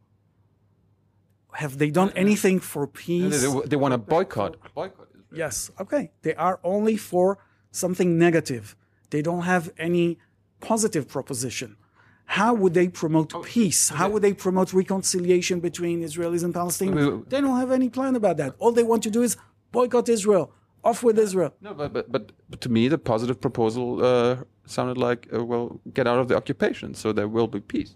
Have 1.55 1.77
they 1.77 1.89
done 1.91 2.11
anything 2.15 2.59
for 2.59 2.85
They, 2.87 2.91
peace? 3.05 3.41
they, 3.41 3.61
they 3.67 3.75
want 3.75 3.93
to 3.93 3.97
boycott. 3.97 4.57
Boycott. 4.73 5.07
Yes. 5.31 5.71
Okay. 5.79 6.11
They 6.21 6.35
are 6.35 6.59
only 6.63 6.97
for 6.97 7.37
something 7.71 8.17
negative. 8.17 8.75
They 9.09 9.21
don't 9.21 9.43
have 9.43 9.71
any 9.77 10.17
positive 10.59 11.07
proposition. 11.07 11.77
How 12.25 12.53
would 12.53 12.73
they 12.73 12.87
promote 12.87 13.29
peace? 13.43 13.89
How 13.89 14.09
would 14.09 14.23
they 14.23 14.33
promote 14.33 14.73
reconciliation 14.73 15.59
between 15.59 16.01
Israelis 16.01 16.43
and 16.43 16.53
Palestinians? 16.53 17.29
They 17.29 17.41
don't 17.41 17.59
have 17.59 17.71
any 17.71 17.89
plan 17.89 18.15
about 18.15 18.37
that. 18.37 18.55
All 18.59 18.71
they 18.71 18.83
want 18.83 19.03
to 19.03 19.11
do 19.11 19.21
is 19.21 19.37
boycott 19.71 20.07
Israel. 20.09 20.51
Off 20.83 21.01
with 21.01 21.17
Israel. 21.17 21.53
No, 21.61 21.73
but, 21.73 21.93
but 21.93 22.11
but 22.11 22.31
but 22.49 22.59
to 22.61 22.69
me, 22.69 22.89
the 22.89 22.97
positive 22.97 23.39
proposal 23.39 24.03
uh, 24.03 24.37
sounded 24.65 24.97
like, 24.97 25.21
uh, 25.33 25.43
well, 25.51 25.79
get 25.93 26.07
out 26.07 26.19
of 26.19 26.27
the 26.27 26.35
occupation, 26.35 26.93
so 26.93 27.13
there 27.13 27.29
will 27.29 27.47
be 27.47 27.61
peace. 27.61 27.95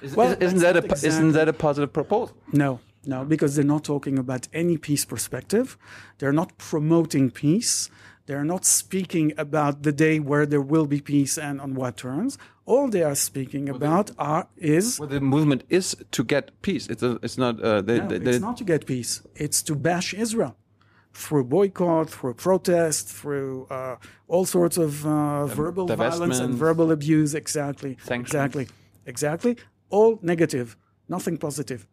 Is, 0.00 0.16
Well, 0.16 0.32
is, 0.40 0.54
not 0.54 0.62
that 0.62 0.76
a 0.84 0.88
not 0.88 1.04
isn't 1.04 1.32
that 1.32 1.48
a 1.48 1.52
positive 1.52 1.92
proposal? 1.92 2.34
No, 2.52 2.80
no, 3.04 3.24
because 3.24 3.56
they're 3.56 3.64
not 3.64 3.84
talking 3.84 4.18
about 4.18 4.48
any 4.52 4.76
peace 4.76 5.04
perspective. 5.04 5.76
They're 6.18 6.32
not 6.32 6.56
promoting 6.58 7.30
peace. 7.30 7.90
They're 8.26 8.44
not 8.44 8.64
speaking 8.64 9.32
about 9.36 9.82
the 9.82 9.92
day 9.92 10.20
where 10.20 10.46
there 10.46 10.60
will 10.60 10.86
be 10.86 11.00
peace 11.00 11.36
and 11.36 11.60
on 11.60 11.74
what 11.74 11.96
terms. 11.96 12.38
All 12.64 12.88
they 12.88 13.02
are 13.02 13.16
speaking 13.16 13.68
about 13.68 14.12
are 14.18 14.46
is 14.56 15.00
Well, 15.00 15.08
the 15.08 15.20
movement 15.20 15.64
is 15.68 15.96
to 16.12 16.22
get 16.22 16.62
peace. 16.62 16.86
It's 16.86 17.02
a, 17.02 17.18
it's 17.22 17.36
not. 17.36 17.60
Uh, 17.60 17.82
they, 17.82 17.98
No, 17.98 18.06
they, 18.06 18.30
it's 18.30 18.40
not 18.40 18.56
to 18.58 18.64
get 18.64 18.86
peace. 18.86 19.22
It's 19.34 19.62
to 19.62 19.74
bash 19.74 20.14
Israel 20.14 20.56
through 21.12 21.44
boycott, 21.44 22.08
through 22.10 22.34
protest, 22.34 23.08
through 23.08 23.66
uh, 23.68 23.96
all 24.28 24.44
sorts 24.44 24.78
of 24.78 25.04
uh, 25.04 25.46
verbal 25.46 25.86
violence 25.86 26.38
and 26.38 26.54
verbal 26.54 26.92
abuse. 26.92 27.34
Exactly. 27.34 27.96
Sanctions. 28.04 28.28
Exactly. 28.28 28.68
Exactly. 29.06 29.56
All 29.90 30.20
negative. 30.22 30.76
Nothing 31.08 31.36
positive. 31.36 31.86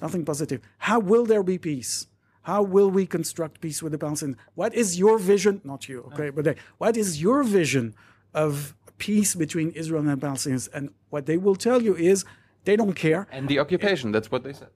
Nothing 0.00 0.24
positive. 0.24 0.60
How 0.78 0.98
will 0.98 1.24
there 1.24 1.42
be 1.42 1.58
peace? 1.58 2.06
How 2.42 2.62
will 2.62 2.90
we 2.90 3.06
construct 3.06 3.60
peace 3.60 3.82
with 3.82 3.92
the 3.92 3.98
Palestinians? 3.98 4.36
What 4.54 4.72
is 4.74 4.98
your 4.98 5.18
vision? 5.18 5.60
Not 5.64 5.88
you, 5.88 6.08
okay, 6.12 6.30
but 6.30 6.44
they, 6.44 6.54
what 6.78 6.96
is 6.96 7.20
your 7.20 7.42
vision 7.42 7.94
of 8.32 8.74
peace 8.98 9.34
between 9.34 9.70
Israel 9.70 10.00
and 10.08 10.10
the 10.10 10.26
Palestinians? 10.26 10.68
And 10.72 10.90
what 11.10 11.26
they 11.26 11.38
will 11.38 11.56
tell 11.56 11.82
you 11.82 11.96
is 11.96 12.24
they 12.64 12.76
don't 12.76 12.94
care. 12.94 13.26
and 13.32 13.48
the 13.48 13.58
occupation. 13.58 14.12
That's 14.12 14.30
what 14.30 14.44
they 14.44 14.52
said. 14.52 14.68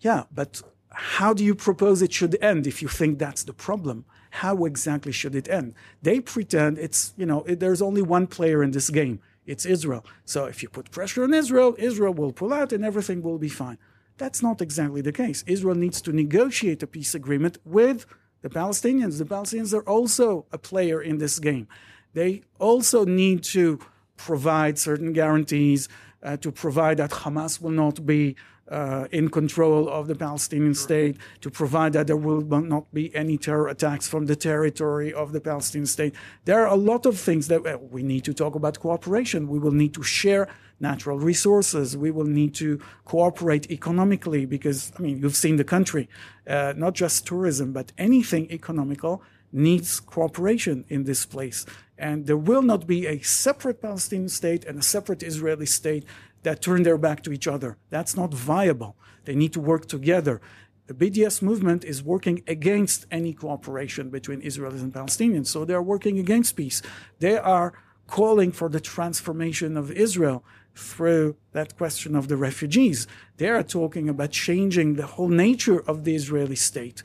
Yeah, 0.00 0.24
but 0.32 0.62
how 0.90 1.32
do 1.32 1.44
you 1.44 1.54
propose 1.54 2.02
it 2.02 2.12
should 2.12 2.36
end 2.42 2.66
if 2.66 2.82
you 2.82 2.88
think 2.88 3.18
that's 3.18 3.44
the 3.44 3.52
problem? 3.52 4.04
How 4.30 4.64
exactly 4.64 5.12
should 5.12 5.34
it 5.34 5.48
end? 5.48 5.74
They 6.02 6.20
pretend 6.20 6.78
it's, 6.78 7.12
you 7.16 7.26
know, 7.26 7.42
it, 7.44 7.60
there's 7.60 7.82
only 7.82 8.02
one 8.02 8.26
player 8.26 8.62
in 8.62 8.72
this 8.72 8.90
game. 8.90 9.20
It's 9.46 9.64
Israel. 9.64 10.04
So 10.24 10.44
if 10.46 10.62
you 10.62 10.68
put 10.68 10.90
pressure 10.90 11.22
on 11.24 11.32
Israel, 11.32 11.74
Israel 11.78 12.12
will 12.12 12.32
pull 12.32 12.52
out 12.52 12.72
and 12.72 12.84
everything 12.84 13.22
will 13.22 13.38
be 13.38 13.48
fine. 13.48 13.78
That's 14.18 14.42
not 14.42 14.60
exactly 14.60 15.00
the 15.00 15.12
case. 15.12 15.44
Israel 15.46 15.76
needs 15.76 16.00
to 16.02 16.12
negotiate 16.12 16.82
a 16.82 16.86
peace 16.86 17.14
agreement 17.14 17.58
with 17.64 18.04
the 18.42 18.50
Palestinians. 18.50 19.18
The 19.18 19.24
Palestinians 19.24 19.72
are 19.72 19.88
also 19.88 20.46
a 20.52 20.58
player 20.58 21.00
in 21.00 21.18
this 21.18 21.38
game. 21.38 21.68
They 22.14 22.42
also 22.58 23.04
need 23.04 23.44
to 23.44 23.78
provide 24.16 24.78
certain 24.78 25.12
guarantees 25.12 25.88
uh, 26.22 26.36
to 26.38 26.50
provide 26.50 26.96
that 26.96 27.10
Hamas 27.10 27.60
will 27.60 27.70
not 27.70 28.04
be 28.04 28.34
uh, 28.70 29.06
in 29.10 29.30
control 29.30 29.88
of 29.88 30.08
the 30.08 30.14
Palestinian 30.14 30.74
state, 30.74 31.16
to 31.40 31.50
provide 31.50 31.92
that 31.94 32.06
there 32.06 32.16
will 32.16 32.42
not 32.42 32.92
be 32.92 33.14
any 33.14 33.38
terror 33.38 33.68
attacks 33.68 34.06
from 34.06 34.26
the 34.26 34.36
territory 34.36 35.12
of 35.12 35.32
the 35.32 35.40
Palestinian 35.40 35.86
state. 35.86 36.14
There 36.44 36.60
are 36.60 36.66
a 36.66 36.76
lot 36.76 37.06
of 37.06 37.18
things 37.18 37.48
that 37.48 37.66
uh, 37.66 37.78
we 37.78 38.02
need 38.02 38.24
to 38.24 38.34
talk 38.34 38.54
about 38.54 38.78
cooperation. 38.78 39.48
We 39.48 39.58
will 39.58 39.72
need 39.72 39.94
to 39.94 40.02
share 40.02 40.48
natural 40.80 41.18
resources. 41.18 41.96
We 41.96 42.10
will 42.10 42.26
need 42.26 42.54
to 42.56 42.80
cooperate 43.04 43.70
economically 43.70 44.46
because, 44.46 44.92
I 44.98 45.02
mean, 45.02 45.18
you've 45.20 45.36
seen 45.36 45.56
the 45.56 45.64
country, 45.64 46.08
uh, 46.46 46.74
not 46.76 46.94
just 46.94 47.26
tourism, 47.26 47.72
but 47.72 47.92
anything 47.98 48.50
economical 48.50 49.22
needs 49.52 50.00
cooperation 50.00 50.84
in 50.88 51.04
this 51.04 51.24
place. 51.26 51.64
And 51.96 52.26
there 52.26 52.36
will 52.36 52.62
not 52.62 52.86
be 52.86 53.06
a 53.06 53.20
separate 53.20 53.82
Palestinian 53.82 54.28
state 54.28 54.64
and 54.64 54.78
a 54.78 54.82
separate 54.82 55.22
Israeli 55.22 55.66
state 55.66 56.04
that 56.42 56.62
turn 56.62 56.82
their 56.82 56.98
back 56.98 57.22
to 57.24 57.32
each 57.32 57.48
other. 57.48 57.76
That's 57.90 58.16
not 58.16 58.32
viable. 58.32 58.96
They 59.24 59.34
need 59.34 59.52
to 59.54 59.60
work 59.60 59.86
together. 59.86 60.40
The 60.86 60.94
BDS 60.94 61.42
movement 61.42 61.84
is 61.84 62.02
working 62.02 62.42
against 62.46 63.06
any 63.10 63.34
cooperation 63.34 64.08
between 64.08 64.40
Israelis 64.40 64.80
and 64.80 64.92
Palestinians. 64.92 65.48
So 65.48 65.64
they 65.64 65.74
are 65.74 65.82
working 65.82 66.18
against 66.18 66.56
peace. 66.56 66.80
They 67.18 67.36
are 67.36 67.74
calling 68.06 68.52
for 68.52 68.68
the 68.70 68.80
transformation 68.80 69.76
of 69.76 69.90
Israel 69.90 70.42
through 70.78 71.36
that 71.52 71.76
question 71.76 72.14
of 72.14 72.28
the 72.28 72.36
refugees. 72.36 73.06
They 73.36 73.48
are 73.48 73.62
talking 73.62 74.08
about 74.08 74.30
changing 74.30 74.94
the 74.94 75.06
whole 75.06 75.28
nature 75.28 75.80
of 75.80 76.04
the 76.04 76.14
Israeli 76.14 76.56
state. 76.56 77.02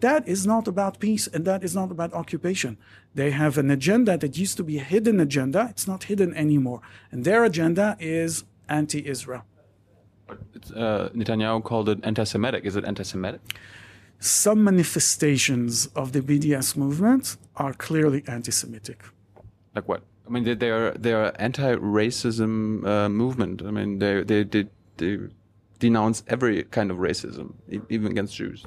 That 0.00 0.26
is 0.26 0.46
not 0.46 0.66
about 0.66 0.98
peace 0.98 1.28
and 1.28 1.44
that 1.44 1.62
is 1.62 1.74
not 1.74 1.92
about 1.92 2.12
occupation. 2.12 2.76
They 3.14 3.30
have 3.30 3.56
an 3.56 3.70
agenda 3.70 4.18
that 4.18 4.36
used 4.36 4.56
to 4.56 4.64
be 4.64 4.78
a 4.78 4.82
hidden 4.82 5.20
agenda. 5.20 5.68
It's 5.70 5.86
not 5.86 6.04
hidden 6.04 6.34
anymore. 6.34 6.80
And 7.12 7.24
their 7.24 7.44
agenda 7.44 7.96
is 8.00 8.44
anti-Israel. 8.68 9.44
Uh, 10.28 11.08
Netanyahu 11.10 11.62
called 11.62 11.88
it 11.88 12.00
anti-Semitic. 12.02 12.64
Is 12.64 12.74
it 12.74 12.84
anti-Semitic? 12.84 13.40
Some 14.18 14.64
manifestations 14.64 15.86
of 15.94 16.12
the 16.12 16.20
BDS 16.20 16.76
movement 16.76 17.36
are 17.56 17.72
clearly 17.72 18.24
anti-Semitic. 18.26 19.04
Like 19.74 19.86
what? 19.88 20.02
I 20.26 20.30
mean, 20.30 20.44
they, 20.44 20.54
they 20.54 20.70
are 20.70 20.92
they 20.92 21.12
are 21.12 21.32
anti-racism 21.38 22.86
uh, 22.86 23.08
movement. 23.08 23.62
I 23.62 23.70
mean, 23.70 23.98
they, 23.98 24.22
they 24.22 24.44
they 24.44 24.66
they 24.96 25.18
denounce 25.78 26.22
every 26.28 26.64
kind 26.64 26.90
of 26.90 26.98
racism, 26.98 27.54
even 27.88 28.12
against 28.12 28.36
Jews. 28.36 28.64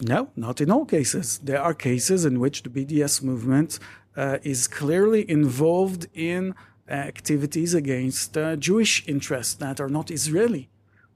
No, 0.00 0.30
not 0.36 0.60
in 0.60 0.70
all 0.70 0.84
cases. 0.84 1.38
There 1.38 1.62
are 1.62 1.74
cases 1.74 2.24
in 2.24 2.40
which 2.40 2.62
the 2.64 2.70
BDS 2.70 3.22
movement 3.22 3.78
uh, 4.16 4.38
is 4.42 4.68
clearly 4.68 5.28
involved 5.30 6.06
in 6.12 6.54
activities 6.88 7.72
against 7.72 8.36
uh, 8.36 8.56
Jewish 8.56 9.06
interests 9.06 9.54
that 9.54 9.80
are 9.80 9.88
not 9.88 10.10
Israeli, 10.10 10.68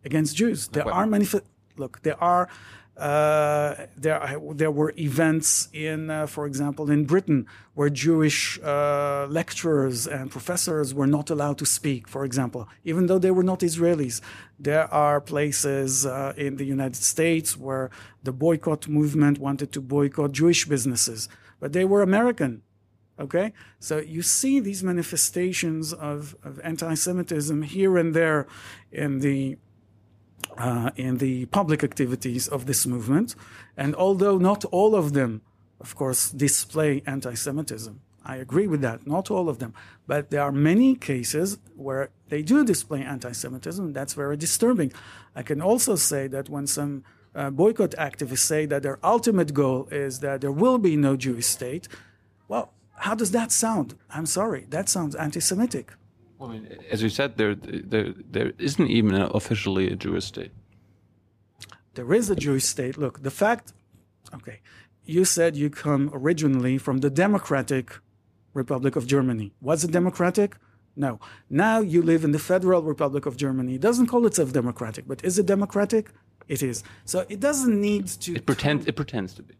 against 0.04 0.36
Jews. 0.36 0.68
There 0.68 0.88
are 0.88 1.06
manifest. 1.06 1.44
Look, 1.76 2.02
there 2.02 2.22
are. 2.22 2.48
Uh, 2.96 3.74
there, 3.94 4.40
there 4.54 4.70
were 4.70 4.94
events 4.96 5.68
in, 5.72 6.08
uh, 6.08 6.26
for 6.26 6.46
example, 6.46 6.90
in 6.90 7.04
Britain, 7.04 7.46
where 7.74 7.90
Jewish 7.90 8.58
uh, 8.62 9.26
lecturers 9.28 10.06
and 10.06 10.30
professors 10.30 10.94
were 10.94 11.06
not 11.06 11.28
allowed 11.28 11.58
to 11.58 11.66
speak. 11.66 12.08
For 12.08 12.24
example, 12.24 12.68
even 12.84 13.06
though 13.06 13.18
they 13.18 13.30
were 13.30 13.42
not 13.42 13.60
Israelis, 13.60 14.22
there 14.58 14.92
are 14.92 15.20
places 15.20 16.06
uh, 16.06 16.32
in 16.38 16.56
the 16.56 16.64
United 16.64 16.96
States 16.96 17.56
where 17.56 17.90
the 18.22 18.32
boycott 18.32 18.88
movement 18.88 19.38
wanted 19.38 19.72
to 19.72 19.80
boycott 19.82 20.32
Jewish 20.32 20.64
businesses, 20.64 21.28
but 21.60 21.74
they 21.74 21.84
were 21.84 22.00
American. 22.00 22.62
Okay, 23.18 23.54
so 23.80 23.96
you 23.98 24.20
see 24.20 24.60
these 24.60 24.82
manifestations 24.84 25.94
of, 25.94 26.36
of 26.44 26.60
anti-Semitism 26.62 27.62
here 27.62 27.96
and 27.96 28.12
there 28.12 28.46
in 28.92 29.20
the 29.20 29.56
uh, 30.58 30.90
in 30.96 31.18
the 31.18 31.46
public 31.46 31.82
activities 31.84 32.48
of 32.48 32.66
this 32.66 32.86
movement, 32.86 33.34
and 33.76 33.94
although 33.94 34.38
not 34.38 34.64
all 34.66 34.94
of 34.94 35.12
them, 35.12 35.42
of 35.80 35.94
course, 35.94 36.30
display 36.30 37.02
anti-Semitism, 37.06 38.00
I 38.24 38.36
agree 38.36 38.66
with 38.66 38.80
that. 38.80 39.06
Not 39.06 39.30
all 39.30 39.48
of 39.48 39.58
them, 39.58 39.72
but 40.06 40.30
there 40.30 40.42
are 40.42 40.52
many 40.52 40.96
cases 40.96 41.58
where 41.76 42.10
they 42.28 42.42
do 42.42 42.64
display 42.64 43.02
anti-Semitism. 43.02 43.92
That's 43.92 44.14
very 44.14 44.36
disturbing. 44.36 44.92
I 45.34 45.42
can 45.42 45.60
also 45.60 45.94
say 45.94 46.26
that 46.28 46.48
when 46.48 46.66
some 46.66 47.04
uh, 47.34 47.50
boycott 47.50 47.90
activists 47.90 48.38
say 48.38 48.66
that 48.66 48.82
their 48.82 48.98
ultimate 49.04 49.54
goal 49.54 49.86
is 49.92 50.20
that 50.20 50.40
there 50.40 50.50
will 50.50 50.78
be 50.78 50.96
no 50.96 51.16
Jewish 51.16 51.46
state, 51.46 51.86
well, 52.48 52.72
how 52.96 53.14
does 53.14 53.30
that 53.30 53.52
sound? 53.52 53.94
I'm 54.10 54.26
sorry, 54.26 54.66
that 54.70 54.88
sounds 54.88 55.14
anti-Semitic. 55.14 55.92
Well, 56.38 56.50
I 56.50 56.52
mean, 56.54 56.78
as 56.90 57.02
you 57.02 57.08
said, 57.08 57.36
there, 57.36 57.54
there, 57.54 58.14
there 58.30 58.52
isn't 58.58 58.88
even 58.88 59.14
officially 59.14 59.90
a 59.90 59.96
Jewish 59.96 60.24
state. 60.24 60.52
There 61.94 62.12
is 62.12 62.28
a 62.28 62.36
Jewish 62.36 62.64
state. 62.64 62.98
Look, 62.98 63.22
the 63.22 63.30
fact, 63.30 63.72
okay, 64.34 64.60
you 65.04 65.24
said 65.24 65.56
you 65.56 65.70
come 65.70 66.10
originally 66.12 66.76
from 66.78 66.98
the 66.98 67.08
Democratic 67.08 67.98
Republic 68.52 68.96
of 68.96 69.06
Germany. 69.06 69.52
Was 69.60 69.84
it 69.84 69.92
democratic? 69.92 70.56
No. 70.94 71.20
Now 71.48 71.80
you 71.80 72.02
live 72.02 72.24
in 72.24 72.32
the 72.32 72.38
Federal 72.38 72.82
Republic 72.82 73.26
of 73.26 73.36
Germany. 73.36 73.74
It 73.74 73.80
doesn't 73.80 74.06
call 74.06 74.26
itself 74.26 74.52
democratic, 74.52 75.06
but 75.06 75.24
is 75.24 75.38
it 75.38 75.46
democratic? 75.46 76.10
It 76.48 76.62
is. 76.62 76.82
So 77.04 77.26
it 77.28 77.40
doesn't 77.40 77.80
need 77.80 78.06
to. 78.08 78.34
It 78.34 78.46
pretends. 78.46 78.86
It 78.86 78.96
pretends 78.96 79.34
to 79.34 79.42
be. 79.42 79.54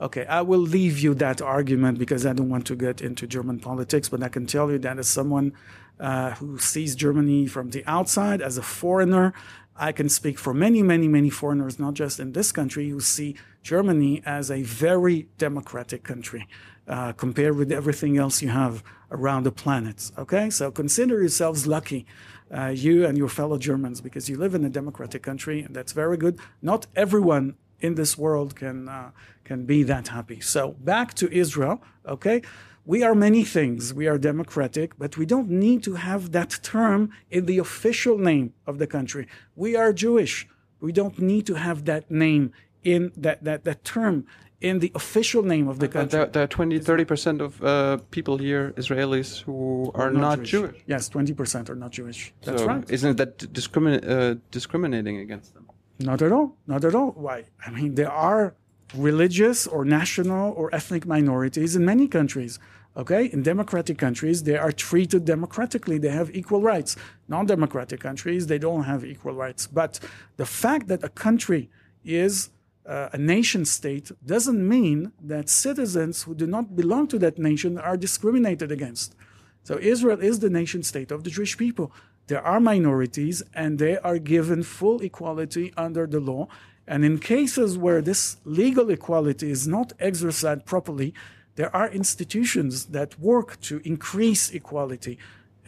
Okay, 0.00 0.26
I 0.26 0.42
will 0.42 0.58
leave 0.58 0.98
you 0.98 1.14
that 1.14 1.40
argument 1.40 1.98
because 1.98 2.26
I 2.26 2.32
don't 2.32 2.50
want 2.50 2.66
to 2.66 2.76
get 2.76 3.00
into 3.00 3.26
German 3.26 3.60
politics, 3.60 4.08
but 4.08 4.22
I 4.22 4.28
can 4.28 4.44
tell 4.46 4.70
you 4.70 4.78
that 4.80 4.98
as 4.98 5.08
someone 5.08 5.52
uh, 6.00 6.32
who 6.32 6.58
sees 6.58 6.94
Germany 6.94 7.46
from 7.46 7.70
the 7.70 7.84
outside 7.86 8.42
as 8.42 8.58
a 8.58 8.62
foreigner, 8.62 9.32
I 9.76 9.92
can 9.92 10.08
speak 10.08 10.38
for 10.38 10.54
many, 10.54 10.82
many, 10.82 11.08
many 11.08 11.30
foreigners, 11.30 11.78
not 11.78 11.94
just 11.94 12.20
in 12.20 12.32
this 12.32 12.52
country, 12.52 12.90
who 12.90 13.00
see 13.00 13.36
Germany 13.62 14.22
as 14.24 14.50
a 14.50 14.62
very 14.62 15.28
democratic 15.38 16.04
country 16.04 16.46
uh, 16.86 17.12
compared 17.12 17.56
with 17.56 17.72
everything 17.72 18.16
else 18.16 18.42
you 18.42 18.50
have 18.50 18.84
around 19.10 19.44
the 19.44 19.52
planet. 19.52 20.10
Okay, 20.16 20.50
so 20.50 20.70
consider 20.70 21.20
yourselves 21.20 21.66
lucky. 21.66 22.06
Uh, 22.54 22.66
you 22.68 23.04
and 23.06 23.18
your 23.18 23.28
fellow 23.28 23.58
Germans, 23.58 24.00
because 24.00 24.28
you 24.28 24.36
live 24.36 24.54
in 24.54 24.64
a 24.64 24.68
democratic 24.68 25.22
country, 25.22 25.62
and 25.62 25.74
that's 25.74 25.92
very 25.92 26.16
good. 26.16 26.38
Not 26.62 26.86
everyone 26.94 27.56
in 27.80 27.94
this 27.94 28.16
world 28.16 28.54
can 28.54 28.88
uh, 28.88 29.10
can 29.44 29.66
be 29.66 29.82
that 29.82 30.08
happy. 30.08 30.40
So 30.40 30.72
back 30.72 31.14
to 31.14 31.30
Israel, 31.32 31.82
okay? 32.06 32.42
We 32.86 33.02
are 33.02 33.14
many 33.14 33.44
things. 33.44 33.94
We 33.94 34.06
are 34.06 34.18
democratic, 34.18 34.98
but 34.98 35.16
we 35.16 35.24
don't 35.24 35.48
need 35.48 35.82
to 35.84 35.94
have 35.94 36.32
that 36.32 36.58
term 36.62 37.10
in 37.30 37.46
the 37.46 37.58
official 37.58 38.18
name 38.18 38.52
of 38.66 38.78
the 38.78 38.86
country. 38.86 39.26
We 39.56 39.74
are 39.74 39.92
Jewish. 39.92 40.46
We 40.80 40.92
don't 40.92 41.18
need 41.18 41.46
to 41.46 41.54
have 41.54 41.86
that 41.86 42.10
name 42.10 42.52
in 42.82 43.10
that, 43.16 43.42
that, 43.44 43.64
that 43.64 43.84
term 43.84 44.26
in 44.60 44.80
the 44.80 44.92
official 44.94 45.42
name 45.42 45.66
of 45.68 45.78
the 45.78 45.88
country. 45.88 46.18
There, 46.18 46.26
there 46.26 46.42
are 46.42 46.46
20, 46.46 46.78
30% 46.80 47.40
of 47.40 47.62
uh, 47.62 47.98
people 48.10 48.36
here, 48.36 48.72
Israelis, 48.76 49.42
who 49.42 49.90
are 49.94 50.10
not, 50.10 50.20
not 50.20 50.36
Jewish. 50.42 50.50
Jewish. 50.72 50.84
Yes, 50.86 51.08
20% 51.08 51.70
are 51.70 51.74
not 51.74 51.90
Jewish. 51.90 52.34
That's 52.42 52.62
so 52.62 52.68
right. 52.68 52.90
Isn't 52.90 53.16
that 53.16 53.38
discrimin- 53.38 54.06
uh, 54.06 54.36
discriminating 54.50 55.18
against 55.18 55.54
them? 55.54 55.68
Not 55.98 56.20
at 56.22 56.32
all. 56.32 56.56
Not 56.66 56.84
at 56.84 56.94
all. 56.94 57.10
Why? 57.12 57.44
I 57.66 57.70
mean, 57.70 57.94
there 57.94 58.10
are 58.10 58.54
religious 58.94 59.66
or 59.66 59.84
national 59.84 60.52
or 60.52 60.74
ethnic 60.74 61.06
minorities 61.06 61.76
in 61.76 61.84
many 61.84 62.08
countries. 62.08 62.58
Okay, 62.96 63.24
in 63.26 63.42
democratic 63.42 63.98
countries, 63.98 64.44
they 64.44 64.56
are 64.56 64.70
treated 64.70 65.24
democratically. 65.24 65.98
They 65.98 66.10
have 66.10 66.34
equal 66.34 66.62
rights. 66.62 66.94
Non 67.26 67.44
democratic 67.44 68.00
countries, 68.00 68.46
they 68.46 68.58
don't 68.58 68.84
have 68.84 69.04
equal 69.04 69.34
rights. 69.34 69.66
But 69.66 69.98
the 70.36 70.46
fact 70.46 70.86
that 70.88 71.02
a 71.02 71.08
country 71.08 71.70
is 72.04 72.50
uh, 72.86 73.08
a 73.12 73.18
nation 73.18 73.64
state 73.64 74.12
doesn't 74.24 74.68
mean 74.68 75.10
that 75.20 75.48
citizens 75.48 76.22
who 76.22 76.34
do 76.34 76.46
not 76.46 76.76
belong 76.76 77.08
to 77.08 77.18
that 77.18 77.38
nation 77.38 77.78
are 77.78 77.96
discriminated 77.96 78.70
against. 78.70 79.16
So 79.64 79.78
Israel 79.78 80.20
is 80.20 80.38
the 80.38 80.50
nation 80.50 80.82
state 80.82 81.10
of 81.10 81.24
the 81.24 81.30
Jewish 81.30 81.56
people. 81.56 81.90
There 82.26 82.42
are 82.42 82.60
minorities 82.60 83.42
and 83.54 83.78
they 83.78 83.98
are 83.98 84.18
given 84.18 84.62
full 84.62 85.00
equality 85.00 85.72
under 85.76 86.06
the 86.06 86.20
law 86.20 86.48
and 86.86 87.04
in 87.04 87.18
cases 87.18 87.78
where 87.78 88.02
this 88.02 88.36
legal 88.44 88.90
equality 88.90 89.50
is 89.50 89.66
not 89.66 89.92
exercised 89.98 90.66
properly, 90.66 91.14
there 91.56 91.74
are 91.74 91.88
institutions 91.88 92.86
that 92.86 93.18
work 93.20 93.60
to 93.62 93.80
increase 93.84 94.50
equality. 94.50 95.18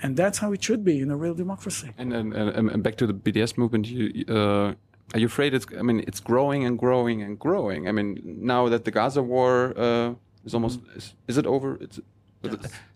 And 0.03 0.17
that's 0.17 0.39
how 0.39 0.53
it 0.53 0.63
should 0.63 0.85
be 0.85 1.01
in 1.01 1.11
a 1.11 1.17
real 1.17 1.35
democracy. 1.35 1.91
And, 1.97 2.13
and, 2.13 2.35
and 2.35 2.83
back 2.83 2.97
to 2.97 3.07
the 3.07 3.15
BDS 3.15 3.57
movement, 3.57 3.89
you, 3.89 4.25
uh, 4.29 4.75
are 5.15 5.21
you 5.21 5.27
afraid 5.27 5.55
it's, 5.55 5.67
I 5.79 5.83
mean, 5.83 6.05
it's 6.07 6.21
growing 6.21 6.65
and 6.65 6.79
growing 6.79 7.23
and 7.23 7.39
growing? 7.39 7.89
I 7.89 7.93
mean, 7.93 8.21
now 8.41 8.69
that 8.69 8.85
the 8.85 8.91
Gaza 8.91 9.23
war 9.23 9.73
uh, 9.77 10.15
is 10.45 10.53
almost, 10.55 10.83
mm. 10.83 10.97
is, 10.97 11.15
is, 11.29 11.39
it 11.39 11.47
over? 11.47 11.79
It's, 11.81 12.01
yes. 12.43 12.55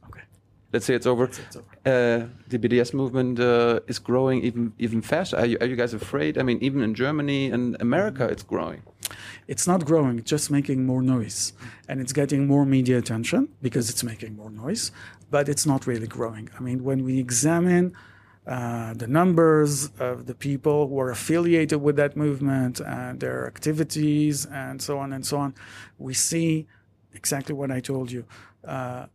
Okay. 0.09 0.23
let's 0.73 0.85
say 0.85 0.95
it's 0.95 1.07
over, 1.07 1.25
it's 1.25 1.57
over. 1.57 1.67
Uh, 1.87 2.27
the 2.49 2.59
BDS 2.59 2.93
movement 2.93 3.39
uh, 3.41 3.81
is 3.87 3.99
growing 3.99 4.43
even 4.43 4.73
even 4.79 5.01
faster. 5.01 5.37
Are 5.37 5.47
you, 5.47 5.57
are 5.61 5.67
you 5.67 5.77
guys 5.77 5.95
afraid? 5.95 6.37
I 6.37 6.43
mean, 6.43 6.59
even 6.61 6.83
in 6.83 6.95
Germany 6.95 7.51
and 7.51 7.77
America, 7.81 8.25
it's 8.27 8.43
growing. 8.43 8.83
It's 9.47 9.67
not 9.67 9.85
growing, 9.85 10.19
it's 10.19 10.31
just 10.31 10.51
making 10.51 10.87
more 10.87 11.03
noise. 11.03 11.53
And 11.89 12.01
it's 12.01 12.13
getting 12.13 12.47
more 12.47 12.65
media 12.65 12.99
attention 12.99 13.49
because 13.63 13.91
it's 13.91 14.05
making 14.05 14.37
more 14.37 14.51
noise, 14.51 14.93
but 15.31 15.49
it's 15.49 15.67
not 15.67 15.87
really 15.87 16.07
growing. 16.07 16.51
I 16.59 16.61
mean, 16.61 16.85
when 16.85 17.05
we 17.05 17.19
examine 17.19 17.95
uh, 18.47 18.95
the 18.95 19.07
numbers 19.07 19.91
of 19.99 20.27
the 20.27 20.35
people 20.35 20.89
who 20.89 20.99
are 20.99 21.11
affiliated 21.11 21.81
with 21.81 21.97
that 21.97 22.17
movement 22.17 22.81
and 22.81 23.21
their 23.21 23.47
activities 23.47 24.47
and 24.47 24.81
so 24.81 24.99
on 24.99 25.13
and 25.13 25.25
so 25.25 25.39
on, 25.39 25.55
we 25.99 26.15
see 26.15 26.67
exactly 27.15 27.55
what 27.55 27.71
I 27.71 27.81
told 27.81 28.11
you. 28.11 28.25
Uh, 28.65 29.07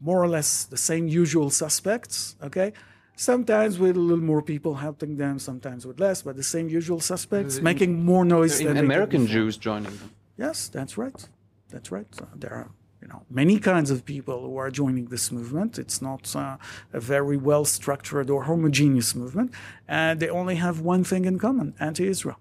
more 0.00 0.22
or 0.22 0.28
less 0.28 0.64
the 0.64 0.76
same 0.76 1.08
usual 1.08 1.50
suspects, 1.50 2.36
okay? 2.42 2.72
Sometimes 3.18 3.78
with 3.78 3.96
a 3.96 4.00
little 4.00 4.22
more 4.22 4.42
people 4.42 4.74
helping 4.74 5.16
them, 5.16 5.38
sometimes 5.38 5.86
with 5.86 5.98
less, 5.98 6.20
but 6.20 6.36
the 6.36 6.42
same 6.42 6.68
usual 6.68 7.00
suspects, 7.00 7.60
making 7.60 8.04
more 8.04 8.26
noise 8.26 8.58
than 8.60 8.76
American. 8.76 9.26
Jews 9.26 9.56
joining 9.56 9.96
them. 9.96 10.10
Yes, 10.36 10.68
that's 10.68 10.98
right. 10.98 11.26
That's 11.70 11.90
right. 11.90 12.06
So 12.14 12.28
there 12.34 12.52
are, 12.52 12.68
you 13.00 13.08
know, 13.08 13.22
many 13.30 13.58
kinds 13.58 13.90
of 13.90 14.04
people 14.04 14.42
who 14.42 14.58
are 14.58 14.70
joining 14.70 15.06
this 15.06 15.32
movement. 15.32 15.78
It's 15.78 16.02
not 16.02 16.36
uh, 16.36 16.58
a 16.92 17.00
very 17.00 17.38
well 17.38 17.64
structured 17.64 18.28
or 18.28 18.44
homogeneous 18.44 19.14
movement, 19.14 19.50
and 19.88 20.20
they 20.20 20.28
only 20.28 20.56
have 20.56 20.80
one 20.80 21.02
thing 21.02 21.24
in 21.24 21.38
common: 21.38 21.74
anti-Israel. 21.80 22.38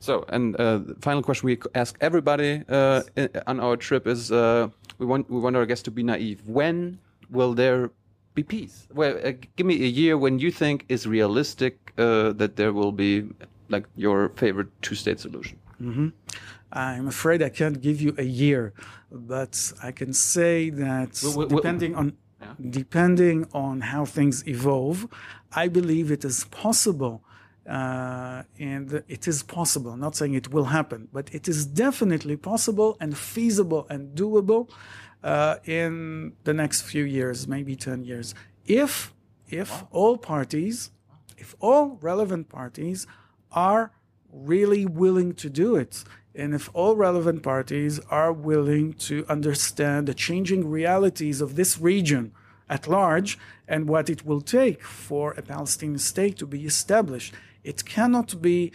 So, 0.00 0.26
and 0.28 0.54
uh, 0.56 0.78
the 0.78 0.96
final 1.00 1.22
question 1.22 1.46
we 1.46 1.58
ask 1.74 1.96
everybody 2.02 2.62
uh, 2.68 3.04
on 3.46 3.58
our 3.58 3.78
trip 3.78 4.06
is: 4.06 4.30
uh, 4.30 4.68
we 4.98 5.06
want 5.06 5.30
we 5.30 5.40
want 5.40 5.56
our 5.56 5.64
guests 5.64 5.84
to 5.84 5.90
be 5.90 6.02
naive. 6.02 6.46
When 6.46 6.98
will 7.30 7.54
there 7.54 7.90
be 8.34 8.42
peace? 8.42 8.86
Well, 8.92 9.18
uh, 9.24 9.32
give 9.56 9.66
me 9.66 9.74
a 9.82 9.86
year 10.02 10.18
when 10.18 10.38
you 10.38 10.50
think 10.50 10.84
is 10.88 11.06
realistic 11.06 11.92
uh, 11.98 12.32
that 12.32 12.56
there 12.56 12.72
will 12.72 12.92
be 12.92 13.28
like 13.68 13.86
your 13.96 14.30
favorite 14.36 14.68
two-state 14.82 15.20
solution. 15.20 15.58
I'm 16.72 17.06
afraid 17.08 17.42
I 17.42 17.50
can't 17.50 17.80
give 17.80 18.00
you 18.00 18.14
a 18.18 18.24
year, 18.24 18.72
but 19.10 19.72
I 19.82 19.92
can 19.92 20.12
say 20.12 20.70
that 20.70 21.20
Well, 21.22 21.36
well, 21.36 21.46
well- 21.48 21.56
depending 21.56 21.94
on 21.94 22.12
depending 22.70 23.46
on 23.54 23.80
how 23.80 24.04
things 24.04 24.46
evolve, 24.46 25.06
I 25.52 25.66
believe 25.68 26.10
it 26.10 26.24
is 26.24 26.44
possible. 26.50 27.22
Uh, 27.66 28.42
and 28.58 29.02
it 29.08 29.26
is 29.26 29.42
possible. 29.42 29.92
I'm 29.92 30.00
not 30.00 30.14
saying 30.14 30.34
it 30.34 30.52
will 30.52 30.66
happen, 30.78 31.08
but 31.10 31.34
it 31.34 31.48
is 31.48 31.64
definitely 31.64 32.36
possible 32.36 32.98
and 33.00 33.16
feasible 33.16 33.86
and 33.88 34.14
doable 34.14 34.68
uh, 35.24 35.56
in 35.64 36.34
the 36.44 36.52
next 36.52 36.82
few 36.82 37.02
years, 37.02 37.48
maybe 37.48 37.74
10 37.74 38.04
years, 38.04 38.34
if 38.66 39.12
if 39.48 39.84
all 39.90 40.16
parties, 40.16 40.90
if 41.36 41.54
all 41.60 41.98
relevant 42.00 42.48
parties 42.48 43.06
are 43.52 43.92
really 44.32 44.84
willing 44.84 45.32
to 45.34 45.48
do 45.48 45.76
it. 45.76 46.04
And 46.34 46.54
if 46.54 46.68
all 46.72 46.96
relevant 46.96 47.42
parties 47.42 48.00
are 48.10 48.32
willing 48.32 48.94
to 48.94 49.24
understand 49.28 50.08
the 50.08 50.14
changing 50.14 50.68
realities 50.68 51.40
of 51.40 51.54
this 51.54 51.78
region 51.78 52.32
at 52.68 52.88
large 52.88 53.38
and 53.68 53.88
what 53.88 54.10
it 54.10 54.26
will 54.26 54.40
take 54.40 54.82
for 54.82 55.32
a 55.32 55.42
Palestinian 55.42 55.98
state 55.98 56.36
to 56.38 56.46
be 56.46 56.64
established, 56.64 57.34
it 57.62 57.84
cannot 57.84 58.42
be 58.42 58.72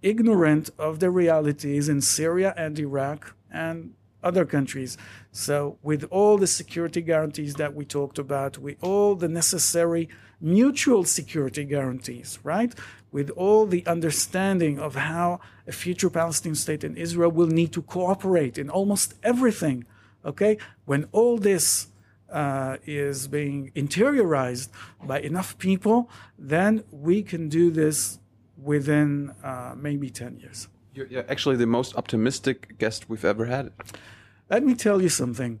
ignorant 0.00 0.70
of 0.78 1.00
the 1.00 1.10
realities 1.10 1.88
in 1.88 2.00
Syria 2.00 2.54
and 2.56 2.78
Iraq 2.78 3.34
and 3.50 3.94
other 4.24 4.44
countries. 4.44 4.96
So, 5.30 5.78
with 5.82 6.04
all 6.10 6.38
the 6.38 6.46
security 6.46 7.00
guarantees 7.00 7.54
that 7.54 7.74
we 7.74 7.84
talked 7.84 8.18
about, 8.18 8.58
with 8.58 8.76
all 8.82 9.14
the 9.14 9.28
necessary 9.28 10.08
mutual 10.40 11.04
security 11.04 11.64
guarantees, 11.64 12.38
right? 12.42 12.74
With 13.12 13.30
all 13.30 13.66
the 13.66 13.86
understanding 13.86 14.78
of 14.78 14.94
how 14.94 15.40
a 15.66 15.72
future 15.72 16.10
Palestinian 16.10 16.56
state 16.56 16.84
in 16.84 16.96
Israel 16.96 17.30
will 17.30 17.46
need 17.46 17.72
to 17.72 17.82
cooperate 17.82 18.58
in 18.58 18.68
almost 18.68 19.14
everything, 19.22 19.86
okay? 20.24 20.58
When 20.84 21.08
all 21.12 21.38
this 21.38 21.88
uh, 22.30 22.76
is 22.84 23.28
being 23.28 23.70
interiorized 23.76 24.68
by 25.04 25.20
enough 25.20 25.56
people, 25.58 26.10
then 26.38 26.82
we 26.90 27.22
can 27.22 27.48
do 27.48 27.70
this 27.70 28.18
within 28.62 29.32
uh, 29.42 29.74
maybe 29.76 30.10
10 30.10 30.38
years. 30.40 30.68
You're 30.94 31.28
actually 31.28 31.56
the 31.56 31.66
most 31.66 31.96
optimistic 31.96 32.78
guest 32.78 33.08
we've 33.08 33.24
ever 33.24 33.46
had. 33.46 33.72
Let 34.54 34.62
me 34.62 34.76
tell 34.76 35.02
you 35.02 35.08
something. 35.08 35.58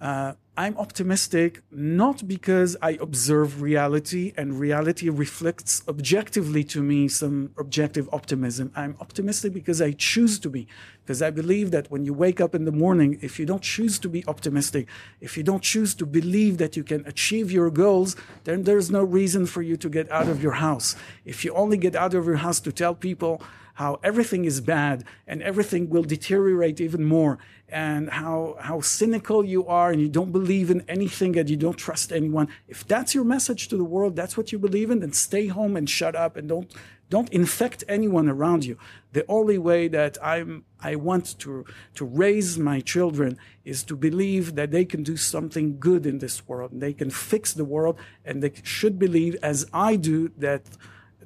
Uh, 0.00 0.32
I'm 0.56 0.76
optimistic 0.76 1.62
not 1.70 2.26
because 2.26 2.76
I 2.82 2.98
observe 3.00 3.62
reality 3.62 4.32
and 4.36 4.58
reality 4.58 5.08
reflects 5.08 5.84
objectively 5.86 6.64
to 6.64 6.82
me 6.82 7.06
some 7.06 7.52
objective 7.56 8.08
optimism. 8.12 8.72
I'm 8.74 8.96
optimistic 9.00 9.52
because 9.52 9.80
I 9.80 9.92
choose 9.92 10.40
to 10.40 10.50
be. 10.50 10.66
Because 11.04 11.22
I 11.22 11.30
believe 11.30 11.70
that 11.70 11.88
when 11.88 12.04
you 12.04 12.12
wake 12.12 12.40
up 12.40 12.52
in 12.52 12.64
the 12.64 12.72
morning, 12.72 13.16
if 13.22 13.38
you 13.38 13.46
don't 13.46 13.62
choose 13.62 14.00
to 14.00 14.08
be 14.08 14.24
optimistic, 14.26 14.88
if 15.20 15.36
you 15.36 15.44
don't 15.44 15.62
choose 15.62 15.94
to 15.94 16.04
believe 16.04 16.58
that 16.58 16.76
you 16.76 16.82
can 16.82 17.06
achieve 17.06 17.52
your 17.52 17.70
goals, 17.70 18.16
then 18.42 18.64
there's 18.64 18.90
no 18.90 19.04
reason 19.04 19.46
for 19.46 19.62
you 19.62 19.76
to 19.76 19.88
get 19.88 20.10
out 20.10 20.26
of 20.26 20.42
your 20.42 20.56
house. 20.66 20.96
If 21.24 21.44
you 21.44 21.54
only 21.54 21.76
get 21.76 21.94
out 21.94 22.12
of 22.12 22.26
your 22.26 22.42
house 22.46 22.58
to 22.66 22.72
tell 22.72 22.96
people 22.96 23.40
how 23.74 23.98
everything 24.02 24.44
is 24.44 24.60
bad 24.60 25.04
and 25.26 25.42
everything 25.42 25.88
will 25.88 26.02
deteriorate 26.02 26.80
even 26.80 27.04
more 27.04 27.38
and 27.68 28.10
how 28.10 28.56
how 28.60 28.80
cynical 28.80 29.44
you 29.44 29.66
are 29.66 29.90
and 29.90 30.00
you 30.00 30.08
don't 30.08 30.30
believe 30.30 30.70
in 30.70 30.84
anything 30.88 31.38
and 31.38 31.48
you 31.48 31.56
don't 31.56 31.78
trust 31.78 32.12
anyone. 32.12 32.48
If 32.68 32.86
that's 32.86 33.14
your 33.14 33.24
message 33.24 33.68
to 33.68 33.76
the 33.76 33.84
world 33.84 34.14
that's 34.14 34.36
what 34.36 34.52
you 34.52 34.58
believe 34.58 34.90
in 34.90 35.00
then 35.00 35.12
stay 35.12 35.46
home 35.46 35.76
and 35.76 35.88
shut 35.88 36.14
up 36.14 36.36
and 36.36 36.48
don't 36.48 36.70
don't 37.08 37.30
infect 37.30 37.84
anyone 37.88 38.28
around 38.28 38.64
you. 38.64 38.78
The 39.12 39.24
only 39.28 39.58
way 39.58 39.88
that 39.88 40.18
i'm 40.22 40.64
i 40.80 40.94
want 40.94 41.38
to 41.40 41.64
to 41.94 42.04
raise 42.04 42.58
my 42.58 42.80
children 42.80 43.38
is 43.64 43.82
to 43.84 43.96
believe 43.96 44.54
that 44.54 44.70
they 44.70 44.84
can 44.84 45.02
do 45.02 45.16
something 45.16 45.78
good 45.78 46.04
in 46.04 46.18
this 46.18 46.46
world. 46.46 46.72
They 46.74 46.92
can 46.92 47.10
fix 47.10 47.54
the 47.54 47.64
world 47.64 47.98
and 48.24 48.42
they 48.42 48.52
should 48.62 48.98
believe 48.98 49.36
as 49.42 49.66
i 49.72 49.96
do 49.96 50.30
that 50.36 50.62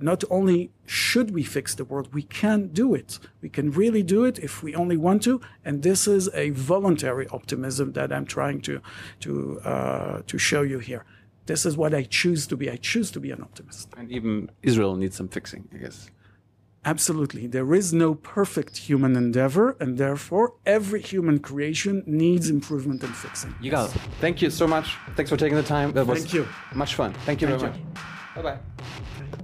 not 0.02 0.24
only 0.30 0.70
should 0.86 1.30
we 1.32 1.42
fix 1.42 1.74
the 1.74 1.84
world, 1.84 2.12
we 2.12 2.22
can 2.22 2.68
do 2.68 2.94
it. 2.94 3.18
We 3.40 3.48
can 3.48 3.70
really 3.70 4.02
do 4.02 4.24
it 4.24 4.38
if 4.38 4.62
we 4.62 4.74
only 4.74 4.96
want 4.96 5.22
to. 5.24 5.40
And 5.64 5.82
this 5.82 6.06
is 6.06 6.28
a 6.34 6.50
voluntary 6.50 7.26
optimism 7.28 7.92
that 7.92 8.12
I'm 8.12 8.26
trying 8.26 8.60
to 8.62 8.80
to 9.20 9.60
uh, 9.60 10.22
to 10.26 10.38
show 10.38 10.62
you 10.62 10.78
here. 10.78 11.04
This 11.46 11.64
is 11.64 11.76
what 11.76 11.94
I 11.94 12.02
choose 12.02 12.46
to 12.48 12.56
be. 12.56 12.70
I 12.70 12.76
choose 12.76 13.10
to 13.12 13.20
be 13.20 13.30
an 13.30 13.40
optimist. 13.40 13.88
And 13.96 14.10
even 14.10 14.50
Israel 14.62 14.96
needs 14.96 15.16
some 15.16 15.28
fixing, 15.28 15.68
I 15.72 15.78
guess. 15.78 16.10
Absolutely. 16.84 17.48
There 17.48 17.74
is 17.74 17.92
no 17.92 18.14
perfect 18.14 18.76
human 18.76 19.16
endeavor, 19.16 19.76
and 19.80 19.98
therefore 19.98 20.54
every 20.64 21.02
human 21.02 21.40
creation 21.40 22.04
needs 22.06 22.48
improvement 22.48 23.02
and 23.02 23.14
fixing. 23.14 23.52
You 23.60 23.72
got 23.72 23.94
it. 23.94 24.00
Thank 24.20 24.40
you 24.40 24.50
so 24.50 24.68
much. 24.68 24.96
Thanks 25.16 25.28
for 25.30 25.36
taking 25.36 25.56
the 25.56 25.64
time. 25.64 25.92
That 25.92 26.06
was 26.06 26.20
Thank 26.20 26.34
you. 26.34 26.46
much 26.74 26.94
fun. 26.94 27.12
Thank 27.24 27.40
you 27.42 27.48
Thank 27.48 27.60
very 27.60 27.72
you. 27.72 27.84
much. 27.84 28.34
Bye 28.36 28.42
bye. 28.42 29.35